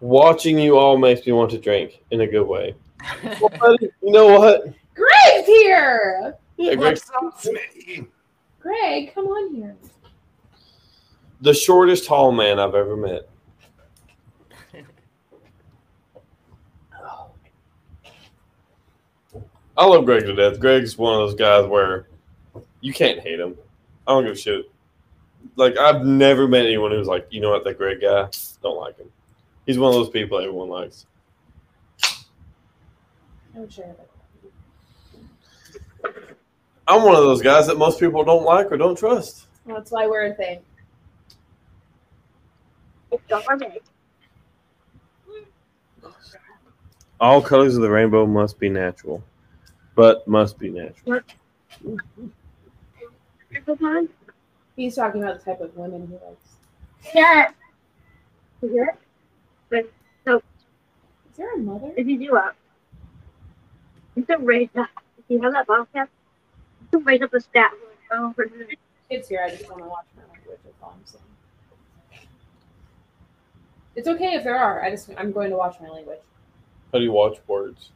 Watching 0.00 0.58
you 0.58 0.76
all 0.78 0.96
makes 0.96 1.26
me 1.26 1.32
want 1.32 1.50
to 1.52 1.58
drink 1.58 2.02
in 2.10 2.20
a 2.22 2.26
good 2.26 2.46
way. 2.46 2.74
But 3.40 3.80
you 3.80 3.90
know 4.02 4.38
what? 4.38 4.64
Greg's 4.94 5.46
here! 5.46 6.36
Yeah, 6.58 6.74
Greg, 6.74 6.98
What's 6.98 7.10
up, 7.10 7.40
Smitty? 7.40 8.06
Greg, 8.60 9.14
come 9.14 9.26
on 9.26 9.54
here. 9.54 9.74
the 11.40 11.54
shortest 11.54 12.06
tall 12.06 12.32
man 12.32 12.58
I've 12.58 12.74
ever 12.74 12.96
met. 12.96 13.28
I 19.80 19.86
love 19.86 20.04
Greg 20.04 20.26
to 20.26 20.34
death. 20.34 20.60
Greg's 20.60 20.98
one 20.98 21.14
of 21.14 21.20
those 21.20 21.34
guys 21.34 21.66
where 21.66 22.06
you 22.82 22.92
can't 22.92 23.18
hate 23.18 23.40
him. 23.40 23.56
I 24.06 24.12
don't 24.12 24.24
give 24.24 24.34
a 24.34 24.36
shit. 24.36 24.70
Like 25.56 25.78
I've 25.78 26.04
never 26.04 26.46
met 26.46 26.66
anyone 26.66 26.90
who's 26.90 27.06
like, 27.06 27.26
you 27.30 27.40
know 27.40 27.48
what, 27.48 27.64
that 27.64 27.78
Greg 27.78 28.02
guy, 28.02 28.28
don't 28.62 28.76
like 28.76 28.98
him. 28.98 29.10
He's 29.64 29.78
one 29.78 29.88
of 29.88 29.94
those 29.94 30.10
people 30.10 30.38
everyone 30.38 30.68
likes. 30.68 31.06
I 32.04 33.60
would 33.60 33.72
share 33.72 33.94
that. 36.02 36.14
I'm 36.86 37.02
one 37.02 37.14
of 37.14 37.22
those 37.22 37.40
guys 37.40 37.66
that 37.66 37.78
most 37.78 37.98
people 37.98 38.22
don't 38.22 38.44
like 38.44 38.70
or 38.70 38.76
don't 38.76 38.98
trust. 38.98 39.46
Well, 39.64 39.76
that's 39.78 39.90
why 39.90 40.06
we're 40.06 40.26
a 40.26 40.34
thing. 40.34 40.60
It's 43.12 43.22
garbage. 43.30 43.80
All 47.18 47.40
colors 47.40 47.76
of 47.76 47.82
the 47.82 47.90
rainbow 47.90 48.26
must 48.26 48.58
be 48.58 48.68
natural, 48.68 49.24
but 49.94 50.26
must 50.28 50.58
be 50.58 50.70
natural. 50.70 51.20
He's 54.76 54.94
talking 54.96 55.22
about 55.22 55.38
the 55.38 55.44
type 55.44 55.60
of 55.60 55.76
women 55.76 56.06
he 56.06 56.14
likes. 56.26 56.56
Yeah. 57.14 57.50
Is 58.62 58.70
it? 58.72 58.96
Is 59.72 61.36
there 61.36 61.54
a 61.54 61.58
mother? 61.58 61.92
If 61.96 62.06
you 62.06 62.18
do 62.18 62.36
up, 62.36 62.54
you 64.14 64.22
can 64.24 64.44
raise 64.44 64.68
up. 64.76 64.88
If 65.18 65.24
you 65.28 65.40
have 65.40 65.52
that 65.52 65.66
podcast, 65.66 66.08
you 66.80 66.98
can 66.98 67.04
raise 67.04 67.22
up 67.22 67.30
the 67.30 67.40
stat. 67.40 67.70
Oh, 68.12 68.32
for 68.34 68.46
the- 68.46 68.76
Kids 69.08 69.28
here, 69.28 69.42
I 69.44 69.50
just 69.50 69.68
want 69.68 69.82
to 69.82 69.88
watch 69.88 70.04
my 70.16 70.22
language. 70.32 70.58
That's 70.62 70.76
all 70.82 70.94
I'm 70.96 71.04
saying. 71.04 71.24
It's 73.96 74.06
okay 74.06 74.34
if 74.34 74.44
there 74.44 74.56
are. 74.56 74.82
I 74.82 74.90
just 74.90 75.10
I'm 75.16 75.32
going 75.32 75.50
to 75.50 75.56
watch 75.56 75.76
my 75.80 75.88
language. 75.88 76.20
How 76.92 76.98
do 76.98 77.04
you 77.04 77.10
watch 77.12 77.38
words? 77.48 77.90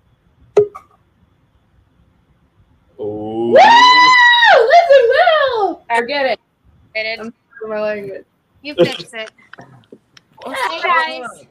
Oh, 2.98 3.48
Woo! 3.48 3.54
Listen, 3.54 5.02
Will. 5.08 5.82
Forget 5.94 6.26
it. 6.26 6.40
It 6.94 7.00
is. 7.00 7.20
I'm 7.20 7.34
for 7.60 7.68
my 7.68 7.80
language. 7.80 8.24
You 8.62 8.74
fix 8.74 9.12
it. 9.12 9.30
Hey 10.46 10.82
guys. 10.82 11.46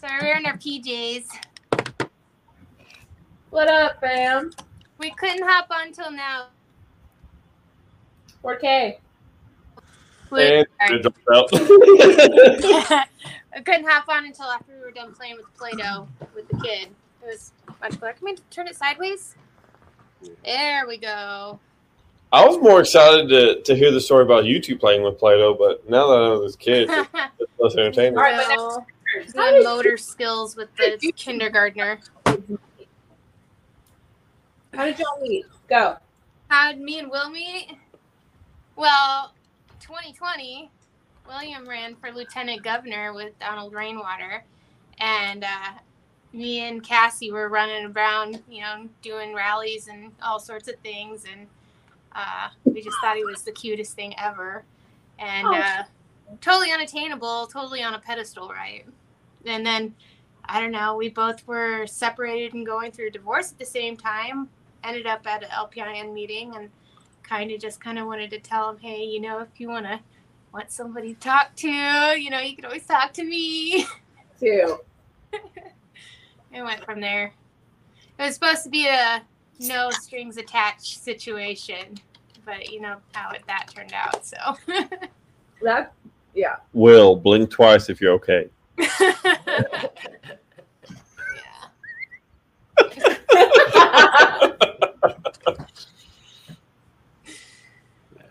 Sorry, 0.00 0.20
we're 0.22 0.36
in 0.36 0.46
our 0.46 0.56
PJs. 0.56 1.26
What 3.50 3.68
up, 3.68 4.00
fam? 4.00 4.50
We 4.98 5.10
couldn't 5.10 5.46
hop 5.46 5.66
on 5.70 5.92
till 5.92 6.10
now. 6.10 6.46
4K. 8.42 8.98
We, 10.30 10.66
And 10.80 10.94
it 10.96 11.02
dropped 11.02 11.18
out. 11.32 11.48
I 13.54 13.60
couldn't 13.64 13.86
hop 13.86 14.08
on 14.08 14.24
until 14.26 14.46
after 14.46 14.72
we 14.72 14.80
were 14.80 14.90
done 14.90 15.12
playing 15.12 15.36
with 15.36 15.46
Play-Doh 15.56 16.08
with 16.34 16.48
the 16.48 16.56
kid. 16.56 16.88
It 17.22 17.26
was 17.26 17.52
much 17.80 18.00
better. 18.00 18.14
Can 18.14 18.24
we 18.24 18.36
turn 18.50 18.66
it 18.66 18.74
sideways? 18.74 19.36
There 20.44 20.86
we 20.86 20.98
go. 20.98 21.58
I 22.32 22.44
was 22.44 22.58
more 22.58 22.80
excited 22.80 23.28
to, 23.28 23.62
to 23.62 23.76
hear 23.76 23.92
the 23.92 24.00
story 24.00 24.24
about 24.24 24.44
you 24.44 24.60
two 24.60 24.76
playing 24.76 25.02
with 25.02 25.18
Play-Doh, 25.18 25.54
but 25.54 25.88
now 25.88 26.08
that 26.08 26.14
I 26.14 26.28
know 26.28 26.42
this 26.42 26.56
kid, 26.56 26.88
it's, 26.90 27.08
it's 27.38 27.52
less 27.58 27.74
entertaining. 27.74 28.16
All 28.16 28.24
right, 28.24 28.36
but 28.36 28.58
So, 28.58 28.84
How 29.36 29.50
doing 29.50 29.62
did 29.62 29.64
motor 29.64 29.96
skills 29.96 30.56
with 30.56 30.68
the 30.76 31.12
kindergartner. 31.16 32.00
How 34.74 34.84
did 34.84 34.98
y'all 34.98 35.20
meet? 35.22 35.46
Go. 35.68 35.96
How 36.48 36.72
did 36.72 36.80
me 36.80 36.98
and 36.98 37.08
Will 37.08 37.30
meet? 37.30 37.76
Well, 38.74 39.32
2020, 39.78 40.70
William 41.28 41.68
ran 41.68 41.94
for 41.94 42.10
lieutenant 42.10 42.64
governor 42.64 43.12
with 43.14 43.38
Donald 43.38 43.72
Rainwater, 43.72 44.44
and 44.98 45.44
uh, 45.44 45.72
me 46.34 46.60
and 46.60 46.82
Cassie 46.82 47.30
were 47.30 47.48
running 47.48 47.86
around, 47.86 48.42
you 48.48 48.60
know, 48.60 48.88
doing 49.02 49.32
rallies 49.34 49.88
and 49.88 50.12
all 50.22 50.38
sorts 50.40 50.68
of 50.68 50.74
things, 50.80 51.24
and 51.30 51.46
uh, 52.14 52.48
we 52.64 52.82
just 52.82 52.96
thought 53.00 53.16
he 53.16 53.24
was 53.24 53.42
the 53.42 53.52
cutest 53.52 53.94
thing 53.94 54.14
ever, 54.18 54.64
and 55.18 55.46
Oh. 55.46 55.54
uh, 55.54 55.82
totally 56.40 56.72
unattainable, 56.72 57.46
totally 57.46 57.82
on 57.82 57.94
a 57.94 57.98
pedestal, 57.98 58.48
right? 58.48 58.84
And 59.46 59.64
then. 59.64 59.94
I 60.46 60.60
don't 60.60 60.72
know. 60.72 60.94
We 60.94 61.08
both 61.08 61.46
were 61.46 61.86
separated 61.86 62.52
and 62.52 62.66
going 62.66 62.92
through 62.92 63.06
a 63.06 63.10
divorce 63.10 63.50
at 63.50 63.58
the 63.58 63.64
same 63.64 63.96
time. 63.96 64.50
Ended 64.84 65.06
up 65.06 65.26
at 65.26 65.42
an 65.42 65.48
LPIN 65.48 66.12
meeting 66.12 66.54
and 66.54 66.68
kind 67.22 67.50
of 67.50 67.58
just 67.58 67.80
kind 67.80 67.98
of 67.98 68.04
wanted 68.06 68.28
to 68.28 68.38
tell 68.40 68.68
him, 68.68 68.76
hey, 68.76 69.02
you 69.04 69.22
know, 69.22 69.38
if 69.38 69.48
you 69.56 69.68
want 69.70 69.86
to 69.86 69.98
want 70.52 70.70
somebody 70.70 71.14
to 71.14 71.20
talk 71.20 71.56
to, 71.56 71.66
you 71.70 72.28
know, 72.28 72.40
you 72.40 72.54
can 72.56 72.66
always 72.66 72.84
talk 72.84 73.14
to 73.14 73.24
me. 73.24 73.86
Two. 74.38 74.80
I 76.54 76.62
went 76.62 76.84
from 76.84 77.00
there. 77.00 77.32
It 78.18 78.22
was 78.22 78.34
supposed 78.34 78.62
to 78.64 78.70
be 78.70 78.86
a 78.86 79.22
no 79.60 79.90
strings 79.90 80.36
attached 80.36 81.02
situation, 81.02 81.98
but 82.44 82.70
you 82.70 82.80
know 82.80 82.96
how 83.12 83.30
it, 83.30 83.42
that 83.46 83.70
turned 83.74 83.92
out. 83.92 84.24
So. 84.24 84.36
That. 85.62 85.94
Yeah. 86.34 86.56
Will, 86.74 87.16
blink 87.16 87.48
twice 87.48 87.88
if 87.88 87.98
you're 87.98 88.12
okay. 88.14 88.50
yeah. 88.78 89.86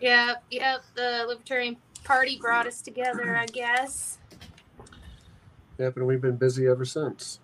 Yep, 0.00 0.44
yep. 0.50 0.82
The 0.94 1.24
Libertarian 1.26 1.76
Party 2.04 2.38
brought 2.38 2.66
us 2.66 2.82
together, 2.82 3.36
I 3.36 3.46
guess. 3.46 4.18
Yep, 5.78 5.96
and 5.96 6.06
we've 6.06 6.20
been 6.20 6.36
busy 6.36 6.66
ever 6.66 6.84
since. 6.84 7.40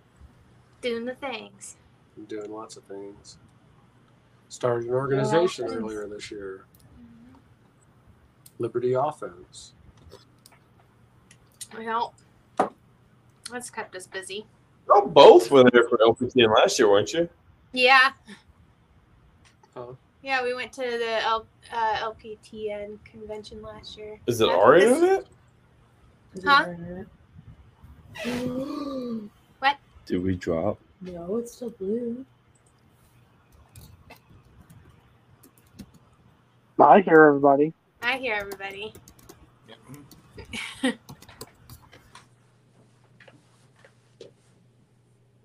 Doing 0.81 1.05
the 1.05 1.15
things. 1.15 1.77
Been 2.17 2.25
doing 2.25 2.51
lots 2.53 2.77
of 2.77 2.85
things. 2.85 3.39
Started 4.49 4.89
an 4.89 4.95
organization 4.95 5.67
Yeah. 5.69 5.75
earlier 5.77 6.09
this 6.09 6.31
year. 6.31 6.65
Liberty 8.59 8.95
Offense. 8.95 9.75
Well, 11.77 12.15
that's 13.51 13.71
kept 13.71 13.95
us 13.95 14.07
busy. 14.07 14.47
Y'all 14.89 15.07
both 15.07 15.51
were 15.51 15.65
there 15.71 15.89
for 15.89 15.99
LPTN 15.99 16.55
last 16.55 16.79
year, 16.79 16.91
weren't 16.91 17.13
you? 17.13 17.29
Yeah. 17.73 18.13
Huh? 19.75 19.93
Yeah, 20.23 20.43
we 20.43 20.55
went 20.55 20.73
to 20.75 20.83
the 20.83 21.23
L, 21.25 21.47
uh, 21.73 21.97
LPTN 22.13 22.99
convention 23.05 23.63
last 23.63 23.97
year. 23.97 24.19
Is 24.27 24.41
it 24.41 24.47
That- 24.47 24.59
Aria 24.59 24.89
this- 24.89 25.03
in 25.03 26.45
it? 26.45 27.07
Huh? 28.25 29.21
What? 30.11 30.17
Did 30.17 30.25
we 30.25 30.35
drop? 30.35 30.81
No, 31.03 31.37
it's 31.37 31.53
still 31.53 31.71
blue. 31.71 32.27
I 36.81 37.01
hear 37.01 37.27
everybody. 37.27 37.73
I 38.03 38.19
hear 38.19 38.35
everybody. 38.35 38.93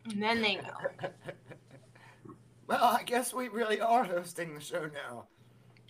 And 0.07 0.21
then 0.21 0.41
they 0.41 0.55
go. 0.55 1.09
Well, 2.67 2.83
I 2.83 3.03
guess 3.03 3.31
we 3.33 3.47
really 3.47 3.79
are 3.79 4.03
hosting 4.03 4.55
the 4.55 4.59
show 4.59 4.89
now. 4.91 5.25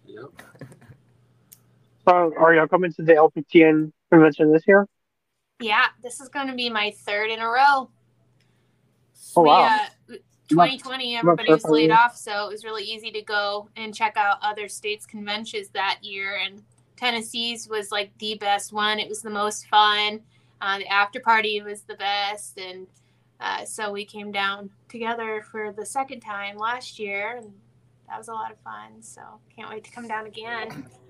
Yep. 0.06 0.42
So, 2.06 2.34
are 2.38 2.54
y'all 2.54 2.68
coming 2.68 2.92
to 2.94 3.02
the 3.02 3.14
LPTN 3.14 3.94
convention 4.12 4.52
this 4.52 4.64
year? 4.68 4.86
Yeah, 5.62 5.86
this 6.04 6.20
is 6.20 6.28
going 6.28 6.48
to 6.48 6.54
be 6.54 6.70
my 6.70 6.92
third 7.06 7.30
in 7.30 7.40
a 7.40 7.48
row. 7.48 7.90
Oh, 9.36 9.41
we, 9.41 9.49
wow. 9.49 9.80
uh, 10.10 10.16
2020, 10.49 11.18
everybody 11.18 11.49
much 11.49 11.64
was 11.64 11.72
laid 11.72 11.91
off, 11.91 12.16
so 12.16 12.48
it 12.48 12.52
was 12.52 12.64
really 12.64 12.84
easy 12.84 13.12
to 13.12 13.22
go 13.22 13.70
and 13.76 13.94
check 13.94 14.16
out 14.16 14.38
other 14.41 14.68
states' 14.68 15.06
conventions 15.06 15.70
that 15.70 15.99
year. 16.02 16.40
And 16.44 16.64
Tennessee's 16.95 17.68
was 17.68 17.91
like 17.91 18.12
the 18.20 18.36
best 18.36 18.72
one. 18.72 18.99
It 18.99 19.10
was 19.10 19.22
the 19.22 19.30
most 19.30 19.68
fun. 19.68 20.22
Uh, 20.62 20.80
the 20.80 20.88
after 20.88 21.20
party 21.20 21.62
was 21.62 21.82
the 21.82 21.95
best, 21.95 22.57
and 22.57 22.88
uh, 23.40 23.66
so 23.66 23.91
we 23.91 24.06
came 24.06 24.32
down 24.32 24.70
together 24.88 25.44
for 25.52 25.74
the 25.74 25.86
second 25.86 26.22
time 26.22 26.57
last 26.57 26.98
year, 26.99 27.38
and 27.38 27.52
that 28.07 28.18
was 28.18 28.28
a 28.28 28.34
lot 28.34 28.52
of 28.52 28.57
fun. 28.60 29.02
So 29.02 29.22
can't 29.53 29.70
wait 29.70 29.84
to 29.84 29.91
come 29.91 30.07
down 30.07 30.28
again. 30.28 30.86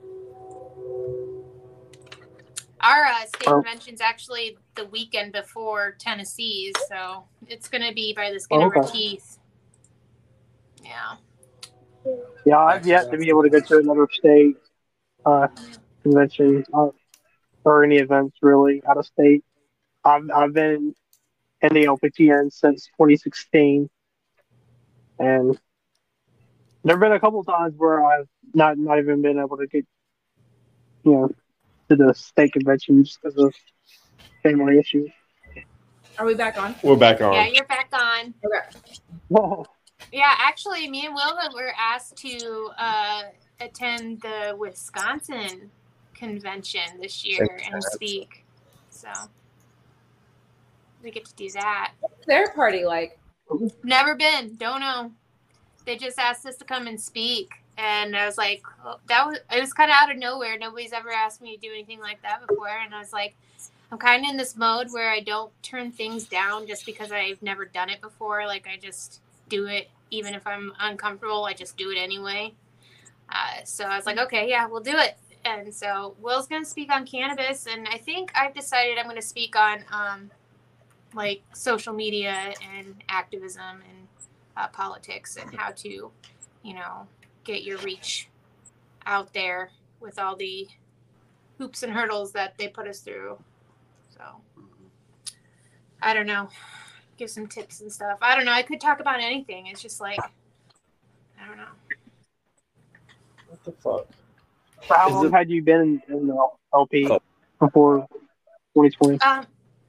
Our 2.86 3.06
uh, 3.06 3.26
state 3.26 3.48
Oh. 3.48 3.62
convention's 3.62 3.99
actually 3.99 4.57
the 4.76 4.86
weekend 4.86 5.32
before 5.34 5.95
Tennessee's, 5.99 6.74
so 6.88 7.24
it's 7.48 7.68
gonna 7.68 7.94
be 7.94 8.14
by 8.14 8.32
the 8.32 8.40
skin 8.40 8.62
of 8.62 8.72
our 8.76 8.84
teeth. 8.84 9.40
Yeah. 10.84 11.16
Yeah, 12.45 12.60
I've 12.60 12.86
yet 12.86 13.10
to 13.12 13.18
be 13.18 13.30
able 13.30 13.41
to 13.41 13.49
go 13.49 13.60
to 13.60 13.80
another 13.80 14.07
state 14.12 14.57
uh, 15.26 15.48
convention 16.03 16.64
uh, 16.72 16.90
or 17.64 17.84
any 17.84 17.98
events 17.98 18.38
really 18.44 18.84
out 18.88 18.98
of 18.98 19.06
state. 19.07 19.44
I've 20.03 20.30
I've 20.30 20.53
been 20.53 20.94
in 21.62 21.74
the 21.74 21.86
LPTN 21.86 22.53
since 22.53 22.86
2016, 22.98 23.90
and 25.18 25.60
there've 26.84 26.99
been 26.99 27.14
a 27.14 27.20
couple 27.20 27.44
times 27.44 27.74
where 27.78 28.06
I've 28.06 28.28
not 28.53 28.78
not 28.78 28.99
even 28.99 29.24
been 29.24 29.40
able 29.40 29.57
to 29.57 29.66
get 29.66 29.88
you 31.03 31.12
know 31.12 31.36
to 31.90 31.95
the 31.95 32.14
state 32.14 32.53
convention 32.53 33.03
just 33.03 33.20
because 33.22 33.38
of 33.38 33.53
family 34.44 34.80
issues. 34.80 35.10
Are 36.18 36.26
we 36.26 36.34
back 36.34 36.57
on? 36.57 36.76
We're 36.82 36.95
back 36.95 37.22
on. 37.22 37.34
Yeah, 37.34 37.48
you're 37.48 37.66
back 37.66 37.90
on. 37.94 38.34
Okay. 38.45 38.78
Whoa. 39.28 39.66
Yeah, 40.12 40.34
actually, 40.38 40.90
me 40.90 41.06
and 41.06 41.16
Wilma 41.16 41.49
were 41.53 41.74
asked 41.78 42.16
to 42.18 42.70
uh, 42.78 43.24
attend 43.60 44.22
the 44.22 44.56
Wisconsin 44.57 45.72
convention 46.14 47.02
this 47.02 47.26
year 47.26 47.60
and 47.72 47.84
speak. 47.84 48.45
So 48.90 49.10
we 51.03 51.12
get 51.12 51.26
to 51.26 51.36
do 51.36 51.49
that. 51.52 51.94
What's 51.99 52.26
their 52.26 52.49
party 52.52 52.86
like? 52.86 53.20
Never 53.84 54.16
been. 54.16 54.56
Don't 54.56 54.80
know. 54.80 55.12
They 55.86 55.98
just 55.98 56.18
asked 56.18 56.45
us 56.45 56.56
to 56.57 56.66
come 56.66 56.88
and 56.88 56.99
speak, 56.99 57.52
and 57.77 58.15
I 58.15 58.26
was 58.26 58.38
like, 58.38 58.64
oh, 58.85 58.97
that 59.07 59.27
was 59.27 59.39
it 59.52 59.60
was 59.60 59.73
kind 59.73 59.91
of 59.91 59.97
out 59.99 60.11
of 60.11 60.18
nowhere. 60.18 60.57
Nobody's 60.57 60.93
ever 60.93 61.11
asked 61.11 61.41
me 61.41 61.56
to 61.56 61.61
do 61.61 61.72
anything 61.72 61.99
like 61.99 62.22
that 62.22 62.45
before, 62.47 62.69
and 62.69 62.93
I 62.93 62.99
was 62.99 63.14
like, 63.14 63.35
I'm 63.91 63.97
kind 63.97 64.23
of 64.23 64.31
in 64.31 64.38
this 64.38 64.56
mode 64.56 64.88
where 64.91 65.11
I 65.11 65.19
don't 65.19 65.52
turn 65.61 65.91
things 65.91 66.26
down 66.26 66.68
just 66.68 66.85
because 66.85 67.11
I've 67.11 67.41
never 67.41 67.65
done 67.65 67.89
it 67.89 68.02
before. 68.02 68.45
Like 68.45 68.68
I 68.68 68.77
just 68.77 69.22
do 69.49 69.68
it, 69.68 69.89
even 70.11 70.34
if 70.34 70.45
I'm 70.47 70.73
uncomfortable. 70.80 71.45
I 71.45 71.53
just 71.53 71.77
do 71.77 71.91
it 71.91 71.97
anyway. 71.97 72.53
Uh, 73.30 73.64
so 73.64 73.85
I 73.85 73.95
was 73.97 74.06
like, 74.06 74.18
okay, 74.18 74.49
yeah, 74.49 74.68
we'll 74.68 74.84
do 74.84 74.95
it. 74.95 75.18
And 75.43 75.73
so 75.73 76.15
Will's 76.22 76.47
gonna 76.47 76.65
speak 76.65 76.91
on 76.91 77.06
cannabis, 77.06 77.68
and 77.68 77.88
I 77.88 77.97
think 77.97 78.31
I've 78.35 78.53
decided 78.53 78.97
I'm 78.97 79.06
gonna 79.06 79.22
speak 79.22 79.56
on 79.56 79.84
um, 79.91 80.31
like 81.14 81.41
social 81.53 81.93
media 81.93 82.53
and 82.77 82.95
activism 83.10 83.81
and 83.89 84.07
uh, 84.57 84.68
politics 84.69 85.38
and 85.38 85.53
how 85.56 85.72
to, 85.72 86.11
you 86.64 86.73
know, 86.73 87.07
get 87.45 87.63
your 87.63 87.77
reach 87.80 88.27
out 89.05 89.34
there 89.34 89.69
with 90.01 90.19
all 90.19 90.35
the 90.35 90.67
hoops 91.57 91.84
and 91.84 91.93
hurdles 91.93 92.34
that 92.34 92.57
they 92.57 92.67
put 92.67 92.88
us 92.88 92.99
through. 92.99 93.38
So 94.09 94.23
I 96.01 96.13
don't 96.13 96.26
know. 96.27 96.49
Give 97.17 97.30
some 97.30 97.47
tips 97.47 97.80
and 97.81 97.91
stuff. 97.91 98.17
I 98.22 98.35
don't 98.35 98.43
know. 98.45 98.51
I 98.51 98.61
could 98.61 98.81
talk 98.81 98.99
about 98.99 99.22
anything. 99.22 99.67
It's 99.67 99.81
just 99.81 100.01
like 100.01 100.19
I 100.19 101.47
don't 101.47 101.57
know. 101.57 101.63
What 103.47 103.63
the 103.63 103.72
fuck? 103.72 104.07
So 104.88 104.93
how 104.95 105.07
Is 105.07 105.13
long 105.15 105.26
it- 105.27 105.31
had 105.34 105.49
you 105.49 105.61
been 105.63 106.01
in, 106.09 106.15
in 106.15 106.27
the 106.27 106.47
LP 106.73 107.07
Oh. 107.09 107.19
before 107.59 108.07
2020? 108.73 109.22
Um, 109.22 109.45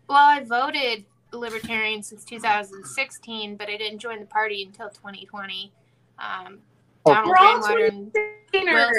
Well, 0.08 0.18
I 0.18 0.44
voted 0.44 1.04
Libertarian 1.32 2.02
since 2.02 2.24
2016, 2.24 3.56
but 3.56 3.68
I 3.68 3.76
didn't 3.76 3.98
join 3.98 4.20
the 4.20 4.26
party 4.26 4.62
until 4.62 4.88
2020. 4.90 5.72
Um. 6.18 6.60
Donald 7.06 7.28
We're 7.28 7.46
all 7.46 8.90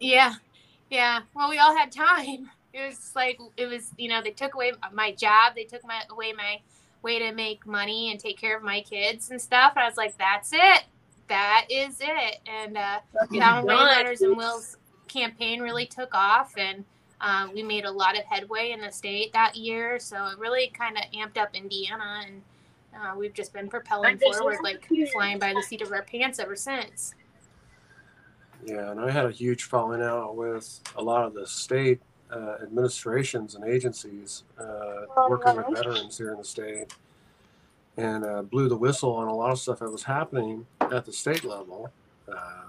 yeah, 0.00 0.34
yeah. 0.90 1.20
Well, 1.34 1.48
we 1.48 1.58
all 1.58 1.76
had 1.76 1.92
time. 1.92 2.50
It 2.74 2.86
was 2.86 3.12
like 3.14 3.38
it 3.58 3.66
was, 3.66 3.90
you 3.98 4.08
know, 4.08 4.22
they 4.22 4.30
took 4.30 4.54
away 4.54 4.72
my 4.94 5.12
job, 5.12 5.54
they 5.54 5.64
took 5.64 5.84
my 5.84 6.04
away 6.08 6.32
my 6.32 6.58
way 7.02 7.18
to 7.18 7.30
make 7.32 7.66
money 7.66 8.10
and 8.10 8.18
take 8.18 8.38
care 8.38 8.56
of 8.56 8.62
my 8.62 8.80
kids 8.80 9.30
and 9.30 9.38
stuff. 9.38 9.72
And 9.76 9.84
I 9.84 9.88
was 9.88 9.98
like, 9.98 10.16
that's 10.16 10.54
it. 10.54 10.84
That 11.28 11.66
is 11.68 11.98
it. 12.00 12.38
And 12.46 12.78
uh, 12.78 13.00
Donald. 13.30 13.68
Rainwater's 13.68 14.22
and 14.22 14.38
Will's 14.38 14.78
campaign 15.08 15.60
really 15.60 15.86
took 15.86 16.14
off, 16.14 16.54
and 16.56 16.84
uh, 17.20 17.48
we 17.54 17.62
made 17.62 17.84
a 17.84 17.90
lot 17.90 18.18
of 18.18 18.24
headway 18.24 18.72
in 18.72 18.80
the 18.80 18.90
state 18.90 19.32
that 19.32 19.56
year. 19.56 19.98
So 19.98 20.26
it 20.28 20.38
really 20.38 20.68
kind 20.68 20.96
of 20.96 21.04
amped 21.12 21.36
up 21.36 21.54
Indiana, 21.54 22.22
and 22.26 22.42
uh, 22.94 23.14
we've 23.16 23.34
just 23.34 23.52
been 23.52 23.68
propelling 23.68 24.18
forward 24.18 24.58
like 24.62 24.88
flying 25.12 25.38
by 25.38 25.52
the 25.52 25.62
seat 25.62 25.82
of 25.82 25.92
our 25.92 26.02
pants 26.02 26.38
ever 26.38 26.56
since. 26.56 27.14
Yeah, 28.64 28.90
and 28.90 29.00
I 29.00 29.10
had 29.10 29.26
a 29.26 29.30
huge 29.30 29.64
falling 29.64 30.02
out 30.02 30.36
with 30.36 30.80
a 30.96 31.02
lot 31.02 31.24
of 31.24 31.34
the 31.34 31.46
state 31.46 32.00
uh, 32.30 32.56
administrations 32.62 33.54
and 33.54 33.64
agencies 33.64 34.44
uh, 34.58 35.06
working 35.28 35.56
with 35.56 35.66
veterans 35.76 36.16
here 36.16 36.32
in 36.32 36.38
the 36.38 36.44
state, 36.44 36.94
and 37.96 38.24
uh, 38.24 38.42
blew 38.42 38.68
the 38.68 38.76
whistle 38.76 39.14
on 39.14 39.28
a 39.28 39.34
lot 39.34 39.50
of 39.50 39.58
stuff 39.58 39.80
that 39.80 39.90
was 39.90 40.04
happening 40.04 40.66
at 40.80 41.04
the 41.04 41.12
state 41.12 41.44
level. 41.44 41.90
Uh, 42.30 42.62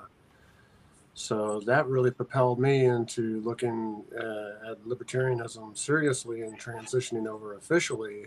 so 1.13 1.59
that 1.61 1.85
really 1.87 2.09
propelled 2.09 2.59
me 2.59 2.85
into 2.85 3.39
looking 3.41 4.03
uh, 4.17 4.71
at 4.71 4.83
libertarianism 4.83 5.77
seriously 5.77 6.41
and 6.41 6.59
transitioning 6.59 7.27
over 7.27 7.55
officially 7.55 8.25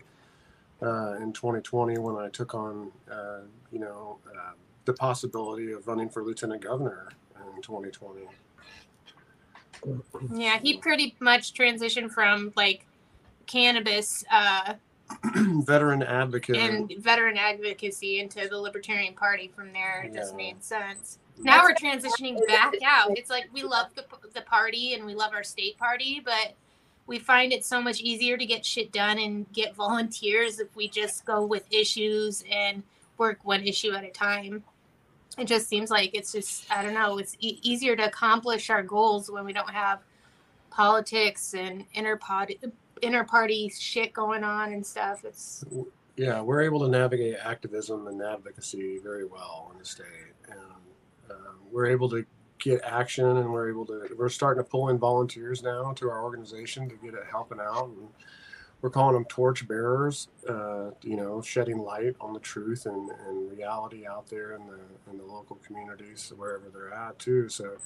uh, 0.82 1.14
in 1.20 1.32
2020 1.32 1.98
when 1.98 2.16
I 2.16 2.28
took 2.28 2.54
on, 2.54 2.90
uh, 3.10 3.40
you 3.72 3.78
know, 3.78 4.18
uh, 4.28 4.52
the 4.84 4.92
possibility 4.92 5.72
of 5.72 5.86
running 5.88 6.08
for 6.08 6.22
lieutenant 6.24 6.62
governor 6.62 7.08
in 7.56 7.62
2020. 7.62 8.22
Yeah, 10.34 10.58
he 10.58 10.78
pretty 10.78 11.16
much 11.20 11.54
transitioned 11.54 12.10
from 12.10 12.52
like 12.56 12.86
cannabis 13.46 14.24
uh, 14.30 14.74
Veteran 15.34 16.02
advocate. 16.02 16.56
and 16.56 16.92
veteran 16.98 17.36
advocacy 17.36 18.18
into 18.18 18.48
the 18.48 18.58
Libertarian 18.58 19.14
Party 19.14 19.50
from 19.54 19.72
there. 19.72 20.02
It 20.02 20.12
just 20.14 20.32
Yeah. 20.32 20.36
made 20.36 20.64
sense. 20.64 21.18
Now 21.38 21.62
we're 21.62 21.74
transitioning 21.74 22.44
back 22.46 22.74
out. 22.84 23.16
It's 23.16 23.30
like 23.30 23.48
we 23.52 23.62
love 23.62 23.88
the, 23.94 24.04
the 24.34 24.40
party 24.42 24.94
and 24.94 25.04
we 25.04 25.14
love 25.14 25.32
our 25.32 25.44
state 25.44 25.78
party, 25.78 26.20
but 26.24 26.54
we 27.06 27.18
find 27.18 27.52
it 27.52 27.64
so 27.64 27.80
much 27.80 28.00
easier 28.00 28.36
to 28.36 28.46
get 28.46 28.64
shit 28.64 28.92
done 28.92 29.18
and 29.18 29.50
get 29.52 29.74
volunteers 29.76 30.60
if 30.60 30.74
we 30.76 30.88
just 30.88 31.24
go 31.24 31.44
with 31.44 31.64
issues 31.70 32.44
and 32.50 32.82
work 33.18 33.38
one 33.44 33.62
issue 33.62 33.92
at 33.92 34.04
a 34.04 34.10
time. 34.10 34.62
It 35.38 35.46
just 35.46 35.68
seems 35.68 35.90
like 35.90 36.14
it's 36.14 36.32
just, 36.32 36.70
I 36.70 36.82
don't 36.82 36.94
know, 36.94 37.18
it's 37.18 37.36
e- 37.40 37.60
easier 37.62 37.94
to 37.96 38.06
accomplish 38.06 38.70
our 38.70 38.82
goals 38.82 39.30
when 39.30 39.44
we 39.44 39.52
don't 39.52 39.70
have 39.70 40.00
politics 40.70 41.54
and 41.54 41.84
inter-party, 41.92 42.58
shit 43.68 44.12
going 44.12 44.44
on 44.44 44.72
and 44.72 44.84
stuff. 44.84 45.24
It's 45.24 45.64
yeah, 46.16 46.40
we're 46.40 46.62
able 46.62 46.80
to 46.80 46.88
navigate 46.88 47.36
activism 47.42 48.06
and 48.06 48.22
advocacy 48.22 48.98
very 49.02 49.26
well 49.26 49.70
in 49.72 49.78
the 49.78 49.84
state, 49.84 50.06
and 50.48 50.58
um, 51.30 51.56
we're 51.70 51.86
able 51.86 52.08
to 52.08 52.24
get 52.58 52.80
action, 52.84 53.24
and 53.24 53.52
we're 53.52 53.70
able 53.70 53.86
to. 53.86 54.08
We're 54.16 54.28
starting 54.28 54.62
to 54.62 54.68
pull 54.68 54.88
in 54.88 54.98
volunteers 54.98 55.62
now 55.62 55.92
to 55.92 56.10
our 56.10 56.22
organization 56.22 56.88
to 56.88 56.96
get 56.96 57.14
it 57.14 57.24
helping 57.30 57.60
out, 57.60 57.88
and 57.88 58.08
we're 58.80 58.90
calling 58.90 59.14
them 59.14 59.24
torch 59.26 59.66
bearers. 59.66 60.28
Uh, 60.48 60.90
you 61.02 61.16
know, 61.16 61.40
shedding 61.42 61.78
light 61.78 62.16
on 62.20 62.32
the 62.32 62.40
truth 62.40 62.86
and, 62.86 63.10
and 63.26 63.50
reality 63.50 64.06
out 64.06 64.28
there 64.28 64.54
in 64.54 64.66
the 64.66 65.10
in 65.10 65.18
the 65.18 65.24
local 65.24 65.56
communities 65.56 66.32
wherever 66.36 66.68
they're 66.70 66.92
at 66.92 67.18
too. 67.18 67.48
So 67.48 67.76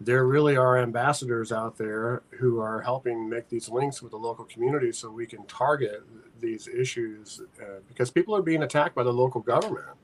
there 0.00 0.26
really 0.26 0.56
are 0.56 0.78
ambassadors 0.78 1.52
out 1.52 1.76
there 1.78 2.22
who 2.30 2.60
are 2.60 2.80
helping 2.80 3.28
make 3.28 3.48
these 3.48 3.68
links 3.68 4.02
with 4.02 4.10
the 4.10 4.18
local 4.18 4.44
community 4.44 4.92
so 4.92 5.08
we 5.08 5.26
can 5.26 5.44
target 5.46 6.02
these 6.40 6.66
issues 6.68 7.40
uh, 7.62 7.78
because 7.88 8.10
people 8.10 8.34
are 8.34 8.42
being 8.42 8.64
attacked 8.64 8.94
by 8.94 9.04
the 9.04 9.12
local 9.12 9.40
government 9.40 9.96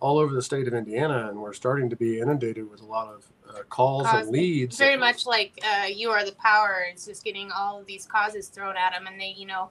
all 0.00 0.18
over 0.18 0.34
the 0.34 0.42
state 0.42 0.66
of 0.66 0.74
Indiana, 0.74 1.28
and 1.28 1.38
we're 1.40 1.52
starting 1.52 1.88
to 1.90 1.96
be 1.96 2.20
inundated 2.20 2.68
with 2.70 2.80
a 2.80 2.86
lot 2.86 3.08
of 3.12 3.26
uh, 3.48 3.62
calls 3.68 4.06
Cause- 4.06 4.22
and 4.26 4.32
leads. 4.32 4.76
very 4.78 4.96
much 4.96 5.26
like 5.26 5.58
uh, 5.64 5.86
you 5.86 6.10
are 6.10 6.24
the 6.24 6.32
power. 6.32 6.84
It's 6.90 7.06
just 7.06 7.22
getting 7.24 7.50
all 7.52 7.78
of 7.80 7.86
these 7.86 8.06
causes 8.06 8.48
thrown 8.48 8.76
at 8.76 8.92
them, 8.92 9.06
and 9.06 9.20
they, 9.20 9.34
you 9.36 9.46
know, 9.46 9.70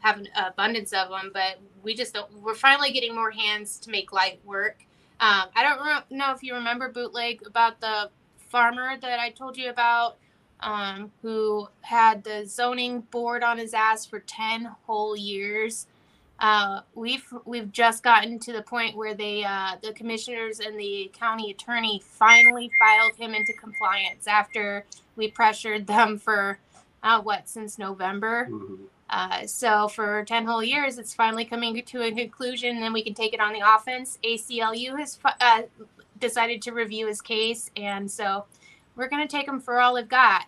have 0.00 0.18
an 0.18 0.28
abundance 0.34 0.92
of 0.92 1.10
them. 1.10 1.30
But 1.32 1.58
we 1.82 1.94
just 1.94 2.14
don't. 2.14 2.32
We're 2.42 2.54
finally 2.54 2.90
getting 2.92 3.14
more 3.14 3.30
hands 3.30 3.78
to 3.80 3.90
make 3.90 4.12
light 4.12 4.40
work. 4.44 4.78
Um, 5.20 5.48
I 5.54 5.62
don't 5.62 5.80
re- 5.84 6.16
know 6.16 6.32
if 6.32 6.42
you 6.42 6.54
remember 6.54 6.90
bootleg 6.90 7.42
about 7.46 7.80
the 7.80 8.10
farmer 8.48 8.96
that 9.00 9.18
I 9.18 9.30
told 9.30 9.56
you 9.56 9.70
about, 9.70 10.16
um, 10.60 11.10
who 11.22 11.68
had 11.82 12.22
the 12.24 12.44
zoning 12.46 13.00
board 13.00 13.42
on 13.42 13.58
his 13.58 13.74
ass 13.74 14.06
for 14.06 14.20
ten 14.20 14.70
whole 14.86 15.16
years. 15.16 15.86
Uh, 16.38 16.80
we've 16.94 17.26
we've 17.46 17.72
just 17.72 18.02
gotten 18.02 18.38
to 18.38 18.52
the 18.52 18.60
point 18.62 18.94
where 18.96 19.14
they 19.14 19.42
uh, 19.42 19.76
the 19.82 19.92
commissioners 19.92 20.60
and 20.60 20.78
the 20.78 21.10
county 21.18 21.50
attorney 21.50 22.02
finally 22.04 22.70
filed 22.78 23.14
him 23.16 23.32
into 23.34 23.52
compliance 23.54 24.26
after 24.26 24.84
we 25.16 25.30
pressured 25.30 25.86
them 25.86 26.18
for 26.18 26.58
uh, 27.02 27.20
what 27.22 27.48
since 27.48 27.78
November. 27.78 28.48
Mhm. 28.50 28.78
Uh, 29.08 29.46
so 29.46 29.86
for 29.86 30.24
10 30.24 30.44
whole 30.44 30.64
years, 30.64 30.98
it's 30.98 31.14
finally 31.14 31.44
coming 31.44 31.80
to 31.80 32.02
a 32.02 32.10
conclusion. 32.12 32.80
Then 32.80 32.92
we 32.92 33.02
can 33.04 33.14
take 33.14 33.32
it 33.32 33.40
on 33.40 33.52
the 33.52 33.60
offense. 33.64 34.18
ACLU 34.24 34.98
has 34.98 35.14
fi- 35.14 35.34
uh, 35.40 35.62
decided 36.18 36.60
to 36.62 36.72
review 36.72 37.06
his 37.06 37.20
case, 37.22 37.70
and 37.76 38.10
so 38.10 38.44
we're 38.96 39.08
going 39.08 39.22
to 39.26 39.28
take 39.30 39.46
him 39.46 39.60
for 39.60 39.78
all 39.78 39.94
they've 39.94 40.08
got. 40.08 40.46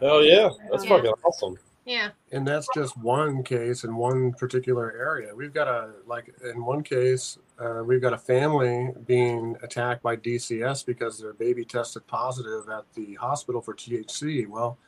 Hell 0.00 0.22
yeah, 0.22 0.48
that's 0.70 0.84
Yeah. 0.84 0.90
fucking 0.90 1.12
awesome. 1.24 1.58
Yeah. 1.86 2.10
And 2.32 2.46
that's 2.46 2.66
just 2.74 2.98
one 2.98 3.44
case 3.44 3.84
in 3.84 3.94
one 3.94 4.32
particular 4.32 4.92
area. 4.98 5.34
We've 5.34 5.54
got 5.54 5.68
a 5.68 5.92
like 6.04 6.34
in 6.44 6.64
one 6.64 6.82
case, 6.82 7.38
uh, 7.60 7.82
we've 7.84 8.02
got 8.02 8.12
a 8.12 8.18
family 8.18 8.90
being 9.06 9.56
attacked 9.62 10.02
by 10.02 10.16
DCS 10.16 10.84
because 10.84 11.20
their 11.20 11.32
baby 11.32 11.64
tested 11.64 12.04
positive 12.08 12.68
at 12.68 12.92
the 12.94 13.14
hospital 13.14 13.60
for 13.60 13.72
THC. 13.72 14.48
Well, 14.48 14.78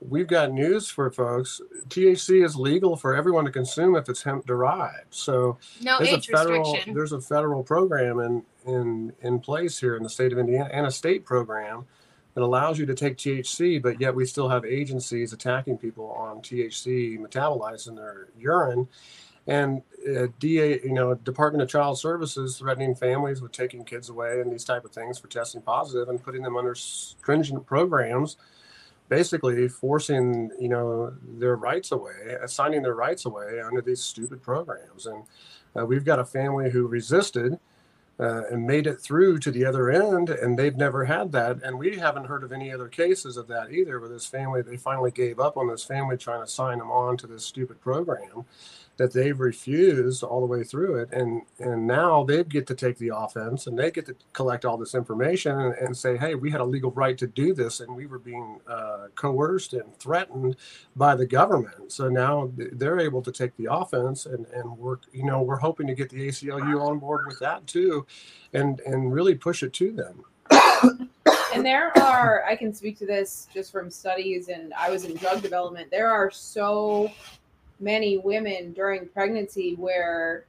we've 0.00 0.26
got 0.26 0.50
news 0.50 0.88
for 0.88 1.08
folks. 1.12 1.60
THC 1.88 2.44
is 2.44 2.56
legal 2.56 2.96
for 2.96 3.14
everyone 3.14 3.44
to 3.44 3.52
consume 3.52 3.94
if 3.94 4.08
it's 4.08 4.24
hemp 4.24 4.44
derived. 4.44 5.14
So 5.14 5.56
No 5.80 5.98
there's 5.98 6.14
a 6.14 6.20
federal 6.20 6.76
there's 6.88 7.12
a 7.12 7.20
federal 7.20 7.62
program 7.62 8.18
in 8.18 8.42
in 8.66 9.12
in 9.22 9.38
place 9.38 9.78
here 9.78 9.96
in 9.96 10.02
the 10.02 10.10
state 10.10 10.32
of 10.32 10.38
Indiana 10.40 10.68
and 10.72 10.84
a 10.84 10.90
state 10.90 11.24
program 11.24 11.86
that 12.34 12.42
allows 12.42 12.78
you 12.78 12.86
to 12.86 12.94
take 12.94 13.16
THC, 13.16 13.80
but 13.80 14.00
yet 14.00 14.14
we 14.14 14.26
still 14.26 14.48
have 14.48 14.64
agencies 14.64 15.32
attacking 15.32 15.78
people 15.78 16.10
on 16.10 16.40
THC 16.40 17.18
metabolites 17.18 17.88
in 17.88 17.94
their 17.94 18.28
urine, 18.36 18.88
and 19.46 19.82
uh, 20.08 20.26
DA, 20.38 20.80
you 20.82 20.92
know, 20.92 21.14
Department 21.14 21.62
of 21.62 21.68
Child 21.68 21.98
Services 21.98 22.58
threatening 22.58 22.94
families 22.94 23.40
with 23.40 23.52
taking 23.52 23.84
kids 23.84 24.08
away 24.08 24.40
and 24.40 24.50
these 24.50 24.64
type 24.64 24.84
of 24.84 24.90
things 24.90 25.18
for 25.18 25.28
testing 25.28 25.60
positive 25.60 26.08
and 26.08 26.22
putting 26.22 26.42
them 26.42 26.56
under 26.56 26.74
stringent 26.74 27.66
programs, 27.66 28.36
basically 29.08 29.68
forcing 29.68 30.50
you 30.58 30.68
know 30.68 31.12
their 31.38 31.56
rights 31.56 31.92
away, 31.92 32.36
assigning 32.42 32.82
their 32.82 32.94
rights 32.94 33.26
away 33.26 33.60
under 33.60 33.80
these 33.80 34.02
stupid 34.02 34.42
programs, 34.42 35.06
and 35.06 35.22
uh, 35.76 35.84
we've 35.84 36.04
got 36.04 36.18
a 36.18 36.24
family 36.24 36.70
who 36.70 36.86
resisted 36.86 37.58
uh, 38.20 38.42
and 38.50 38.66
made 38.66 38.86
it 38.86 39.00
through 39.00 39.38
to 39.38 39.50
the 39.50 39.64
other 39.64 39.90
end, 39.90 40.30
and 40.30 40.58
they've 40.58 40.76
never 40.76 41.04
had 41.04 41.32
that. 41.32 41.62
And 41.62 41.78
we 41.78 41.96
haven't 41.98 42.26
heard 42.26 42.44
of 42.44 42.52
any 42.52 42.72
other 42.72 42.88
cases 42.88 43.36
of 43.36 43.48
that 43.48 43.72
either. 43.72 43.98
Where 43.98 44.08
this 44.08 44.26
family, 44.26 44.62
they 44.62 44.76
finally 44.76 45.10
gave 45.10 45.40
up 45.40 45.56
on 45.56 45.68
this 45.68 45.84
family 45.84 46.16
trying 46.16 46.44
to 46.44 46.50
sign 46.50 46.78
them 46.78 46.90
on 46.90 47.16
to 47.18 47.26
this 47.26 47.44
stupid 47.44 47.80
program 47.80 48.44
that 48.96 49.12
they've 49.12 49.38
refused 49.38 50.22
all 50.22 50.40
the 50.40 50.46
way 50.46 50.62
through 50.62 50.96
it, 50.96 51.12
and 51.12 51.42
and 51.58 51.86
now 51.86 52.24
they 52.24 52.44
get 52.44 52.66
to 52.68 52.74
take 52.74 52.98
the 52.98 53.10
offense 53.14 53.66
and 53.66 53.78
they 53.78 53.90
get 53.90 54.06
to 54.06 54.16
collect 54.32 54.64
all 54.64 54.76
this 54.76 54.94
information 54.94 55.58
and, 55.58 55.74
and 55.74 55.96
say, 55.96 56.16
hey, 56.16 56.34
we 56.34 56.50
had 56.50 56.60
a 56.60 56.64
legal 56.64 56.90
right 56.92 57.18
to 57.18 57.26
do 57.26 57.54
this, 57.54 57.80
and 57.80 57.94
we 57.94 58.06
were 58.06 58.18
being 58.18 58.60
uh, 58.68 59.08
coerced 59.14 59.72
and 59.72 59.96
threatened 59.98 60.56
by 60.96 61.14
the 61.14 61.26
government. 61.26 61.92
So 61.92 62.08
now 62.08 62.52
they're 62.56 63.00
able 63.00 63.22
to 63.22 63.32
take 63.32 63.56
the 63.56 63.68
offense 63.70 64.26
and 64.26 64.46
and 64.46 64.78
work. 64.78 65.02
You 65.12 65.24
know, 65.24 65.42
we're 65.42 65.56
hoping 65.56 65.86
to 65.88 65.94
get 65.94 66.10
the 66.10 66.28
ACLU 66.28 66.80
on 66.80 66.98
board 66.98 67.26
with 67.26 67.40
that 67.40 67.66
too, 67.66 68.06
and 68.52 68.80
and 68.80 69.12
really 69.12 69.34
push 69.34 69.62
it 69.62 69.72
to 69.74 69.92
them. 69.92 70.24
and 71.54 71.64
there 71.64 71.96
are 71.98 72.44
i 72.46 72.54
can 72.54 72.72
speak 72.72 72.98
to 72.98 73.06
this 73.06 73.48
just 73.54 73.72
from 73.72 73.90
studies 73.90 74.48
and 74.48 74.74
i 74.74 74.90
was 74.90 75.04
in 75.04 75.16
drug 75.16 75.40
development 75.40 75.90
there 75.90 76.10
are 76.10 76.30
so 76.30 77.10
many 77.80 78.18
women 78.18 78.72
during 78.72 79.08
pregnancy 79.08 79.74
where 79.76 80.44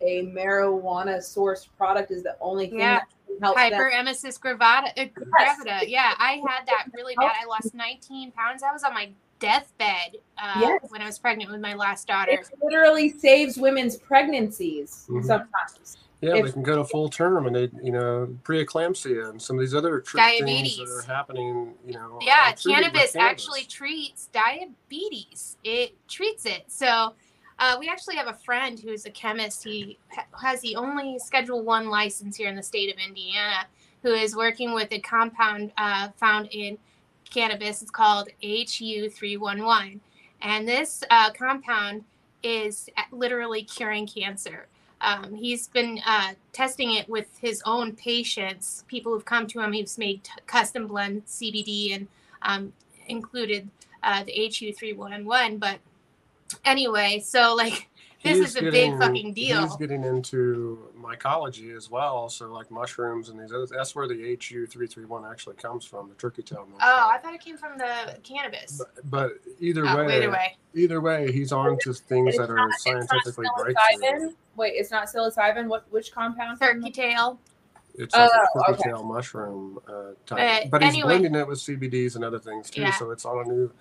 a 0.00 0.26
marijuana 0.26 1.16
sourced 1.18 1.68
product 1.78 2.10
is 2.10 2.22
the 2.22 2.36
only 2.40 2.68
thing 2.68 2.80
Yeah. 2.80 2.96
that 3.00 3.08
can 3.26 3.38
help 3.40 3.56
them. 3.56 3.72
Hyperemesis 3.72 4.38
gravata, 4.38 4.88
uh, 4.98 5.04
gravida. 5.06 5.88
Yeah, 5.88 6.14
I 6.18 6.42
had 6.46 6.66
that 6.66 6.86
really 6.94 7.14
bad. 7.16 7.32
I 7.40 7.46
lost 7.46 7.74
19 7.74 8.32
pounds. 8.32 8.62
I 8.62 8.72
was 8.72 8.84
on 8.84 8.92
my 8.92 9.10
deathbed 9.38 10.16
uh, 10.38 10.58
Yes. 10.60 10.90
when 10.90 11.00
I 11.02 11.06
was 11.06 11.18
pregnant 11.18 11.50
with 11.50 11.60
my 11.60 11.74
last 11.74 12.06
daughter. 12.06 12.32
It 12.32 12.48
literally 12.62 13.10
saves 13.18 13.56
women's 13.56 13.96
pregnancies 13.96 15.06
Mhm. 15.08 15.24
sometimes. 15.24 15.98
Yeah, 16.22 16.36
If- 16.36 16.46
they 16.46 16.52
can 16.52 16.62
go 16.62 16.76
to 16.76 16.84
full 16.84 17.08
term 17.10 17.46
and 17.46 17.54
they, 17.54 17.70
you 17.82 17.92
know, 17.92 18.26
preeclampsia 18.42 19.28
and 19.30 19.40
some 19.40 19.56
of 19.56 19.60
these 19.60 19.74
other 19.74 20.00
tr- 20.00 20.16
things 20.16 20.40
Diabetes. 20.40 20.76
that 20.78 20.88
are 20.88 21.02
happening, 21.02 21.74
you 21.86 21.92
know. 21.92 22.18
yeah, 22.22 22.52
are 22.52 22.56
treated 22.56 22.84
with 22.84 22.92
cannabis, 22.94 23.12
cannabis. 23.12 23.16
actually 23.16 23.64
treats 23.64 24.28
diabetes. 24.28 25.56
It 25.62 25.94
treats 26.08 26.46
it. 26.46 26.64
So 26.68 27.14
uh, 27.58 27.76
we 27.78 27.88
actually 27.88 28.16
have 28.16 28.28
a 28.28 28.34
friend 28.34 28.78
who's 28.80 29.04
a 29.04 29.10
chemist. 29.10 29.62
He 29.62 29.98
has 30.42 30.60
the 30.62 30.76
only 30.76 31.18
Schedule 31.18 31.62
One 31.62 31.88
license 31.90 32.36
here 32.36 32.48
in 32.48 32.56
the 32.56 32.62
state 32.62 32.92
of 32.92 32.98
Indiana, 32.98 33.66
who 34.02 34.12
is 34.12 34.34
working 34.34 34.72
with 34.72 34.90
a 34.92 35.00
compound 35.00 35.72
uh, 35.76 36.08
found 36.16 36.48
in 36.50 36.78
cannabis. 37.30 37.82
It's 37.82 37.90
called 37.90 38.28
HU311, 38.42 40.00
and 40.42 40.66
this 40.68 41.02
uh, 41.10 41.30
compound 41.32 42.04
is 42.42 42.88
literally 43.10 43.62
curing 43.62 44.06
cancer. 44.06 44.66
Um, 45.00 45.34
he's 45.34 45.68
been 45.68 46.00
uh, 46.06 46.32
testing 46.52 46.94
it 46.94 47.08
with 47.08 47.26
his 47.40 47.62
own 47.66 47.94
patients, 47.94 48.84
people 48.88 49.12
who've 49.12 49.24
come 49.24 49.46
to 49.48 49.60
him. 49.60 49.72
He's 49.72 49.98
made 49.98 50.24
t- 50.24 50.32
custom 50.46 50.86
blend 50.86 51.26
CBD 51.26 51.94
and 51.94 52.08
um, 52.42 52.72
included 53.06 53.68
uh, 54.02 54.24
the 54.24 54.32
HU311. 54.32 55.60
But 55.60 55.78
anyway, 56.64 57.20
so 57.20 57.54
like 57.54 57.88
this 58.26 58.50
is 58.50 58.56
a 58.56 58.60
getting- 58.62 58.98
big 58.98 59.00
fucking 59.00 59.32
deal. 59.34 59.62
He's 59.62 59.76
getting 59.76 60.04
into 60.04 60.90
mycology 60.98 61.76
as 61.76 61.90
well, 61.90 62.28
so 62.28 62.46
like 62.52 62.70
mushrooms 62.70 63.28
and 63.28 63.40
these 63.40 63.52
other. 63.52 63.66
That's 63.66 63.94
where 63.94 64.06
the 64.08 64.38
HU 64.40 64.66
three 64.66 64.86
three 64.86 65.04
one 65.04 65.24
actually 65.24 65.56
comes 65.56 65.84
from, 65.84 66.08
the 66.08 66.14
turkey 66.14 66.42
tail 66.42 66.60
mushroom. 66.70 66.78
Oh, 66.82 67.10
I 67.12 67.18
thought 67.18 67.34
it 67.34 67.40
came 67.40 67.56
from 67.56 67.78
the 67.78 68.18
cannabis. 68.22 68.78
But, 68.78 69.10
but 69.10 69.32
either 69.60 69.86
Oh, 69.86 70.04
way, 70.04 70.16
either 70.18 70.30
way. 70.30 70.56
either 70.74 71.00
way, 71.00 71.32
he's 71.32 71.52
on 71.52 71.78
to 71.80 71.92
things 71.92 72.28
It's 72.30 72.38
that 72.38 72.50
are 72.50 72.56
not- 72.56 72.70
it's 72.70 72.86
not 72.86 73.08
scientifically 73.08 73.46
breakthrough. 73.56 73.74
psilocybin. 74.02 74.34
Wait, 74.56 74.72
it's 74.76 74.90
not 74.90 75.06
psilocybin. 75.08 75.68
What? 75.68 75.84
Which 75.92 76.12
compound? 76.12 76.58
Turkey 76.60 76.90
tail. 76.90 77.40
It's 77.98 78.14
like 78.14 78.30
Oh, 78.34 78.60
a 78.60 78.66
turkey 78.66 78.80
okay. 78.80 78.90
tail 78.90 79.02
mushroom 79.04 79.78
uh, 79.88 80.12
type, 80.26 80.66
Uh, 80.66 80.68
but 80.70 80.82
he's 80.82 80.92
anyway. 80.92 81.18
blending 81.18 81.34
it 81.34 81.46
with 81.48 81.58
CBDs 81.58 82.14
and 82.14 82.24
other 82.24 82.38
things 82.38 82.68
too. 82.70 82.82
Yeah. 82.82 82.90
So 82.92 83.10
it's 83.10 83.24
on 83.24 83.40
a 83.46 83.48
new, 83.48 83.72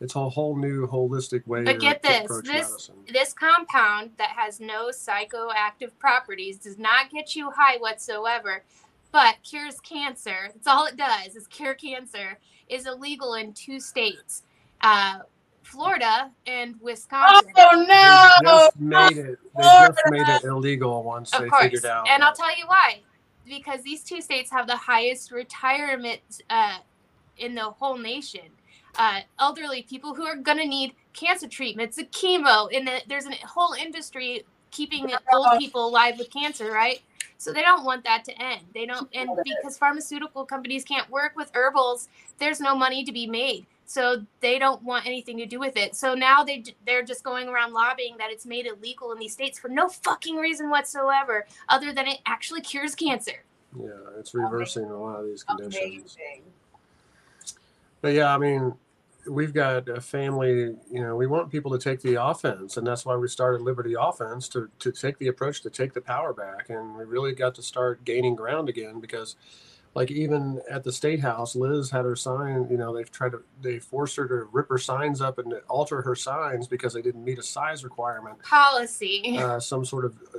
it's 0.00 0.14
a 0.14 0.28
whole 0.28 0.56
new 0.56 0.86
holistic 0.86 1.46
way 1.46 1.64
But 1.64 1.74
to, 1.74 1.78
get 1.78 2.02
to 2.02 2.08
this, 2.08 2.28
this 2.42 2.44
medicine. 2.44 2.94
this 3.12 3.32
compound 3.32 4.10
that 4.18 4.30
has 4.30 4.60
no 4.60 4.88
psychoactive 4.90 5.90
properties 5.98 6.58
does 6.58 6.78
not 6.78 7.10
get 7.10 7.34
you 7.34 7.50
high 7.50 7.78
whatsoever, 7.78 8.62
but 9.12 9.36
cures 9.42 9.80
cancer. 9.80 10.50
That's 10.52 10.66
all 10.66 10.86
it 10.86 10.96
does 10.96 11.34
is 11.36 11.46
cure 11.46 11.74
cancer. 11.74 12.38
Is 12.68 12.86
illegal 12.86 13.34
in 13.34 13.52
two 13.52 13.78
states, 13.78 14.42
uh, 14.80 15.20
Florida 15.62 16.32
and 16.46 16.74
Wisconsin. 16.80 17.52
Oh 17.56 17.76
They 17.86 18.44
no! 18.44 18.58
just 18.58 18.80
made 18.80 19.18
it. 19.24 19.38
They 19.56 19.62
just 19.62 20.00
made 20.10 20.28
it 20.28 20.42
illegal 20.44 21.02
once 21.04 21.32
of 21.32 21.42
they 21.42 21.48
course, 21.48 21.62
figured 21.62 21.86
out. 21.86 22.08
and 22.08 22.24
I'll 22.24 22.34
tell 22.34 22.56
you 22.58 22.64
why. 22.66 23.02
Because 23.48 23.82
these 23.84 24.02
two 24.02 24.20
states 24.20 24.50
have 24.50 24.66
the 24.66 24.76
highest 24.76 25.30
retirement 25.30 26.20
uh, 26.50 26.78
in 27.38 27.54
the 27.54 27.62
whole 27.70 27.96
nation. 27.96 28.42
Uh, 28.98 29.20
elderly 29.38 29.82
people 29.82 30.14
who 30.14 30.24
are 30.24 30.36
going 30.36 30.58
to 30.58 30.66
need 30.66 30.94
cancer 31.12 31.48
treatments, 31.48 31.96
the 31.96 32.04
chemo, 32.04 32.68
and 32.74 32.86
the, 32.86 33.00
there's 33.08 33.26
a 33.26 33.34
whole 33.46 33.74
industry 33.74 34.44
keeping 34.70 35.10
old 35.32 35.58
people 35.58 35.86
alive 35.86 36.18
with 36.18 36.30
cancer, 36.30 36.70
right? 36.70 37.00
So 37.38 37.52
they 37.52 37.62
don't 37.62 37.84
want 37.84 38.04
that 38.04 38.24
to 38.24 38.42
end. 38.42 38.62
They 38.74 38.86
don't, 38.86 39.08
and 39.14 39.30
because 39.44 39.76
pharmaceutical 39.76 40.44
companies 40.44 40.84
can't 40.84 41.08
work 41.10 41.36
with 41.36 41.50
herbals, 41.54 42.08
there's 42.38 42.60
no 42.60 42.74
money 42.74 43.04
to 43.04 43.12
be 43.12 43.26
made. 43.26 43.66
So 43.84 44.24
they 44.40 44.58
don't 44.58 44.82
want 44.82 45.06
anything 45.06 45.38
to 45.38 45.46
do 45.46 45.60
with 45.60 45.76
it. 45.76 45.94
So 45.94 46.14
now 46.14 46.42
they 46.42 46.64
they're 46.84 47.04
just 47.04 47.22
going 47.22 47.48
around 47.48 47.72
lobbying 47.72 48.16
that 48.18 48.30
it's 48.32 48.44
made 48.44 48.66
illegal 48.66 49.12
in 49.12 49.18
these 49.18 49.32
states 49.32 49.58
for 49.58 49.68
no 49.68 49.88
fucking 49.88 50.36
reason 50.36 50.70
whatsoever, 50.70 51.46
other 51.68 51.92
than 51.92 52.06
it 52.08 52.18
actually 52.26 52.62
cures 52.62 52.94
cancer. 52.94 53.44
yeah, 53.78 53.90
it's 54.18 54.34
reversing 54.34 54.86
a 54.86 54.96
lot 54.96 55.20
of 55.20 55.26
these 55.26 55.44
conditions. 55.44 56.16
Amazing. 56.16 56.42
But 58.00 58.14
yeah, 58.14 58.34
I 58.34 58.38
mean, 58.38 58.74
we've 59.28 59.52
got 59.52 59.88
a 59.88 60.00
family, 60.00 60.74
you 60.90 61.02
know, 61.02 61.16
we 61.16 61.26
want 61.26 61.50
people 61.50 61.70
to 61.70 61.78
take 61.78 62.00
the 62.00 62.22
offense, 62.22 62.76
and 62.76 62.86
that's 62.86 63.04
why 63.04 63.16
we 63.16 63.28
started 63.28 63.60
Liberty 63.60 63.94
Offense 63.98 64.48
to, 64.50 64.70
to 64.78 64.92
take 64.92 65.18
the 65.18 65.28
approach 65.28 65.62
to 65.62 65.70
take 65.70 65.92
the 65.92 66.00
power 66.00 66.32
back. 66.32 66.70
And 66.70 66.96
we 66.96 67.04
really 67.04 67.32
got 67.32 67.54
to 67.56 67.62
start 67.62 68.04
gaining 68.04 68.34
ground 68.34 68.68
again 68.68 69.00
because, 69.00 69.36
like, 69.94 70.10
even 70.10 70.60
at 70.70 70.84
the 70.84 70.92
State 70.92 71.20
House, 71.20 71.56
Liz 71.56 71.90
had 71.90 72.04
her 72.04 72.16
sign, 72.16 72.68
you 72.70 72.76
know, 72.76 72.94
they've 72.94 73.10
tried 73.10 73.32
to, 73.32 73.42
they 73.60 73.78
forced 73.78 74.16
her 74.16 74.28
to 74.28 74.48
rip 74.52 74.68
her 74.68 74.78
signs 74.78 75.20
up 75.20 75.38
and 75.38 75.54
alter 75.68 76.02
her 76.02 76.14
signs 76.14 76.68
because 76.68 76.92
they 76.94 77.02
didn't 77.02 77.24
meet 77.24 77.38
a 77.38 77.42
size 77.42 77.84
requirement 77.84 78.42
Policy. 78.42 79.38
uh, 79.38 79.60
some 79.60 79.84
sort 79.84 80.04
of 80.04 80.14
uh, 80.34 80.38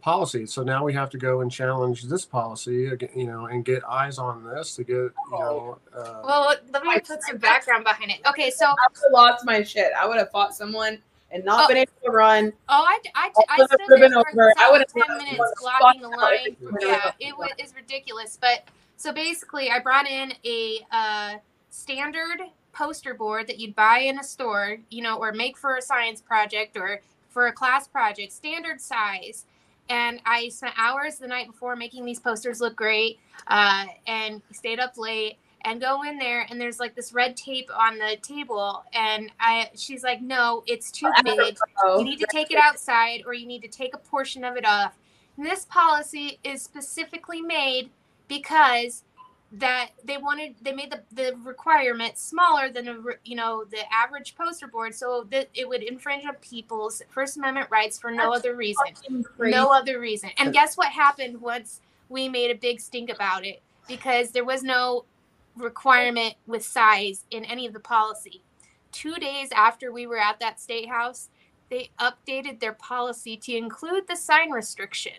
policy. 0.00 0.46
So 0.46 0.62
now 0.62 0.84
we 0.84 0.92
have 0.92 1.10
to 1.10 1.18
go 1.18 1.40
and 1.40 1.50
challenge 1.50 2.02
this 2.04 2.24
policy, 2.24 2.90
you 3.14 3.26
know, 3.26 3.46
and 3.46 3.64
get 3.64 3.82
eyes 3.84 4.18
on 4.18 4.44
this 4.44 4.76
to 4.76 4.84
get, 4.84 4.94
you 4.94 5.12
know. 5.30 5.78
Uh, 5.94 6.22
well, 6.24 6.54
let 6.72 6.84
me 6.84 6.98
put 7.00 7.22
some 7.22 7.38
background 7.38 7.84
behind 7.84 8.10
it. 8.10 8.20
Okay, 8.28 8.50
so 8.50 8.66
I 8.66 8.76
lost 9.10 9.44
my 9.44 9.62
shit. 9.62 9.92
I 9.98 10.06
would 10.06 10.18
have 10.18 10.30
fought 10.30 10.54
someone 10.54 10.98
and 11.30 11.44
not 11.44 11.64
Oh. 11.64 11.68
been 11.68 11.78
able 11.78 11.92
to 12.04 12.10
run. 12.10 12.52
Oh, 12.68 12.84
I, 12.86 12.98
I, 13.14 13.30
All 13.34 13.44
I 13.48 13.56
the 13.58 13.66
stood 13.68 13.80
ribbon 13.88 14.12
there 14.12 14.22
for 14.32 14.42
over. 14.42 14.52
I 14.58 14.70
would've 14.70 14.86
10 14.92 15.02
run- 15.08 15.18
minutes 15.18 15.52
blocking 15.60 16.02
the 16.02 16.08
line. 16.08 16.56
Yeah, 16.80 17.12
it 17.20 17.36
was 17.36 17.50
it's 17.58 17.74
ridiculous. 17.74 18.36
But 18.40 18.64
so 18.96 19.12
basically, 19.12 19.70
I 19.70 19.78
brought 19.78 20.06
in 20.06 20.34
a 20.44 20.86
uh, 20.92 21.34
standard 21.70 22.40
poster 22.72 23.14
board 23.14 23.46
that 23.46 23.58
you'd 23.58 23.74
buy 23.74 23.98
in 24.00 24.18
a 24.18 24.24
store, 24.24 24.78
you 24.90 25.02
know, 25.02 25.16
or 25.18 25.32
make 25.32 25.56
for 25.58 25.76
a 25.76 25.82
science 25.82 26.20
project 26.20 26.76
or 26.76 27.00
for 27.32 27.46
a 27.46 27.52
class 27.52 27.88
project, 27.88 28.32
standard 28.32 28.80
size. 28.80 29.46
And 29.88 30.20
I 30.24 30.48
spent 30.48 30.74
hours 30.78 31.16
the 31.16 31.26
night 31.26 31.48
before 31.48 31.76
making 31.76 32.04
these 32.04 32.20
posters 32.20 32.60
look 32.60 32.76
great 32.76 33.18
uh, 33.48 33.86
and 34.06 34.40
stayed 34.52 34.78
up 34.78 34.96
late 34.96 35.38
and 35.64 35.80
go 35.80 36.02
in 36.02 36.18
there 36.18 36.46
and 36.50 36.60
there's 36.60 36.80
like 36.80 36.94
this 36.94 37.12
red 37.12 37.36
tape 37.36 37.70
on 37.76 37.98
the 37.98 38.16
table 38.22 38.84
and 38.92 39.30
I 39.38 39.70
she's 39.76 40.02
like 40.02 40.20
no 40.20 40.64
it's 40.66 40.90
too 40.90 41.08
big 41.24 41.56
you 41.98 42.04
need 42.04 42.18
to 42.18 42.26
take 42.32 42.50
it 42.50 42.58
outside 42.58 43.22
or 43.26 43.32
you 43.32 43.46
need 43.46 43.62
to 43.62 43.68
take 43.68 43.94
a 43.94 43.98
portion 43.98 44.44
of 44.44 44.56
it 44.56 44.66
off. 44.66 44.98
And 45.36 45.46
this 45.46 45.64
policy 45.66 46.38
is 46.44 46.62
specifically 46.62 47.40
made 47.40 47.90
because 48.28 49.04
that 49.54 49.90
they 50.02 50.16
wanted 50.16 50.54
they 50.62 50.72
made 50.72 50.90
the, 50.90 51.02
the 51.12 51.36
requirement 51.44 52.16
smaller 52.16 52.70
than 52.70 52.88
a 52.88 52.96
you 53.24 53.36
know 53.36 53.64
the 53.70 53.80
average 53.92 54.34
poster 54.34 54.66
board 54.66 54.94
so 54.94 55.26
that 55.30 55.48
it 55.54 55.68
would 55.68 55.82
infringe 55.82 56.24
on 56.24 56.34
people's 56.36 57.02
first 57.10 57.36
amendment 57.36 57.68
rights 57.70 57.98
for 57.98 58.10
no 58.10 58.32
other 58.32 58.56
reason. 58.56 58.86
no 59.38 59.70
other 59.70 60.00
reason. 60.00 60.30
And 60.38 60.52
guess 60.52 60.76
what 60.76 60.88
happened 60.88 61.40
once 61.40 61.80
we 62.08 62.28
made 62.28 62.50
a 62.50 62.54
big 62.54 62.80
stink 62.80 63.10
about 63.10 63.44
it? 63.44 63.60
Because 63.86 64.30
there 64.30 64.44
was 64.44 64.62
no 64.62 65.04
requirement 65.56 66.34
with 66.46 66.64
size 66.64 67.24
in 67.30 67.44
any 67.44 67.66
of 67.66 67.74
the 67.74 67.80
policy. 67.80 68.40
Two 68.90 69.16
days 69.16 69.50
after 69.54 69.92
we 69.92 70.06
were 70.06 70.18
at 70.18 70.40
that 70.40 70.60
state 70.60 70.88
house 70.88 71.28
they 71.72 71.90
updated 71.98 72.60
their 72.60 72.74
policy 72.74 73.34
to 73.34 73.56
include 73.56 74.06
the 74.06 74.14
sign 74.14 74.50
restriction. 74.50 75.14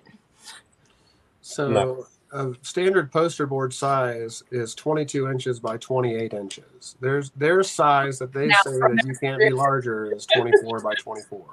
So 1.41 1.67
No. 1.67 2.05
A 2.33 2.53
standard 2.63 3.11
poster 3.11 3.45
board 3.45 3.73
size 3.73 4.43
is 4.51 4.73
22 4.73 5.29
inches 5.29 5.59
by 5.59 5.77
28 5.77 6.33
inches. 6.33 6.95
There's 6.99 7.29
their 7.31 7.61
size 7.63 8.17
that 8.19 8.33
they 8.33 8.47
Now, 8.47 8.57
say 8.63 8.71
that 8.71 9.03
you 9.05 9.15
can't 9.15 9.39
be 9.39 9.51
larger 9.51 10.11
is 10.11 10.25
24 10.25 10.79
by 10.79 10.95
24. 10.95 11.45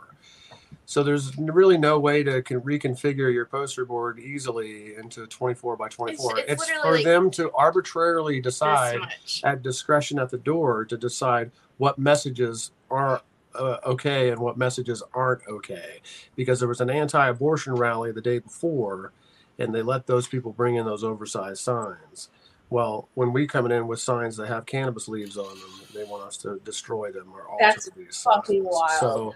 So 0.86 1.02
there's 1.02 1.36
really 1.38 1.78
no 1.78 2.00
way 2.00 2.22
to 2.24 2.42
con- 2.42 2.62
reconfigure 2.62 3.32
your 3.32 3.44
poster 3.44 3.84
board 3.84 4.18
easily 4.18 4.94
into 4.96 5.26
24 5.26 5.76
by 5.76 5.88
24. 5.88 6.38
it's 6.38 6.50
It's, 6.50 6.68
literally 6.68 7.04
for 7.04 7.08
them 7.08 7.30
to 7.32 7.52
arbitrarily 7.52 8.40
decide 8.40 9.00
at 9.44 9.62
discretion 9.62 10.18
at 10.18 10.30
the 10.30 10.38
door 10.38 10.84
to 10.86 10.96
decide 10.96 11.52
what 11.76 11.98
messages 11.98 12.72
are 12.90 13.22
uh, 13.54 13.76
okay 13.84 14.30
and 14.30 14.40
what 14.40 14.56
messages 14.56 15.02
aren't 15.12 15.42
okay 15.48 16.00
because 16.36 16.60
there 16.60 16.68
was 16.68 16.80
an 16.80 16.88
anti-abortion 16.88 17.74
rally 17.74 18.12
the 18.12 18.20
day 18.20 18.38
before 18.38 19.12
and 19.60 19.74
they 19.74 19.82
let 19.82 20.06
those 20.06 20.26
people 20.26 20.52
bring 20.52 20.76
in 20.76 20.84
those 20.84 21.04
oversized 21.04 21.60
signs 21.62 22.30
well 22.70 23.08
when 23.14 23.32
we 23.32 23.46
coming 23.46 23.72
in 23.72 23.86
with 23.86 24.00
signs 24.00 24.36
that 24.36 24.46
have 24.48 24.64
cannabis 24.66 25.06
leaves 25.08 25.36
on 25.36 25.48
them 25.60 25.70
they 25.94 26.04
want 26.04 26.22
us 26.22 26.36
to 26.36 26.58
destroy 26.64 27.10
them 27.10 27.26
or 27.34 27.42
alter 27.48 27.56
That's 27.64 27.90
these 27.90 28.22
fucking 28.22 28.62
signs. 28.62 28.72
wild. 28.72 29.00
so 29.00 29.34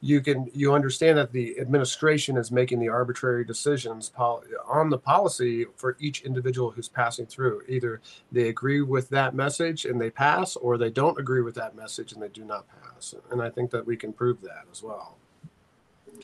you 0.00 0.20
can 0.20 0.50
you 0.52 0.74
understand 0.74 1.16
that 1.18 1.32
the 1.32 1.58
administration 1.60 2.36
is 2.36 2.50
making 2.50 2.80
the 2.80 2.88
arbitrary 2.88 3.44
decisions 3.44 4.10
pol- 4.10 4.42
on 4.68 4.90
the 4.90 4.98
policy 4.98 5.66
for 5.76 5.96
each 6.00 6.22
individual 6.22 6.70
who's 6.72 6.88
passing 6.88 7.24
through 7.26 7.62
either 7.68 8.00
they 8.32 8.48
agree 8.48 8.82
with 8.82 9.08
that 9.10 9.34
message 9.34 9.84
and 9.84 10.00
they 10.00 10.10
pass 10.10 10.56
or 10.56 10.76
they 10.76 10.90
don't 10.90 11.18
agree 11.20 11.40
with 11.42 11.54
that 11.54 11.74
message 11.76 12.12
and 12.12 12.20
they 12.22 12.28
do 12.28 12.44
not 12.44 12.64
pass 12.68 13.14
and 13.30 13.40
i 13.40 13.48
think 13.48 13.70
that 13.70 13.86
we 13.86 13.96
can 13.96 14.12
prove 14.12 14.40
that 14.42 14.64
as 14.72 14.82
well 14.82 15.16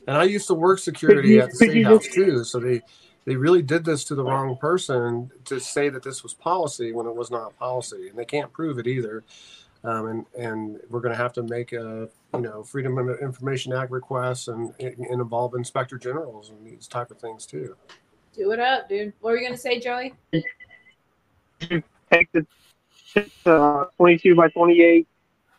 and 0.07 0.17
i 0.17 0.23
used 0.25 0.47
to 0.47 0.53
work 0.53 0.77
security 0.77 1.29
you- 1.29 1.41
at 1.41 1.51
the 1.51 1.57
could 1.57 1.69
state 1.71 1.83
house 1.85 2.05
too 2.13 2.43
so 2.43 2.59
they 2.59 2.81
they 3.25 3.35
really 3.35 3.61
did 3.61 3.85
this 3.85 4.03
to 4.05 4.15
the 4.15 4.23
wrong 4.23 4.57
person 4.57 5.31
to 5.45 5.59
say 5.59 5.89
that 5.89 6.03
this 6.03 6.23
was 6.23 6.33
policy 6.33 6.91
when 6.91 7.05
it 7.05 7.15
was 7.15 7.29
not 7.29 7.57
policy 7.57 8.09
and 8.09 8.17
they 8.17 8.25
can't 8.25 8.51
prove 8.53 8.79
it 8.79 8.87
either 8.87 9.23
um, 9.83 10.07
and 10.07 10.25
and 10.37 10.79
we're 10.89 10.99
going 10.99 11.15
to 11.15 11.21
have 11.21 11.33
to 11.33 11.43
make 11.43 11.71
a 11.71 12.09
you 12.33 12.41
know 12.41 12.63
Freedom 12.63 12.97
of 12.97 13.19
Information 13.19 13.73
Act 13.73 13.91
requests 13.91 14.47
and, 14.47 14.73
and 14.79 15.05
involve 15.09 15.55
inspector 15.55 15.97
generals 15.97 16.49
and 16.49 16.65
these 16.65 16.87
type 16.87 17.11
of 17.11 17.19
things 17.19 17.45
too. 17.45 17.75
Do 18.35 18.51
it 18.51 18.59
up, 18.59 18.89
dude. 18.89 19.13
What 19.21 19.31
were 19.31 19.37
you 19.37 19.47
gonna 19.47 19.57
say, 19.57 19.79
Joey? 19.79 20.13
Take 20.31 22.29
the 22.31 22.45
uh, 23.45 23.85
22 23.97 24.35
by 24.35 24.49
28, 24.49 25.07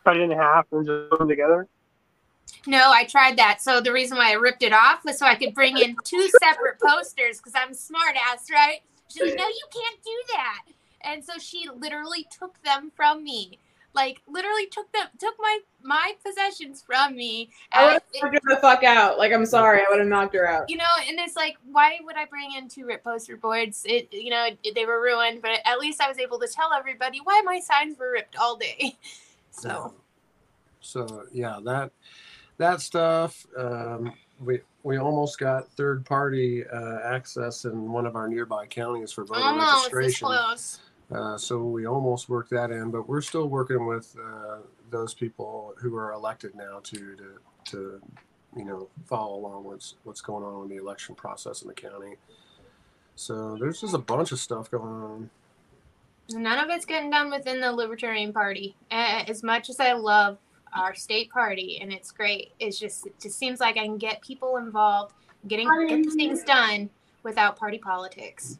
cut 0.03 0.17
it 0.17 0.21
in 0.21 0.31
half, 0.31 0.65
and 0.71 0.85
just 0.85 1.09
put 1.09 1.19
them 1.19 1.27
together. 1.27 1.67
No, 2.67 2.91
I 2.91 3.05
tried 3.05 3.37
that. 3.37 3.61
So 3.61 3.81
the 3.81 3.91
reason 3.91 4.17
why 4.17 4.31
I 4.31 4.33
ripped 4.33 4.63
it 4.63 4.73
off 4.73 5.03
was 5.03 5.17
so 5.17 5.25
I 5.25 5.35
could 5.35 5.53
bring 5.53 5.77
in 5.77 5.95
two 6.03 6.29
separate 6.39 6.79
posters 6.79 7.37
because 7.37 7.53
I'm 7.55 7.73
smart 7.73 8.15
ass, 8.31 8.47
right? 8.51 8.81
She's 9.07 9.23
like, 9.23 9.37
no, 9.37 9.47
you 9.47 9.65
can't 9.73 10.03
do 10.03 10.23
that. 10.33 10.63
And 11.01 11.25
so 11.25 11.33
she 11.39 11.67
literally 11.75 12.27
took 12.37 12.61
them 12.63 12.91
from 12.95 13.23
me. 13.23 13.57
Like 13.93 14.21
literally 14.25 14.67
took 14.67 14.89
them 14.93 15.07
took 15.19 15.35
my 15.37 15.59
my 15.83 16.13
possessions 16.25 16.81
from 16.81 17.13
me. 17.13 17.49
I 17.73 17.83
would 17.83 17.93
have 17.93 18.03
knocked 18.21 18.35
her 18.35 18.55
the 18.55 18.61
fuck 18.61 18.83
out. 18.83 19.17
Like, 19.17 19.33
I'm 19.33 19.45
sorry, 19.45 19.79
I 19.81 19.85
would 19.89 19.99
have 19.99 20.07
knocked 20.07 20.33
her 20.33 20.47
out. 20.47 20.69
you 20.69 20.77
know, 20.77 20.85
and 21.09 21.19
it's 21.19 21.35
like, 21.35 21.57
why 21.69 21.97
would 22.01 22.15
I 22.15 22.23
bring 22.23 22.53
in 22.57 22.69
two 22.69 22.85
rip 22.85 23.03
poster 23.03 23.35
boards? 23.35 23.83
It, 23.85 24.07
you 24.13 24.29
know, 24.29 24.47
it, 24.63 24.75
they 24.75 24.85
were 24.85 25.01
ruined, 25.01 25.41
but 25.41 25.59
at 25.65 25.79
least 25.79 25.99
I 25.99 26.07
was 26.07 26.19
able 26.19 26.39
to 26.39 26.47
tell 26.47 26.71
everybody 26.73 27.19
why 27.21 27.41
my 27.43 27.59
signs 27.59 27.97
were 27.97 28.11
ripped 28.11 28.37
all 28.37 28.55
day. 28.55 28.97
So 29.53 29.93
So 30.79 31.25
yeah, 31.33 31.59
that 31.65 31.91
that 32.61 32.81
stuff. 32.81 33.45
Um, 33.57 34.13
we 34.39 34.61
we 34.83 34.97
almost 34.97 35.37
got 35.37 35.71
third 35.73 36.05
party 36.05 36.63
uh, 36.65 36.99
access 37.03 37.65
in 37.65 37.91
one 37.91 38.05
of 38.05 38.15
our 38.15 38.27
nearby 38.27 38.65
counties 38.65 39.11
for 39.11 39.25
voter 39.25 39.41
almost 39.41 39.91
registration. 39.93 40.27
close. 40.27 40.79
Uh, 41.11 41.37
so 41.37 41.63
we 41.63 41.85
almost 41.85 42.29
worked 42.29 42.49
that 42.51 42.71
in, 42.71 42.89
but 42.89 43.07
we're 43.07 43.21
still 43.21 43.47
working 43.47 43.85
with 43.85 44.15
uh, 44.17 44.59
those 44.89 45.13
people 45.13 45.73
who 45.77 45.95
are 45.97 46.13
elected 46.13 46.55
now 46.55 46.79
to 46.83 47.15
to, 47.15 47.39
to 47.65 48.01
you 48.55 48.65
know 48.65 48.87
follow 49.05 49.35
along 49.35 49.63
what's 49.63 49.95
what's 50.03 50.21
going 50.21 50.43
on 50.43 50.63
in 50.63 50.69
the 50.69 50.81
election 50.81 51.13
process 51.15 51.61
in 51.61 51.67
the 51.67 51.73
county. 51.73 52.15
So 53.15 53.57
there's 53.59 53.81
just 53.81 53.93
a 53.93 53.99
bunch 53.99 54.31
of 54.31 54.39
stuff 54.39 54.71
going 54.71 54.83
on. 54.83 55.29
None 56.29 56.63
of 56.63 56.69
it's 56.69 56.85
getting 56.85 57.09
done 57.09 57.29
within 57.29 57.59
the 57.59 57.71
Libertarian 57.71 58.31
Party. 58.31 58.75
As 58.89 59.43
much 59.43 59.69
as 59.69 59.79
I 59.79 59.93
love 59.93 60.37
our 60.73 60.95
state 60.95 61.29
party 61.29 61.79
and 61.81 61.91
it's 61.91 62.11
great, 62.11 62.51
it's 62.59 62.79
just 62.79 63.05
it 63.07 63.19
just 63.19 63.37
seems 63.37 63.59
like 63.59 63.77
I 63.77 63.85
can 63.85 63.97
get 63.97 64.21
people 64.21 64.57
involved, 64.57 65.13
getting 65.47 65.67
get 65.87 66.11
things 66.13 66.43
done 66.43 66.89
without 67.23 67.57
party 67.57 67.77
politics. 67.77 68.57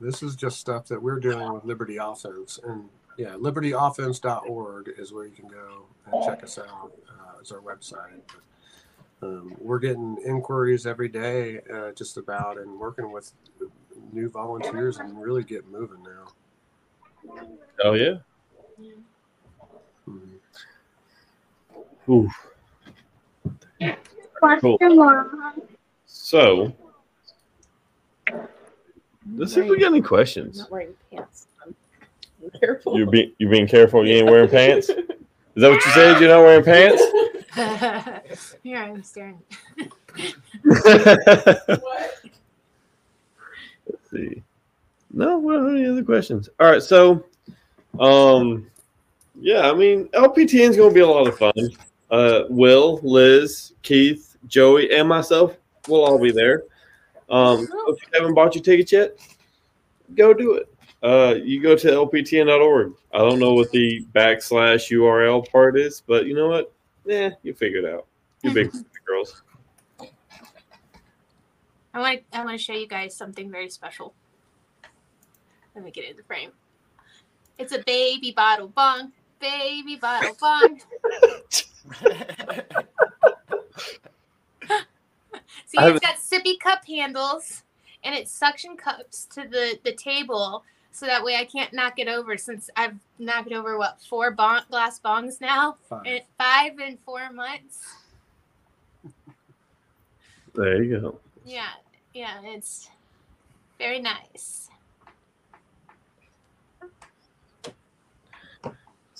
This 0.00 0.22
is 0.22 0.34
just 0.34 0.58
stuff 0.58 0.86
that 0.88 1.00
we're 1.00 1.20
doing 1.20 1.52
with 1.52 1.64
Liberty 1.64 1.96
Offense, 1.98 2.58
and 2.64 2.88
yeah, 3.16 3.34
libertyoffense.org 3.34 4.92
is 4.98 5.12
where 5.12 5.26
you 5.26 5.30
can 5.32 5.46
go 5.46 5.84
and 6.06 6.24
check 6.24 6.42
us 6.42 6.58
out. 6.58 6.92
Uh, 7.08 7.38
it's 7.40 7.52
our 7.52 7.60
website. 7.60 8.20
Um, 9.22 9.54
we're 9.60 9.78
getting 9.78 10.18
inquiries 10.26 10.86
every 10.86 11.08
day, 11.08 11.60
uh, 11.72 11.92
just 11.92 12.16
about, 12.16 12.58
and 12.58 12.80
working 12.80 13.12
with 13.12 13.32
new 14.12 14.28
volunteers 14.28 14.96
and 14.96 15.22
really 15.22 15.44
get 15.44 15.68
moving 15.68 16.02
now. 16.02 17.44
Oh 17.84 17.92
yeah. 17.92 18.18
Mhm. 18.80 19.02
Ooh. 22.08 22.28
Cool. 24.60 24.76
So 26.06 26.72
let's 29.36 29.54
see 29.54 29.60
if 29.60 29.68
we 29.68 29.78
got 29.78 29.92
any 29.92 30.00
questions. 30.00 30.60
I'm 30.60 30.66
questions. 30.66 30.68
not 30.68 30.70
wearing 30.70 30.94
pants. 31.10 31.46
I'm 31.64 31.74
I'm 32.42 32.50
careful. 32.60 32.96
You're 32.96 33.06
being 33.06 33.32
you're 33.38 33.50
being 33.50 33.68
careful. 33.68 34.06
You 34.06 34.14
ain't 34.16 34.26
wearing 34.26 34.48
pants. 34.48 34.88
Is 35.54 35.60
that 35.60 35.68
what 35.70 35.84
you 35.84 35.90
said? 35.92 36.20
You're 36.20 36.30
not 36.30 36.40
wearing 36.40 36.64
pants. 36.64 37.02
Here 38.62 38.78
I'm 38.78 39.02
staring. 39.02 39.42
what? 40.64 40.80
Let's 43.86 44.10
see. 44.10 44.42
No, 45.12 45.38
we 45.38 45.52
don't 45.52 45.66
have 45.66 45.76
any 45.76 45.86
other 45.86 46.02
questions. 46.02 46.48
All 46.58 46.70
right, 46.70 46.82
so, 46.82 47.26
um, 48.00 48.66
yeah, 49.38 49.70
I 49.70 49.74
mean, 49.74 50.08
LPTN 50.08 50.70
is 50.70 50.76
going 50.76 50.88
to 50.88 50.94
be 50.94 51.00
a 51.00 51.06
lot 51.06 51.28
of 51.28 51.36
fun. 51.36 51.52
Uh, 52.12 52.44
Will, 52.50 53.00
Liz, 53.02 53.72
Keith, 53.80 54.36
Joey, 54.46 54.94
and 54.94 55.08
myself 55.08 55.56
will 55.88 56.04
all 56.04 56.18
be 56.18 56.30
there. 56.30 56.64
Um, 57.30 57.62
if 57.62 58.02
you 58.02 58.08
haven't 58.12 58.34
bought 58.34 58.54
your 58.54 58.62
tickets 58.62 58.92
yet, 58.92 59.16
go 60.14 60.34
do 60.34 60.54
it. 60.54 60.68
Uh, 61.02 61.36
you 61.42 61.62
go 61.62 61.74
to 61.74 61.88
lptn.org. 61.88 62.92
I 63.14 63.18
don't 63.18 63.38
know 63.38 63.54
what 63.54 63.70
the 63.72 64.04
backslash 64.14 64.92
URL 64.92 65.50
part 65.50 65.78
is, 65.78 66.02
but 66.06 66.26
you 66.26 66.34
know 66.34 66.48
what? 66.48 66.72
Yeah, 67.06 67.30
you 67.42 67.54
figure 67.54 67.78
it 67.78 67.86
out. 67.86 68.06
You 68.42 68.52
big 68.52 68.70
girls. 69.06 69.42
I 71.94 71.98
want 71.98 72.20
to 72.30 72.38
I 72.38 72.44
want 72.44 72.58
to 72.58 72.62
show 72.62 72.74
you 72.74 72.86
guys 72.86 73.16
something 73.16 73.50
very 73.50 73.70
special. 73.70 74.14
Let 75.74 75.84
me 75.84 75.90
get 75.90 76.08
in 76.08 76.16
the 76.16 76.22
frame. 76.24 76.50
It's 77.58 77.72
a 77.72 77.82
baby 77.84 78.32
bottle 78.32 78.68
bong, 78.68 79.12
baby 79.40 79.96
bottle 79.96 80.36
bong. 80.38 80.80
See, 85.66 85.78
it's 85.78 86.00
got 86.00 86.16
sippy 86.16 86.58
cup 86.58 86.84
handles, 86.86 87.62
and 88.04 88.14
it 88.14 88.28
suction 88.28 88.76
cups 88.76 89.26
to 89.34 89.48
the 89.48 89.78
the 89.84 89.92
table, 89.92 90.64
so 90.92 91.06
that 91.06 91.24
way 91.24 91.36
I 91.36 91.44
can't 91.44 91.72
knock 91.72 91.98
it 91.98 92.08
over. 92.08 92.36
Since 92.36 92.68
I've 92.76 92.96
knocked 93.18 93.52
over 93.52 93.78
what 93.78 94.00
four 94.02 94.30
bong, 94.32 94.62
glass 94.70 95.00
bongs 95.00 95.40
now, 95.40 95.76
Five. 95.88 96.06
in 96.06 96.20
five 96.38 96.78
in 96.78 96.98
four 96.98 97.32
months. 97.32 97.86
There 100.54 100.82
you 100.82 101.00
go. 101.00 101.18
Yeah, 101.46 101.70
yeah, 102.12 102.40
it's 102.44 102.90
very 103.78 104.00
nice. 104.00 104.68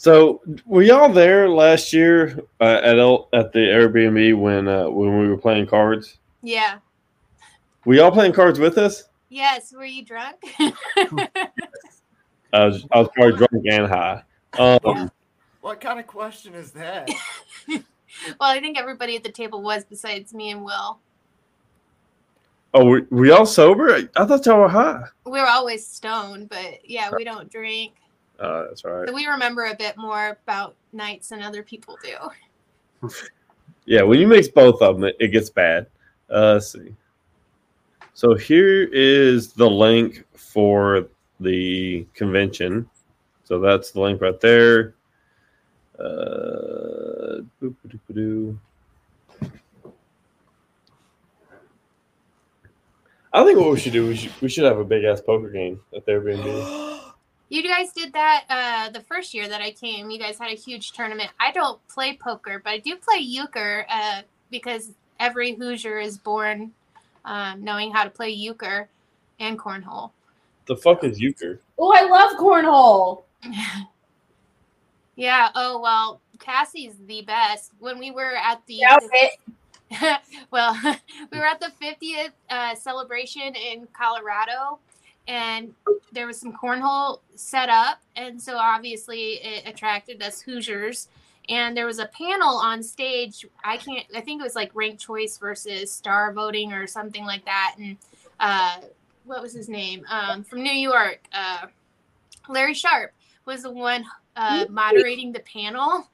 So, 0.02 0.40
were 0.66 0.82
y'all 0.82 1.12
there 1.12 1.48
last 1.48 1.92
year 1.92 2.36
uh, 2.60 2.80
at 2.82 2.98
L- 2.98 3.28
at 3.32 3.52
the 3.52 3.60
Airbnb 3.60 4.36
when 4.36 4.66
uh, 4.66 4.90
when 4.90 5.16
we 5.20 5.28
were 5.28 5.36
playing 5.36 5.68
cards? 5.68 6.18
Yeah. 6.42 6.78
Were 7.84 7.94
y'all 7.94 8.10
playing 8.10 8.32
cards 8.32 8.58
with 8.58 8.78
us? 8.78 9.04
Yes. 9.28 9.72
Were 9.72 9.84
you 9.84 10.04
drunk? 10.04 10.38
I 10.58 11.46
was 12.52 12.84
I 12.90 12.98
was 12.98 13.10
probably 13.14 13.36
drunk 13.36 13.64
and 13.70 13.86
high. 13.86 14.24
Um, 14.58 15.08
What 15.60 15.80
kind 15.80 16.00
of 16.00 16.08
question 16.08 16.54
is 16.54 16.72
that? 16.72 17.08
well, 17.68 17.82
I 18.40 18.58
think 18.58 18.76
everybody 18.76 19.14
at 19.14 19.22
the 19.22 19.30
table 19.30 19.62
was 19.62 19.84
besides 19.84 20.34
me 20.34 20.50
and 20.50 20.64
Will. 20.64 20.98
oh, 22.74 22.84
were, 22.84 23.06
were 23.10 23.26
y'all 23.26 23.46
sober? 23.46 23.94
I 24.16 24.24
thought 24.24 24.44
y'all 24.46 24.58
were 24.58 24.68
high. 24.68 25.04
We're 25.24 25.46
always 25.46 25.86
stoned, 25.86 26.48
but 26.48 26.80
yeah, 26.82 27.12
we 27.16 27.22
don't 27.22 27.48
drink. 27.48 28.01
Uh, 28.38 28.64
that's 28.68 28.84
all 28.84 28.92
right. 28.92 29.08
So 29.08 29.14
we 29.14 29.26
remember 29.26 29.66
a 29.66 29.74
bit 29.74 29.96
more 29.96 30.38
about 30.44 30.74
nights 30.92 31.28
than 31.28 31.42
other 31.42 31.62
people 31.62 31.98
do. 32.02 33.08
Yeah, 33.84 34.02
when 34.02 34.20
you 34.20 34.28
mix 34.28 34.48
both 34.48 34.80
of 34.80 34.96
them, 34.96 35.04
it, 35.04 35.16
it 35.18 35.28
gets 35.28 35.50
bad. 35.50 35.86
Uh, 36.30 36.54
let's 36.54 36.72
see. 36.72 36.94
So 38.14 38.34
here 38.34 38.84
is 38.92 39.52
the 39.52 39.68
link 39.68 40.24
for 40.34 41.08
the 41.40 42.06
convention. 42.14 42.88
So 43.44 43.58
that's 43.58 43.90
the 43.90 44.00
link 44.00 44.20
right 44.20 44.40
there. 44.40 44.94
Uh. 45.98 47.42
I 53.34 53.44
think 53.44 53.58
what 53.58 53.70
we 53.70 53.80
should 53.80 53.92
do 53.94 54.06
we 54.06 54.16
should 54.16 54.32
we 54.40 54.48
should 54.48 54.64
have 54.64 54.78
a 54.78 54.84
big 54.84 55.04
ass 55.04 55.20
poker 55.20 55.48
game 55.48 55.80
at 55.96 56.04
the 56.04 56.12
Airbnb. 56.12 56.98
You 57.52 57.62
guys 57.62 57.92
did 57.92 58.14
that 58.14 58.44
uh, 58.48 58.88
the 58.92 59.02
first 59.02 59.34
year 59.34 59.46
that 59.46 59.60
I 59.60 59.72
came. 59.72 60.08
You 60.08 60.18
guys 60.18 60.38
had 60.38 60.50
a 60.50 60.54
huge 60.54 60.92
tournament. 60.92 61.28
I 61.38 61.52
don't 61.52 61.86
play 61.86 62.16
poker, 62.16 62.62
but 62.64 62.70
I 62.70 62.78
do 62.78 62.96
play 62.96 63.18
euchre 63.18 63.84
uh, 63.90 64.22
because 64.50 64.92
every 65.20 65.52
Hoosier 65.52 65.98
is 65.98 66.16
born 66.16 66.72
um, 67.26 67.62
knowing 67.62 67.92
how 67.92 68.04
to 68.04 68.10
play 68.10 68.30
euchre 68.30 68.88
and 69.38 69.58
cornhole. 69.58 70.12
The 70.64 70.76
fuck 70.76 71.04
is 71.04 71.20
euchre? 71.20 71.60
Oh, 71.78 71.92
I 71.94 72.08
love 72.08 72.38
cornhole. 72.38 73.24
Yeah. 75.14 75.50
Oh 75.54 75.78
well, 75.78 76.22
Cassie's 76.38 76.94
the 77.06 77.20
best. 77.20 77.72
When 77.78 77.98
we 77.98 78.10
were 78.10 78.34
at 78.34 78.62
the 78.66 78.76
Yeah, 79.90 80.16
well, 80.50 80.74
we 81.30 81.38
were 81.38 81.44
at 81.44 81.60
the 81.60 81.70
50th 81.82 82.30
uh, 82.48 82.74
celebration 82.74 83.54
in 83.54 83.86
Colorado, 83.92 84.78
and 85.28 85.74
there 86.12 86.26
was 86.26 86.38
some 86.38 86.52
cornhole 86.52 87.20
set 87.34 87.68
up, 87.68 88.00
and 88.16 88.40
so 88.40 88.56
obviously 88.56 89.34
it 89.42 89.66
attracted 89.66 90.22
us 90.22 90.40
Hoosiers. 90.40 91.08
And 91.48 91.76
there 91.76 91.86
was 91.86 91.98
a 91.98 92.06
panel 92.06 92.56
on 92.56 92.82
stage. 92.84 93.44
I 93.64 93.76
can't. 93.76 94.06
I 94.14 94.20
think 94.20 94.40
it 94.40 94.44
was 94.44 94.54
like 94.54 94.70
ranked 94.74 95.02
choice 95.02 95.38
versus 95.38 95.90
star 95.90 96.32
voting 96.32 96.72
or 96.72 96.86
something 96.86 97.24
like 97.24 97.44
that. 97.46 97.74
And 97.80 97.96
uh, 98.38 98.78
what 99.24 99.42
was 99.42 99.52
his 99.52 99.68
name 99.68 100.04
um, 100.08 100.44
from 100.44 100.62
New 100.62 100.72
York? 100.72 101.20
Uh, 101.32 101.66
Larry 102.48 102.74
Sharpe 102.74 103.12
was 103.44 103.62
the 103.62 103.70
one 103.70 104.04
uh, 104.36 104.66
moderating 104.70 105.32
the 105.32 105.40
panel, 105.40 106.08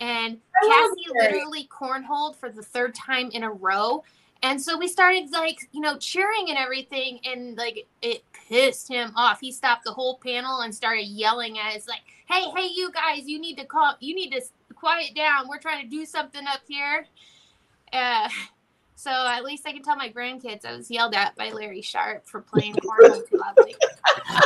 and 0.00 0.38
Cassie 0.62 1.06
literally 1.14 1.68
cornholed 1.68 2.36
for 2.36 2.48
the 2.50 2.62
third 2.62 2.94
time 2.94 3.30
in 3.32 3.42
a 3.42 3.50
row. 3.50 4.02
And 4.42 4.60
so 4.60 4.78
we 4.78 4.88
started 4.88 5.30
like 5.32 5.68
you 5.72 5.80
know 5.80 5.98
cheering 5.98 6.46
and 6.48 6.58
everything, 6.58 7.20
and 7.24 7.56
like 7.56 7.86
it 8.02 8.24
pissed 8.32 8.88
him 8.88 9.12
off. 9.16 9.40
He 9.40 9.52
stopped 9.52 9.84
the 9.84 9.92
whole 9.92 10.18
panel 10.18 10.60
and 10.60 10.74
started 10.74 11.04
yelling 11.04 11.58
at 11.58 11.76
us 11.76 11.86
like, 11.86 12.02
"Hey, 12.28 12.44
hey, 12.56 12.68
you 12.74 12.90
guys, 12.92 13.28
you 13.28 13.38
need 13.38 13.58
to 13.58 13.64
calm, 13.64 13.96
you 14.00 14.14
need 14.14 14.32
to 14.32 14.42
quiet 14.74 15.14
down. 15.14 15.48
We're 15.48 15.58
trying 15.58 15.82
to 15.82 15.88
do 15.88 16.04
something 16.06 16.46
up 16.46 16.60
here." 16.66 17.06
Uh, 17.92 18.28
so 19.00 19.10
at 19.10 19.44
least 19.44 19.66
I 19.66 19.72
can 19.72 19.82
tell 19.82 19.96
my 19.96 20.10
grandkids 20.10 20.66
I 20.66 20.76
was 20.76 20.90
yelled 20.90 21.14
at 21.14 21.34
by 21.34 21.50
Larry 21.52 21.80
Sharpe 21.80 22.26
for 22.26 22.42
playing 22.42 22.74
cornhole 22.74 23.26
too 23.26 23.38
loudly. 23.38 23.74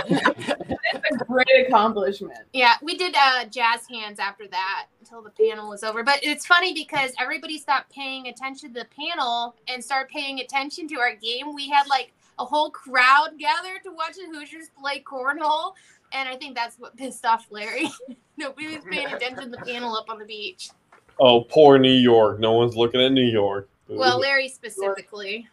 It's 0.07 1.23
a 1.23 1.25
great 1.25 1.67
accomplishment. 1.67 2.39
Yeah, 2.53 2.75
we 2.81 2.97
did 2.97 3.17
uh, 3.19 3.47
jazz 3.47 3.89
hands 3.91 4.21
after 4.21 4.47
that 4.47 4.87
until 5.01 5.23
the 5.23 5.31
panel 5.31 5.69
was 5.71 5.83
over. 5.83 6.05
But 6.05 6.21
it's 6.23 6.47
funny 6.47 6.73
because 6.73 7.13
everybody 7.21 7.59
stopped 7.59 7.93
paying 7.93 8.29
attention 8.29 8.73
to 8.73 8.81
the 8.81 8.87
panel 8.97 9.57
and 9.67 9.85
started 9.85 10.09
paying 10.09 10.39
attention 10.39 10.87
to 10.89 11.01
our 11.01 11.17
game. 11.17 11.53
We 11.53 11.69
had 11.69 11.89
like 11.89 12.13
a 12.39 12.45
whole 12.45 12.71
crowd 12.71 13.31
gathered 13.39 13.83
to 13.85 13.91
watch 13.91 14.15
the 14.15 14.27
Hoosiers 14.33 14.71
play 14.81 15.01
cornhole. 15.01 15.73
And 16.13 16.29
I 16.29 16.37
think 16.37 16.55
that's 16.55 16.79
what 16.79 16.97
pissed 16.97 17.27
off 17.27 17.49
Larry. 17.51 17.89
Nobody 18.37 18.69
was 18.69 18.85
paying 18.89 19.13
attention 19.13 19.51
to 19.51 19.51
the 19.51 19.65
panel 19.65 19.97
up 19.97 20.09
on 20.09 20.21
the 20.21 20.25
beach. 20.25 20.71
Oh, 21.19 21.41
poor 21.41 21.77
New 21.79 21.93
York. 21.93 22.39
No 22.39 22.53
one's 22.53 22.77
looking 22.77 23.01
at 23.01 23.11
New 23.11 23.27
York. 23.27 23.69
Well, 23.89 24.19
Larry 24.19 24.49
specifically. 24.49 25.49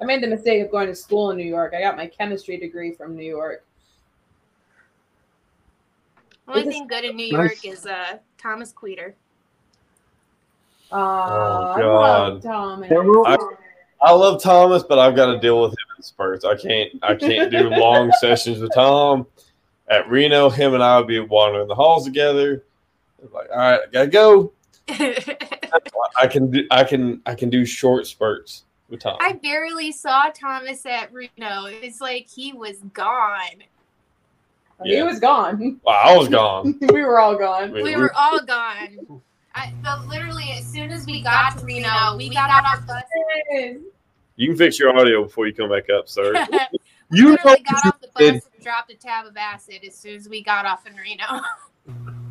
I 0.00 0.04
made 0.04 0.22
the 0.22 0.26
mistake 0.26 0.64
of 0.64 0.70
going 0.70 0.88
to 0.88 0.94
school 0.94 1.30
in 1.30 1.36
New 1.36 1.44
York. 1.44 1.74
I 1.76 1.80
got 1.80 1.96
my 1.96 2.06
chemistry 2.08 2.56
degree 2.56 2.92
from 2.92 3.16
New 3.16 3.22
York. 3.24 3.64
Only 6.48 6.60
It's 6.62 6.68
a- 6.68 6.72
thing 6.72 6.86
good 6.88 7.04
in 7.04 7.16
New 7.16 7.30
Nice. 7.32 7.64
York 7.64 7.74
is 7.76 7.86
uh, 7.86 8.18
Thomas 8.36 8.72
Queter. 8.72 9.14
Uh, 10.90 10.96
I 10.96 11.80
God. 11.80 11.84
love 11.84 12.42
Thomas. 12.42 12.90
I- 12.90 13.56
I 14.04 14.10
love 14.10 14.42
Thomas, 14.42 14.82
but 14.82 14.98
I've 14.98 15.14
got 15.14 15.26
to 15.26 15.38
deal 15.38 15.62
with 15.62 15.70
him 15.70 15.76
in 15.96 16.02
spurts. 16.02 16.44
I 16.44 16.56
can't. 16.56 16.90
I 17.04 17.14
can't 17.14 17.52
do 17.52 17.68
long 17.70 18.10
sessions 18.18 18.58
with 18.58 18.74
Tom. 18.74 19.28
At 19.88 20.10
Reno, 20.10 20.50
him 20.50 20.74
and 20.74 20.82
I 20.82 20.98
would 20.98 21.06
be 21.06 21.20
wandering 21.20 21.68
the 21.68 21.76
halls 21.76 22.04
together. 22.04 22.64
Like, 23.32 23.48
all 23.52 23.58
right, 23.58 23.80
I 23.80 23.86
gotta 23.92 24.08
go. 24.08 24.52
I 24.88 26.26
can 26.30 26.50
do. 26.50 26.66
I 26.70 26.84
can. 26.84 27.22
I 27.26 27.34
can 27.34 27.50
do 27.50 27.64
short 27.64 28.06
spurts 28.06 28.64
with 28.88 29.00
Tom. 29.00 29.16
I 29.20 29.32
barely 29.34 29.92
saw 29.92 30.30
Thomas 30.30 30.84
at 30.86 31.12
Reno. 31.12 31.66
It's 31.66 32.00
like 32.00 32.26
he 32.28 32.52
was 32.52 32.78
gone. 32.92 33.62
He 34.84 35.02
was 35.02 35.20
gone. 35.20 35.80
Well, 35.84 35.96
I 36.02 36.16
was 36.16 36.28
gone. 36.28 36.78
we 36.92 37.02
were 37.02 37.20
all 37.20 37.36
gone. 37.36 37.70
We- 37.72 37.82
We 37.82 37.94
we- 37.94 38.02
were 38.02 38.12
all 38.16 38.40
gone. 38.44 39.20
I, 39.54 39.72
but 39.84 40.06
literally, 40.08 40.50
as 40.56 40.66
soon 40.66 40.90
as 40.90 41.04
we 41.06 41.22
got 41.22 41.58
to 41.58 41.64
Reno, 41.64 42.16
we 42.16 42.30
got 42.30 42.48
out 42.50 42.78
of 42.78 42.86
the 42.86 42.94
bus. 42.94 43.82
You 44.36 44.48
can 44.48 44.56
fix 44.56 44.78
your 44.78 44.98
audio 44.98 45.24
before 45.24 45.46
you 45.46 45.52
come 45.54 45.68
back 45.68 45.90
up, 45.90 46.08
sir. 46.08 46.32
we 46.50 46.58
You 47.18 47.30
know 47.32 47.36
got 47.44 47.58
off 47.86 48.00
the 48.00 48.08
bus 48.08 48.18
did. 48.18 48.32
and 48.34 48.42
dropped 48.62 48.90
a 48.90 48.94
tab 48.96 49.26
of 49.26 49.36
acid 49.36 49.80
as 49.86 49.94
soon 49.94 50.16
as 50.16 50.26
we 50.28 50.42
got 50.42 50.64
off 50.64 50.86
in 50.86 50.96
Reno. 50.96 51.42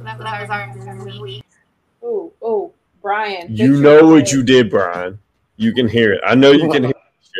so 0.00 0.04
that 0.04 0.18
that 0.18 0.40
was 0.40 0.86
our 0.86 1.20
week. 1.22 1.44
Oh, 2.02 2.32
oh, 2.40 2.72
Brian. 3.02 3.54
You 3.54 3.80
know 3.80 4.06
what 4.06 4.20
voice. 4.20 4.32
you 4.32 4.42
did, 4.42 4.70
Brian. 4.70 5.18
You 5.56 5.74
can 5.74 5.88
hear 5.88 6.14
it. 6.14 6.22
I 6.24 6.34
know 6.34 6.52
you 6.52 6.70
can 6.70 6.84
hear 6.84 6.94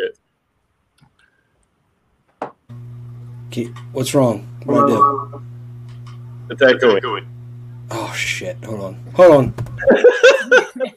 shit. 3.51 3.69
Ke- 3.69 3.75
What's 3.93 4.13
wrong? 4.13 4.47
What 4.65 4.83
I 4.83 4.87
do? 4.87 5.43
It's 6.51 6.61
echoing. 6.61 7.27
Oh 7.89 8.13
shit! 8.13 8.63
Hold 8.63 8.81
on. 8.81 8.93
Hold 9.15 9.31
on. 9.31 9.53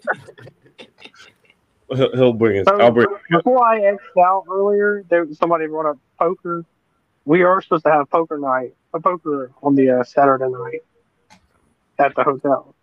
He'll, 1.94 2.16
he'll 2.16 2.32
bring 2.32 2.58
us. 2.58 2.66
So, 2.66 2.80
I'll 2.80 2.90
bring. 2.90 3.06
It. 3.06 3.20
before 3.30 3.64
I 3.64 3.80
X'd 3.82 4.18
out 4.18 4.44
earlier, 4.50 5.04
there 5.10 5.26
somebody 5.34 5.66
brought 5.66 5.86
up 5.86 5.98
poker. 6.18 6.64
We 7.24 7.42
are 7.42 7.60
supposed 7.62 7.84
to 7.84 7.92
have 7.92 8.10
poker 8.10 8.38
night, 8.38 8.74
a 8.94 9.00
poker 9.00 9.52
on 9.62 9.76
the 9.76 10.00
uh, 10.00 10.02
Saturday 10.02 10.48
night 10.48 10.80
at 11.98 12.14
the 12.14 12.22
hotel. 12.24 12.74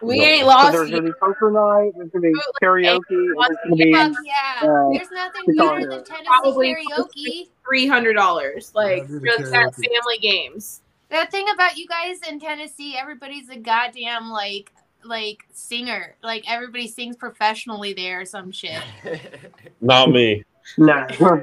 We 0.00 0.18
No. 0.18 0.24
ain't 0.24 0.40
So 0.42 0.46
lost. 0.46 0.72
there's 0.72 0.90
gonna 0.90 1.02
be 1.02 1.12
poker 1.12 1.50
night. 1.50 1.92
There's 1.96 2.10
gonna 2.10 2.30
be 2.30 2.40
karaoke. 2.62 3.02
There's 3.08 3.58
gonna 3.64 3.76
be 3.76 3.90
yeah. 4.24 4.60
Uh, 4.62 4.90
There's 4.92 5.10
nothing 5.10 5.42
it's 5.46 5.58
better 5.58 5.80
than. 5.80 6.04
Tennessee 6.04 6.24
Probably 6.26 6.74
karaoke. 6.74 7.48
three 7.66 7.86
hundred 7.86 8.14
dollars, 8.14 8.72
like 8.74 9.02
Yeah, 9.02 9.06
do 9.08 9.20
for 9.20 9.38
the 9.38 9.44
the 9.44 9.50
that 9.50 9.72
karaoke. 9.72 9.84
family 9.84 10.18
games. 10.20 10.82
The 11.10 11.26
thing 11.30 11.46
about 11.52 11.76
you 11.76 11.86
guys 11.88 12.20
in 12.28 12.38
Tennessee, 12.38 12.96
everybody's 12.96 13.48
a 13.48 13.56
goddamn 13.56 14.30
like 14.30 14.72
like 15.04 15.44
singer. 15.52 16.14
Like 16.22 16.44
everybody 16.48 16.86
sings 16.86 17.16
professionally 17.16 17.92
there 17.92 18.20
or 18.20 18.24
some 18.24 18.52
shit. 18.52 18.82
Not 19.80 20.10
me. 20.10 20.44
nah. 20.76 21.06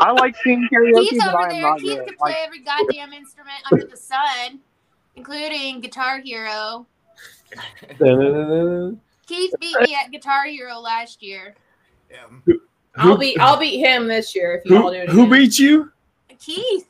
I 0.00 0.10
like 0.12 0.34
singing 0.42 0.68
karaoke, 0.72 1.08
Keith's 1.10 1.24
but 1.24 1.34
over 1.34 1.38
I 1.38 1.44
am 1.44 1.50
there. 1.50 1.62
not 1.62 1.78
Keith 1.80 1.98
good. 1.98 2.06
can 2.08 2.16
play 2.16 2.30
Like, 2.32 2.36
every 2.46 2.60
goddamn 2.60 3.12
instrument 3.12 3.56
under 3.70 3.86
the 3.86 3.96
sun, 3.96 4.60
including 5.16 5.80
Guitar 5.80 6.20
Hero. 6.20 6.86
Keith 9.26 9.54
beat 9.60 9.80
me 9.80 9.94
at 9.94 10.10
Guitar 10.10 10.44
Hero 10.46 10.78
last 10.78 11.22
year. 11.22 11.54
Yeah. 12.10 12.54
I'll 12.96 13.16
beat 13.16 13.38
I'll 13.40 13.58
beat 13.58 13.78
him 13.78 14.06
this 14.06 14.34
year 14.34 14.54
if 14.54 14.70
you 14.70 14.76
all 14.76 14.90
do 14.90 14.96
it. 14.98 15.08
who 15.08 15.22
again. 15.22 15.30
beat 15.30 15.58
you? 15.58 15.90
Keith, 16.38 16.88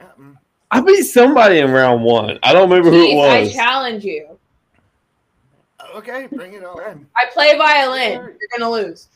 Um, 0.00 0.38
I 0.70 0.80
beat 0.80 1.02
somebody 1.02 1.58
in 1.58 1.70
round 1.70 2.02
one. 2.02 2.38
I 2.42 2.52
don't 2.52 2.70
remember 2.70 2.90
who 2.90 3.02
it 3.10 3.14
was. 3.16 3.50
I 3.50 3.52
challenge 3.52 4.04
you. 4.04 4.38
okay, 5.96 6.28
bring 6.32 6.54
it 6.54 6.64
on. 6.64 7.06
I 7.16 7.26
play 7.32 7.56
violin. 7.58 8.12
You're 8.12 8.58
gonna 8.58 8.70
lose. 8.70 9.08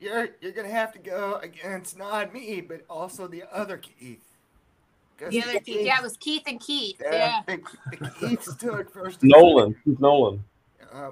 You're 0.00 0.28
you're 0.40 0.52
gonna 0.52 0.68
have 0.68 0.92
to 0.92 0.98
go 0.98 1.40
against 1.42 1.98
not 1.98 2.32
me, 2.32 2.60
but 2.60 2.82
also 2.88 3.26
the 3.26 3.42
other 3.52 3.78
Keith. 3.78 4.22
'Cause 5.18 5.30
the 5.30 5.42
other 5.42 5.60
Keith. 5.60 5.84
Yeah, 5.86 5.98
it 5.98 6.02
was 6.02 6.16
Keith 6.16 6.44
and 6.46 6.60
Keith. 6.60 7.00
Yeah, 7.02 7.42
Yeah. 7.48 7.56
the, 7.56 7.96
the 7.98 8.10
Keiths 8.10 8.54
took 8.56 8.90
first. 8.92 9.22
Nolan. 9.22 9.74
Keith 9.84 9.98
Nolan. 9.98 10.44
Uh, 10.92 11.10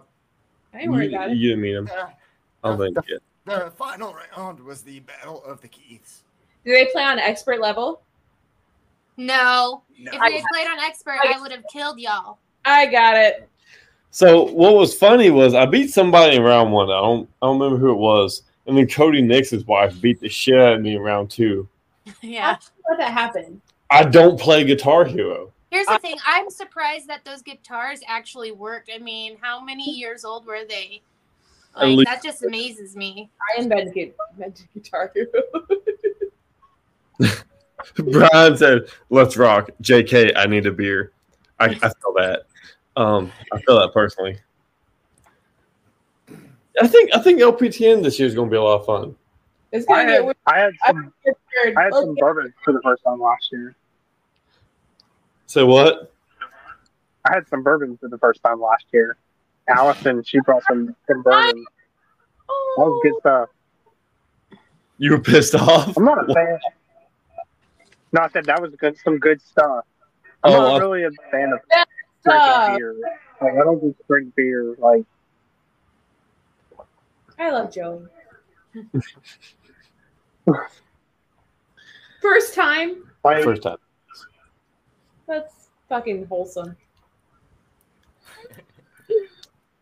I 0.72 0.78
ain't 0.80 0.90
worried 0.92 1.10
You, 1.10 1.16
about 1.16 1.30
it. 1.30 1.36
you 1.36 1.48
didn't 1.50 1.62
meet 1.62 1.74
him. 1.74 1.88
uh, 1.92 2.06
I 2.64 2.68
don't 2.76 2.78
think 2.94 3.20
the 3.44 3.70
final 3.76 4.14
round 4.36 4.60
was 4.60 4.82
the 4.82 5.00
battle 5.00 5.42
of 5.44 5.60
the 5.60 5.68
Keiths. 5.68 6.22
Do 6.64 6.72
they 6.72 6.86
play 6.86 7.02
on 7.02 7.18
expert 7.18 7.60
level? 7.60 8.02
No. 9.16 9.82
No. 9.98 10.12
If 10.12 10.20
we 10.20 10.34
had 10.38 10.44
played 10.52 10.66
on 10.66 10.78
expert, 10.80 11.16
I 11.24 11.40
would 11.40 11.52
have 11.52 11.64
killed 11.72 11.98
y'all. 11.98 12.38
I 12.64 12.86
got 12.86 13.16
it. 13.16 13.48
So 14.10 14.44
what 14.52 14.74
was 14.74 14.94
funny 14.94 15.30
was 15.30 15.54
I 15.54 15.66
beat 15.66 15.90
somebody 15.90 16.36
in 16.36 16.42
round 16.42 16.72
one. 16.72 16.90
I 16.90 17.00
don't 17.00 17.28
I 17.42 17.46
don't 17.46 17.58
remember 17.58 17.78
who 17.78 17.92
it 17.92 17.98
was. 17.98 18.42
And 18.66 18.76
then 18.76 18.88
Cody 18.88 19.22
Nix's 19.22 19.64
wife 19.64 20.00
beat 20.00 20.20
the 20.20 20.28
shit 20.28 20.58
out 20.60 20.74
of 20.74 20.80
me 20.80 20.96
in 20.96 21.02
round 21.02 21.30
two. 21.30 21.68
yeah. 22.22 22.56
Let 22.88 22.98
that 22.98 23.12
happen. 23.12 23.60
I 23.90 24.04
don't 24.04 24.38
play 24.38 24.64
Guitar 24.64 25.04
Hero. 25.04 25.52
Here's 25.70 25.86
the 25.86 25.98
thing. 25.98 26.16
I'm 26.26 26.48
surprised 26.50 27.08
that 27.08 27.24
those 27.24 27.42
guitars 27.42 28.00
actually 28.06 28.52
worked. 28.52 28.90
I 28.94 28.98
mean, 28.98 29.36
how 29.40 29.62
many 29.62 29.90
years 29.90 30.24
old 30.24 30.46
were 30.46 30.64
they? 30.68 31.02
Like 31.76 31.86
least- 31.88 32.10
that 32.10 32.22
just 32.22 32.42
amazes 32.42 32.96
me. 32.96 33.30
I 33.56 33.60
invented, 33.62 34.14
invented 34.32 34.68
Guitar 34.74 35.12
Hero. 35.14 35.30
Brian 38.10 38.56
said, 38.56 38.88
"Let's 39.10 39.36
rock." 39.36 39.70
J.K. 39.80 40.32
I 40.34 40.46
need 40.46 40.66
a 40.66 40.72
beer. 40.72 41.12
I, 41.58 41.66
I 41.66 41.68
feel 41.78 42.14
that. 42.16 42.44
Um, 42.96 43.30
I 43.52 43.60
feel 43.60 43.78
that 43.78 43.92
personally. 43.92 44.38
I 46.80 46.86
think 46.86 47.10
I 47.14 47.20
think 47.20 47.40
LPTN 47.40 48.02
this 48.02 48.18
year 48.18 48.28
is 48.28 48.34
going 48.34 48.48
to 48.48 48.52
be 48.52 48.56
a 48.56 48.62
lot 48.62 48.80
of 48.80 48.86
fun. 48.86 49.14
It's 49.72 49.86
I 49.88 49.92
gonna 49.92 50.04
get 50.04 50.14
had, 50.14 50.24
weird. 50.24 50.36
I 50.46 50.58
had 50.60 50.72
some, 50.86 51.12
I 51.76 51.82
had 51.82 51.92
some 51.92 52.14
bourbon 52.14 52.54
for 52.64 52.72
the 52.72 52.80
first 52.82 53.02
time 53.04 53.20
last 53.20 53.48
year. 53.52 53.74
So 55.46 55.66
what? 55.66 56.12
I 57.24 57.34
had 57.34 57.48
some 57.48 57.62
bourbon 57.62 57.96
for 57.98 58.08
the 58.08 58.18
first 58.18 58.42
time 58.42 58.60
last 58.60 58.84
year. 58.92 59.16
Allison, 59.68 60.22
she 60.22 60.38
brought 60.40 60.62
some, 60.64 60.94
some 61.08 61.22
bourbon. 61.22 61.64
That 62.76 62.84
was 62.84 63.00
good 63.02 63.12
oh. 63.16 63.20
stuff. 63.20 63.48
You 64.98 65.10
were 65.10 65.20
pissed 65.20 65.54
off? 65.54 65.96
I'm 65.96 66.04
not 66.04 66.30
a 66.30 66.34
fan. 66.34 66.58
No, 68.12 68.22
I 68.22 68.28
said 68.28 68.44
that 68.46 68.62
was 68.62 68.74
good, 68.76 68.96
some 69.04 69.18
good 69.18 69.42
stuff. 69.42 69.84
I'm 70.44 70.52
Oh, 70.52 70.56
not 70.60 70.74
I- 70.74 70.78
really 70.78 71.02
a 71.04 71.10
fan 71.30 71.52
of 71.52 71.60
Stuff. 72.20 72.68
drinking 72.70 72.76
beer. 72.76 72.94
Like, 73.40 73.52
I 73.52 73.64
don't 73.64 73.80
just 73.82 74.06
drink 74.06 74.34
beer. 74.34 74.74
Like, 74.78 75.04
I 77.38 77.50
love 77.50 77.72
Joey. 77.72 78.06
First 82.20 82.54
time. 82.54 83.04
like 83.24 83.44
First 83.44 83.62
time. 83.62 83.76
That's 85.26 85.68
fucking 85.88 86.26
wholesome. 86.26 86.76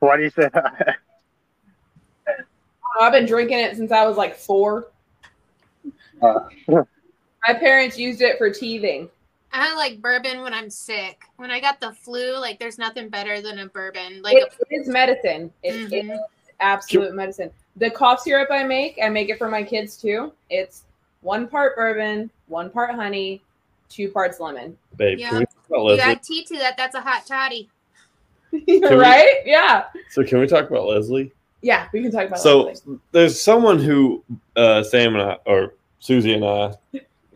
Why 0.01 0.17
do 0.17 0.23
you 0.25 0.31
say? 0.31 0.49
That? 0.53 0.97
I've 3.01 3.13
been 3.13 3.27
drinking 3.27 3.59
it 3.59 3.77
since 3.77 3.91
I 3.91 4.07
was 4.07 4.17
like 4.17 4.37
four. 4.37 4.89
My 6.23 6.85
parents 7.47 7.99
used 7.99 8.23
it 8.23 8.39
for 8.39 8.51
teething. 8.51 9.09
I 9.53 9.75
like 9.77 10.01
bourbon 10.01 10.43
when 10.43 10.55
I'm 10.55 10.71
sick. 10.71 11.23
When 11.37 11.51
I 11.51 11.61
got 11.61 11.81
the 11.81 11.93
flu, 11.93 12.39
like 12.39 12.59
there's 12.59 12.79
nothing 12.79 13.09
better 13.09 13.41
than 13.41 13.59
a 13.61 13.69
bourbon. 13.69 14.23
Like 14.23 14.37
It 14.37 14.53
is 14.71 14.89
medicine. 14.89 15.53
It 15.63 15.91
Mhm. 15.91 16.15
is 16.15 16.21
absolute 16.61 17.15
medicine. 17.15 17.51
The 17.77 17.91
cough 17.91 18.21
syrup 18.21 18.49
I 18.51 18.63
make, 18.65 18.99
I 19.03 19.09
make 19.09 19.29
it 19.29 19.39
for 19.39 19.49
my 19.49 19.63
kids 19.63 19.97
too. 19.97 20.33
It's 20.51 20.85
one 21.23 21.49
part 21.49 21.75
bourbon, 21.77 22.31
one 22.49 22.71
part 22.71 22.95
honey, 22.95 23.43
two 23.89 24.11
parts 24.11 24.41
lemon. 24.41 24.77
Babe, 24.97 25.19
Yeah. 25.19 25.31
can 25.31 25.39
we 25.41 25.45
talk 25.47 25.55
about 25.69 25.85
you 25.95 26.01
add 26.01 26.23
tea 26.23 26.45
to 26.45 26.57
that, 26.59 26.77
that's 26.77 26.95
a 26.95 27.01
hot 27.01 27.27
toddy. 27.27 27.69
we- 28.53 28.81
right? 28.85 29.41
Yeah. 29.45 29.85
So 30.11 30.23
can 30.25 30.39
we 30.41 30.47
talk 30.47 30.69
about 30.71 30.87
Leslie? 30.87 31.33
Yeah, 31.63 31.89
we 31.93 32.03
can 32.03 32.11
talk 32.13 32.27
about 32.27 32.39
Leslie. 32.39 32.51
So 32.51 32.63
Leslie. 32.67 32.99
there's 33.13 33.41
someone 33.41 33.79
who 33.79 34.23
uh, 34.55 34.83
Sam 34.83 35.15
and 35.17 35.23
I, 35.31 35.39
or 35.47 35.75
Susie 35.99 36.35
and 36.35 36.45
I, 36.45 36.75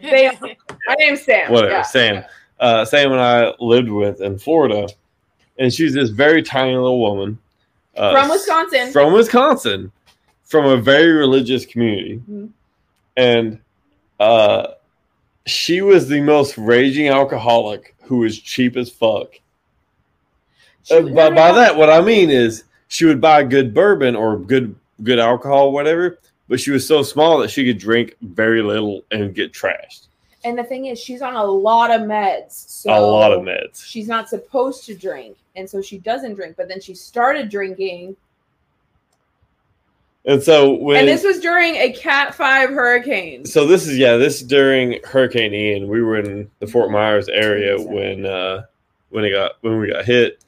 Sam. 0.01 0.37
My 0.87 0.95
name's 0.99 1.23
Sam. 1.23 1.51
whatever, 1.51 1.73
Yeah. 1.73 1.83
Sam, 1.83 2.25
uh, 2.61 2.85
Sam 2.85 3.11
and 3.13 3.21
I 3.21 3.53
lived 3.59 3.89
with 3.89 4.21
in 4.21 4.39
Florida, 4.39 4.87
and 5.59 5.73
she's 5.73 5.95
this 5.95 6.11
very 6.11 6.43
tiny 6.43 6.75
little 6.75 7.01
woman 7.01 7.39
uh, 7.99 8.13
From 8.13 8.31
Wisconsin. 8.31 8.93
From 8.93 9.13
Wisconsin, 9.13 9.93
from 10.45 10.67
a 10.67 10.77
very 10.77 11.13
religious 11.13 11.67
community, 11.67 12.23
Mhm. 12.31 12.49
and 13.17 13.59
uh, 14.21 14.69
she 15.47 15.81
was 15.81 16.09
the 16.09 16.21
most 16.21 16.57
raging 16.59 17.09
alcoholic 17.09 17.95
who 18.03 18.19
was 18.19 18.39
cheap 18.39 18.77
as 18.77 18.91
fuck. 18.91 19.29
Uh, 20.91 21.03
by, 21.03 21.31
by 21.31 21.53
that, 21.53 21.77
what 21.77 21.91
I 21.91 22.01
mean 22.01 22.31
is 22.31 22.65
she 22.89 23.05
would 23.05 23.21
buy 23.21 23.43
good 23.43 23.75
bourbon 23.75 24.17
or 24.17 24.39
good 24.39 24.75
good 25.03 25.19
alcohol, 25.19 25.71
whatever. 25.73 26.19
But 26.49 26.59
she 26.61 26.71
was 26.71 26.87
so 26.87 27.03
small 27.03 27.39
that 27.39 27.51
she 27.51 27.65
could 27.65 27.79
drink 27.79 28.17
very 28.23 28.63
little 28.63 29.05
and 29.11 29.35
get 29.35 29.53
trashed. 29.53 30.08
And 30.45 30.57
the 30.57 30.65
thing 30.65 30.87
is, 30.87 31.01
she's 31.01 31.23
on 31.23 31.35
a 31.35 31.45
lot 31.45 31.91
of 31.91 32.03
meds. 32.03 32.53
So 32.53 32.93
a 32.93 33.01
lot 33.01 33.33
of 33.33 33.43
meds. 33.43 33.85
She's 33.85 34.07
not 34.07 34.29
supposed 34.29 34.85
to 34.87 34.95
drink. 34.95 35.37
And 35.57 35.69
so 35.69 35.83
she 35.83 35.99
doesn't 35.99 36.35
drink. 36.35 36.57
But 36.57 36.69
then 36.69 36.81
she 36.81 36.95
started 36.95 37.49
drinking. 37.49 38.17
And 40.25 40.43
so 40.43 40.75
when 40.75 40.99
and 40.99 41.09
this 41.09 41.25
was 41.25 41.41
during 41.41 41.75
a 41.77 41.93
Cat 41.93 42.35
5 42.35 42.71
hurricane. 42.71 43.45
so 43.47 43.67
this 43.67 43.87
is 43.87 43.97
yeah, 43.97 44.17
this 44.17 44.43
is 44.43 44.47
during 44.47 45.01
Hurricane 45.05 45.55
Ian. 45.55 45.89
We 45.89 46.03
were 46.03 46.19
in 46.19 46.51
the 46.59 46.67
Fort 46.67 46.91
Myers 46.91 47.29
area 47.29 47.81
when 47.81 48.27
uh 48.27 48.65
when 49.11 49.25
it 49.25 49.31
got 49.31 49.53
when 49.63 49.79
we 49.79 49.91
got 49.91 50.05
hit. 50.05 50.45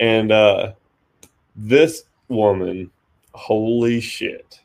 And 0.00 0.32
uh 0.32 0.72
this 1.54 2.02
woman, 2.28 2.90
holy 3.32 4.00
shit. 4.00 4.60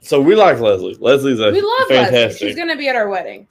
So 0.00 0.20
we 0.20 0.34
like 0.34 0.60
Leslie. 0.60 0.96
Leslie's 1.00 1.40
a 1.40 1.50
we 1.50 1.62
love 1.62 1.88
fantastic. 1.88 2.12
Leslie. 2.12 2.48
She's 2.48 2.56
going 2.56 2.68
to 2.68 2.76
be 2.76 2.88
at 2.88 2.96
our 2.96 3.08
wedding. 3.08 3.48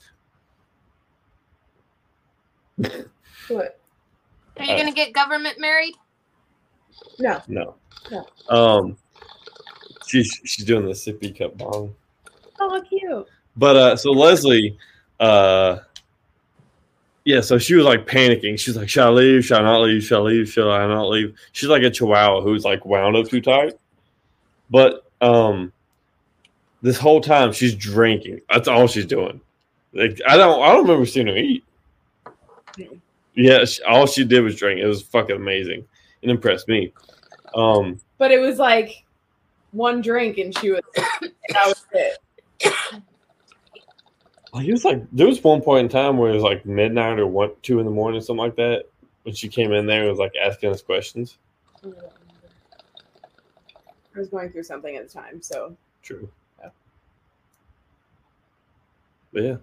What? 3.47 3.79
Are 4.57 4.65
you 4.65 4.77
gonna 4.77 4.91
get 4.91 5.13
government 5.13 5.59
married? 5.59 5.95
No. 7.19 7.41
No. 7.47 7.75
No. 8.11 8.25
Um 8.49 8.97
she's 10.07 10.39
she's 10.43 10.65
doing 10.65 10.85
the 10.85 10.91
sippy 10.93 11.37
cup 11.37 11.57
bong. 11.57 11.95
Oh, 12.59 12.81
cute. 12.87 13.27
But 13.55 13.75
uh 13.75 13.95
so 13.95 14.11
Leslie 14.11 14.77
uh 15.19 15.79
yeah, 17.25 17.39
so 17.39 17.57
she 17.57 17.75
was 17.75 17.85
like 17.85 18.05
panicking. 18.05 18.59
She's 18.59 18.75
like, 18.75 18.89
Shall 18.89 19.07
I 19.07 19.11
leave? 19.11 19.45
Shall 19.45 19.59
I 19.59 19.63
not 19.63 19.81
leave? 19.81 20.03
Shall 20.03 20.27
I 20.27 20.31
leave? 20.31 20.49
Shall 20.49 20.69
I 20.69 20.85
not 20.87 21.09
leave? 21.09 21.33
She's 21.53 21.69
like 21.69 21.83
a 21.83 21.89
chihuahua 21.89 22.41
who's 22.41 22.65
like 22.65 22.85
wound 22.85 23.15
up 23.15 23.27
too 23.27 23.41
tight. 23.41 23.73
But 24.69 25.05
um 25.21 25.71
this 26.81 26.97
whole 26.97 27.21
time 27.21 27.53
she's 27.53 27.73
drinking. 27.73 28.41
That's 28.49 28.67
all 28.67 28.87
she's 28.87 29.05
doing. 29.05 29.39
Like 29.93 30.19
I 30.27 30.37
don't 30.37 30.61
I 30.61 30.73
don't 30.73 30.83
remember 30.83 31.05
seeing 31.05 31.27
her 31.27 31.37
eat. 31.37 31.63
Yeah, 33.35 33.65
she, 33.65 33.81
all 33.83 34.05
she 34.05 34.23
did 34.23 34.41
was 34.41 34.55
drink. 34.55 34.79
It 34.79 34.85
was 34.87 35.01
fucking 35.01 35.35
amazing. 35.35 35.85
It 36.21 36.29
impressed 36.29 36.67
me. 36.67 36.93
Um 37.55 37.99
But 38.17 38.31
it 38.31 38.39
was 38.39 38.59
like 38.59 39.03
one 39.71 40.01
drink 40.01 40.37
and 40.37 40.57
she 40.57 40.71
was, 40.71 40.81
that 40.95 41.65
was 41.65 41.85
it. 41.93 42.17
Like 44.53 44.67
it 44.67 44.71
was 44.71 44.85
like 44.85 45.03
there 45.11 45.27
was 45.27 45.43
one 45.43 45.61
point 45.61 45.85
in 45.85 45.89
time 45.89 46.17
where 46.17 46.31
it 46.31 46.35
was 46.35 46.43
like 46.43 46.65
midnight 46.65 47.19
or 47.19 47.25
one 47.25 47.51
two 47.63 47.79
in 47.79 47.85
the 47.85 47.91
morning, 47.91 48.21
something 48.21 48.43
like 48.43 48.55
that. 48.57 48.85
When 49.23 49.33
she 49.33 49.47
came 49.47 49.71
in 49.71 49.87
there 49.87 50.01
and 50.01 50.09
was 50.09 50.19
like 50.19 50.33
asking 50.35 50.69
us 50.69 50.81
questions. 50.81 51.37
I 54.15 54.19
was 54.19 54.29
going 54.29 54.51
through 54.51 54.63
something 54.63 54.95
at 54.95 55.07
the 55.07 55.13
time. 55.13 55.41
So 55.41 55.75
True. 56.03 56.29
Yeah. 56.59 56.69
But 59.31 59.43
yeah. 59.43 59.55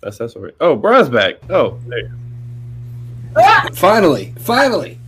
That's 0.00 0.18
that 0.18 0.30
story. 0.30 0.52
Oh, 0.60 0.74
Brian's 0.74 1.08
back. 1.08 1.34
Oh, 1.50 1.78
there. 1.86 2.10
Finally, 3.74 4.34
finally. 4.38 4.98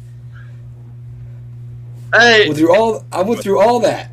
Hey, 2.14 2.47
went 2.48 2.59
through 2.59 2.74
all. 2.74 3.05
I 3.12 3.22
went 3.22 3.40
through 3.40 3.60
all 3.60 3.80
that, 3.80 4.10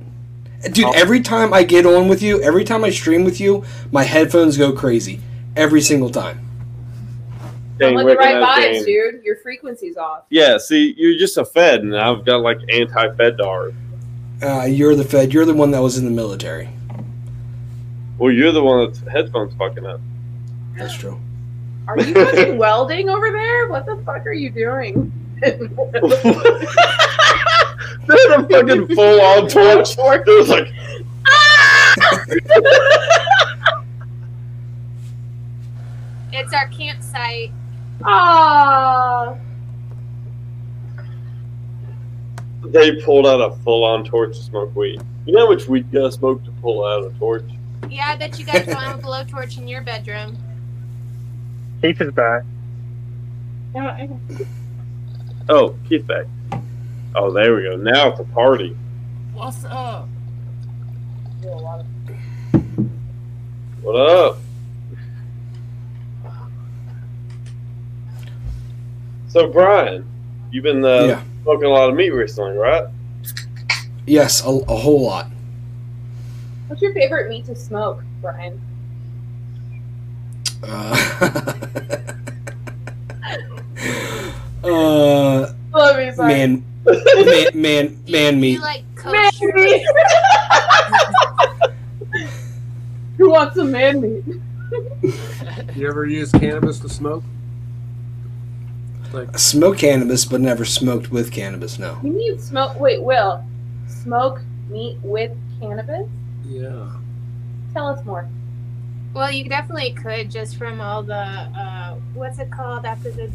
dude. 0.71 0.93
Every 0.95 1.21
time 1.21 1.53
I 1.53 1.63
get 1.63 1.85
on 1.85 2.07
with 2.07 2.21
you, 2.21 2.41
every 2.41 2.63
time 2.63 2.83
I 2.83 2.89
stream 2.89 3.23
with 3.23 3.39
you, 3.39 3.63
my 3.91 4.03
headphones 4.03 4.57
go 4.57 4.71
crazy. 4.71 5.19
Every 5.55 5.81
single 5.81 6.09
time. 6.09 6.43
I'm 7.81 7.95
with 7.95 8.07
the 8.07 8.15
right 8.15 8.35
vibes, 8.35 8.85
dude. 8.85 9.23
Your 9.23 9.35
frequency's 9.37 9.97
off. 9.97 10.23
Yeah, 10.29 10.57
see, 10.57 10.95
you're 10.97 11.17
just 11.17 11.37
a 11.37 11.45
Fed, 11.45 11.81
and 11.81 11.95
I've 11.95 12.25
got 12.25 12.41
like 12.41 12.59
anti-Fed 12.71 13.37
dart. 13.37 13.73
Uh, 14.41 14.63
you're 14.63 14.95
the 14.95 15.03
Fed. 15.03 15.33
You're 15.33 15.45
the 15.45 15.53
one 15.53 15.71
that 15.71 15.81
was 15.81 15.97
in 15.97 16.05
the 16.05 16.11
military. 16.11 16.69
Well, 18.17 18.31
you're 18.31 18.51
the 18.51 18.63
one 18.63 18.85
that's 18.85 18.99
headphones 19.07 19.53
fucking 19.55 19.85
up. 19.85 19.99
That's 20.75 20.95
true. 20.95 21.19
Are 21.87 21.99
you 21.99 22.13
fucking 22.13 22.57
welding 22.63 23.09
over 23.09 23.31
there? 23.31 23.67
What 23.69 23.85
the 23.85 23.95
fuck 24.05 24.25
are 24.25 24.33
you 24.33 24.49
doing? 24.49 25.11
There's 25.39 25.61
a 28.31 28.47
fucking 28.47 28.87
full-on 28.95 29.47
torch. 29.49 29.97
It 29.97 30.27
was 30.27 30.49
like, 30.49 30.67
It's 36.33 36.53
our 36.53 36.67
campsite. 36.67 37.51
Ah. 38.03 39.35
they 42.65 43.01
pulled 43.01 43.25
out 43.25 43.41
a 43.41 43.55
full-on 43.63 44.03
torch 44.05 44.37
to 44.37 44.43
smoke 44.43 44.75
weed. 44.75 45.01
You 45.25 45.33
know 45.33 45.47
how 45.47 45.53
much 45.53 45.67
weed 45.67 45.85
you 45.91 45.99
gotta 45.99 46.11
smoke 46.11 46.43
to 46.45 46.51
pull 46.61 46.85
out 46.85 47.03
a 47.03 47.09
torch? 47.17 47.49
Yeah, 47.89 48.05
I 48.07 48.15
bet 48.17 48.37
you 48.37 48.45
guys 48.45 48.65
don't 48.65 48.75
have 48.75 48.99
a 48.99 49.01
blowtorch 49.01 49.57
in 49.57 49.67
your 49.67 49.81
bedroom. 49.81 50.37
Keith 51.81 52.01
is 52.01 52.11
back. 52.13 52.43
Oh, 55.49 55.75
Keith 55.87 56.05
back. 56.07 56.25
Oh, 57.15 57.31
there 57.31 57.55
we 57.55 57.63
go. 57.63 57.75
Now 57.77 58.09
it's 58.09 58.19
a 58.19 58.23
party. 58.25 58.75
What's 59.33 59.63
up? 59.65 60.09
What 63.81 63.95
up? 63.95 64.37
So, 69.29 69.47
Brian, 69.47 70.05
you've 70.51 70.63
been 70.63 70.83
uh, 70.83 71.03
Yeah. 71.03 71.23
smoking 71.43 71.65
a 71.65 71.69
lot 71.69 71.89
of 71.89 71.95
meat 71.95 72.09
recently, 72.09 72.57
right? 72.57 72.85
Yes, 74.05 74.43
a, 74.43 74.49
a 74.49 74.75
whole 74.75 75.05
lot. 75.05 75.27
What's 76.67 76.81
your 76.81 76.93
favorite 76.93 77.29
meat 77.29 77.45
to 77.45 77.55
smoke, 77.55 78.03
Brian? 78.21 78.59
Uh, 80.63 81.21
uh, 84.63 85.53
Love 85.73 85.99
you, 85.99 86.13
sorry. 86.13 86.33
man, 86.33 86.63
man, 86.85 87.49
man, 87.53 88.03
man 88.07 88.39
meat. 88.39 88.59
Like 88.61 88.83
Man 89.05 89.31
kosher? 89.31 89.53
meat. 89.53 89.85
Who 93.17 93.31
wants 93.31 93.55
some 93.55 93.71
man 93.71 94.01
meat? 94.01 94.23
You 95.75 95.87
ever 95.87 96.05
use 96.05 96.31
cannabis 96.31 96.79
to 96.79 96.89
smoke? 96.89 97.23
Like 99.13 99.37
Smoke 99.37 99.77
cannabis, 99.77 100.25
but 100.25 100.41
never 100.41 100.65
smoked 100.65 101.11
with 101.11 101.31
cannabis. 101.31 101.79
No. 101.79 101.97
You 102.03 102.09
need 102.11 102.41
smoke. 102.41 102.77
Wait, 102.79 103.01
Will. 103.01 103.43
Smoke 103.87 104.41
meat 104.69 104.97
with 105.01 105.31
cannabis? 105.59 106.07
yeah. 106.45 106.91
Tell 107.73 107.87
us 107.89 108.03
more. 108.05 108.27
Well, 109.13 109.31
you 109.31 109.49
definitely 109.49 109.93
could 109.93 110.29
just 110.29 110.57
from 110.57 110.79
all 110.81 111.03
the 111.03 111.15
uh, 111.15 111.95
what's 112.13 112.39
it 112.39 112.51
called 112.51 112.85
after 112.85 113.11
the 113.11 113.31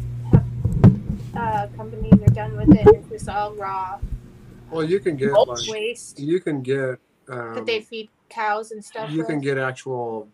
uh, 1.35 1.67
companies 1.75 2.13
are 2.13 2.33
done 2.33 2.55
with 2.55 2.69
it. 2.69 2.87
It's 2.87 3.09
just 3.09 3.29
all 3.29 3.53
raw 3.55 3.99
Well, 4.71 4.83
you 4.83 4.99
can 4.99 5.15
get 5.15 5.31
like 5.33 5.67
waste 5.67 6.19
you 6.19 6.39
can 6.39 6.61
get 6.61 6.99
um, 7.29 7.55
that 7.55 7.65
they 7.65 7.81
feed 7.81 8.09
cows 8.29 8.71
and 8.71 8.83
stuff. 8.83 9.11
you 9.11 9.19
with. 9.19 9.27
can 9.27 9.39
get 9.41 9.57
actual 9.57 10.27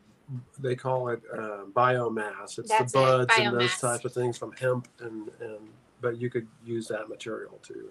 they 0.59 0.75
call 0.75 1.09
it 1.09 1.21
uh, 1.33 1.63
biomass 1.73 2.59
it's 2.59 2.69
That's 2.69 2.91
the 2.91 2.99
it, 2.99 3.03
buds 3.03 3.33
and 3.39 3.55
those 3.55 3.75
type 3.79 4.05
of 4.05 4.13
things 4.13 4.37
from 4.37 4.51
hemp 4.53 4.87
and, 4.99 5.29
and 5.39 5.57
but 6.01 6.17
you 6.19 6.29
could 6.29 6.47
use 6.63 6.87
that 6.89 7.09
material 7.09 7.59
too 7.63 7.89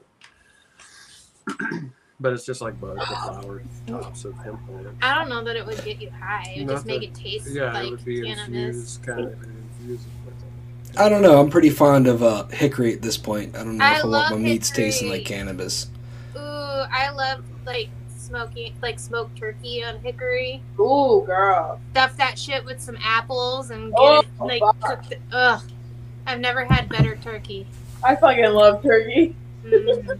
But 2.20 2.32
it's 2.32 2.44
just 2.44 2.60
like 2.60 2.80
bugs, 2.80 2.98
the 2.98 3.14
flower 3.14 3.62
tops 3.86 4.24
of 4.24 4.36
hemp 4.38 4.60
oil. 4.68 4.86
I 5.02 5.14
don't 5.14 5.28
know 5.28 5.44
that 5.44 5.54
it 5.54 5.64
would 5.64 5.82
get 5.84 6.00
you 6.02 6.10
high. 6.10 6.52
It 6.56 6.66
would 6.66 6.74
just 6.74 6.86
make 6.86 7.04
it 7.04 7.14
taste 7.14 7.48
Yeah, 7.50 7.72
like 7.72 7.86
it 7.86 7.90
would 7.92 8.04
be 8.04 8.22
cannabis. 8.22 8.96
infused, 8.96 9.02
kind 9.04 9.20
of 9.20 9.32
infused. 9.44 10.06
with 10.24 10.34
I 10.98 11.08
don't 11.08 11.22
know. 11.22 11.38
I'm 11.40 11.48
pretty 11.48 11.70
fond 11.70 12.08
of 12.08 12.22
uh, 12.24 12.46
hickory 12.48 12.92
at 12.92 13.02
this 13.02 13.16
point. 13.16 13.54
I 13.54 13.58
don't 13.62 13.76
know 13.76 13.84
I 13.84 13.90
if 13.98 14.04
I 14.04 14.08
want 14.08 14.10
love 14.12 14.30
my 14.32 14.38
meats 14.38 14.70
tasting 14.72 15.10
like 15.10 15.24
cannabis. 15.26 15.90
Ooh, 16.34 16.40
I 16.40 17.10
love 17.10 17.44
like 17.64 17.88
smoking, 18.16 18.74
like 18.82 18.98
smoked 18.98 19.38
turkey 19.38 19.84
on 19.84 20.00
hickory. 20.00 20.60
Ooh, 20.80 21.22
girl. 21.24 21.78
Stuff 21.92 22.16
that 22.16 22.36
shit 22.36 22.64
with 22.64 22.80
some 22.80 22.98
apples 23.00 23.70
and 23.70 23.92
get 23.92 23.96
Oh, 24.00 24.20
it 24.20 24.26
like 24.40 24.60
fuck. 24.60 24.80
cooked. 25.08 25.14
Ugh, 25.30 25.62
I've 26.26 26.40
never 26.40 26.64
had 26.64 26.88
better 26.88 27.14
turkey. 27.14 27.64
I 28.02 28.16
fucking 28.16 28.44
love 28.50 28.82
turkey. 28.82 29.36
Mm. 29.64 30.18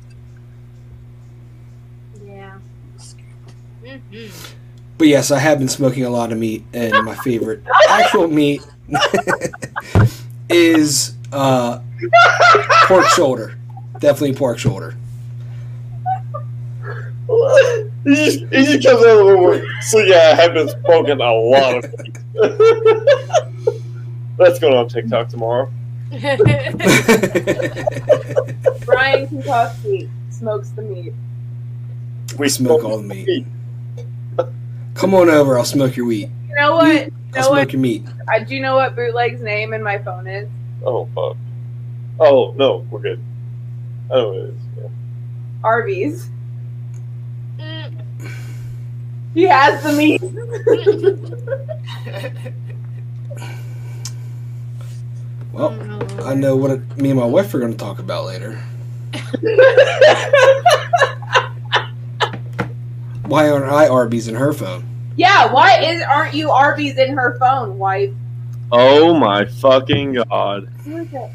yeah. 2.27 2.59
But 4.99 5.07
yes, 5.09 5.31
I 5.31 5.39
have 5.39 5.59
been 5.59 5.69
smoking 5.69 6.05
a 6.05 6.11
lot 6.11 6.33
of 6.33 6.39
meat, 6.39 6.65
and 6.73 6.93
my 7.05 7.15
favorite 7.17 7.63
actual 7.89 8.27
meat 8.27 8.61
is 10.49 11.15
uh, 11.33 11.81
pork 12.87 13.07
shoulder. 13.07 13.57
Definitely 14.01 14.35
pork 14.35 14.59
shoulder. 14.59 14.97
he, 18.05 18.15
just, 18.15 18.39
he 18.41 18.79
just 18.79 18.89
comes 18.89 19.05
out 19.05 19.19
of 19.19 19.19
the 19.19 19.25
woodwork. 19.37 19.65
So 19.83 19.99
yeah, 19.99 20.33
I 20.33 20.41
have 20.41 20.55
been 20.55 20.69
smoking 20.69 21.21
a 21.21 21.33
lot 21.33 21.85
of 21.85 21.99
meat. 21.99 22.19
That's 24.37 24.59
going 24.59 24.75
on 24.75 24.89
TikTok 24.89 25.29
tomorrow. 25.29 25.71
Brian 26.11 26.23
Kukowski 29.29 30.09
smokes 30.31 30.71
the 30.71 30.83
meat. 30.83 31.13
We 32.39 32.49
Smoke 32.49 32.85
all 32.85 32.99
the 32.99 33.03
meat. 33.03 33.47
Come 34.99 35.15
on 35.15 35.31
over. 35.31 35.57
I'll 35.57 35.65
smoke 35.65 35.97
your 35.97 36.07
weed. 36.07 36.29
You 36.49 36.57
know 36.57 36.75
what? 36.75 37.07
You 37.07 37.13
I'll 37.37 37.43
know 37.43 37.51
what? 37.51 37.59
smoke 37.61 37.73
your 37.73 37.81
meat. 37.81 38.05
I 38.29 38.41
do 38.41 38.59
know 38.59 38.75
what 38.75 38.97
bootleg's 38.97 39.41
name 39.41 39.73
in 39.73 39.81
my 39.83 39.99
phone 39.99 40.27
is. 40.27 40.49
Oh 40.85 41.09
fuck. 41.15 41.37
Oh 42.19 42.53
no, 42.57 42.79
we're 42.91 43.01
good. 43.01 43.23
I 44.11 44.15
know 44.15 44.29
what 44.29 44.37
it 44.37 44.43
is. 44.49 44.55
Yeah. 44.77 44.89
Arby's. 45.63 46.29
Mm. 47.59 48.03
He 49.35 49.43
has 49.45 49.83
the 49.85 49.93
meat. 49.93 50.21
Well, 55.51 55.73
I 56.25 56.35
know 56.35 56.55
what 56.55 56.71
it, 56.71 56.97
me 56.99 57.11
and 57.11 57.19
my 57.19 57.27
wife 57.27 57.53
are 57.53 57.59
going 57.59 57.73
to 57.73 57.79
talk 57.79 57.99
about 57.99 58.27
later. 58.27 58.63
Why 63.29 63.51
aren't 63.51 63.71
I 63.71 63.89
Arby's 63.89 64.27
in 64.29 64.35
her 64.35 64.53
phone? 64.53 64.85
yeah, 65.17 65.53
why 65.53 65.81
is 65.81 66.03
aren't 66.03 66.35
you 66.35 66.51
Arby's 66.51 66.97
in 66.97 67.17
her 67.17 67.37
phone, 67.39 67.79
wife? 67.79 68.11
Oh 68.73 69.15
my 69.15 69.45
fucking 69.45 70.15
god. 70.15 70.69
Who 70.85 70.97
is 70.99 71.13
it? 71.13 71.31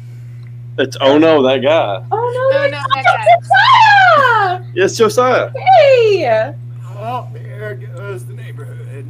It's 0.78 0.96
oh 1.00 1.18
no, 1.18 1.42
that 1.42 1.58
guy. 1.58 2.04
Oh 2.10 2.16
no, 2.16 2.58
Oh, 2.58 2.68
no, 2.70 2.78
that 3.02 4.60
Josiah! 4.60 4.72
Yes, 4.74 4.96
Josiah. 4.96 5.52
Hey! 5.56 6.54
Oh, 6.96 7.28
there 7.32 7.74
goes 7.74 8.24
the 8.26 8.32
neighborhood. 8.34 9.08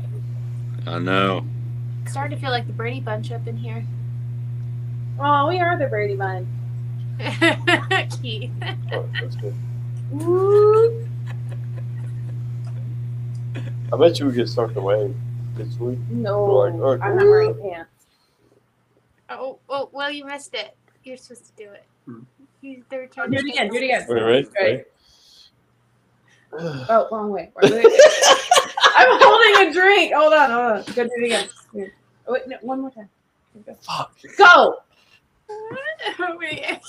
I 0.87 0.99
know. 0.99 1.47
Starting 2.07 2.37
to 2.37 2.41
feel 2.43 2.51
like 2.51 2.67
the 2.67 2.73
Brady 2.73 3.01
Bunch 3.01 3.33
up 3.33 3.47
in 3.47 3.57
here. 3.57 3.85
Oh, 5.19 5.49
we 5.49 5.59
are 5.59 5.79
the 5.79 5.87
Brady 5.87 6.17
Bunch. 6.17 6.47
Keith. 8.23 8.51
Oh, 8.93 9.09
that's 9.21 9.37
good. 9.37 9.55
Ooh. 10.21 11.09
I 13.93 13.97
bet 13.97 14.19
you 14.19 14.27
we 14.27 14.33
could 14.33 14.49
start 14.49 14.75
the 14.75 14.81
wave 14.81 15.15
this 15.57 15.79
week. 15.79 15.99
No, 16.11 16.45
Like, 16.45 16.75
like, 16.75 17.01
I'm 17.03 17.17
not 17.17 17.27
wearing 17.27 17.55
pants. 17.61 17.91
Oh, 19.31 19.59
oh, 19.69 19.89
well, 19.93 20.11
you 20.11 20.25
missed 20.25 20.55
it. 20.55 20.77
You're 21.05 21.17
supposed 21.17 21.47
to 21.47 21.65
do 21.65 21.71
it. 21.71 21.85
Hmm. 22.07 22.21
You, 22.61 22.85
they're 22.89 23.07
trying 23.07 23.31
Do 23.31 23.39
it 23.39 23.45
again, 23.45 23.69
do 23.69 23.77
it 23.77 23.85
again. 23.85 24.07
Wait, 24.09 24.23
ready? 24.23 24.49
Ready? 24.61 24.83
Oh, 26.53 27.09
wrong 27.11 27.31
way. 27.31 27.51
Wrong 27.63 27.73
way. 27.73 27.85
I'm 28.97 29.21
holding 29.21 29.69
a 29.69 29.73
drink. 29.73 30.15
Hold 30.15 30.33
on, 30.33 30.51
hold 30.51 30.65
on. 30.65 30.95
Go 30.95 31.05
do 31.05 31.11
it 31.17 31.25
again. 31.25 31.49
Oh, 32.27 32.33
wait, 32.33 32.43
no, 32.47 32.57
one 32.63 32.81
more 32.81 32.91
time. 32.91 33.09
Go. 33.67 33.75
Fuck. 33.83 34.17
Go! 34.37 34.77
Wait, 36.39 36.81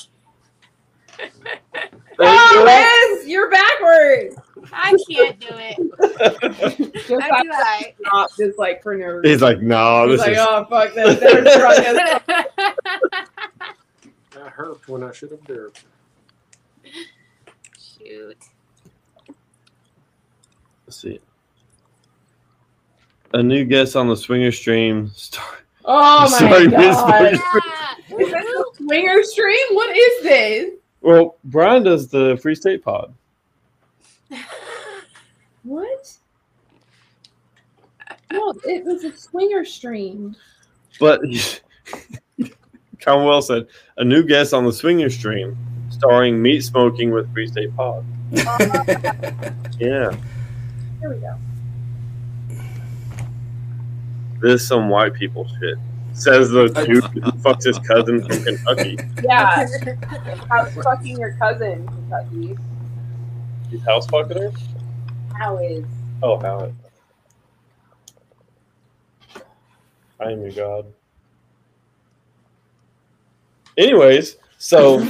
Oh, 2.18 3.14
Liz, 3.18 3.28
you're 3.28 3.52
backwards. 3.52 4.38
I 4.72 4.96
can't 5.10 5.40
do 5.40 5.48
it. 5.52 6.94
Just 7.08 7.10
How 7.22 7.30
like 7.30 7.44
do 7.44 7.50
I? 7.52 7.94
not 8.14 8.32
just 8.38 8.58
like 8.58 8.82
for 8.82 8.96
no 8.96 9.06
reason. 9.08 9.32
He's 9.32 9.42
like, 9.42 9.62
no, 9.62 10.08
He's 10.08 10.20
this 10.20 10.28
like, 10.28 10.32
is. 10.32 10.40
oh 10.40 10.66
fuck 10.70 10.94
this. 10.94 11.20
They're 11.20 11.42
drunk 11.44 11.80
as 11.80 11.98
I 14.38 14.50
herped 14.50 14.88
when 14.88 15.04
I 15.04 15.12
should 15.12 15.32
have 15.32 15.42
derped. 15.42 15.84
Shoot. 17.78 18.38
Let's 20.88 21.02
see. 21.02 21.20
A 23.34 23.44
new 23.44 23.66
guest 23.66 23.96
on 23.96 24.08
the 24.08 24.16
Swinger 24.16 24.52
stream. 24.52 25.12
Star- 25.16 25.44
Oh 25.88 26.30
my 26.32 26.38
Sorry, 26.40 26.68
god. 26.68 27.40
Yeah. 28.10 28.18
Is 28.18 28.32
this 28.32 28.46
a 28.46 28.64
swinger 28.78 29.22
stream? 29.24 29.66
What 29.72 29.96
is 29.96 30.24
this? 30.24 30.72
Well, 31.06 31.38
Brian 31.44 31.84
does 31.84 32.08
the 32.08 32.36
Free 32.42 32.56
State 32.56 32.84
Pod. 32.84 33.14
What? 35.64 36.12
No, 38.32 38.54
it 38.66 38.84
was 38.84 39.04
a 39.04 39.16
swinger 39.16 39.64
stream. 39.64 40.36
But 41.00 41.22
Conwell 43.00 43.42
said 43.42 43.68
a 43.98 44.04
new 44.04 44.24
guest 44.24 44.54
on 44.54 44.66
the 44.66 44.74
Swinger 44.74 45.10
stream, 45.10 45.56
starring 45.90 46.42
meat 46.42 46.62
smoking 46.62 47.12
with 47.12 47.32
Free 47.34 47.48
State 47.48 47.74
Pod. 47.76 48.04
Yeah, 49.80 50.12
Here 51.00 51.10
we 51.10 51.16
go. 51.22 51.36
this 54.42 54.62
is 54.62 54.68
some 54.68 54.90
white 54.90 55.14
people 55.14 55.48
shit. 55.60 55.78
Says 56.16 56.50
the 56.50 56.68
dude 56.86 57.04
who 57.04 57.32
fucks 57.44 57.66
his 57.66 57.78
cousin 57.80 58.26
from 58.26 58.44
Kentucky. 58.44 58.98
Yeah. 59.22 59.68
How's 60.50 60.74
fucking 60.76 61.20
your 61.20 61.34
cousin, 61.34 61.86
Kentucky? 61.88 62.58
He's 63.70 63.84
house 63.84 64.08
fucking 64.08 64.38
her. 64.38 64.52
How 65.38 65.58
is? 65.58 65.84
Oh, 66.24 66.40
how? 66.40 66.72
I 70.22 70.32
am 70.32 70.42
your 70.42 70.52
god. 70.52 70.86
Anyways, 73.78 74.38
so 74.58 75.00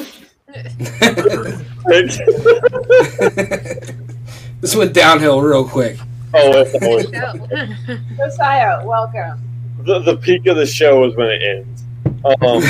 this 4.60 4.76
went 4.76 4.94
downhill 4.94 5.40
real 5.41 5.68
quick. 5.68 5.98
oh, 6.34 6.52
it's 6.61 6.84
always, 6.84 7.11
No. 7.11 7.48
Josiah, 8.18 8.84
welcome. 8.84 9.40
The, 9.86 9.99
the 9.99 10.18
peak 10.18 10.48
of 10.48 10.57
the 10.57 10.66
show 10.66 11.06
is 11.06 11.16
when 11.16 11.30
it 11.30 11.44
ends. 11.44 11.84
Um, 12.26 12.36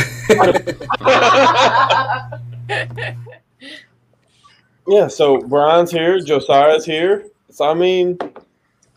yeah, 4.88 5.08
so 5.08 5.40
Brian's 5.40 5.90
here, 5.92 6.20
Josiah's 6.20 6.86
here. 6.86 7.30
So 7.50 7.68
I 7.70 7.74
mean, 7.74 8.20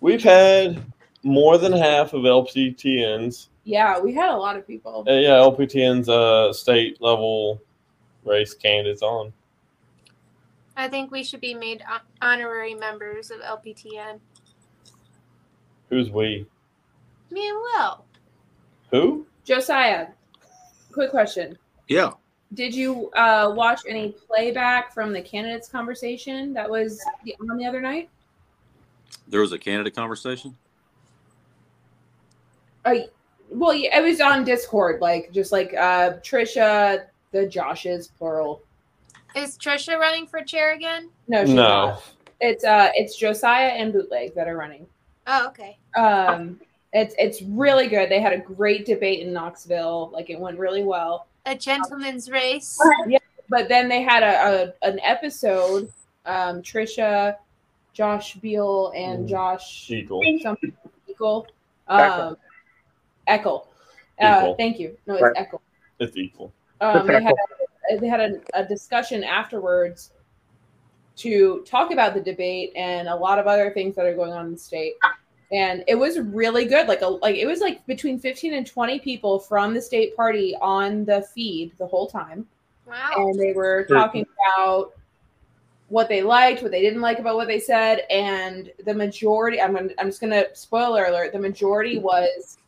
we've 0.01 0.23
had 0.23 0.85
more 1.23 1.57
than 1.59 1.73
half 1.73 2.13
of 2.13 2.23
LPTN's, 2.23 3.49
yeah, 3.69 4.01
we 4.01 4.15
had 4.15 4.31
a 4.31 4.37
lot 4.37 4.57
of 4.57 4.67
people. 4.67 5.05
uh, 5.07 5.13
yeah, 5.13 5.33
LPTN's 5.33 6.09
uh, 6.09 6.55
state 6.55 7.03
level 7.03 7.61
race 8.25 8.55
candidates 8.55 9.03
on. 9.03 9.31
I 10.75 10.89
think 10.89 11.11
we 11.11 11.23
should 11.23 11.43
be 11.43 11.53
made 11.53 11.85
honorary 12.23 12.73
members 12.73 13.31
of 13.31 13.41
LPTN. 13.41 14.21
Who's 15.91 16.11
we? 16.11 16.47
Me 17.31 17.47
and 17.47 17.59
Will. 17.59 18.05
Who? 18.91 19.27
Josiah, 19.45 20.09
quick 20.93 21.11
question. 21.11 21.57
Yeah. 21.89 22.13
Did 22.55 22.75
you 22.75 23.11
uh, 23.11 23.53
watch 23.55 23.81
any 23.89 24.13
playback 24.27 24.93
from 24.95 25.13
the 25.13 25.21
candidates 25.21 25.69
conversation 25.69 26.53
that 26.55 26.69
was 26.69 26.99
the- 27.25 27.37
on 27.51 27.57
the 27.59 27.67
other 27.67 27.81
night? 27.81 28.09
There 29.29 29.41
was 29.41 29.53
a 29.53 29.59
Canada 29.59 29.91
conversation. 29.91 30.57
Uh, 32.85 32.95
well, 33.51 33.75
yeah, 33.75 33.99
it 33.99 34.03
was 34.03 34.21
on 34.21 34.45
Discord, 34.45 35.01
like 35.01 35.31
just 35.33 35.53
like 35.53 35.75
uh, 35.75 36.15
Trisha, 36.23 37.07
the 37.33 37.41
Joshes 37.47 38.09
plural. 38.19 38.63
Is 39.37 39.59
Trisha 39.59 39.99
running 39.99 40.27
for 40.27 40.43
chair 40.43 40.73
again? 40.75 41.11
No, 41.29 41.45
she's 41.45 41.55
No. 41.55 41.63
not. 41.63 42.05
It's 42.41 42.65
uh, 42.65 42.91
it's 42.95 43.17
Josiah 43.17 43.69
and 43.71 43.93
Bootleg 43.93 44.35
that 44.35 44.49
are 44.49 44.57
running. 44.57 44.87
Oh, 45.27 45.49
okay. 45.49 45.77
Um, 45.97 46.61
it's 46.93 47.15
it's 47.19 47.43
really 47.43 47.89
good. 47.89 48.11
They 48.11 48.21
had 48.21 48.33
a 48.33 48.39
great 48.39 48.87
debate 48.87 49.21
in 49.21 49.33
Knoxville. 49.33 50.11
Like 50.13 50.31
it 50.31 50.39
went 50.39 50.59
really 50.59 50.83
well. 50.83 51.27
A 51.47 51.55
gentleman's 51.55 52.31
race. 52.31 52.79
Yeah, 53.07 53.19
but 53.49 53.69
then 53.69 53.89
they 53.89 54.03
had 54.03 54.23
a, 54.23 54.73
a 54.83 54.89
an 54.89 55.01
episode. 55.01 55.93
Um, 56.27 56.61
Trisha 56.63 57.37
Josh 57.93 58.35
Beal 58.35 58.93
and 58.95 59.25
Mm. 59.27 59.29
Josh 59.31 59.91
Eagle. 59.91 60.23
something 60.43 60.73
Eagle. 61.09 61.47
Eckel. 61.89 62.29
Um, 62.31 62.37
Eckel. 63.27 63.67
Uh, 64.21 64.55
thank 64.57 64.79
you. 64.79 64.97
No, 65.07 65.15
it's 65.15 65.23
Right. 65.23 65.35
Eckel. 65.37 65.61
It's 65.99 66.17
equal. 66.17 66.53
Um, 66.81 67.07
they 67.07 67.15
had 67.23 67.33
a, 67.91 67.99
they 67.99 68.07
had 68.07 68.21
a, 68.21 68.41
a 68.55 68.65
discussion 68.65 69.25
afterwards 69.25 70.13
to 71.17 71.65
talk 71.67 71.91
about 71.91 72.15
the 72.15 72.21
debate 72.21 72.73
and 72.77 73.09
a 73.09 73.15
lot 73.17 73.39
of 73.39 73.47
other 73.47 73.71
things 73.73 73.97
that 73.97 74.07
are 74.07 74.15
going 74.15 74.33
on 74.33 74.47
in 74.47 74.53
the 74.53 74.59
state. 74.59 74.95
And 75.51 75.83
it 75.89 75.95
was 75.95 76.19
really 76.19 76.67
good. 76.67 76.89
Like 76.89 77.01
a 77.03 77.07
like 77.07 77.37
it 77.37 77.47
was 77.47 77.61
like 77.61 77.87
between 77.87 78.19
fifteen 78.19 78.55
and 78.55 78.67
twenty 78.67 78.99
people 78.99 79.39
from 79.39 79.73
the 79.73 79.81
state 79.81 80.15
party 80.15 80.55
on 80.61 81.05
the 81.05 81.23
feed 81.35 81.73
the 81.79 81.87
whole 81.87 82.07
time 82.07 82.47
Wow. 82.87 83.13
and 83.17 83.39
they 83.39 83.53
were 83.53 83.85
talking 83.85 84.27
about 84.55 84.93
what 85.89 86.09
they 86.09 86.23
liked, 86.23 86.63
what 86.63 86.71
they 86.71 86.83
didn't 86.83 87.01
like 87.01 87.19
about 87.19 87.37
what 87.37 87.49
they 87.49 87.61
said, 87.61 88.03
and 88.11 88.71
the 88.85 88.93
majority. 88.95 89.61
I'm 89.61 89.75
gonna, 89.75 89.91
I'm 89.99 90.09
just 90.09 90.21
gonna 90.21 90.45
spoiler 90.55 91.07
alert. 91.07 91.33
The 91.33 91.39
majority 91.39 91.99
was 91.99 92.59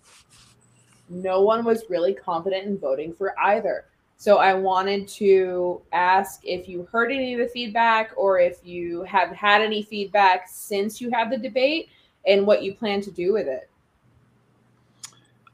no 1.08 1.42
one 1.42 1.64
was 1.64 1.84
really 1.90 2.14
confident 2.14 2.66
in 2.66 2.78
voting 2.78 3.12
for 3.12 3.38
either. 3.40 3.84
So 4.16 4.36
I 4.36 4.52
wanted 4.54 5.08
to 5.08 5.80
ask 5.92 6.40
if 6.44 6.68
you 6.68 6.86
heard 6.92 7.10
any 7.10 7.34
of 7.34 7.40
the 7.40 7.48
feedback, 7.48 8.12
or 8.16 8.38
if 8.38 8.58
you 8.64 9.02
have 9.04 9.30
had 9.30 9.62
any 9.62 9.82
feedback 9.82 10.46
since 10.48 11.00
you 11.00 11.10
had 11.10 11.30
the 11.30 11.38
debate, 11.38 11.88
and 12.26 12.46
what 12.46 12.62
you 12.62 12.74
plan 12.74 13.00
to 13.02 13.10
do 13.10 13.32
with 13.32 13.46
it. 13.46 13.68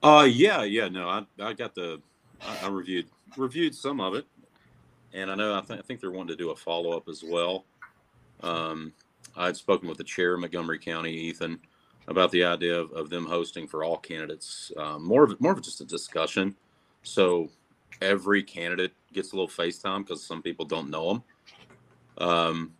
Uh, 0.03 0.27
yeah, 0.29 0.63
yeah, 0.63 0.89
no, 0.89 1.09
I, 1.09 1.27
I 1.41 1.53
got 1.53 1.75
the, 1.75 2.01
I, 2.43 2.67
I 2.67 2.69
reviewed 2.69 3.07
reviewed 3.37 3.75
some 3.75 4.01
of 4.01 4.15
it, 4.15 4.25
and 5.13 5.31
I 5.31 5.35
know 5.35 5.57
I, 5.57 5.61
th- 5.63 5.79
I 5.79 5.83
think 5.83 6.01
they're 6.01 6.11
wanting 6.11 6.37
to 6.37 6.43
do 6.43 6.51
a 6.51 6.57
follow 6.57 6.97
up 6.97 7.09
as 7.09 7.25
well. 7.27 7.65
Um, 8.43 8.93
I 9.37 9.47
had 9.47 9.57
spoken 9.57 9.89
with 9.89 9.99
the 9.99 10.05
chair 10.05 10.35
of 10.35 10.41
Montgomery 10.41 10.79
County, 10.79 11.13
Ethan, 11.13 11.59
about 12.09 12.31
the 12.31 12.45
idea 12.45 12.79
of, 12.79 12.93
of 12.93 13.11
them 13.11 13.27
hosting 13.27 13.67
for 13.67 13.85
all 13.85 13.97
candidates, 13.97 14.71
um, 14.77 15.05
more 15.05 15.25
of 15.25 15.41
more 15.41 15.53
of 15.53 15.63
just 15.63 15.81
a 15.81 15.85
discussion, 15.85 16.55
so 17.03 17.51
every 18.01 18.43
candidate 18.43 18.93
gets 19.13 19.33
a 19.33 19.37
little 19.37 19.49
FaceTime 19.49 20.01
because 20.01 20.23
some 20.25 20.43
people 20.43 20.65
don't 20.65 20.91
know 20.91 21.09
them. 21.09 21.23
Um, 22.19 22.73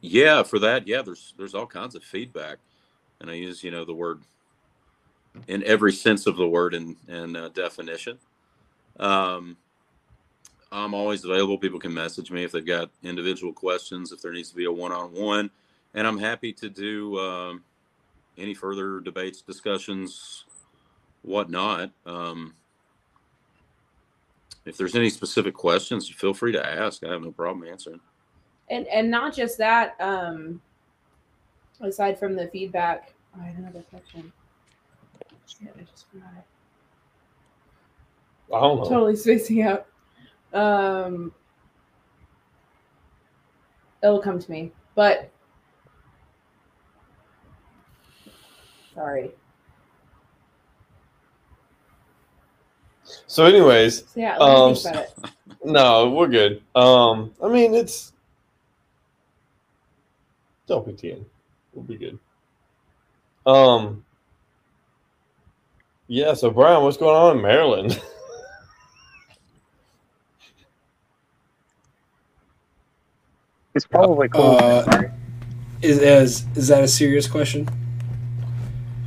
yeah, 0.00 0.42
for 0.42 0.58
that, 0.58 0.86
yeah, 0.86 1.02
there's 1.02 1.34
there's 1.38 1.54
all 1.54 1.66
kinds 1.66 1.94
of 1.94 2.02
feedback, 2.02 2.58
and 3.22 3.30
I 3.30 3.34
use 3.34 3.64
you 3.64 3.70
know 3.70 3.86
the 3.86 3.94
word 3.94 4.20
in 5.48 5.64
every 5.64 5.92
sense 5.94 6.26
of 6.26 6.36
the 6.36 6.46
word 6.48 6.74
and 6.74 6.96
and 7.08 7.36
uh, 7.36 7.48
definition. 7.50 8.18
Um, 9.00 9.56
I'm 10.70 10.94
always 10.94 11.24
available. 11.24 11.58
People 11.58 11.80
can 11.80 11.94
message 11.94 12.30
me 12.30 12.44
if 12.44 12.52
they've 12.52 12.66
got 12.66 12.90
individual 13.02 13.52
questions, 13.54 14.12
if 14.12 14.22
there 14.22 14.32
needs 14.32 14.50
to 14.50 14.56
be 14.56 14.66
a 14.66 14.72
one-on-one, 14.72 15.50
and 15.94 16.06
I'm 16.06 16.18
happy 16.18 16.52
to 16.54 16.68
do 16.70 17.18
um, 17.18 17.64
any 18.38 18.54
further 18.54 19.00
debates, 19.00 19.42
discussions, 19.42 20.44
whatnot. 21.22 21.90
Um, 22.06 22.54
if 24.64 24.76
there's 24.76 24.94
any 24.94 25.10
specific 25.10 25.54
questions, 25.54 26.08
feel 26.08 26.34
free 26.34 26.52
to 26.52 26.66
ask. 26.66 27.04
I 27.04 27.10
have 27.10 27.22
no 27.22 27.32
problem 27.32 27.68
answering. 27.68 28.00
and 28.70 28.86
and 28.88 29.10
not 29.10 29.34
just 29.34 29.58
that 29.58 29.96
um 30.00 30.60
aside 31.80 32.18
from 32.18 32.34
the 32.36 32.48
feedback 32.48 33.11
i 33.40 33.44
had 33.44 33.56
another 33.56 33.82
question 33.90 34.32
Shit, 35.46 35.74
I 35.78 35.82
just 35.82 36.06
forgot 36.10 36.28
it. 36.38 36.44
I 38.54 38.60
don't 38.60 38.78
know. 38.78 38.84
totally 38.88 39.16
spacing 39.16 39.62
out 39.62 39.86
um 40.52 41.32
it'll 44.02 44.20
come 44.20 44.38
to 44.38 44.50
me 44.50 44.72
but 44.94 45.30
sorry 48.94 49.30
So, 53.26 53.44
anyways, 53.46 53.98
so 54.00 54.20
yeah 54.20 54.36
um, 54.38 54.74
think 54.74 54.86
about 54.94 55.04
it 55.04 55.30
no, 55.64 56.10
we're 56.10 56.28
good. 56.28 56.62
Um, 56.74 57.32
I 57.42 57.48
mean, 57.48 57.74
it's 57.74 58.12
don't 60.66 60.86
be 60.86 60.92
WTN. 60.92 61.24
We'll 61.72 61.84
be 61.84 61.96
good. 61.96 62.18
Um, 63.46 64.04
yeah. 66.08 66.34
So, 66.34 66.50
Brian, 66.50 66.82
what's 66.82 66.96
going 66.96 67.16
on 67.16 67.36
in 67.36 67.42
Maryland? 67.42 68.00
It's 73.74 73.86
probably 73.86 74.28
cool. 74.28 74.58
Uh, 74.60 74.84
is, 75.82 75.98
is 75.98 76.46
is 76.56 76.68
that 76.68 76.84
a 76.84 76.88
serious 76.88 77.26
question? 77.26 77.68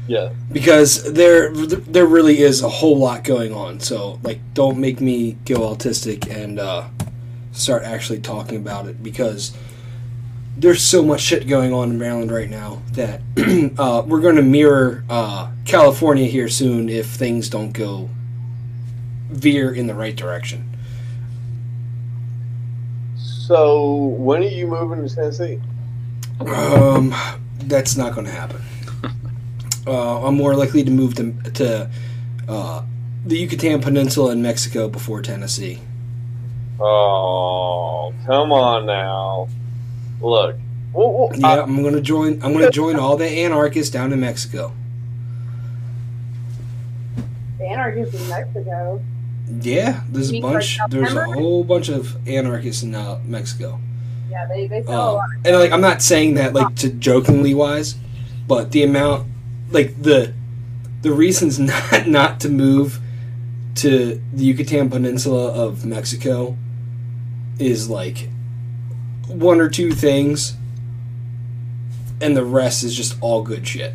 yeah. 0.07 0.31
Because 0.51 1.11
there 1.13 1.51
there 1.53 2.05
really 2.05 2.39
is 2.39 2.61
a 2.61 2.69
whole 2.69 2.97
lot 2.97 3.23
going 3.23 3.53
on. 3.53 3.79
So 3.79 4.19
like, 4.23 4.39
don't 4.53 4.77
make 4.79 5.01
me 5.01 5.33
go 5.45 5.61
autistic 5.73 6.29
and 6.29 6.59
uh, 6.59 6.89
start 7.51 7.83
actually 7.83 8.19
talking 8.19 8.57
about 8.57 8.87
it 8.87 9.01
because 9.01 9.55
there's 10.57 10.81
so 10.81 11.03
much 11.03 11.21
shit 11.21 11.47
going 11.47 11.73
on 11.73 11.91
in 11.91 11.99
Maryland 11.99 12.31
right 12.31 12.49
now 12.49 12.81
that 12.93 13.21
uh, 13.77 14.03
we're 14.05 14.21
going 14.21 14.37
to 14.37 14.41
mirror 14.41 15.03
uh, 15.09 15.51
California 15.65 16.25
here 16.25 16.47
soon 16.47 16.89
if 16.89 17.07
things 17.07 17.49
don't 17.49 17.71
go 17.71 18.09
veer 19.29 19.73
in 19.73 19.87
the 19.87 19.93
right 19.93 20.15
direction. 20.15 20.69
So, 23.17 23.93
when 23.95 24.41
are 24.41 24.47
you 24.47 24.65
moving 24.65 25.07
to 25.07 25.13
Tennessee? 25.13 25.59
Um, 26.39 27.13
that's 27.59 27.95
not 27.95 28.13
going 28.13 28.25
to 28.25 28.33
happen. 28.33 28.61
Uh, 29.87 30.25
I'm 30.25 30.35
more 30.35 30.55
likely 30.55 30.83
to 30.83 30.89
move 30.89 31.13
to, 31.13 31.31
to 31.51 31.91
uh, 32.47 32.83
the 33.23 33.37
Yucatan 33.37 33.81
Peninsula 33.81 34.31
in 34.31 34.41
Mexico 34.41 34.89
before 34.89 35.21
Tennessee. 35.21 35.79
Oh, 36.79 38.11
come 38.25 38.51
on 38.51 38.87
now. 38.87 39.47
Look. 40.21 40.55
Well, 40.93 41.11
well, 41.13 41.31
Yeah, 41.35 41.61
I'm 41.63 41.83
gonna 41.83 42.01
join. 42.01 42.41
I'm 42.41 42.53
gonna 42.53 42.71
join 42.71 42.95
all 42.97 43.17
the 43.17 43.27
anarchists 43.27 43.91
down 43.91 44.13
in 44.13 44.19
Mexico. 44.21 44.71
the 47.57 47.65
anarchists 47.65 48.15
in 48.21 48.29
mexico 48.29 49.01
Yeah, 49.61 50.01
there's 50.09 50.33
a 50.33 50.41
bunch. 50.41 50.77
There's 50.89 51.13
a 51.13 51.23
whole 51.25 51.63
bunch 51.63 51.89
of 51.89 52.15
anarchists 52.27 52.83
in 52.83 52.93
uh, 52.95 53.19
Mexico. 53.25 53.79
yeah 54.29 54.45
they, 54.47 54.67
they 54.67 54.83
sell 54.83 54.93
a 54.93 55.09
Um, 55.09 55.15
lot 55.15 55.29
and 55.45 55.55
like, 55.57 55.71
I'm 55.71 55.81
not 55.81 56.01
saying 56.01 56.33
that 56.35 56.53
like 56.53 56.75
to 56.77 56.89
jokingly 56.89 57.53
wise, 57.53 57.95
but 58.47 58.71
the 58.71 58.83
amount, 58.83 59.27
like 59.71 60.01
the, 60.01 60.33
the 61.01 61.11
reasons 61.11 61.59
not 61.71 62.07
not 62.07 62.39
to 62.41 62.49
move 62.49 62.99
to 63.75 64.21
the 64.33 64.43
Yucatan 64.45 64.89
Peninsula 64.89 65.51
of 65.51 65.85
Mexico 65.85 66.57
is 67.59 67.89
like 67.89 68.29
one 69.27 69.59
or 69.59 69.69
two 69.69 69.91
things, 69.91 70.55
and 72.21 72.35
the 72.35 72.43
rest 72.43 72.83
is 72.83 72.95
just 72.95 73.17
all 73.21 73.41
good 73.41 73.67
shit. 73.67 73.93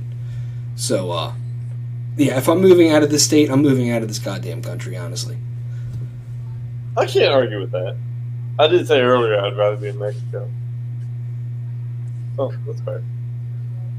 So, 0.77 1.11
uh, 1.11 1.33
yeah, 2.17 2.37
if 2.39 2.49
I'm 2.49 2.61
moving 2.61 2.91
out 2.91 3.03
of 3.03 3.11
this 3.11 3.25
state, 3.25 3.51
I'm 3.51 3.63
moving 3.63 3.91
out 3.91 4.03
of 4.03 4.09
this 4.09 4.19
goddamn 4.19 4.63
country, 4.63 4.97
honestly. 4.97 5.37
I 6.97 7.07
can't 7.07 7.33
argue 7.33 7.61
with 7.61 7.71
that. 7.73 7.97
I 8.59 8.67
did 8.67 8.87
say 8.87 9.01
earlier 9.01 9.41
I'd 9.41 9.57
rather 9.57 9.77
be 9.77 9.89
in 9.89 9.99
Mexico. 9.99 10.51
Oh, 12.39 12.53
that's 12.67 12.81
fair. 12.83 13.03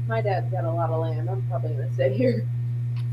my 0.08 0.20
dad's 0.20 0.50
got 0.50 0.64
a 0.64 0.70
lot 0.70 0.90
of 0.90 1.00
land 1.00 1.30
i'm 1.30 1.42
probably 1.48 1.70
gonna 1.74 1.92
stay 1.94 2.12
here 2.12 2.44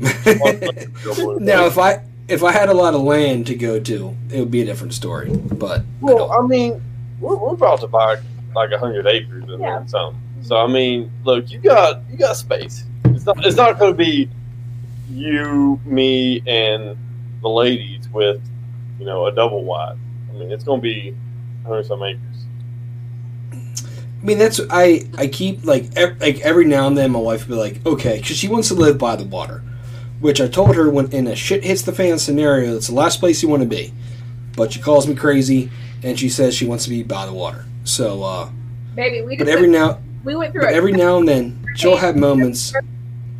now, 0.00 1.66
if 1.66 1.78
I 1.78 2.00
if 2.28 2.42
I 2.42 2.52
had 2.52 2.68
a 2.68 2.74
lot 2.74 2.94
of 2.94 3.02
land 3.02 3.46
to 3.48 3.54
go 3.54 3.78
to, 3.80 4.16
it 4.30 4.40
would 4.40 4.50
be 4.50 4.62
a 4.62 4.64
different 4.64 4.94
story. 4.94 5.30
But 5.30 5.82
Well, 6.00 6.32
I 6.32 6.46
mean, 6.46 6.80
we're, 7.20 7.36
we're 7.36 7.54
about 7.54 7.80
to 7.80 7.86
buy 7.86 8.16
like 8.54 8.70
a 8.72 8.78
hundred 8.78 9.06
acres 9.06 9.44
and 9.48 9.60
Yeah. 9.60 9.78
then 9.78 9.88
some. 9.88 10.20
So 10.42 10.56
I 10.56 10.66
mean, 10.66 11.10
look, 11.24 11.50
you 11.50 11.58
got 11.58 12.02
you 12.10 12.16
got 12.16 12.36
space. 12.36 12.84
It's 13.04 13.24
not 13.26 13.44
it's 13.46 13.56
not 13.56 13.78
going 13.78 13.92
to 13.92 13.96
be 13.98 14.28
you, 15.10 15.80
me, 15.84 16.42
and 16.46 16.96
the 17.42 17.48
ladies 17.48 18.08
with 18.12 18.40
you 18.98 19.04
know 19.06 19.26
a 19.26 19.32
double 19.32 19.64
wide. 19.64 19.96
I 20.30 20.32
mean, 20.38 20.50
it's 20.50 20.64
going 20.64 20.80
to 20.80 20.82
be 20.82 21.14
hundred 21.64 21.86
some 21.86 22.02
acres. 22.02 22.20
I 23.52 24.24
mean, 24.26 24.38
that's 24.38 24.60
I 24.70 25.08
I 25.16 25.26
keep 25.28 25.64
like 25.64 25.86
ev- 25.96 26.20
like 26.20 26.40
every 26.40 26.64
now 26.66 26.86
and 26.86 26.96
then 26.96 27.10
my 27.10 27.18
wife 27.18 27.48
will 27.48 27.56
be 27.56 27.60
like, 27.60 27.86
okay, 27.86 28.18
because 28.20 28.36
she 28.36 28.48
wants 28.48 28.68
to 28.68 28.74
live 28.74 28.98
by 28.98 29.16
the 29.16 29.24
water, 29.24 29.62
which 30.20 30.40
I 30.40 30.48
told 30.48 30.76
her 30.76 30.90
when 30.90 31.10
in 31.12 31.26
a 31.26 31.34
shit 31.34 31.64
hits 31.64 31.82
the 31.82 31.92
fan 31.92 32.18
scenario, 32.18 32.74
that's 32.74 32.88
the 32.88 32.94
last 32.94 33.20
place 33.20 33.42
you 33.42 33.48
want 33.48 33.62
to 33.62 33.68
be. 33.68 33.92
But 34.56 34.72
she 34.72 34.80
calls 34.80 35.06
me 35.06 35.14
crazy, 35.14 35.70
and 36.02 36.18
she 36.18 36.28
says 36.28 36.54
she 36.54 36.66
wants 36.66 36.84
to 36.84 36.90
be 36.90 37.02
by 37.02 37.26
the 37.26 37.32
water. 37.32 37.64
So, 37.84 38.22
uh, 38.22 38.50
baby 38.94 39.22
we 39.22 39.36
but 39.36 39.48
every 39.48 39.68
went- 39.70 39.72
now 39.72 39.98
we 40.24 40.34
went 40.36 40.52
through 40.52 40.62
but 40.62 40.72
it 40.72 40.76
every 40.76 40.92
now 40.92 41.18
and 41.18 41.26
then 41.28 41.64
she'll 41.76 41.96
have 41.96 42.16
moments. 42.16 42.72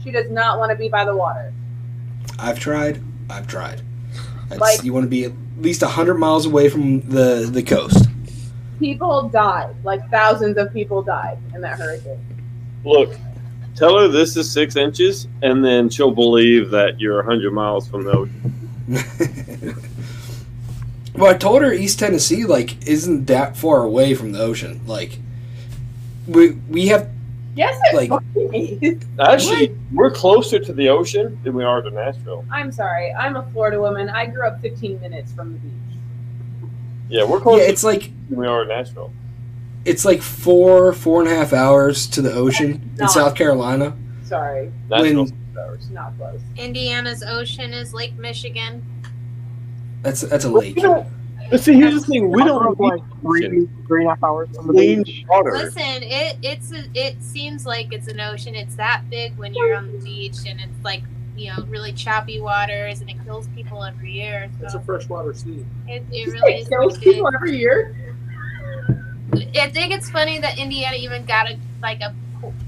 she 0.03 0.11
does 0.11 0.31
not 0.31 0.59
want 0.59 0.71
to 0.71 0.77
be 0.77 0.89
by 0.89 1.05
the 1.05 1.15
water 1.15 1.53
I've 2.39 2.59
tried. 2.59 3.03
I've 3.29 3.47
tried. 3.47 3.83
That's, 4.49 4.61
Like- 4.61 4.83
you 4.85 4.93
want 4.93 5.05
to 5.05 5.11
be 5.11 5.25
at 5.25 5.33
least 5.59 5.83
hundred 5.83 6.15
miles 6.15 6.47
away 6.47 6.69
from 6.69 7.01
the 7.03 7.49
the 7.53 7.63
coast. 7.63 8.07
people 8.79 9.29
died 9.29 9.75
like 9.85 10.09
thousands 10.11 10.57
of 10.57 10.73
people 10.73 11.03
died 11.03 11.37
in 11.55 11.61
that 11.61 11.79
hurricane 11.79 12.19
Look, 12.85 13.15
tell 13.77 13.99
her 13.99 14.09
this 14.09 14.39
is 14.39 14.51
six 14.51 14.75
inches, 14.75 15.29
and 15.43 15.63
then 15.63 15.91
she'll 15.91 16.11
believe 16.13 16.71
that 16.71 16.99
you're 16.99 17.23
hundred 17.23 17.53
miles 17.53 17.87
from 17.87 18.05
the 18.05 18.13
ocean. 18.13 18.55
well, 21.21 21.31
I 21.35 21.37
told 21.37 21.63
her 21.63 21.73
East 21.73 21.99
Tennessee 21.99 22.45
like 22.45 22.87
isn't 22.87 23.27
that 23.27 23.57
far 23.57 23.83
away 23.85 24.15
from 24.15 24.33
the 24.33 24.41
ocean. 24.41 24.81
Like 24.87 25.19
we 26.27 26.51
we 26.69 26.89
have 26.89 27.09
Yes, 27.57 27.79
it 27.93 27.97
Like- 27.97 28.09
fucking 28.11 28.79
is. 28.81 29.03
Actually, 29.19 29.77
we're 29.93 30.13
closer 30.13 30.61
to 30.61 30.73
the 30.73 30.89
ocean 30.89 31.39
than 31.43 31.53
we 31.55 31.65
are 31.65 31.83
to 31.83 31.91
Nashville. 31.91 32.45
I'm 32.51 32.71
sorry. 32.71 33.13
I'm 33.13 33.35
a 33.37 33.43
Florida 33.51 33.81
woman. 33.81 34.09
I 34.09 34.27
grew 34.27 34.47
up 34.47 34.61
15 34.63 35.01
minutes 35.01 35.33
from 35.33 35.55
the 35.55 35.59
beach. 35.59 36.71
Yeah, 37.09 37.25
we're 37.25 37.41
closer 37.41 37.65
yeah, 37.65 37.69
it's 37.71 37.83
like 37.83 38.11
than 38.29 38.39
we 38.39 38.47
are 38.47 38.63
to 38.63 38.69
Nashville. 38.69 39.13
it's 39.85 40.05
like 40.05 40.23
four 40.23 40.93
four 40.93 41.21
and 41.23 41.31
a 41.31 41.35
half 41.35 41.53
hours 41.53 42.07
to 42.09 42.23
the 42.23 42.33
ocean 42.33 42.89
in 43.01 43.09
South 43.09 43.35
Carolina. 43.35 43.97
Sorry, 44.25 44.71
Nashville's 44.89 45.33
When- 45.33 45.59
hours. 45.59 45.91
not 45.91 46.17
close. 46.17 46.41
Indiana's 46.57 47.25
ocean 47.25 47.73
is 47.75 47.93
Lake 47.93 48.17
Michigan. 48.17 48.83
That's 50.03 50.23
that's 50.23 50.45
a 50.45 50.51
lake. 50.51 50.79
But 51.51 51.61
see, 51.61 51.75
here's 51.75 51.95
the 51.95 52.01
thing: 52.01 52.31
we 52.31 52.45
don't 52.45 52.65
have 52.65 52.79
like 52.79 53.03
need 53.03 53.21
three, 53.23 53.69
three 53.89 54.03
and 54.03 54.07
a 54.07 54.15
half 54.15 54.23
hours 54.23 54.49
from 54.55 54.69
the 54.69 54.73
clean 54.73 55.03
beach. 55.03 55.25
water. 55.29 55.53
Listen, 55.53 56.03
it 56.03 56.37
it's 56.43 56.73
a, 56.73 56.85
it 56.95 57.21
seems 57.23 57.67
like 57.67 57.93
it's 57.93 58.07
an 58.07 58.21
ocean. 58.21 58.55
It's 58.55 58.77
that 58.77 59.09
big 59.11 59.37
when 59.37 59.55
you're 59.55 59.75
on 59.75 59.91
the 59.91 59.99
beach, 59.99 60.39
and 60.47 60.61
it's 60.61 60.85
like 60.85 61.03
you 61.37 61.49
know 61.51 61.65
really 61.69 61.93
choppy 61.93 62.41
waters, 62.41 63.01
and 63.01 63.11
it 63.11 63.17
kills 63.25 63.49
people 63.49 63.83
every 63.83 64.13
year. 64.13 64.49
It's 64.63 64.75
a 64.75 64.81
freshwater 64.81 65.35
sea. 65.35 65.67
it, 65.89 66.05
it 66.13 66.29
really 66.29 66.53
It 66.53 66.61
is 66.61 66.69
kills 66.69 66.99
pretty 66.99 67.15
people 67.15 67.31
every 67.35 67.59
year. 67.59 67.97
I 69.61 69.71
think 69.71 69.93
it's 69.93 70.09
funny 70.09 70.39
that 70.39 70.59
Indiana 70.59 70.97
even 70.97 71.25
got 71.25 71.51
a 71.51 71.59
like 71.83 72.01
a 72.01 72.15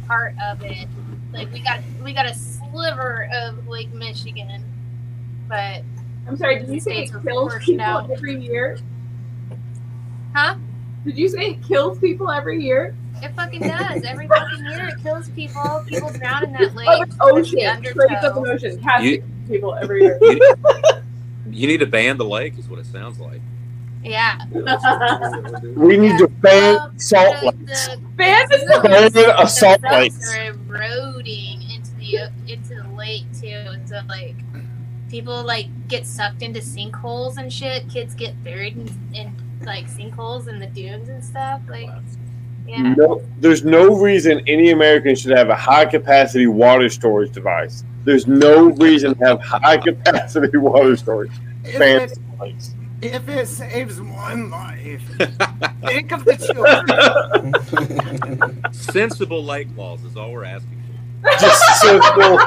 part 0.08 0.34
of 0.42 0.62
it. 0.62 0.88
Like 1.32 1.52
we 1.52 1.60
got 1.60 1.80
we 2.02 2.12
got 2.12 2.26
a 2.26 2.34
sliver 2.34 3.28
of 3.32 3.68
Lake 3.68 3.92
Michigan, 3.94 4.64
but 5.48 5.82
I'm 6.26 6.36
sorry. 6.36 6.60
Did 6.60 6.68
you 6.70 6.80
say 6.80 7.04
it 7.04 7.10
kills 7.22 7.54
people 7.60 8.10
every 8.10 8.40
year? 8.40 8.78
huh? 10.34 10.56
Did 11.04 11.18
you 11.18 11.28
say 11.28 11.50
it 11.50 11.62
kills 11.66 11.98
people 11.98 12.30
every 12.30 12.62
year? 12.62 12.94
It 13.22 13.34
fucking 13.34 13.60
does. 13.60 14.02
Every 14.04 14.26
fucking 14.28 14.64
year 14.66 14.88
it 14.88 15.02
kills 15.02 15.28
people. 15.30 15.84
People 15.86 16.10
drown 16.12 16.44
in 16.44 16.52
that 16.54 16.74
lake. 16.76 16.88
Oh, 17.20 17.36
it's 17.36 17.50
That's 17.50 17.50
the 17.50 17.66
ocean. 17.66 17.84
Straight 17.84 18.10
up 18.12 18.24
undertow. 18.36 18.44
an 18.44 18.50
ocean. 18.50 18.78
Has 18.82 19.04
You- 19.04 19.22
people 19.48 19.74
every 19.74 20.02
year. 20.02 20.18
You, 20.20 20.40
you 21.50 21.66
need 21.66 21.78
to 21.80 21.86
ban 21.86 22.16
the 22.18 22.24
lake, 22.24 22.58
is 22.58 22.68
what 22.68 22.78
it 22.78 22.86
sounds 22.86 23.18
like. 23.20 23.40
Yeah. 24.04 24.38
We 25.76 25.96
need 25.96 26.18
to 26.18 26.26
ban 26.28 26.74
Well, 26.74 26.92
salt 26.96 27.36
lakes. 27.42 27.88
the- 27.88 28.00
Ban 28.16 28.48
the 28.48 28.56
the- 28.58 28.88
Ban 28.88 29.12
the 29.12 29.40
a 29.42 29.48
salt 29.48 29.80
cells 29.80 29.92
lake. 29.92 30.12
are 30.38 30.44
eroding 30.52 31.62
into 31.62 31.94
the 31.96 32.30
into 32.52 32.74
the 32.82 32.88
lake 32.96 33.24
too. 33.40 33.64
So 33.86 34.00
like 34.08 34.34
people 35.12 35.44
like 35.44 35.66
get 35.88 36.06
sucked 36.06 36.42
into 36.42 36.58
sinkholes 36.58 37.36
and 37.36 37.52
shit. 37.52 37.88
Kids 37.88 38.14
get 38.14 38.42
buried 38.42 38.76
in, 38.78 38.88
in 39.14 39.36
like 39.64 39.86
sinkholes 39.88 40.48
in 40.48 40.58
the 40.58 40.66
dunes 40.66 41.08
and 41.10 41.22
stuff. 41.22 41.60
Like 41.68 41.90
yeah. 42.66 42.94
No, 42.94 43.22
there's 43.38 43.62
no 43.64 43.94
reason 44.00 44.42
any 44.46 44.70
American 44.70 45.14
should 45.14 45.36
have 45.36 45.50
a 45.50 45.54
high 45.54 45.84
capacity 45.84 46.46
water 46.46 46.88
storage 46.88 47.30
device. 47.32 47.84
There's 48.04 48.26
no 48.26 48.70
reason 48.70 49.14
to 49.16 49.24
have 49.26 49.40
high 49.42 49.76
capacity 49.76 50.56
water 50.58 50.96
storage. 50.96 51.32
If 51.64 51.78
Ban 51.78 52.00
it, 52.00 52.18
salt 52.38 52.54
if 53.02 53.28
it 53.28 53.48
saves 53.48 54.00
one 54.00 54.48
life, 54.48 55.02
think 55.84 56.12
of 56.12 56.24
the 56.24 56.36
children. 58.46 58.72
Sensible 58.72 59.44
light 59.44 59.68
laws 59.76 60.02
is 60.04 60.16
all 60.16 60.32
we're 60.32 60.44
asking 60.44 60.82
for. 61.22 61.30
Just 61.38 61.82
sensible 61.82 62.38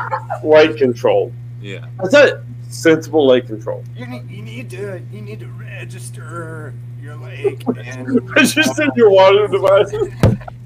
light 0.43 0.75
control. 0.77 1.31
Yeah. 1.61 1.85
That's 1.97 2.13
it. 2.13 2.39
Sensible 2.75 3.25
lake 3.25 3.47
control. 3.47 3.83
You 3.95 4.05
need, 4.05 4.29
you 4.29 4.41
need 4.41 4.69
to 4.71 5.01
you 5.11 5.21
need 5.21 5.39
to 5.39 5.47
register 5.47 6.73
your 7.01 7.15
lake 7.15 7.63
and 7.77 8.29
Register 8.31 8.87
your 8.95 9.09
water 9.09 9.47
devices. 9.47 10.13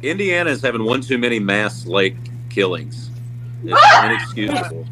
Indiana 0.01 0.49
is 0.49 0.61
having 0.61 0.83
one 0.83 1.01
too 1.01 1.17
many 1.17 1.39
mass 1.39 1.85
lake 1.85 2.17
killings. 2.49 3.11
It's 3.63 4.03
inexcusable. 4.03 4.85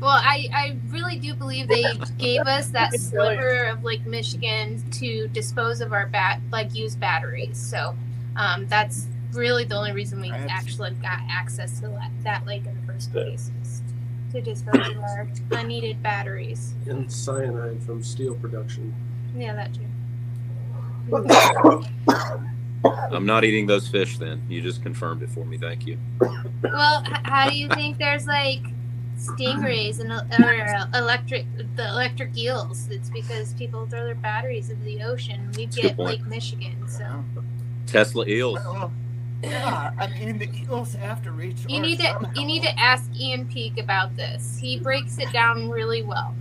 Well, 0.00 0.10
I, 0.10 0.48
I 0.52 0.76
really 0.90 1.18
do 1.18 1.34
believe 1.34 1.68
they 1.68 1.84
gave 2.18 2.42
us 2.42 2.68
that 2.68 2.92
sliver 3.00 3.64
of 3.64 3.82
Lake 3.82 4.04
Michigan 4.06 4.82
to 4.92 5.28
dispose 5.28 5.80
of 5.80 5.92
our 5.92 6.06
bat 6.06 6.40
like 6.52 6.74
used 6.74 7.00
batteries. 7.00 7.58
So 7.58 7.96
um, 8.36 8.66
that's 8.66 9.06
really 9.32 9.64
the 9.64 9.74
only 9.74 9.92
reason 9.92 10.20
we 10.20 10.30
actually 10.30 10.90
got 11.02 11.20
access 11.30 11.80
to 11.80 11.88
that, 11.88 12.10
that 12.24 12.46
lake 12.46 12.66
in 12.66 12.74
the 12.74 12.92
first 12.92 13.12
place 13.12 13.50
was 13.58 13.65
to 14.32 14.40
dispose 14.40 14.88
of 14.88 14.98
our 14.98 15.28
unneeded 15.52 16.02
batteries. 16.02 16.74
And 16.86 17.10
cyanide 17.10 17.82
from 17.82 18.02
steel 18.02 18.34
production. 18.34 18.94
Yeah, 19.36 19.54
that 19.54 19.74
too. 19.74 19.82
I'm 23.12 23.26
not 23.26 23.44
eating 23.44 23.66
those 23.66 23.88
fish 23.88 24.18
then. 24.18 24.42
You 24.48 24.60
just 24.60 24.82
confirmed 24.82 25.22
it 25.22 25.30
for 25.30 25.44
me. 25.44 25.56
Thank 25.58 25.86
you. 25.86 25.98
Well, 26.62 27.02
h- 27.06 27.16
how 27.24 27.48
do 27.50 27.56
you 27.56 27.68
think 27.70 27.98
there's 27.98 28.26
like 28.26 28.60
stingrays 29.18 30.00
and 30.00 30.12
or 30.12 30.98
electric 30.98 31.46
the 31.76 31.88
electric 31.88 32.36
eels? 32.36 32.88
It's 32.90 33.08
because 33.10 33.54
people 33.54 33.86
throw 33.86 34.04
their 34.04 34.14
batteries 34.14 34.70
into 34.70 34.84
the 34.84 35.02
ocean. 35.02 35.50
We 35.56 35.64
a 35.64 35.66
get. 35.66 35.98
Lake 35.98 36.26
Michigan, 36.26 36.88
so. 36.88 37.24
Tesla 37.86 38.26
eels. 38.26 38.58
Oh. 38.62 38.90
Well, 39.42 39.52
yeah, 39.52 39.90
I 39.98 40.06
mean 40.08 40.38
the 40.38 40.48
eels 40.62 40.94
have 40.94 41.22
to 41.24 41.30
reach. 41.30 41.58
You 41.68 41.80
need 41.80 42.00
to 42.00 42.30
you 42.34 42.46
need 42.46 42.62
to 42.62 42.78
ask 42.78 43.10
Ian 43.18 43.46
Peak 43.46 43.78
about 43.78 44.16
this. 44.16 44.58
He 44.60 44.78
breaks 44.78 45.18
it 45.18 45.32
down 45.32 45.70
really 45.70 46.02
well. 46.02 46.34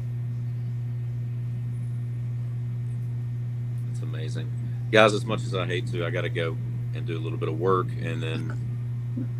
It's 3.92 4.02
amazing. 4.02 4.52
Guys, 4.92 5.14
as 5.14 5.26
much 5.26 5.44
as 5.44 5.54
I 5.56 5.66
hate 5.66 5.88
to, 5.92 6.06
I 6.06 6.10
got 6.10 6.22
to 6.22 6.30
go 6.30 6.58
and 6.94 7.06
do 7.06 7.18
a 7.18 7.20
little 7.20 7.38
bit 7.38 7.50
of 7.50 7.60
work. 7.60 7.88
And 8.02 8.24
then 8.24 8.66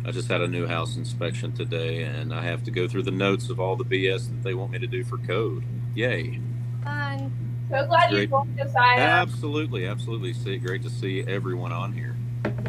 I 0.04 0.10
just 0.10 0.28
had 0.28 0.40
a 0.40 0.48
new 0.48 0.66
house 0.66 0.96
inspection 0.96 1.52
today, 1.52 2.02
and 2.02 2.32
I 2.32 2.42
have 2.42 2.62
to 2.64 2.70
go 2.70 2.86
through 2.88 3.04
the 3.04 3.10
notes 3.10 3.48
of 3.48 3.60
all 3.60 3.76
the 3.76 3.84
BS 3.84 4.28
that 4.28 4.42
they 4.42 4.54
want 4.54 4.72
me 4.72 4.78
to 4.78 4.86
do 4.86 5.04
for 5.04 5.18
code. 5.18 5.64
Yay. 5.94 6.40
Fun. 6.84 7.32
So 7.68 7.86
glad 7.86 8.10
you 8.10 8.16
Great. 8.16 8.30
joined 8.30 8.56
Josiah. 8.56 9.00
Absolutely, 9.00 9.86
absolutely. 9.86 10.32
See, 10.32 10.56
great 10.58 10.82
to 10.82 10.90
see 10.90 11.24
everyone 11.26 11.72
on 11.72 11.92
here. 11.92 12.16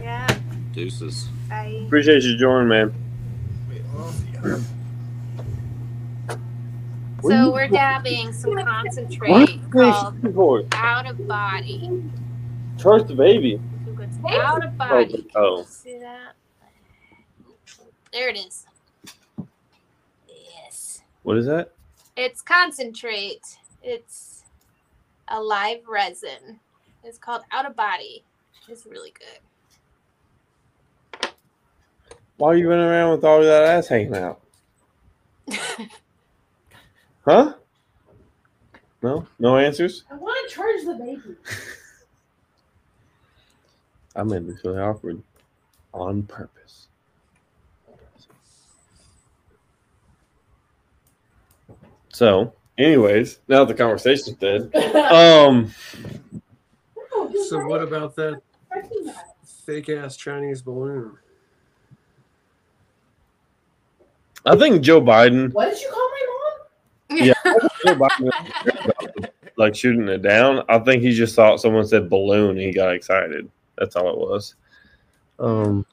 Yeah. 0.02 0.28
Deuces. 0.78 1.28
Bye. 1.50 1.82
Appreciate 1.88 2.22
you 2.22 2.38
joining, 2.38 2.68
man. 2.68 2.94
So 7.24 7.52
we're 7.52 7.68
dabbing 7.68 8.32
some 8.32 8.56
concentrate 8.56 9.60
called 9.72 10.68
out 10.74 11.08
of 11.08 11.28
body. 11.28 12.04
Trust 12.78 13.08
the 13.08 13.16
baby. 13.16 13.60
Who 13.86 13.96
gets 13.96 14.18
out 14.30 14.64
of 14.64 14.78
body? 14.78 15.28
Oh, 15.36 15.58
oh. 15.58 15.64
See 15.64 15.98
that? 15.98 16.34
There 18.14 18.30
it 18.30 18.38
is. 18.38 18.68
Yes. 20.30 21.02
What 21.24 21.38
is 21.38 21.48
that? 21.48 21.72
It's 22.16 22.44
concentrate. 22.44 23.58
It's 23.82 24.44
a 25.28 25.42
live 25.42 25.88
resin. 25.90 26.60
It's 27.04 27.18
called 27.18 27.42
out 27.52 27.66
of 27.66 27.76
body. 27.76 28.24
It's 28.70 28.86
really 28.86 29.12
good. 29.12 29.40
Why 32.38 32.50
are 32.50 32.56
you 32.58 32.70
running 32.70 32.86
around 32.86 33.12
with 33.12 33.24
all 33.24 33.42
that 33.42 33.64
ass 33.64 33.88
hanging 33.88 34.16
out? 34.16 34.40
Huh? 37.26 37.56
No? 39.04 39.28
No 39.38 39.58
answers? 39.58 40.06
I 40.10 40.16
want 40.16 40.50
to 40.50 40.56
charge 40.56 40.86
the 40.86 40.94
baby. 40.94 41.36
I 44.16 44.24
made 44.24 44.48
this 44.48 44.64
really 44.64 44.80
awkward 44.80 45.22
on 45.94 46.24
purpose. 46.24 46.88
So, 52.14 52.54
anyways, 52.78 53.40
now 53.50 53.66
the 53.66 53.74
conversation's 53.74 54.38
dead. 54.38 54.72
Um, 54.96 55.74
So 57.50 57.66
what 57.68 57.82
about 57.84 58.16
that 58.16 58.42
fake 59.66 59.90
ass 59.90 60.16
Chinese 60.16 60.62
balloon? 60.62 61.18
I 64.48 64.56
think 64.56 64.82
Joe 64.82 65.02
Biden, 65.02 65.52
What 65.54 65.70
did 65.72 65.82
you 65.82 65.90
call 65.90 66.10
my 66.10 66.26
mom? 67.10 67.18
yeah, 67.26 67.34
Joe 67.86 67.96
Biden, 67.96 69.30
like 69.58 69.76
shooting 69.76 70.08
it 70.08 70.22
down. 70.22 70.64
I 70.70 70.80
think 70.80 71.02
he 71.04 71.14
just 71.14 71.36
thought 71.36 71.60
someone 71.62 71.86
said 71.88 72.10
balloon 72.10 72.52
and 72.52 72.60
he 72.60 72.72
got 72.74 72.94
excited. 72.94 73.50
That's 73.78 73.96
all 73.96 74.10
it 74.10 74.18
was. 74.18 74.56
Um, 75.40 75.86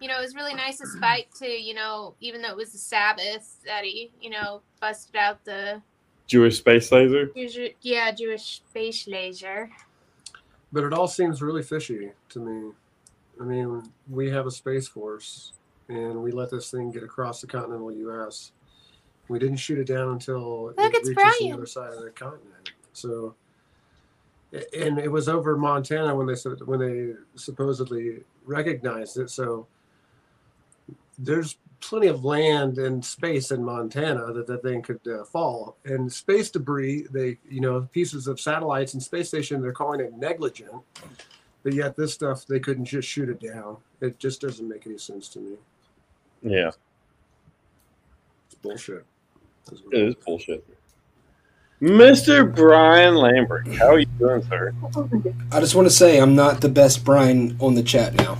You 0.00 0.08
know, 0.08 0.18
it 0.18 0.22
was 0.22 0.34
really 0.34 0.54
nice 0.54 0.80
of 0.80 0.88
Spike 0.88 1.28
to, 1.38 1.46
you 1.48 1.74
know, 1.74 2.14
even 2.20 2.42
though 2.42 2.50
it 2.50 2.56
was 2.56 2.72
the 2.72 2.78
Sabbath, 2.78 3.56
that 3.66 3.84
he, 3.84 4.10
you 4.20 4.30
know, 4.30 4.62
busted 4.80 5.16
out 5.16 5.44
the, 5.44 5.82
Jewish 6.26 6.58
space 6.58 6.90
laser. 6.90 7.26
Jewish- 7.36 7.74
yeah, 7.82 8.10
Jewish 8.10 8.42
space 8.68 9.06
laser. 9.06 9.70
But 10.72 10.82
it 10.84 10.92
all 10.92 11.06
seems 11.08 11.40
really 11.40 11.62
fishy 11.62 12.10
to 12.30 12.38
me. 12.40 12.72
I 13.40 13.44
mean, 13.44 13.82
we 14.10 14.28
have 14.30 14.46
a 14.46 14.50
space 14.50 14.88
force. 14.88 15.52
And 15.88 16.22
we 16.22 16.32
let 16.32 16.50
this 16.50 16.70
thing 16.70 16.90
get 16.90 17.02
across 17.02 17.40
the 17.40 17.46
continental 17.46 17.92
U.S. 17.92 18.52
We 19.28 19.38
didn't 19.38 19.56
shoot 19.56 19.78
it 19.78 19.86
down 19.86 20.10
until 20.10 20.66
Look, 20.66 20.94
it 20.94 21.06
reaches 21.06 21.38
the 21.40 21.52
other 21.52 21.66
side 21.66 21.92
of 21.92 22.02
the 22.02 22.10
continent. 22.10 22.72
So, 22.92 23.34
and 24.52 24.98
it 24.98 25.10
was 25.10 25.28
over 25.28 25.56
Montana 25.56 26.14
when 26.14 26.26
they 26.26 26.34
said 26.34 26.62
when 26.64 26.80
they 26.80 27.12
supposedly 27.34 28.20
recognized 28.44 29.18
it. 29.18 29.30
So, 29.30 29.66
there's 31.18 31.56
plenty 31.80 32.06
of 32.06 32.24
land 32.24 32.78
and 32.78 33.04
space 33.04 33.50
in 33.50 33.62
Montana 33.62 34.32
that 34.32 34.46
that 34.46 34.62
thing 34.62 34.82
could 34.82 35.00
uh, 35.06 35.24
fall. 35.24 35.76
And 35.84 36.12
space 36.12 36.50
debris, 36.50 37.06
they 37.10 37.38
you 37.48 37.60
know 37.60 37.88
pieces 37.92 38.26
of 38.26 38.40
satellites 38.40 38.94
and 38.94 39.02
space 39.02 39.28
station, 39.28 39.60
they're 39.60 39.72
calling 39.72 40.00
it 40.00 40.14
negligent. 40.14 40.72
But 41.62 41.74
yet 41.74 41.96
this 41.96 42.14
stuff 42.14 42.46
they 42.46 42.60
couldn't 42.60 42.84
just 42.84 43.08
shoot 43.08 43.28
it 43.28 43.40
down. 43.40 43.78
It 44.00 44.18
just 44.18 44.40
doesn't 44.40 44.68
make 44.68 44.86
any 44.86 44.98
sense 44.98 45.28
to 45.30 45.40
me. 45.40 45.56
Yeah, 46.42 46.70
It's 48.46 48.54
bullshit. 48.62 49.04
It 49.92 49.98
is 49.98 50.14
bullshit. 50.14 50.64
Mr. 51.82 52.54
Brian 52.54 53.16
Lambert, 53.16 53.68
how 53.74 53.88
are 53.88 53.98
you 53.98 54.06
doing, 54.18 54.42
sir? 54.44 54.72
I 55.52 55.60
just 55.60 55.74
want 55.74 55.86
to 55.86 55.94
say 55.94 56.18
I'm 56.18 56.34
not 56.34 56.60
the 56.62 56.68
best 56.70 57.04
Brian 57.04 57.56
on 57.60 57.74
the 57.74 57.82
chat 57.82 58.14
now. 58.14 58.38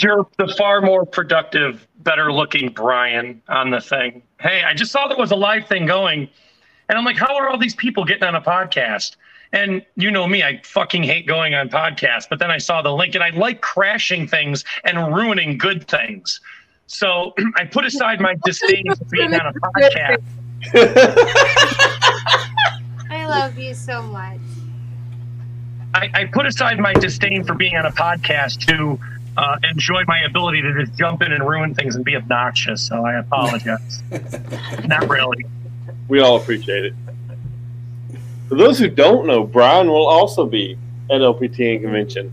You're 0.00 0.26
the 0.36 0.54
far 0.58 0.82
more 0.82 1.06
productive, 1.06 1.86
better 2.00 2.30
looking 2.30 2.70
Brian 2.70 3.40
on 3.48 3.70
the 3.70 3.80
thing. 3.80 4.22
Hey, 4.38 4.62
I 4.64 4.74
just 4.74 4.92
saw 4.92 5.08
there 5.08 5.16
was 5.16 5.30
a 5.30 5.36
live 5.36 5.66
thing 5.66 5.86
going, 5.86 6.28
and 6.90 6.98
I'm 6.98 7.04
like, 7.04 7.16
how 7.16 7.34
are 7.36 7.48
all 7.48 7.56
these 7.56 7.74
people 7.74 8.04
getting 8.04 8.24
on 8.24 8.34
a 8.34 8.40
podcast? 8.42 9.16
And 9.52 9.84
you 9.96 10.10
know 10.10 10.26
me, 10.26 10.42
I 10.42 10.60
fucking 10.62 11.02
hate 11.02 11.26
going 11.26 11.54
on 11.54 11.68
podcasts, 11.68 12.28
but 12.28 12.38
then 12.38 12.50
I 12.50 12.58
saw 12.58 12.82
the 12.82 12.92
link 12.92 13.14
and 13.14 13.22
I 13.22 13.30
like 13.30 13.60
crashing 13.60 14.26
things 14.26 14.64
and 14.84 15.14
ruining 15.14 15.58
good 15.58 15.86
things. 15.88 16.40
So 16.86 17.34
I 17.56 17.64
put 17.64 17.84
aside 17.84 18.20
my 18.20 18.36
disdain 18.44 18.84
for 18.94 19.04
being 19.06 19.34
on 19.34 19.46
a 19.46 19.52
podcast. 19.52 20.22
I 23.10 23.26
love 23.26 23.58
you 23.58 23.74
so 23.74 24.02
much. 24.02 24.38
I, 25.94 26.10
I 26.12 26.24
put 26.26 26.46
aside 26.46 26.78
my 26.78 26.92
disdain 26.92 27.44
for 27.44 27.54
being 27.54 27.76
on 27.76 27.86
a 27.86 27.92
podcast 27.92 28.66
to 28.66 28.98
uh, 29.36 29.58
enjoy 29.70 30.04
my 30.06 30.20
ability 30.20 30.62
to 30.62 30.84
just 30.84 30.98
jump 30.98 31.22
in 31.22 31.32
and 31.32 31.46
ruin 31.46 31.74
things 31.74 31.94
and 31.96 32.04
be 32.04 32.16
obnoxious. 32.16 32.86
So 32.86 33.04
I 33.04 33.14
apologize. 33.14 34.02
Not 34.86 35.08
really. 35.08 35.46
We 36.08 36.20
all 36.20 36.36
appreciate 36.36 36.86
it. 36.86 36.94
For 38.48 38.54
those 38.54 38.78
who 38.78 38.88
don't 38.88 39.26
know, 39.26 39.44
Brian 39.44 39.88
will 39.88 40.06
also 40.06 40.46
be 40.46 40.76
at 41.10 41.20
LPTN 41.20 41.82
convention, 41.82 42.32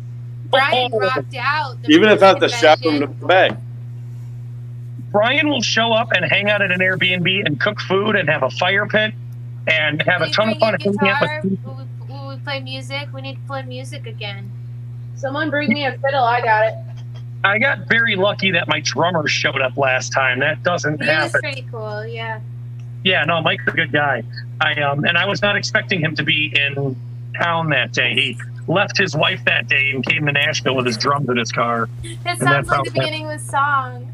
Brian 0.49 0.91
rocked 0.91 1.35
out. 1.35 1.81
the 1.81 1.89
even 1.89 2.09
if 2.09 2.21
I 2.21 2.27
have 2.27 2.39
to 2.39 2.49
shout 2.49 2.79
him 2.79 2.99
convention. 2.99 3.19
to 3.19 3.25
back. 3.25 3.57
Brian 5.11 5.47
will 5.49 5.61
show 5.61 5.91
up 5.93 6.11
and 6.11 6.25
hang 6.25 6.49
out 6.49 6.61
at 6.61 6.71
an 6.71 6.79
Airbnb 6.79 7.45
and 7.45 7.59
cook 7.59 7.79
food 7.81 8.15
and 8.15 8.27
have 8.29 8.43
a 8.43 8.49
fire 8.49 8.87
pit 8.87 9.13
and 9.67 10.01
have 10.03 10.21
a 10.21 10.29
ton 10.29 10.49
of 10.49 10.57
fun 10.57 10.75
your 10.83 10.93
hanging 10.99 11.09
out 11.13 11.21
guitar? 11.21 11.41
with 11.43 11.59
Will 11.63 11.75
we, 12.07 12.13
will 12.13 12.27
we 12.29 12.35
play 12.37 12.59
music? 12.61 13.09
We 13.13 13.21
need 13.21 13.35
to 13.35 13.41
play 13.47 13.61
music 13.63 14.05
again. 14.07 14.51
Someone 15.15 15.49
bring 15.51 15.69
me 15.69 15.85
a 15.85 15.91
fiddle. 15.99 16.23
I 16.23 16.41
got 16.41 16.65
it. 16.67 16.73
I 17.43 17.59
got 17.59 17.87
very 17.89 18.15
lucky 18.15 18.51
that 18.51 18.67
my 18.67 18.79
drummer 18.79 19.27
showed 19.27 19.61
up 19.61 19.77
last 19.77 20.11
time. 20.13 20.39
That 20.39 20.63
doesn't 20.63 21.01
He 21.01 21.07
was 21.07 21.15
happen. 21.15 21.41
pretty 21.41 21.67
cool, 21.69 22.05
yeah. 22.07 22.39
Yeah, 23.03 23.25
no, 23.25 23.41
Mike's 23.41 23.67
a 23.67 23.71
good 23.71 23.91
guy. 23.91 24.23
I 24.61 24.81
um 24.81 25.03
and 25.05 25.17
I 25.17 25.25
was 25.25 25.41
not 25.41 25.55
expecting 25.55 25.99
him 25.99 26.15
to 26.15 26.23
be 26.23 26.53
in 26.55 26.95
town 27.39 27.69
that 27.69 27.91
day. 27.91 28.13
He 28.13 28.37
left 28.67 28.97
his 28.97 29.15
wife 29.15 29.43
that 29.45 29.67
day 29.67 29.91
and 29.93 30.05
came 30.05 30.25
to 30.25 30.31
Nashville 30.31 30.75
with 30.75 30.85
his 30.85 30.97
drums 30.97 31.29
in 31.29 31.37
his 31.37 31.51
car. 31.51 31.89
That 32.23 32.39
sounds 32.39 32.67
like 32.67 32.83
the 32.83 32.89
it 32.89 32.93
beginning 32.93 33.25
of 33.25 33.31
a 33.31 33.39
song. 33.39 34.09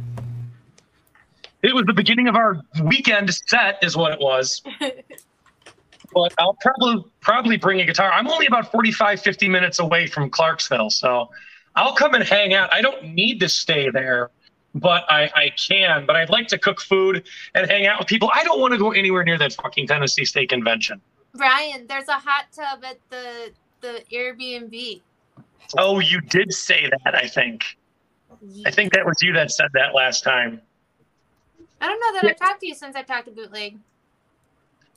It 1.61 1.75
was 1.75 1.85
the 1.85 1.93
beginning 1.93 2.27
of 2.27 2.35
our 2.35 2.61
weekend 2.83 3.33
set, 3.33 3.83
is 3.83 3.97
what 3.97 4.13
it 4.13 4.19
was. 4.19 4.61
but 4.79 6.33
I'll 6.39 6.57
probably 6.61 7.05
probably 7.21 7.57
bring 7.57 7.81
a 7.81 7.85
guitar. 7.85 8.11
I'm 8.11 8.27
only 8.27 8.47
about 8.47 8.71
45, 8.71 9.21
50 9.21 9.49
minutes 9.49 9.79
away 9.79 10.07
from 10.07 10.29
Clarksville, 10.29 10.89
so 10.89 11.29
I'll 11.75 11.93
come 11.93 12.13
and 12.13 12.23
hang 12.23 12.53
out. 12.53 12.73
I 12.73 12.81
don't 12.81 13.13
need 13.13 13.39
to 13.41 13.49
stay 13.49 13.89
there, 13.89 14.31
but 14.75 15.03
I, 15.09 15.31
I 15.35 15.49
can. 15.57 16.05
But 16.05 16.15
I'd 16.15 16.29
like 16.29 16.47
to 16.49 16.57
cook 16.57 16.81
food 16.81 17.27
and 17.55 17.69
hang 17.69 17.87
out 17.87 17.99
with 17.99 18.07
people. 18.07 18.29
I 18.33 18.43
don't 18.43 18.59
want 18.59 18.73
to 18.73 18.77
go 18.77 18.91
anywhere 18.91 19.23
near 19.23 19.37
that 19.37 19.53
fucking 19.53 19.87
Tennessee 19.87 20.25
State 20.25 20.49
Convention. 20.49 21.01
Brian, 21.33 21.85
there's 21.87 22.07
a 22.07 22.13
hot 22.13 22.45
tub 22.51 22.83
at 22.83 22.97
the 23.09 23.51
the 23.81 24.03
Airbnb. 24.11 25.01
Oh, 25.77 25.99
you 25.99 26.19
did 26.21 26.51
say 26.51 26.89
that, 27.03 27.15
I 27.15 27.27
think. 27.27 27.77
I 28.65 28.71
think 28.71 28.93
that 28.93 29.05
was 29.05 29.21
you 29.21 29.33
that 29.33 29.51
said 29.51 29.67
that 29.73 29.93
last 29.93 30.23
time. 30.23 30.61
I 31.81 31.87
don't 31.87 31.99
know 31.99 32.19
that 32.19 32.29
I've 32.29 32.39
talked 32.39 32.61
to 32.61 32.67
you 32.67 32.75
since 32.75 32.95
I 32.95 33.03
talked 33.03 33.25
to 33.25 33.31
Bootleg. 33.31 33.77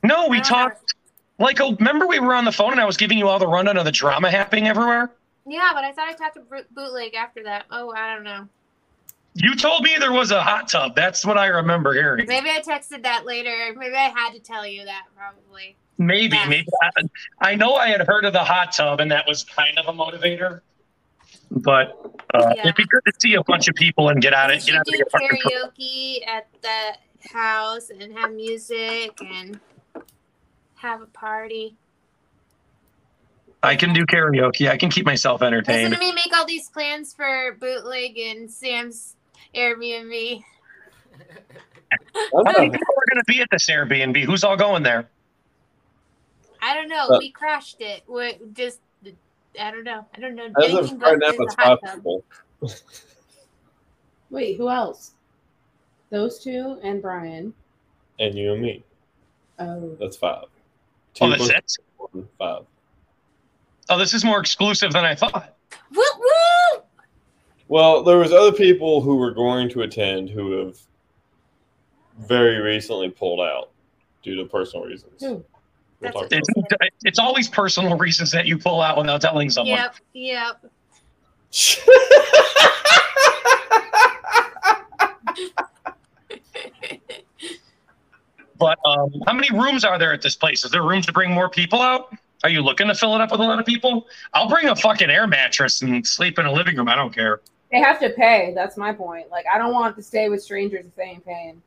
No, 0.03 0.29
we 0.29 0.41
talked 0.41 0.95
like 1.39 1.61
oh, 1.61 1.75
remember 1.77 2.07
we 2.07 2.19
were 2.21 2.35
on 2.35 2.45
the 2.45 2.53
phone 2.53 2.73
and 2.73 2.81
I 2.81 2.85
was 2.85 2.97
giving 2.97 3.19
you 3.19 3.29
all 3.29 3.39
the 3.39 3.47
rundown 3.47 3.77
of 3.77 3.85
the 3.85 3.93
drama 3.93 4.31
happening 4.31 4.69
everywhere? 4.69 5.13
Yeah, 5.47 5.71
but 5.75 5.85
I 5.85 5.93
thought 5.93 6.09
I 6.09 6.13
talked 6.13 6.37
to 6.37 6.65
Bootleg 6.73 7.15
after 7.15 7.43
that. 7.45 7.65
Oh, 7.71 7.93
I 7.93 8.15
don't 8.15 8.25
know. 8.25 8.49
You 9.35 9.55
told 9.57 9.83
me 9.83 9.97
there 9.99 10.13
was 10.13 10.31
a 10.31 10.43
hot 10.43 10.69
tub. 10.69 10.95
That's 10.95 11.25
what 11.25 11.39
I 11.39 11.47
remember 11.47 11.95
hearing. 11.95 12.27
Maybe 12.27 12.51
I 12.51 12.61
texted 12.61 13.03
that 13.05 13.25
later. 13.25 13.75
Maybe 13.77 13.95
I 13.95 14.11
had 14.15 14.33
to 14.35 14.41
tell 14.41 14.67
you 14.67 14.85
that 14.85 15.05
probably. 15.17 15.77
Maybe, 15.99 16.37
Yeah. 16.37 16.49
maybe. 16.49 16.69
I, 16.83 16.91
I 17.53 17.55
know 17.55 17.75
I 17.75 17.89
had 17.89 18.03
heard 18.07 18.25
of 18.25 18.33
the 18.35 18.45
hot 18.45 18.73
tub, 18.73 19.01
and 19.01 19.11
that 19.11 19.27
was 19.27 19.45
kind 19.45 19.79
of 19.79 19.89
a 19.89 19.93
motivator. 19.99 20.61
But 21.51 21.99
uh, 22.35 22.53
Yeah. 22.57 22.63
it'd 22.63 22.75
be 22.77 22.85
good 22.87 23.03
to 23.07 23.13
see 23.21 23.35
a 23.35 23.43
bunch 23.45 23.69
of 23.69 23.75
people 23.75 24.09
and 24.11 24.21
get 24.21 24.35
out 24.35 24.53
of 24.53 24.65
get 24.65 24.75
out 24.75 24.81
of 24.81 24.93
do 24.93 25.03
karaoke 25.15 26.27
at 26.27 26.47
the 26.61 27.29
house 27.33 27.89
and 27.91 28.13
have 28.19 28.33
music 28.33 29.13
and 29.25 29.59
have 30.75 31.01
a 31.01 31.07
party. 31.07 31.77
I 33.63 33.77
can 33.77 33.93
do 33.95 34.05
karaoke. 34.05 34.69
I 34.69 34.77
can 34.77 34.91
keep 34.91 35.07
myself 35.07 35.41
entertained. 35.41 35.91
Listen 35.91 36.01
to 36.01 36.07
me 36.07 36.13
make 36.15 36.37
all 36.37 36.45
these 36.45 36.69
plans 36.69 37.15
for 37.15 37.57
Bootleg 37.61 38.19
and 38.19 38.51
Sam's 38.51 39.15
Airbnb. 39.55 40.43
How 42.15 42.43
many 42.43 42.71
people 42.71 42.95
are 42.97 43.15
going 43.15 43.19
to 43.21 43.25
be 43.27 43.41
at 43.41 43.49
this 43.51 43.69
Airbnb? 43.69 44.25
Who's 44.25 44.45
all 44.45 44.57
going 44.57 44.83
there? 44.83 45.09
I 46.61 46.75
don't 46.75 46.89
know. 46.89 47.07
Uh, 47.09 47.19
we 47.19 47.31
crashed 47.31 47.81
it. 47.81 48.03
We 48.09 48.39
just, 48.53 48.81
I 49.61 49.71
don't 49.71 49.85
know. 49.85 50.07
I 50.17 50.21
don't 50.21 50.35
know. 50.35 50.47
As 50.47 50.53
Anything 50.71 50.79
of 50.79 51.01
goes 51.01 51.11
right 51.11 51.19
now, 51.19 51.33
the 51.33 51.43
it's 51.43 51.55
hot 51.55 51.81
five 51.83 51.91
tub. 51.91 51.95
people. 51.97 52.25
Wait, 54.31 54.57
who 54.57 54.71
else? 54.71 55.13
Those 56.11 56.39
two 56.39 56.79
and 56.83 57.03
Brian. 57.03 57.53
And 58.19 58.35
you 58.37 58.53
and 58.53 58.63
me. 58.63 58.85
Oh. 59.59 59.97
That's 60.01 60.17
five. 60.17 60.45
Oh, 61.21 61.29
that's 61.29 61.51
it? 61.51 61.79
Five. 62.39 62.63
Oh, 63.89 63.99
this 63.99 64.15
is 64.15 64.25
more 64.25 64.41
exclusive 64.41 64.93
than 64.93 65.05
I 65.05 65.15
thought. 65.15 65.57
Woo 65.95 66.03
woo! 66.19 66.83
Well, 67.73 68.03
there 68.03 68.19
was 68.19 68.35
other 68.35 68.53
people 68.53 69.01
who 69.01 69.17
were 69.17 69.31
going 69.31 69.71
to 69.71 69.81
attend 69.81 70.29
who 70.29 70.59
have 70.59 70.77
very 72.19 72.59
recently 72.59 73.09
pulled 73.09 73.41
out 73.41 73.71
due 74.23 74.37
to 74.37 74.45
personal 74.45 74.85
reasons. 74.85 75.23
We'll 75.23 76.13
talk 76.13 76.29
It's, 76.31 76.49
about 76.51 76.91
it's 77.05 77.19
always 77.19 77.49
personal 77.49 77.97
reasons 78.07 78.31
that 78.33 78.45
you 78.45 78.59
pull 78.59 78.83
out 78.83 78.99
without 78.99 79.23
telling 79.23 79.49
someone. 79.49 79.79
Yep, 79.79 79.97
yep. 80.13 80.67
But 88.59 88.79
um, 88.85 89.15
how 89.27 89.33
many 89.33 89.51
rooms 89.51 89.87
are 89.87 89.99
there 89.99 90.13
at 90.13 90.21
this 90.21 90.37
place? 90.37 90.63
Is 90.63 90.73
there 90.73 90.83
room 90.83 91.01
to 91.01 91.13
bring 91.13 91.31
more 91.31 91.49
people 91.49 91.81
out? 91.81 92.15
Are 92.45 92.51
you 92.51 92.61
looking 92.61 92.89
to 92.89 92.95
fill 92.95 93.15
it 93.15 93.23
up 93.23 93.31
with 93.31 93.41
a 93.41 93.45
lot 93.45 93.59
of 93.59 93.65
people? 93.65 94.09
I'll 94.35 94.51
bring 94.51 94.69
a 94.69 94.77
fucking 94.77 95.09
air 95.09 95.27
mattress 95.27 95.81
and 95.81 96.07
sleep 96.07 96.39
in 96.39 96.45
a 96.45 96.53
living 96.53 96.77
room. 96.77 96.91
I 96.91 96.97
don't 96.97 97.15
care. 97.15 97.41
They 97.73 97.79
have 97.81 97.99
to 98.01 98.11
pay. 98.11 98.53
That's 98.55 98.77
my 98.77 98.93
point. 98.93 99.31
Like, 99.31 99.47
I 99.53 99.57
don't 99.59 99.73
want 99.73 99.97
to 99.97 100.03
stay 100.03 100.29
with 100.29 100.43
strangers 100.43 100.85
if 100.85 100.95
they 100.95 101.05
ain't 101.05 101.25
paying. 101.25 101.63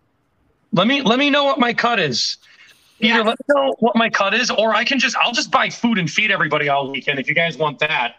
Let 0.72 0.88
me 0.88 1.02
let 1.02 1.18
me 1.18 1.30
know 1.30 1.46
what 1.46 1.60
my 1.60 1.74
cut 1.74 2.00
is. 2.00 2.38
Either 3.00 3.24
let 3.24 3.38
me 3.40 3.56
know 3.56 3.76
what 3.80 3.96
my 3.96 4.10
cut 4.10 4.34
is, 4.34 4.52
or 4.52 4.74
I 4.74 4.84
can 4.84 5.00
just 5.00 5.16
I'll 5.18 5.32
just 5.32 5.52
buy 5.52 5.70
food 5.70 5.98
and 5.98 6.10
feed 6.10 6.32
everybody 6.32 6.70
all 6.70 6.92
weekend 6.92 7.20
if 7.20 7.28
you 7.28 7.34
guys 7.34 7.58
want 7.58 7.80
that. 7.80 8.18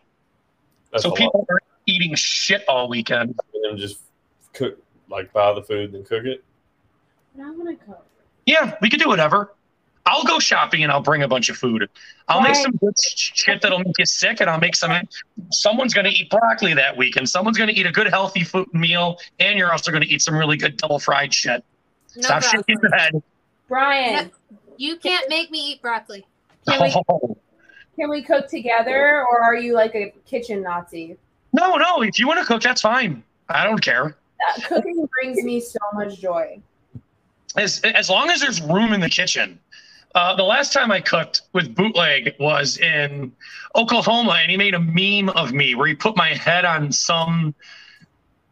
That's 0.90 1.04
so 1.04 1.08
a 1.08 1.10
lot. 1.10 1.18
people 1.18 1.46
are 1.48 1.60
eating 1.86 2.14
shit 2.14 2.64
all 2.68 2.88
weekend. 2.88 3.38
And 3.54 3.64
then 3.64 3.78
just 3.78 4.00
cook, 4.52 4.78
like 5.08 5.32
buy 5.32 5.54
the 5.54 5.62
food 5.62 5.94
and 5.94 6.04
cook 6.04 6.24
it. 6.24 6.44
But 7.34 7.44
I 7.44 7.50
want 7.50 7.80
to 7.80 7.86
go. 7.86 7.98
Yeah, 8.46 8.76
we 8.80 8.90
could 8.90 9.00
do 9.00 9.08
whatever. 9.08 9.54
I'll 10.06 10.24
go 10.24 10.38
shopping 10.38 10.82
and 10.84 10.92
I'll 10.92 11.02
bring 11.02 11.22
a 11.22 11.28
bunch 11.28 11.48
of 11.48 11.56
food. 11.56 11.88
I'll 12.28 12.40
make 12.40 12.54
some 12.54 12.72
good 12.72 12.94
shit 12.98 13.60
that'll 13.60 13.80
make 13.80 13.98
you 13.98 14.06
sick, 14.06 14.40
and 14.40 14.48
I'll 14.48 14.60
make 14.60 14.76
some. 14.76 14.92
Someone's 15.50 15.92
going 15.94 16.04
to 16.06 16.10
eat 16.12 16.30
broccoli 16.30 16.74
that 16.74 16.96
week, 16.96 17.16
and 17.16 17.28
someone's 17.28 17.58
going 17.58 17.68
to 17.68 17.78
eat 17.78 17.86
a 17.86 17.92
good 17.92 18.06
healthy 18.08 18.44
food 18.44 18.72
meal, 18.72 19.18
and 19.40 19.58
you're 19.58 19.72
also 19.72 19.90
going 19.90 20.02
to 20.02 20.08
eat 20.08 20.22
some 20.22 20.34
really 20.36 20.56
good 20.56 20.76
double 20.76 20.98
fried 20.98 21.34
shit. 21.34 21.64
No 22.16 22.22
Stop 22.22 22.40
broccoli. 22.42 22.58
shaking 22.68 22.78
your 22.82 22.96
head. 22.96 23.22
Brian, 23.68 24.30
You 24.76 24.96
can't 24.96 25.28
make 25.28 25.50
me 25.50 25.72
eat 25.72 25.82
broccoli. 25.82 26.24
can 26.68 26.82
we, 26.82 26.94
Oh. 27.08 27.36
can 27.98 28.08
we 28.10 28.22
cook 28.22 28.46
together 28.48 29.24
or 29.26 29.42
are 29.42 29.56
you 29.56 29.74
like 29.74 29.94
a 29.96 30.12
kitchen 30.26 30.62
Nazi? 30.62 31.16
No, 31.52 31.76
no. 31.76 32.02
If 32.02 32.18
you 32.18 32.28
want 32.28 32.38
to 32.40 32.44
cook, 32.46 32.62
that's 32.62 32.80
fine. 32.82 33.22
I 33.48 33.64
don't 33.64 33.80
care. 33.82 34.16
uh, 34.48 34.60
cooking 34.66 35.08
brings 35.20 35.42
me 35.42 35.60
so 35.60 35.78
much 35.94 36.20
joy. 36.20 36.60
As 37.56 37.80
as 37.80 38.10
long 38.10 38.28
as 38.30 38.40
there's 38.40 38.60
room 38.60 38.92
in 38.92 39.00
the 39.00 39.08
kitchen. 39.08 39.58
Uh, 40.16 40.34
the 40.34 40.42
last 40.42 40.72
time 40.72 40.90
I 40.90 41.02
cooked 41.02 41.42
with 41.52 41.74
bootleg 41.74 42.34
was 42.40 42.78
in 42.78 43.30
Oklahoma, 43.74 44.38
and 44.40 44.50
he 44.50 44.56
made 44.56 44.72
a 44.72 44.80
meme 44.80 45.28
of 45.36 45.52
me 45.52 45.74
where 45.74 45.86
he 45.86 45.94
put 45.94 46.16
my 46.16 46.30
head 46.30 46.64
on 46.64 46.90
some 46.90 47.54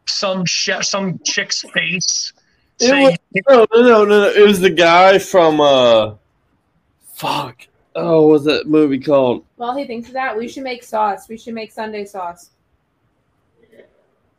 some 0.04 0.44
chef, 0.44 0.84
some 0.84 1.18
chick's 1.24 1.62
face. 1.72 2.34
It 2.80 2.88
saying- 2.88 3.16
was, 3.32 3.42
no, 3.48 3.66
no, 3.72 3.82
no, 3.82 4.04
no, 4.04 4.20
no. 4.24 4.28
It 4.28 4.46
was 4.46 4.60
the 4.60 4.68
guy 4.68 5.18
from 5.18 5.58
uh, 5.62 6.16
fuck. 7.14 7.66
Oh, 7.96 8.22
what 8.22 8.30
was 8.32 8.44
that 8.44 8.66
movie 8.66 8.98
called? 8.98 9.46
While 9.56 9.74
he 9.74 9.86
thinks 9.86 10.08
of 10.08 10.14
that, 10.14 10.36
we 10.36 10.48
should 10.48 10.64
make 10.64 10.82
sauce. 10.84 11.30
We 11.30 11.38
should 11.38 11.54
make 11.54 11.72
Sunday 11.72 12.04
sauce. 12.04 12.50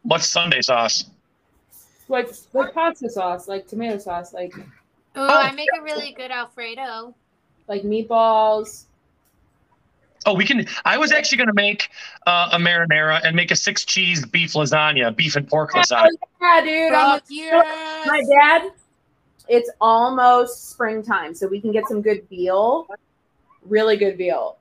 What's 0.03 0.27
Sunday 0.27 0.61
sauce? 0.61 1.05
Like 2.07 2.29
like 2.53 2.71
pasta 2.71 3.09
sauce, 3.09 3.47
like 3.47 3.65
tomato 3.65 3.97
sauce, 3.97 4.31
like 4.31 4.53
Oh, 5.15 5.27
I 5.27 5.51
make 5.51 5.69
a 5.77 5.81
really 5.81 6.13
good 6.13 6.31
Alfredo. 6.31 7.13
like 7.67 7.83
meatballs. 7.83 8.85
Oh, 10.25 10.33
we 10.33 10.45
can. 10.45 10.65
I 10.85 10.97
was 10.97 11.11
actually 11.11 11.37
going 11.37 11.47
to 11.47 11.53
make 11.53 11.89
uh, 12.25 12.49
a 12.53 12.57
marinara 12.57 13.21
and 13.23 13.35
make 13.35 13.51
a 13.51 13.55
six 13.55 13.85
cheese 13.85 14.25
beef 14.25 14.53
lasagna, 14.53 15.15
beef 15.15 15.35
and 15.35 15.47
pork 15.47 15.73
lasagna. 15.73 16.09
Yeah, 16.41 16.61
dude. 16.61 16.93
I'm 16.93 17.19
Fuck 17.19 17.23
yes. 17.29 18.07
My 18.07 18.23
dad. 18.23 18.71
It's 19.47 19.69
almost 19.79 20.71
springtime, 20.71 21.35
so 21.35 21.47
we 21.47 21.61
can 21.61 21.71
get 21.71 21.87
some 21.87 22.01
good 22.01 22.27
veal. 22.29 22.87
Really 23.63 23.95
good 23.95 24.17
veal. 24.17 24.57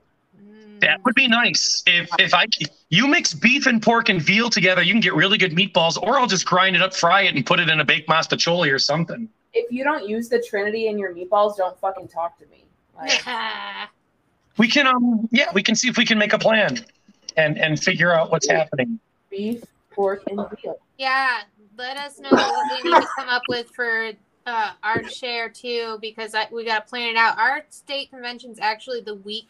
That 0.81 1.03
would 1.03 1.15
be 1.15 1.27
nice. 1.27 1.81
If 1.87 2.09
if 2.19 2.35
I 2.35 2.45
you 2.89 3.07
mix 3.07 3.33
beef 3.33 3.65
and 3.65 3.81
pork 3.81 4.09
and 4.09 4.21
veal 4.21 4.51
together, 4.51 4.83
you 4.83 4.93
can 4.93 5.01
get 5.01 5.15
really 5.15 5.39
good 5.39 5.53
meatballs. 5.53 5.97
Or 5.99 6.19
I'll 6.19 6.27
just 6.27 6.45
grind 6.45 6.75
it 6.75 6.83
up, 6.83 6.93
fry 6.93 7.21
it, 7.21 7.33
and 7.33 7.43
put 7.43 7.59
it 7.59 7.69
in 7.69 7.79
a 7.79 7.85
baked 7.85 8.07
mostaccioli 8.07 8.71
or 8.71 8.77
something. 8.77 9.27
If 9.55 9.71
you 9.71 9.83
don't 9.83 10.07
use 10.07 10.29
the 10.29 10.39
Trinity 10.39 10.87
in 10.87 10.99
your 10.99 11.15
meatballs, 11.15 11.57
don't 11.57 11.79
fucking 11.79 12.09
talk 12.09 12.37
to 12.39 12.45
me. 12.47 12.65
Like, 12.95 13.25
We 14.57 14.69
can 14.69 14.87
um 14.87 15.27
yeah, 15.31 15.51
we 15.53 15.61
can 15.61 15.75
see 15.75 15.89
if 15.89 15.97
we 15.97 16.05
can 16.05 16.17
make 16.17 16.33
a 16.33 16.39
plan 16.39 16.85
and 17.35 17.57
and 17.57 17.81
figure 17.81 18.13
out 18.13 18.31
what's 18.31 18.47
happening. 18.47 18.99
beef, 19.29 19.63
pork, 19.91 20.23
and 20.27 20.39
veal. 20.61 20.79
Yeah, 20.97 21.41
let 21.77 21.97
us 21.97 22.19
know 22.19 22.29
what 22.29 22.83
we 22.83 22.89
need 22.89 23.01
to 23.01 23.07
come 23.17 23.27
up 23.27 23.43
with 23.49 23.69
for 23.71 24.11
uh, 24.45 24.71
our 24.83 25.03
share 25.09 25.49
too, 25.49 25.97
because 25.99 26.35
I, 26.35 26.47
we 26.51 26.63
got 26.63 26.85
to 26.85 26.89
plan 26.89 27.09
it 27.09 27.17
out. 27.17 27.37
Our 27.37 27.65
state 27.69 28.11
convention's 28.11 28.59
actually 28.59 29.01
the 29.01 29.15
week 29.15 29.49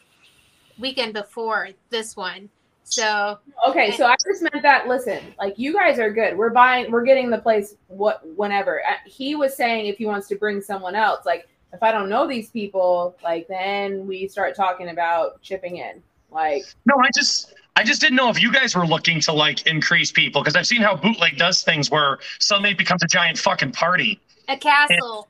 weekend 0.80 1.14
before 1.14 1.70
this 1.90 2.16
one, 2.16 2.50
so 2.88 3.40
Okay, 3.68 3.92
so 3.98 4.06
I 4.06 4.16
just 4.24 4.42
meant 4.44 4.62
that. 4.62 4.88
Listen, 4.88 5.22
like 5.40 5.58
you 5.58 5.74
guys 5.74 5.98
are 6.00 6.12
good. 6.12 6.38
We're 6.38 6.52
buying. 6.52 6.92
We're 6.92 7.04
getting 7.04 7.30
the 7.30 7.40
place. 7.40 7.76
What 7.88 8.22
whenever 8.38 8.82
Uh, 8.86 8.94
he 9.06 9.36
was 9.36 9.56
saying, 9.56 9.88
if 9.88 9.98
he 9.98 10.06
wants 10.06 10.28
to 10.30 10.36
bring 10.36 10.62
someone 10.62 10.96
else, 10.96 11.26
like 11.26 11.48
if 11.74 11.82
I 11.84 11.92
don't 11.92 12.10
know 12.10 12.28
these 12.28 12.52
people, 12.52 13.18
like 13.24 13.48
then 13.48 14.06
we 14.08 14.28
start 14.28 14.56
talking 14.56 14.90
about 14.90 15.42
chipping 15.42 15.78
in. 15.78 16.02
Like 16.32 16.64
No, 16.86 16.96
I 17.02 17.10
just 17.16 17.54
I 17.76 17.84
just 17.84 18.02
didn't 18.02 18.16
know 18.16 18.30
if 18.30 18.42
you 18.42 18.52
guys 18.52 18.76
were 18.76 18.86
looking 18.86 19.20
to 19.22 19.34
like 19.34 19.66
increase 19.68 20.12
people 20.12 20.42
because 20.42 20.56
I've 20.56 20.68
seen 20.68 20.82
how 20.82 20.96
bootleg 20.96 21.38
does 21.38 21.64
things 21.64 21.90
where 21.90 22.20
Sunday 22.40 22.74
becomes 22.74 23.04
a 23.04 23.08
giant 23.08 23.38
fucking 23.38 23.72
party. 23.72 24.22
a 24.48 24.58
castle. 24.58 25.28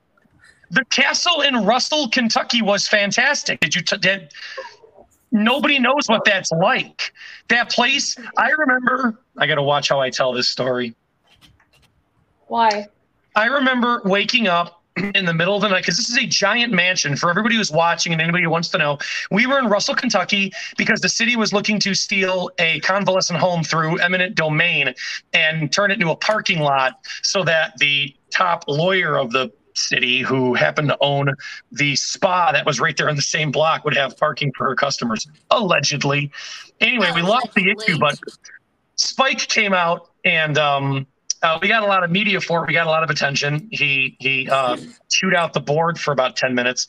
The 0.71 0.83
castle 0.85 1.41
in 1.41 1.63
Russell, 1.63 2.09
Kentucky 2.09 2.61
was 2.61 2.87
fantastic. 2.87 3.59
Did 3.61 3.75
you 3.75 3.81
t- 3.81 3.97
did 3.97 4.33
nobody 5.35 5.79
knows 5.79 6.07
what 6.07 6.25
that's 6.25 6.51
like. 6.51 7.13
That 7.49 7.69
place, 7.69 8.17
I 8.37 8.49
remember 8.49 9.19
I 9.37 9.45
got 9.45 9.55
to 9.55 9.63
watch 9.63 9.89
how 9.89 9.99
I 9.99 10.09
tell 10.09 10.33
this 10.33 10.49
story. 10.49 10.95
why? 12.47 12.87
I 13.35 13.47
remember 13.47 14.01
waking 14.05 14.47
up 14.47 14.81
in 15.13 15.25
the 15.25 15.33
middle 15.33 15.55
of 15.55 15.61
the 15.61 15.67
night 15.67 15.81
because 15.81 15.97
this 15.97 16.09
is 16.09 16.17
a 16.17 16.25
giant 16.25 16.71
mansion 16.71 17.17
for 17.17 17.29
everybody 17.29 17.55
who's 17.55 17.71
watching 17.71 18.13
and 18.13 18.21
anybody 18.21 18.45
who 18.45 18.49
wants 18.49 18.69
to 18.69 18.77
know. 18.77 18.97
We 19.29 19.45
were 19.45 19.59
in 19.59 19.65
Russell, 19.65 19.93
Kentucky 19.93 20.53
because 20.77 21.01
the 21.01 21.09
city 21.09 21.35
was 21.35 21.51
looking 21.51 21.79
to 21.81 21.93
steal 21.93 22.49
a 22.59 22.79
convalescent 22.79 23.39
home 23.39 23.63
through 23.63 23.99
eminent 23.99 24.35
domain 24.35 24.93
and 25.33 25.71
turn 25.71 25.91
it 25.91 25.95
into 25.95 26.11
a 26.11 26.15
parking 26.15 26.59
lot 26.59 26.99
so 27.23 27.43
that 27.43 27.77
the 27.77 28.15
top 28.31 28.63
lawyer 28.69 29.17
of 29.17 29.31
the 29.31 29.51
city 29.75 30.21
who 30.21 30.53
happened 30.53 30.87
to 30.87 30.97
own 31.01 31.33
the 31.71 31.95
spa 31.95 32.51
that 32.51 32.65
was 32.65 32.79
right 32.79 32.97
there 32.97 33.09
in 33.09 33.15
the 33.15 33.21
same 33.21 33.51
block 33.51 33.83
would 33.85 33.95
have 33.95 34.17
parking 34.17 34.51
for 34.57 34.67
her 34.67 34.75
customers 34.75 35.27
allegedly 35.51 36.31
anyway 36.79 37.11
we 37.13 37.21
lost 37.21 37.53
the 37.55 37.69
issue 37.69 37.97
but 37.99 38.19
spike 38.95 39.39
came 39.39 39.73
out 39.73 40.09
and 40.23 40.57
um 40.57 41.05
uh, 41.45 41.59
we 41.61 41.67
got 41.67 41.83
a 41.83 41.85
lot 41.85 42.03
of 42.03 42.09
media 42.09 42.41
for 42.41 42.63
it. 42.63 42.67
We 42.67 42.73
got 42.73 42.87
a 42.87 42.89
lot 42.89 43.03
of 43.03 43.11
attention. 43.11 43.67
He 43.71 44.15
he 44.19 44.49
uh, 44.49 44.77
chewed 45.11 45.35
out 45.35 45.53
the 45.53 45.59
board 45.59 45.99
for 45.99 46.11
about 46.11 46.35
ten 46.35 46.55
minutes, 46.55 46.87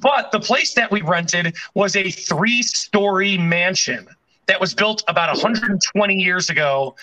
but 0.00 0.32
the 0.32 0.40
place 0.40 0.74
that 0.74 0.90
we 0.90 1.00
rented 1.00 1.56
was 1.74 1.96
a 1.96 2.10
three-story 2.10 3.38
mansion 3.38 4.06
that 4.46 4.60
was 4.60 4.74
built 4.74 5.02
about 5.08 5.28
120 5.28 6.14
years 6.14 6.50
ago. 6.50 6.94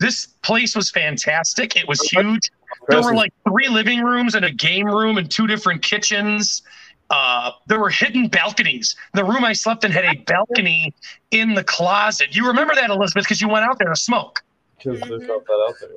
This 0.00 0.26
place 0.42 0.76
was 0.76 0.90
fantastic. 0.90 1.76
It 1.76 1.88
was 1.88 2.00
huge. 2.00 2.50
There 2.88 3.02
were 3.02 3.14
like 3.14 3.32
three 3.48 3.68
living 3.68 4.02
rooms 4.02 4.34
and 4.34 4.44
a 4.44 4.50
game 4.50 4.86
room 4.86 5.18
and 5.18 5.30
two 5.30 5.46
different 5.46 5.82
kitchens. 5.82 6.62
Uh, 7.10 7.52
there 7.66 7.80
were 7.80 7.90
hidden 7.90 8.28
balconies. 8.28 8.94
The 9.14 9.24
room 9.24 9.44
I 9.44 9.54
slept 9.54 9.84
in 9.84 9.90
had 9.90 10.04
a 10.04 10.14
balcony 10.26 10.94
in 11.30 11.54
the 11.54 11.64
closet. 11.64 12.36
You 12.36 12.46
remember 12.46 12.74
that, 12.74 12.90
Elizabeth, 12.90 13.24
because 13.24 13.40
you 13.40 13.48
went 13.48 13.64
out 13.64 13.78
there 13.78 13.88
to 13.88 13.96
smoke. 13.96 14.42
Because 14.76 15.00
there's 15.00 15.22
not 15.22 15.44
that 15.46 15.66
out 15.68 15.74
there. 15.80 15.90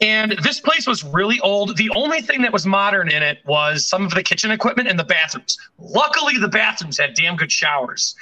And 0.00 0.32
this 0.42 0.60
place 0.60 0.86
was 0.86 1.04
really 1.04 1.40
old. 1.40 1.76
The 1.76 1.90
only 1.94 2.20
thing 2.20 2.42
that 2.42 2.52
was 2.52 2.66
modern 2.66 3.08
in 3.08 3.22
it 3.22 3.38
was 3.46 3.86
some 3.86 4.04
of 4.04 4.12
the 4.12 4.22
kitchen 4.22 4.50
equipment 4.50 4.88
and 4.88 4.98
the 4.98 5.04
bathrooms. 5.04 5.56
Luckily, 5.78 6.36
the 6.36 6.48
bathrooms 6.48 6.98
had 6.98 7.14
damn 7.14 7.36
good 7.36 7.50
showers. 7.50 8.14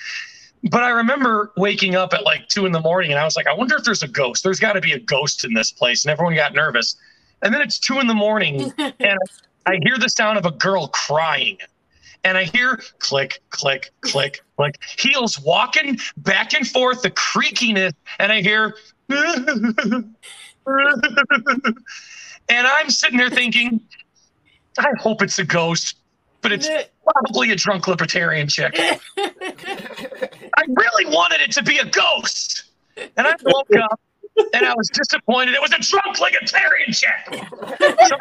But 0.71 0.85
I 0.85 0.91
remember 0.91 1.53
waking 1.57 1.97
up 1.97 2.15
at 2.15 2.25
like 2.25 2.49
two 2.49 2.67
in 2.67 2.73
the 2.73 2.81
morning 2.81 3.11
and 3.11 3.19
I 3.19 3.25
was 3.25 3.37
like, 3.37 3.47
I 3.47 3.55
wonder 3.55 3.77
if 3.77 3.85
there's 3.85 4.03
a 4.03 4.09
ghost. 4.09 4.45
There's 4.45 4.61
got 4.61 4.75
to 4.75 4.81
be 4.81 4.93
a 4.93 4.99
ghost 4.99 5.45
in 5.45 5.55
this 5.55 5.73
place. 5.73 6.05
And 6.05 6.13
everyone 6.13 6.35
got 6.35 6.55
nervous. 6.55 6.97
And 7.43 7.53
then 7.53 7.61
it's 7.61 7.79
two 7.79 7.99
in 7.99 8.07
the 8.07 8.15
morning 8.15 8.73
and 8.79 9.19
I 9.67 9.79
hear 9.83 9.99
the 9.99 10.09
sound 10.09 10.39
of 10.39 10.47
a 10.47 10.53
girl 10.53 10.89
crying. 10.89 11.59
And 12.25 12.39
I 12.39 12.45
hear 12.45 12.81
click, 13.01 13.41
click, 13.51 13.91
click, 14.03 14.41
click, 14.57 14.79
heels 14.97 15.41
walking 15.41 15.99
back 16.19 16.55
and 16.55 16.67
forth, 16.67 17.03
the 17.03 17.11
creakiness, 17.11 17.93
and 18.21 18.31
I 18.31 18.41
hear 18.41 18.77
and 19.09 20.15
I'm 22.49 22.91
sitting 22.91 23.19
there 23.19 23.29
thinking, 23.29 23.81
I 24.79 24.89
hope 25.01 25.21
it's 25.23 25.41
a 25.41 25.45
ghost, 25.45 25.97
but 26.43 26.53
it's 26.53 26.69
probably 27.05 27.51
a 27.51 27.57
drunk 27.57 27.89
libertarian 27.89 28.49
chick. 28.49 28.75
I 29.17 30.65
really 30.69 31.07
wanted 31.07 31.41
it 31.41 31.53
to 31.53 31.63
be 31.63 31.79
a 31.79 31.87
ghost. 31.87 32.65
And 32.97 33.27
I 33.27 33.35
woke 33.45 33.69
up 33.83 34.01
and 34.53 34.67
I 34.67 34.75
was 34.75 34.89
disappointed. 34.89 35.55
It 35.55 35.63
was 35.63 35.73
a 35.73 35.79
drunk 35.79 36.21
libertarian 36.21 36.93
chick. 36.93 37.11
Some 37.29 38.19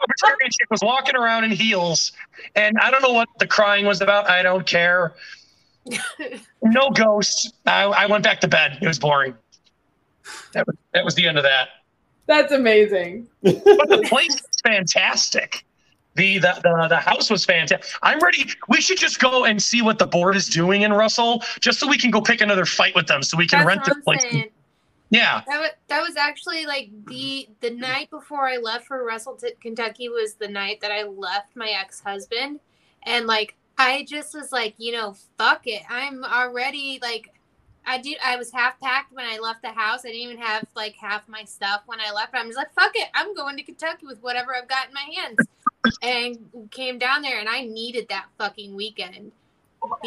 libertarian 0.00 0.50
chick 0.50 0.70
was 0.70 0.80
walking 0.82 1.16
around 1.16 1.44
in 1.44 1.50
heels, 1.50 2.12
and 2.54 2.76
I 2.80 2.90
don't 2.90 3.02
know 3.02 3.12
what 3.12 3.28
the 3.38 3.46
crying 3.46 3.86
was 3.86 4.00
about. 4.00 4.28
I 4.28 4.42
don't 4.42 4.66
care. 4.66 5.14
No 6.62 6.90
ghost. 6.90 7.54
I, 7.66 7.84
I 7.84 8.06
went 8.06 8.22
back 8.22 8.40
to 8.42 8.48
bed. 8.48 8.78
It 8.80 8.86
was 8.86 8.98
boring. 8.98 9.34
That 10.52 10.66
was, 10.66 10.76
that 10.92 11.04
was 11.04 11.14
the 11.14 11.26
end 11.26 11.38
of 11.38 11.44
that. 11.44 11.68
That's 12.26 12.52
amazing. 12.52 13.26
but 13.42 13.64
the 13.64 14.04
place 14.08 14.34
is 14.34 14.60
fantastic. 14.62 15.64
The, 16.16 16.38
the 16.38 16.60
the 16.62 16.86
the 16.88 16.96
house 16.96 17.30
was 17.30 17.44
fantastic. 17.44 17.88
I'm 18.02 18.18
ready. 18.18 18.50
We 18.68 18.80
should 18.80 18.98
just 18.98 19.20
go 19.20 19.44
and 19.44 19.62
see 19.62 19.80
what 19.80 19.98
the 19.98 20.06
board 20.06 20.34
is 20.36 20.48
doing 20.48 20.82
in 20.82 20.92
Russell, 20.92 21.42
just 21.60 21.78
so 21.78 21.86
we 21.86 21.96
can 21.98 22.10
go 22.10 22.20
pick 22.20 22.40
another 22.40 22.64
fight 22.64 22.94
with 22.96 23.06
them, 23.06 23.22
so 23.22 23.36
we 23.36 23.46
can 23.46 23.60
That's 23.60 23.66
rent 23.68 23.84
their 23.84 24.00
place. 24.02 24.22
saying. 24.22 24.50
Yeah, 25.12 25.42
That 25.48 25.58
was, 25.60 25.70
that 25.88 26.00
was 26.02 26.16
actually 26.16 26.66
like 26.66 26.90
the 27.06 27.48
the 27.60 27.70
night 27.70 28.10
before 28.10 28.48
I 28.48 28.58
left 28.58 28.86
for 28.86 29.04
Russell, 29.04 29.34
T- 29.34 29.52
Kentucky 29.60 30.08
was 30.08 30.34
the 30.34 30.46
night 30.46 30.80
that 30.82 30.92
I 30.92 31.02
left 31.02 31.56
my 31.56 31.68
ex 31.68 32.00
husband, 32.00 32.60
and 33.02 33.26
like 33.26 33.56
I 33.76 34.04
just 34.08 34.34
was 34.34 34.52
like, 34.52 34.74
you 34.78 34.92
know, 34.92 35.16
fuck 35.36 35.62
it, 35.66 35.82
I'm 35.90 36.22
already 36.22 37.00
like, 37.02 37.32
I 37.84 37.98
did 37.98 38.18
I 38.24 38.36
was 38.36 38.52
half 38.52 38.78
packed 38.78 39.12
when 39.12 39.26
I 39.26 39.38
left 39.38 39.62
the 39.62 39.72
house. 39.72 40.04
I 40.04 40.08
didn't 40.10 40.20
even 40.22 40.38
have 40.38 40.64
like 40.76 40.94
half 40.94 41.28
my 41.28 41.42
stuff 41.42 41.82
when 41.86 41.98
I 41.98 42.12
left. 42.12 42.32
I'm 42.34 42.46
just 42.46 42.58
like, 42.58 42.72
fuck 42.74 42.92
it, 42.94 43.08
I'm 43.12 43.34
going 43.34 43.56
to 43.56 43.64
Kentucky 43.64 44.06
with 44.06 44.22
whatever 44.22 44.54
I've 44.54 44.68
got 44.68 44.88
in 44.88 44.94
my 44.94 45.08
hands, 45.16 45.38
and 46.02 46.38
came 46.70 46.98
down 46.98 47.22
there, 47.22 47.38
and 47.38 47.48
I 47.48 47.62
needed 47.62 48.08
that 48.08 48.26
fucking 48.38 48.74
weekend. 48.74 49.32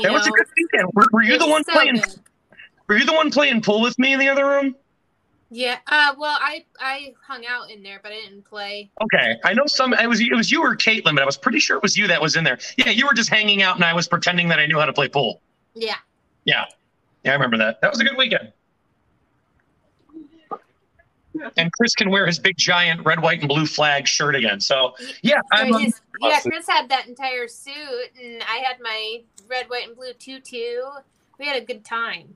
That 0.04 0.12
was 0.12 0.28
a 0.28 0.32
good 0.32 0.46
weekend. 0.56 0.90
Were, 0.94 1.06
were 1.12 1.24
you 1.24 1.38
the 1.38 1.48
one 1.48 1.64
so 1.64 1.74
playing? 1.74 1.96
good. 1.96 2.20
Were 2.88 2.98
you 2.98 3.06
the 3.06 3.14
one 3.14 3.32
playing 3.32 3.62
pool 3.62 3.82
with 3.82 3.98
me 3.98 4.14
in 4.14 4.20
the 4.20 4.30
other 4.30 4.46
room? 4.46 4.76
Yeah. 5.50 5.78
Uh. 5.88 6.14
Well, 6.18 6.38
I 6.40 6.66
I 6.80 7.14
hung 7.26 7.46
out 7.46 7.70
in 7.70 7.84
there, 7.84 8.00
but 8.02 8.12
I 8.12 8.16
didn't 8.16 8.44
play. 8.44 8.90
Okay, 9.02 9.36
I 9.44 9.54
know 9.54 9.64
some. 9.68 9.94
It 9.94 10.08
was 10.08 10.20
it 10.20 10.36
was 10.36 10.52
you 10.52 10.64
or 10.64 10.76
Caitlin, 10.76 11.14
but 11.14 11.22
I 11.22 11.26
was 11.26 11.38
pretty 11.38 11.60
sure 11.60 11.78
it 11.78 11.84
was 11.84 11.98
you 11.98 12.08
that 12.08 12.22
was 12.22 12.36
in 12.36 12.44
there. 12.44 12.58
Yeah, 12.78 12.90
you 12.90 13.06
were 13.06 13.14
just 13.14 13.30
hanging 13.30 13.62
out, 13.62 13.76
and 13.76 13.86
I 13.86 13.94
was 13.94 14.08
pretending 14.08 14.48
that 14.50 14.60
I 14.60 14.66
knew 14.66 14.80
how 14.80 14.86
to 14.86 14.94
play 14.94 15.08
pool. 15.08 15.42
And 21.58 21.72
Chris 21.74 21.96
can 21.96 22.10
wear 22.10 22.26
his 22.26 22.40
big 22.40 22.58
giant 22.58 23.06
red, 23.06 23.22
white, 23.22 23.40
and 23.40 23.48
blue 23.50 23.66
flag 23.66 24.08
shirt 24.08 24.36
again. 24.36 24.60
So 24.60 24.96
yeah, 25.22 25.42
I'm, 25.52 25.72
Or 25.72 25.76
um, 25.78 25.84
his- 25.84 26.02
yeah, 26.22 26.40
Chris 26.42 26.68
had 26.68 26.90
that 26.90 27.08
entire 27.08 27.48
suit, 27.48 28.12
and 28.22 28.44
I 28.44 28.58
had 28.58 28.80
my 28.82 29.22
red, 29.50 29.70
white, 29.70 29.88
and 29.88 29.96
blue 29.96 30.14
tutu. 30.14 30.82
We 31.40 31.46
had 31.46 31.62
a 31.62 31.66
good 31.66 31.84
time. 31.84 32.36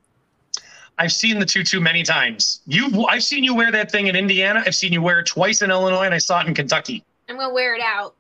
I've 1.00 1.12
seen 1.12 1.40
the 1.40 1.46
tutu 1.46 1.80
many 1.80 2.02
times. 2.04 2.62
You, 2.66 3.06
I've 3.08 3.24
seen 3.24 3.44
you 3.44 3.54
wear 3.56 3.72
that 3.72 3.92
thing 3.92 4.08
in 4.08 4.16
Indiana. 4.16 4.64
I've 4.66 4.74
seen 4.76 4.92
you 4.92 5.02
wear 5.02 5.20
it 5.20 5.28
twice 5.28 5.62
in 5.62 5.70
Illinois, 5.70 6.06
and 6.06 6.14
I 6.14 6.18
saw 6.18 6.42
it 6.42 6.48
in 6.48 6.56
Kentucky. 6.56 7.04
I'm 7.30 7.38
gonna 7.38 7.54
wear 7.54 7.76
it 7.76 7.82
out. 7.82 8.16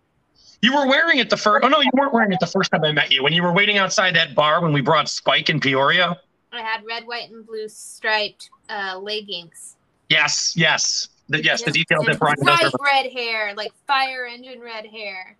You 0.61 0.75
were 0.75 0.87
wearing 0.87 1.19
it 1.19 1.29
the 1.29 1.37
first. 1.37 1.63
Oh 1.65 1.69
no, 1.69 1.79
you 1.81 1.89
weren't 1.93 2.13
wearing 2.13 2.31
it 2.31 2.39
the 2.39 2.47
first 2.47 2.71
time 2.71 2.83
I 2.83 2.91
met 2.91 3.11
you. 3.11 3.23
When 3.23 3.33
you 3.33 3.41
were 3.41 3.53
waiting 3.53 3.77
outside 3.77 4.15
that 4.15 4.35
bar 4.35 4.61
when 4.61 4.73
we 4.73 4.81
brought 4.81 5.09
Spike 5.09 5.49
in 5.49 5.59
Peoria. 5.59 6.19
I 6.51 6.61
had 6.61 6.85
red, 6.85 7.05
white, 7.05 7.29
and 7.29 7.45
blue 7.45 7.67
striped 7.67 8.49
uh, 8.69 8.97
leggings. 8.99 9.75
Yes, 10.09 10.53
yes, 10.55 11.09
the, 11.29 11.43
yes. 11.43 11.61
The 11.61 11.71
Just- 11.71 11.75
details 11.75 12.05
that 12.05 12.19
Brian 12.19 12.37
does. 12.43 12.71
bright 12.71 13.03
red 13.03 13.11
hair, 13.11 13.53
like 13.55 13.71
fire 13.85 14.25
engine 14.25 14.61
red 14.61 14.85
hair. 14.85 15.35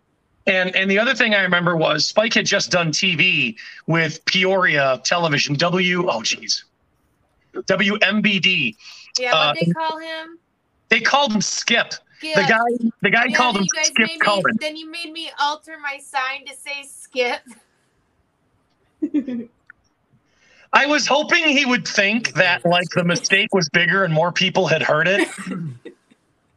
And 0.46 0.76
and 0.76 0.90
the 0.90 0.98
other 1.00 1.14
thing 1.14 1.34
I 1.36 1.42
remember 1.42 1.76
was 1.76 2.06
Spike 2.08 2.34
had 2.34 2.46
just 2.46 2.72
done 2.72 2.92
TV 2.92 3.56
with 3.88 4.24
Peoria 4.26 5.02
Television. 5.04 5.56
W. 5.56 6.08
Oh 6.10 6.22
geez. 6.22 6.64
WMBD. 7.54 8.76
Yeah, 9.20 9.32
what 9.34 9.38
Uh, 9.38 9.54
they 9.66 9.72
call 9.72 9.98
him? 9.98 10.38
They 10.90 11.02
called 11.02 11.34
him 11.34 11.42
Skip. 11.42 11.94
Skip. 12.20 12.36
The 12.36 12.44
guy. 12.44 12.90
The 13.02 13.10
guy 13.10 13.26
Yeah, 13.26 13.36
called 13.36 13.58
him 13.58 13.66
Skip 13.84 13.94
made 13.98 14.08
me, 14.10 14.18
Cullen. 14.20 14.56
Then 14.62 14.78
you 14.78 14.90
made 14.90 15.12
me 15.12 15.30
alter 15.40 15.78
my 15.82 15.98
sign 15.98 16.46
to 16.46 16.54
say 16.56 16.84
skip. 16.84 17.42
I 20.78 20.86
was 20.86 21.08
hoping 21.08 21.44
he 21.46 21.66
would 21.66 21.88
think 21.88 22.34
that 22.34 22.64
like 22.64 22.88
the 22.94 23.04
mistake 23.04 23.52
was 23.52 23.68
bigger 23.70 24.04
and 24.04 24.14
more 24.14 24.32
people 24.32 24.68
had 24.68 24.84
heard 24.84 25.08
it. 25.08 25.28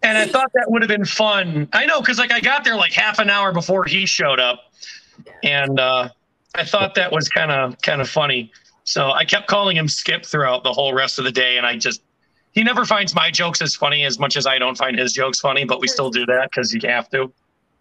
And 0.03 0.17
I 0.17 0.25
thought 0.25 0.51
that 0.55 0.71
would 0.71 0.81
have 0.81 0.89
been 0.89 1.05
fun. 1.05 1.69
I 1.75 1.85
know, 1.85 2.01
because 2.01 2.19
like 2.19 2.33
I 2.33 2.41
got 2.41 2.65
there 2.65 2.75
like 2.75 2.95
half 2.95 3.19
an 3.19 3.29
hour 3.29 3.53
before 3.53 3.85
he 3.85 4.07
showed 4.07 4.41
up, 4.41 4.73
and 5.43 5.79
uh, 5.79 6.09
I 6.55 6.65
thought 6.65 6.95
that 6.95 7.13
was 7.13 7.29
kind 7.29 7.51
of 7.51 7.79
kind 7.83 8.01
of 8.01 8.09
funny. 8.09 8.51
So 8.85 9.13
I 9.13 9.27
kept 9.27 9.47
calling 9.47 9.77
him 9.77 9.89
Skip 9.89 10.25
throughout 10.25 10.65
the 10.65 10.73
whole 10.73 10.95
rest 10.95 11.19
of 11.19 11.27
the 11.27 11.31
day, 11.31 11.59
and 11.59 11.67
I 11.67 11.77
just 11.77 12.01
he 12.53 12.65
never 12.65 12.87
finds 12.87 13.15
my 13.15 13.31
jokes 13.31 13.61
as 13.61 13.77
funny 13.77 14.07
as 14.07 14.19
much 14.19 14.39
as 14.39 14.47
I 14.47 14.59
don't 14.59 14.79
find 14.79 14.99
his 14.99 15.13
jokes 15.13 15.39
funny. 15.39 15.65
But 15.65 15.83
we 15.83 15.87
still 15.87 16.09
do 16.09 16.25
that 16.25 16.49
because 16.51 16.73
you 16.73 16.81
have 16.89 17.11
to. 17.11 17.31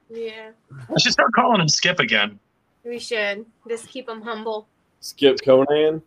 Yeah, 0.09 0.49
I 0.93 0.99
should 0.99 1.13
start 1.13 1.31
calling 1.31 1.61
him 1.61 1.69
Skip 1.69 2.01
again. 2.01 2.37
we 2.83 2.99
should 2.99 3.45
just 3.69 3.87
keep 3.87 4.09
him 4.09 4.21
humble. 4.21 4.67
Skip 4.99 5.39
Cohen. 5.45 6.01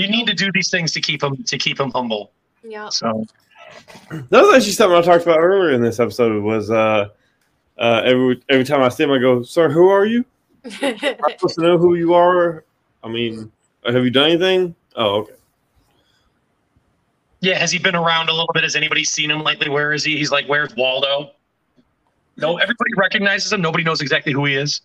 You 0.00 0.08
need 0.08 0.26
to 0.28 0.34
do 0.34 0.50
these 0.50 0.70
things 0.70 0.92
to 0.92 1.00
keep 1.02 1.22
him 1.22 1.44
to 1.44 1.58
keep 1.58 1.78
him 1.78 1.90
humble. 1.90 2.32
Yeah. 2.62 2.88
So 2.88 3.26
That 4.08 4.30
was 4.30 4.54
actually 4.54 4.72
something 4.72 4.96
I 4.96 5.02
talked 5.02 5.24
about 5.24 5.38
earlier 5.38 5.74
in 5.74 5.82
this 5.82 6.00
episode. 6.00 6.42
Was 6.42 6.70
uh, 6.70 7.08
uh, 7.76 8.02
every 8.06 8.40
every 8.48 8.64
time 8.64 8.80
I 8.80 8.88
see 8.88 9.04
him, 9.04 9.10
I 9.10 9.18
go, 9.18 9.42
"Sir, 9.42 9.68
who 9.68 9.90
are 9.90 10.06
you? 10.06 10.24
Am 10.64 10.96
I 11.02 11.32
supposed 11.36 11.56
to 11.56 11.60
know 11.60 11.76
who 11.76 11.96
you 11.96 12.14
are? 12.14 12.64
I 13.04 13.08
mean, 13.08 13.52
have 13.84 14.02
you 14.02 14.08
done 14.08 14.30
anything? 14.30 14.74
Oh, 14.96 15.20
okay. 15.20 15.34
Yeah, 17.40 17.58
has 17.58 17.70
he 17.70 17.78
been 17.78 17.94
around 17.94 18.30
a 18.30 18.32
little 18.32 18.50
bit? 18.54 18.62
Has 18.62 18.76
anybody 18.76 19.04
seen 19.04 19.30
him 19.30 19.42
lately? 19.42 19.68
Where 19.68 19.92
is 19.92 20.02
he? 20.02 20.16
He's 20.16 20.30
like, 20.30 20.46
where's 20.46 20.74
Waldo? 20.76 21.32
No, 22.38 22.56
everybody 22.56 22.90
recognizes 22.96 23.52
him. 23.52 23.60
Nobody 23.60 23.84
knows 23.84 24.00
exactly 24.00 24.32
who 24.32 24.46
he 24.46 24.54
is. 24.54 24.80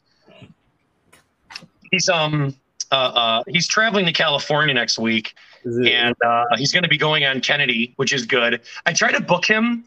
He's 1.91 2.09
um 2.09 2.53
uh, 2.91 2.95
uh 2.95 3.43
he's 3.47 3.67
traveling 3.67 4.05
to 4.05 4.13
California 4.13 4.73
next 4.73 4.97
week, 4.97 5.33
and 5.65 6.15
uh, 6.23 6.45
he's 6.57 6.71
going 6.71 6.83
to 6.83 6.89
be 6.89 6.97
going 6.97 7.25
on 7.25 7.41
Kennedy, 7.41 7.93
which 7.97 8.13
is 8.13 8.25
good. 8.25 8.61
I 8.85 8.93
try 8.93 9.11
to 9.11 9.21
book 9.21 9.45
him 9.45 9.85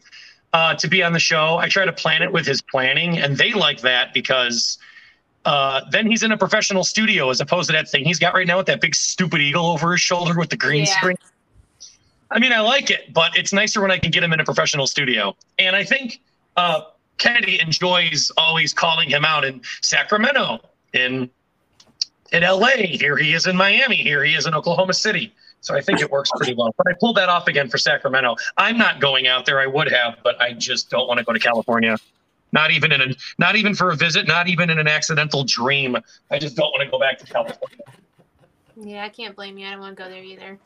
uh, 0.53 0.75
to 0.75 0.87
be 0.87 1.03
on 1.03 1.13
the 1.13 1.19
show. 1.19 1.57
I 1.57 1.67
try 1.69 1.85
to 1.85 1.93
plan 1.93 2.21
it 2.21 2.31
with 2.31 2.45
his 2.45 2.61
planning, 2.61 3.17
and 3.17 3.37
they 3.37 3.53
like 3.53 3.81
that 3.81 4.13
because 4.13 4.77
uh, 5.45 5.81
then 5.91 6.09
he's 6.09 6.23
in 6.23 6.31
a 6.31 6.37
professional 6.37 6.83
studio 6.83 7.29
as 7.29 7.39
opposed 7.39 7.69
to 7.69 7.73
that 7.73 7.89
thing 7.89 8.03
he's 8.03 8.19
got 8.19 8.33
right 8.33 8.47
now 8.47 8.57
with 8.57 8.67
that 8.67 8.81
big 8.81 8.93
stupid 8.95 9.41
eagle 9.41 9.67
over 9.67 9.91
his 9.91 10.01
shoulder 10.01 10.37
with 10.37 10.49
the 10.49 10.57
green 10.57 10.85
Yeah. 10.85 10.99
screen. 10.99 11.15
I 12.31 12.39
mean, 12.39 12.53
I 12.53 12.59
like 12.59 12.91
it, 12.91 13.11
but 13.13 13.35
it's 13.37 13.51
nicer 13.53 13.81
when 13.81 13.89
I 13.89 13.97
can 13.97 14.11
get 14.11 14.23
him 14.23 14.33
in 14.33 14.39
a 14.39 14.45
professional 14.45 14.85
studio. 14.85 15.35
And 15.57 15.75
I 15.75 15.83
think 15.83 16.21
uh, 16.57 16.81
Kennedy 17.17 17.59
enjoys 17.59 18.31
always 18.37 18.73
calling 18.73 19.09
him 19.09 19.25
out 19.25 19.45
in 19.45 19.61
Sacramento, 19.81 20.59
in 20.93 21.29
in 22.31 22.43
LA. 22.43 22.69
Here 22.77 23.17
he 23.17 23.33
is 23.33 23.47
in 23.47 23.55
Miami. 23.55 23.95
Here 23.97 24.23
he 24.23 24.35
is 24.35 24.45
in 24.45 24.53
Oklahoma 24.53 24.93
City. 24.93 25.33
So 25.61 25.75
I 25.75 25.81
think 25.81 25.99
it 26.01 26.09
works 26.09 26.31
pretty 26.37 26.53
well. 26.53 26.73
But 26.77 26.87
I 26.87 26.93
pulled 26.99 27.17
that 27.17 27.27
off 27.29 27.47
again 27.47 27.69
for 27.69 27.77
Sacramento. 27.77 28.35
I'm 28.57 28.77
not 28.77 29.01
going 29.01 29.27
out 29.27 29.45
there. 29.45 29.59
I 29.59 29.67
would 29.67 29.91
have, 29.91 30.17
but 30.23 30.41
I 30.41 30.53
just 30.53 30.89
don't 30.89 31.07
want 31.07 31.17
to 31.17 31.23
go 31.25 31.33
to 31.33 31.39
California. 31.39 31.97
Not 32.51 32.71
even 32.71 32.91
in 32.91 33.01
a, 33.01 33.05
not 33.37 33.55
even 33.55 33.75
for 33.75 33.91
a 33.91 33.95
visit. 33.95 34.27
Not 34.27 34.47
even 34.47 34.69
in 34.69 34.79
an 34.79 34.87
accidental 34.87 35.43
dream. 35.43 35.97
I 36.31 36.39
just 36.39 36.55
don't 36.55 36.71
want 36.71 36.83
to 36.83 36.89
go 36.89 36.97
back 36.99 37.19
to 37.19 37.25
California. 37.25 37.77
Yeah, 38.81 39.03
I 39.03 39.09
can't 39.09 39.35
blame 39.35 39.57
you. 39.57 39.67
I 39.67 39.71
don't 39.71 39.81
want 39.81 39.97
to 39.97 40.03
go 40.03 40.09
there 40.09 40.23
either. 40.23 40.57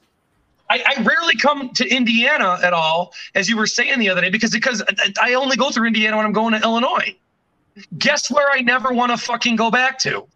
I, 0.69 0.83
I 0.97 1.01
rarely 1.01 1.35
come 1.35 1.69
to 1.71 1.87
Indiana 1.87 2.57
at 2.63 2.73
all, 2.73 3.13
as 3.35 3.49
you 3.49 3.57
were 3.57 3.67
saying 3.67 3.99
the 3.99 4.09
other 4.09 4.21
day, 4.21 4.29
because 4.29 4.51
because 4.51 4.81
I- 4.87 5.13
I 5.21 5.33
only 5.33 5.57
go 5.57 5.71
through 5.71 5.87
Indiana 5.87 6.17
when 6.17 6.25
I'm 6.25 6.31
going 6.33 6.53
to 6.53 6.61
Illinois. 6.61 7.15
Guess 7.97 8.29
where 8.29 8.49
I 8.51 8.61
never 8.61 8.93
want 8.93 9.11
to 9.11 9.17
fucking 9.17 9.55
go 9.55 9.71
back 9.71 9.97
to? 9.99 10.27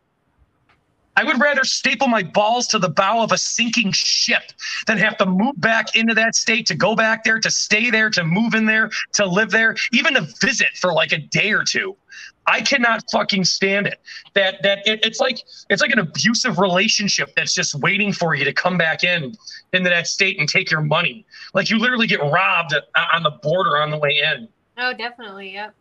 I 1.18 1.24
would 1.24 1.42
rather 1.42 1.64
staple 1.64 2.08
my 2.08 2.22
balls 2.22 2.68
to 2.68 2.78
the 2.78 2.90
bow 2.90 3.24
of 3.24 3.32
a 3.32 3.40
sinking 3.40 3.92
ship 3.92 4.52
than 4.86 5.00
have 5.00 5.18
to 5.18 5.26
move 5.26 5.60
back 5.60 5.96
into 5.96 6.14
that 6.14 6.36
state 6.36 6.68
to 6.68 6.76
go 6.76 6.96
back 6.96 7.24
there, 7.24 7.40
to 7.40 7.50
stay 7.50 7.90
there, 7.90 8.12
to 8.12 8.24
move 8.24 8.54
in 8.54 8.68
there, 8.68 8.92
to 9.14 9.26
live 9.26 9.50
there, 9.50 9.76
even 9.92 10.14
to 10.14 10.22
visit 10.40 10.78
for 10.80 10.94
like 10.94 11.14
a 11.14 11.18
day 11.18 11.52
or 11.52 11.64
two. 11.64 11.98
I 12.46 12.62
cannot 12.62 13.04
fucking 13.12 13.46
stand 13.46 13.88
it. 13.88 14.00
That 14.36 14.62
that 14.62 14.88
it, 14.88 15.04
it's 15.04 15.20
like 15.20 15.40
it's 15.72 15.82
like 15.82 15.92
an 15.92 15.98
abusive 16.00 16.60
relationship 16.60 17.36
that's 17.36 17.54
just 17.54 17.74
waiting 17.74 18.14
for 18.14 18.36
you 18.36 18.46
to 18.46 18.54
come 18.54 18.78
back 18.78 19.04
in 19.04 19.36
into 19.74 19.90
that 19.90 20.06
state 20.06 20.40
and 20.40 20.48
take 20.48 20.70
your 20.70 20.82
money. 20.82 21.26
Like 21.56 21.72
you 21.72 21.80
literally 21.80 22.08
get 22.08 22.22
robbed 22.22 22.76
on 23.12 23.24
the 23.24 23.32
border 23.42 23.78
on 23.82 23.90
the 23.90 23.98
way 23.98 24.22
in, 24.24 24.48
Oh, 24.78 24.94
definitely. 24.94 25.52
Yep. 25.54 25.76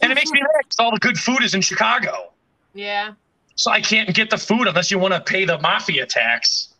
and 0.00 0.10
it 0.10 0.14
makes 0.14 0.30
me 0.32 0.40
mad 0.40 0.48
'cause 0.64 0.76
all 0.78 0.90
the 0.92 0.98
good 0.98 1.18
food 1.18 1.42
is 1.42 1.54
in 1.54 1.60
Chicago. 1.60 2.32
Yeah. 2.74 3.12
So 3.58 3.72
I 3.72 3.80
can't 3.80 4.14
get 4.14 4.30
the 4.30 4.38
food 4.38 4.68
unless 4.68 4.88
you 4.88 5.00
want 5.00 5.14
to 5.14 5.20
pay 5.20 5.44
the 5.44 5.58
mafia 5.58 6.06
tax. 6.06 6.74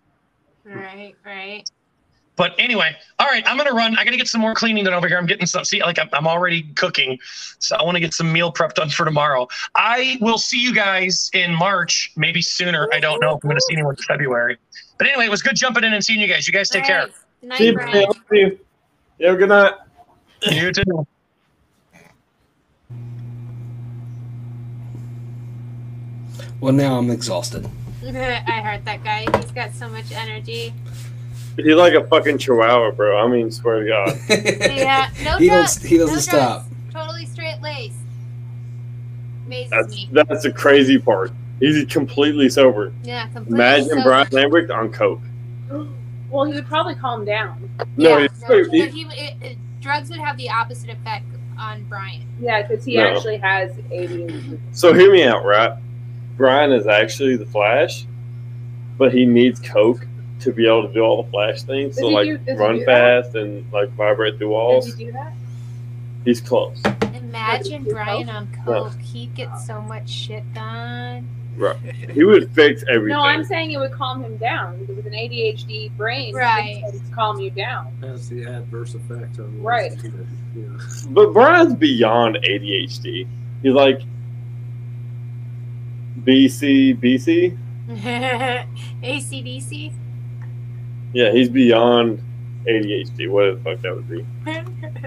Right. 0.65 1.17
Right. 1.27 1.69
But 2.37 2.55
anyway, 2.57 2.97
all 3.19 3.27
right, 3.27 3.43
I'm 3.49 3.57
gonna 3.57 3.73
run. 3.73 3.99
I 3.99 4.05
gotta 4.05 4.17
get 4.17 4.29
some 4.29 4.41
more 4.41 4.55
cleaning 4.55 4.85
done 4.85 4.95
over 4.95 5.09
here. 5.09 5.19
I'm 5.19 5.27
getting 5.27 5.45
some. 5.45 5.65
See, 5.65 5.83
like 5.83 5.99
I'm, 5.99 6.09
I'm 6.13 6.29
already 6.29 6.63
cooking, 6.77 7.19
so 7.59 7.75
I 7.75 7.83
want 7.83 7.97
to 7.97 8.01
get 8.01 8.15
some 8.15 8.33
meal 8.33 8.53
prep 8.53 8.75
done 8.75 8.91
for 8.91 9.05
tomorrow. 9.05 9.49
I 9.75 10.19
will 10.21 10.39
see 10.39 10.61
you 10.61 10.73
guys 10.73 11.33
in 11.35 11.53
March, 11.53 12.13
maybe 12.17 12.41
sooner. 12.41 12.89
I 12.93 13.01
don't 13.01 13.21
know 13.21 13.37
if 13.37 13.43
I'm 13.43 13.49
gonna 13.51 13.61
see 13.63 13.75
anyone 13.75 13.97
in 13.97 14.03
February. 14.05 14.57
But 14.99 15.09
anyway, 15.09 15.27
it 15.27 15.31
was 15.33 15.43
good 15.43 15.57
jumping 15.57 15.83
in 15.83 15.93
and 15.93 16.05
seeing 16.05 16.21
you 16.21 16.29
guys. 16.29 16.47
You 16.47 16.53
guys 16.53 16.69
take 16.69 16.85
care. 16.85 17.09
Good 17.41 17.49
night, 17.49 17.59
See 17.59 17.67
you, 17.67 17.73
Brian. 17.73 17.91
Brian. 17.91 18.13
See 18.31 18.39
you. 18.39 18.59
You 19.19 19.27
have 19.27 19.35
a 19.35 19.39
good 19.39 19.49
night. 19.49 19.73
You 20.43 20.73
too. 20.73 21.07
Well, 26.61 26.73
now 26.73 26.99
I'm 26.99 27.11
exhausted. 27.11 27.69
I 28.05 28.61
heard 28.63 28.85
that 28.85 29.03
guy. 29.05 29.27
He's 29.39 29.51
got 29.53 29.73
so 29.75 29.89
much 29.89 30.11
energy. 30.13 30.73
He's 31.57 31.75
like 31.75 31.95
a 31.95 32.05
fucking 32.07 32.39
chihuahua, 32.39 32.93
bro. 32.93 33.19
I 33.19 33.29
mean, 33.29 33.51
swear 33.51 33.83
to 33.83 33.89
God. 33.89 34.19
Yeah. 34.29 35.11
No 35.25 35.37
He 35.39 35.49
drugs. 35.49 35.75
doesn't- 35.77 35.89
he 35.89 35.99
doesn't 35.99 36.15
no 36.15 36.21
stop. 36.21 36.67
drugs. 36.69 36.95
Totally 36.95 37.27
straight 37.27 37.61
lace. 37.61 37.95
Amazes 39.47 39.71
That's 39.71 39.89
me. 39.95 40.09
that's 40.13 40.43
the 40.43 40.53
crazy 40.53 40.99
part. 40.99 41.33
He's 41.61 41.85
completely 41.87 42.49
sober. 42.49 42.93
Yeah, 43.03 43.25
completely. 43.29 43.55
Imagine 43.55 43.89
sober. 43.89 44.03
Brian 44.03 44.29
Lambert 44.31 44.71
on 44.71 44.91
coke. 44.93 45.21
Well, 46.31 46.45
he 46.45 46.53
would 46.53 46.67
probably 46.67 46.95
calm 46.95 47.25
down. 47.25 47.71
No, 47.97 48.19
yeah, 48.19 48.29
he's, 48.29 48.43
no, 48.47 48.63
he- 48.65 48.79
no, 48.81 48.87
he, 48.89 49.03
it, 49.19 49.37
it, 49.43 49.59
drugs 49.81 50.11
would 50.11 50.19
have 50.19 50.37
the 50.37 50.51
opposite 50.51 50.91
effect 50.91 51.25
on 51.59 51.85
Brian. 51.85 52.27
Yeah, 52.39 52.67
because 52.69 52.85
he 52.85 52.99
No. 52.99 53.05
actually 53.07 53.39
has 53.39 53.71
ADHD. 53.91 54.59
So 54.73 54.93
hear 54.93 55.11
me 55.11 55.25
out, 55.25 55.47
right? 55.47 55.73
Brian 56.39 56.73
is 56.73 56.87
actually 56.87 57.37
the 57.37 57.45
Flash, 57.47 58.07
but 58.97 59.13
he 59.13 59.27
needs 59.27 59.61
coke 59.61 60.07
to 60.41 60.53
be 60.53 60.67
able 60.67 60.87
to 60.89 60.95
do 60.95 61.01
all 61.03 61.23
the 61.25 61.31
Flash 61.31 61.63
things. 61.65 61.97
Does 61.97 62.05
so 62.05 62.09
like 62.09 62.27
do- 62.47 62.55
run 62.55 62.79
do 62.79 62.85
that? 62.87 63.25
fast 63.25 63.35
and 63.35 63.71
like 63.73 63.91
vibrate 63.91 64.39
through 64.39 64.49
Does 64.49 64.53
walls. 64.55 64.95
he 64.95 65.05
do 65.07 65.13
that? 65.13 65.35
He's 66.25 66.41
close. 66.41 66.81
Imagine 67.15 67.85
Brian 67.85 68.31
on 68.31 68.49
No. 68.67 68.85
coke. 68.85 69.01
He'd 69.01 69.35
get 69.35 69.59
so 69.59 69.81
much 69.83 70.09
shit 70.09 70.43
done. 70.55 71.27
Right. 71.57 71.77
He 72.13 72.23
would 72.23 72.53
fix 72.53 72.85
everything. 72.89 73.17
No, 73.19 73.23
I'm 73.23 73.45
saying 73.45 73.73
it 73.73 73.79
would 73.79 73.91
calm 73.91 74.23
him 74.23 74.37
down. 74.37 74.79
With 74.87 75.07
an 75.07 75.13
ADHD 75.13 75.91
brain, 75.97 76.33
Right. 76.35 76.83
it's, 76.87 76.99
it's 76.99 77.11
calm 77.13 77.41
you 77.41 77.51
down. 77.51 77.89
Has 78.01 78.29
the 78.29 78.45
adverse 78.45 78.95
effect 78.95 79.41
on 79.41 79.61
Right. 79.61 79.93
Yeah. 80.55 80.65
But 81.11 81.33
Brian's 81.33 81.75
beyond 81.75 82.37
ADHD. 82.45 83.27
He's 83.63 83.73
like 83.73 84.03
BC, 86.29 87.01
BC. 87.01 87.57
ACDC. 89.03 89.93
Yeah, 91.15 91.33
he's 91.33 91.49
beyond 91.49 92.23
ADHD. 92.67 93.31
What 93.31 93.55
the 93.55 93.61
fuck 93.65 93.81
that 93.81 93.97
would 93.97 94.11
be? 94.11 94.27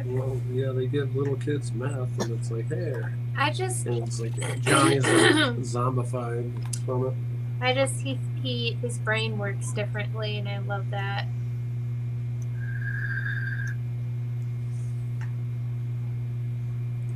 Well, 0.03 0.41
yeah, 0.51 0.71
they 0.71 0.87
give 0.87 1.15
little 1.15 1.35
kids 1.35 1.71
meth, 1.73 2.19
and 2.19 2.31
it's 2.39 2.49
like, 2.49 2.67
hey, 2.69 2.95
I 3.37 3.51
just, 3.51 3.85
and 3.85 3.99
it's 3.99 4.19
like 4.19 4.33
Johnny's 4.61 5.03
like 5.05 5.13
zombified 5.61 6.51
from 6.85 7.05
it. 7.05 7.13
I 7.61 7.75
just 7.75 8.01
he 8.01 8.17
he 8.41 8.73
his 8.81 8.97
brain 8.97 9.37
works 9.37 9.71
differently, 9.73 10.39
and 10.39 10.49
I 10.49 10.57
love 10.57 10.89
that. 10.89 11.27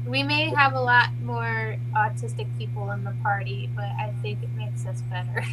We 0.06 0.22
may 0.24 0.50
have 0.50 0.74
a 0.74 0.82
lot 0.82 1.10
more 1.24 1.78
autistic 1.94 2.48
people 2.58 2.92
in 2.92 3.04
the 3.04 3.14
party, 3.24 3.70
but 3.76 3.86
I 3.86 4.14
think 4.22 4.44
it 4.44 4.50
makes 4.56 4.86
us 4.86 5.02
better. 5.02 5.44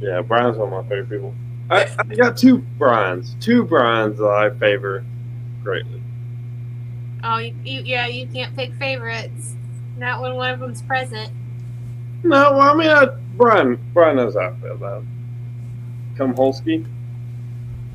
Yeah, 0.00 0.20
Brian's 0.20 0.56
one 0.56 0.72
of 0.72 0.84
my 0.84 0.88
favorite 0.88 1.10
people. 1.10 1.34
I, 1.70 1.88
I 1.98 2.14
got 2.14 2.36
two 2.36 2.58
Brians. 2.58 3.36
Two 3.40 3.64
Brians 3.64 4.18
that 4.18 4.26
I 4.26 4.50
favor 4.50 5.04
greatly. 5.62 6.02
Oh, 7.22 7.38
you, 7.38 7.54
you, 7.64 7.82
yeah, 7.82 8.08
you 8.08 8.26
can't 8.26 8.54
pick 8.56 8.74
favorites. 8.74 9.54
Not 9.96 10.20
when 10.20 10.34
one 10.34 10.50
of 10.50 10.60
them's 10.60 10.82
present. 10.82 11.30
No, 12.24 12.52
well, 12.52 12.60
I 12.62 12.74
mean, 12.74 12.88
I, 12.88 13.06
Brian, 13.36 13.78
Brian 13.94 14.16
knows 14.16 14.34
how 14.34 14.48
I 14.48 14.54
feel 14.60 14.72
about 14.72 15.02
it. 15.02 15.08
Come 16.16 16.34
Holsky. 16.34 16.84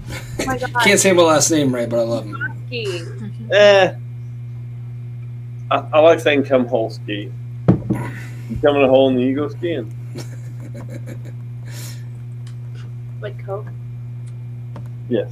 Oh 0.09 0.45
my 0.45 0.57
god. 0.57 0.73
Can't 0.83 0.99
say 0.99 1.11
my 1.11 1.23
last 1.23 1.51
name 1.51 1.73
right, 1.73 1.89
but 1.89 1.99
I 1.99 2.03
love 2.03 2.25
him. 2.25 2.35
Husky. 2.35 3.01
Eh. 3.51 3.95
I, 5.69 5.77
I 5.93 5.99
like 5.99 6.19
saying 6.19 6.43
come 6.45 6.67
Holsky. 6.67 7.31
You 8.49 8.57
come 8.61 8.77
in 8.77 8.83
a 8.83 8.87
hole 8.87 9.09
and 9.09 9.19
you 9.19 9.35
go 9.35 9.49
skiing. 9.49 9.93
Like 13.19 13.43
Coke. 13.43 13.65
Yes. 15.09 15.31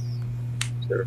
Sure. 0.88 1.06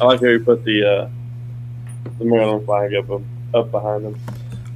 I 0.00 0.04
like 0.04 0.20
how 0.20 0.26
you 0.26 0.40
put 0.40 0.64
the 0.64 0.84
uh, 0.84 1.08
the 2.18 2.24
Maryland 2.24 2.64
flag 2.64 2.94
up 2.94 3.22
up 3.54 3.70
behind 3.70 4.04
them. 4.04 4.20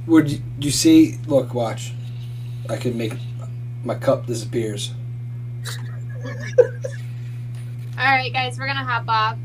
Would 0.07 0.31
you, 0.31 0.41
you 0.59 0.71
see? 0.71 1.17
Look, 1.27 1.53
watch. 1.53 1.93
I 2.69 2.77
could 2.77 2.95
make 2.95 3.13
my 3.83 3.95
cup 3.95 4.25
disappears. 4.25 4.91
All 7.97 8.05
right, 8.05 8.31
guys, 8.31 8.57
we're 8.57 8.67
gonna 8.67 8.83
hop 8.85 9.03
off. 9.07 9.37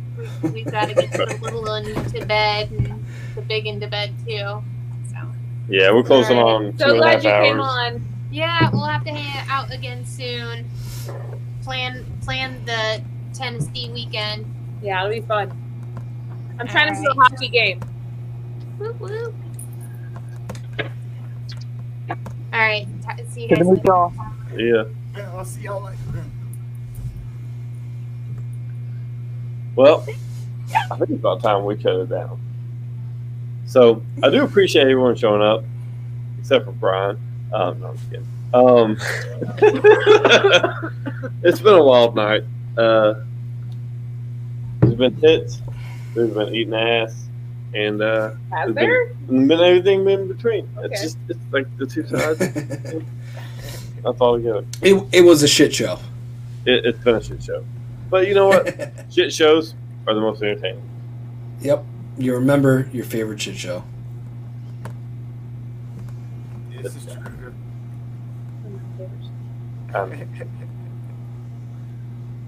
We, 0.42 0.50
we've 0.50 0.70
got 0.70 0.88
to 0.88 0.94
get 0.94 1.10
the 1.12 1.38
little 1.42 1.62
one 1.62 1.84
to 1.84 2.24
bed 2.24 2.70
and 2.70 3.04
the 3.34 3.42
big 3.42 3.66
into 3.66 3.88
bed 3.88 4.14
too. 4.26 4.62
So 5.10 5.16
Yeah, 5.68 5.92
we're 5.92 6.04
closing 6.04 6.38
All 6.38 6.48
on 6.56 6.64
right. 6.66 6.78
two 6.78 6.84
and 6.92 7.00
a 7.02 7.08
half 7.10 7.24
hours. 7.24 7.60
on. 7.60 8.08
yeah, 8.30 8.70
we'll 8.72 8.84
have 8.84 9.04
to 9.04 9.10
hang 9.10 9.46
out 9.50 9.72
again 9.72 10.04
soon. 10.04 10.68
Plan 11.62 12.04
plan 12.22 12.64
the 12.64 13.02
Tennessee 13.32 13.90
weekend. 13.92 14.46
Yeah, 14.82 15.00
it'll 15.04 15.20
be 15.20 15.26
fun. 15.26 15.50
I'm 16.60 16.68
trying 16.68 16.94
to 16.94 17.00
see 17.00 17.06
a 17.10 17.14
hockey 17.14 17.48
game. 17.48 17.80
Whoop, 18.78 19.00
whoop. 19.00 19.34
All 22.52 22.60
right, 22.60 22.86
t- 23.16 23.24
see 23.30 23.42
you 23.42 23.48
guys. 23.48 23.58
Good 23.58 23.64
to 23.64 23.64
meet 23.64 23.70
later. 23.78 23.82
y'all. 23.86 24.12
Yeah. 24.56 24.84
Yeah, 25.16 25.32
I'll 25.36 25.44
see 25.44 25.62
y'all 25.62 25.82
later. 25.82 25.98
Well, 29.76 30.06
I 30.90 30.96
think 30.96 31.10
it's 31.10 31.20
about 31.20 31.42
time 31.42 31.64
we 31.64 31.76
cut 31.76 31.96
it 31.96 32.08
down. 32.08 32.40
So 33.66 34.02
I 34.22 34.30
do 34.30 34.44
appreciate 34.44 34.82
everyone 34.82 35.16
showing 35.16 35.42
up, 35.42 35.64
except 36.38 36.64
for 36.64 36.72
Brian. 36.72 37.18
Um, 37.52 37.80
no, 37.80 37.88
I'm 37.88 37.96
just 37.96 38.10
kidding. 38.10 38.26
Um, 38.52 38.96
it's 41.42 41.60
been 41.60 41.74
a 41.74 41.82
wild 41.82 42.14
night. 42.14 42.44
Uh, 42.78 43.14
there's 44.80 44.94
been 44.94 45.20
tits, 45.20 45.60
there's 46.14 46.30
been 46.30 46.54
eating 46.54 46.74
ass, 46.74 47.26
and 47.74 48.00
uh, 48.00 48.30
Has 48.52 48.72
there? 48.74 49.08
been, 49.26 49.48
been 49.48 49.60
everything 49.60 50.08
in 50.08 50.28
between. 50.28 50.68
Okay. 50.76 50.88
It's 50.92 51.02
just 51.02 51.18
it's 51.28 51.40
like 51.50 51.66
the 51.78 51.86
two 51.86 52.06
sides. 52.06 52.38
That's 54.04 54.20
all 54.20 54.36
together. 54.36 54.64
It, 54.82 55.02
it 55.12 55.22
was 55.22 55.42
a 55.42 55.48
shit 55.48 55.74
show. 55.74 55.98
It, 56.66 56.84
it's 56.84 57.02
been 57.02 57.16
a 57.16 57.22
shit 57.22 57.42
show. 57.42 57.64
But 58.10 58.28
you 58.28 58.34
know 58.34 58.48
what? 58.48 58.74
shit 59.12 59.32
shows 59.32 59.74
are 60.06 60.14
the 60.14 60.20
most 60.20 60.42
entertaining. 60.42 60.88
Yep. 61.60 61.84
You 62.18 62.34
remember 62.34 62.88
your 62.92 63.04
favorite 63.04 63.40
shit 63.40 63.56
show. 63.56 63.82
This 66.82 66.94
is 66.96 67.06
true. 67.06 67.54
Um, 69.94 70.12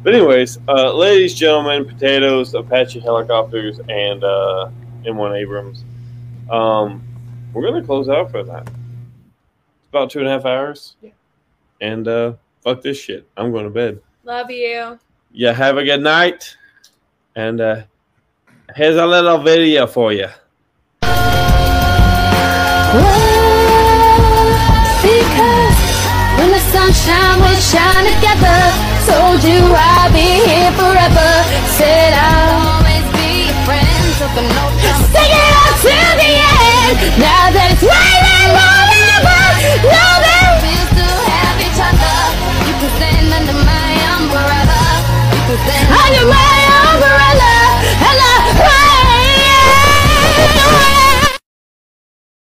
but 0.03 0.15
anyways, 0.15 0.59
uh, 0.69 0.93
ladies, 0.93 1.35
gentlemen, 1.35 1.85
potatoes, 1.85 2.55
Apache 2.55 3.01
helicopters, 3.01 3.79
and 3.89 4.23
uh, 4.23 4.69
M1 5.05 5.41
Abrams. 5.41 5.85
Um, 6.51 7.03
we're 7.53 7.63
gonna 7.63 7.85
close 7.85 8.09
out 8.09 8.31
for 8.31 8.43
that. 8.43 8.63
It's 8.67 9.89
about 9.89 10.11
two 10.11 10.19
and 10.19 10.29
a 10.29 10.31
half 10.33 10.45
hours. 10.45 10.97
Yeah. 11.01 11.11
And 11.81 12.07
uh, 12.09 12.35
fuck 12.63 12.83
this 12.83 12.99
shit. 12.99 13.27
I'm 13.37 13.53
going 13.53 13.65
to 13.65 13.71
bed. 13.71 14.01
Love 14.25 14.51
you. 14.51 14.99
Yeah. 15.37 15.53
Have 15.53 15.77
a 15.77 15.85
good 15.85 16.01
night. 16.01 16.57
And 17.35 17.61
uh, 17.61 17.83
here's 18.75 18.97
a 18.97 19.07
little 19.07 19.37
video 19.37 19.87
for 19.87 20.11
you. 20.11 20.29
Because 25.05 25.79
when 26.41 26.49
the 26.57 26.63
sunshine 26.73 27.37
we 27.45 27.53
shine 27.61 28.09
together, 28.17 28.57
told 29.05 29.45
you 29.45 29.61
I'd 29.77 30.09
be 30.17 30.41
here 30.49 30.73
forever. 30.73 31.29
Said 31.77 32.17
I'll 32.17 32.81
always 32.81 33.05
be 33.21 33.53
your 33.53 33.61
friend. 33.69 33.85
Took 34.17 34.41
a 34.41 34.45
note 34.57 34.73
Sing 35.13 35.37
it 35.37 35.53
out 35.53 35.77
till 35.85 36.17
the 36.17 36.33
end. 36.33 36.97
Now 37.21 37.53
that 37.53 37.77
it's 37.77 37.85
raining 37.85 38.86
Are 45.59 46.13
you 46.13 46.29
ready? 46.29 46.46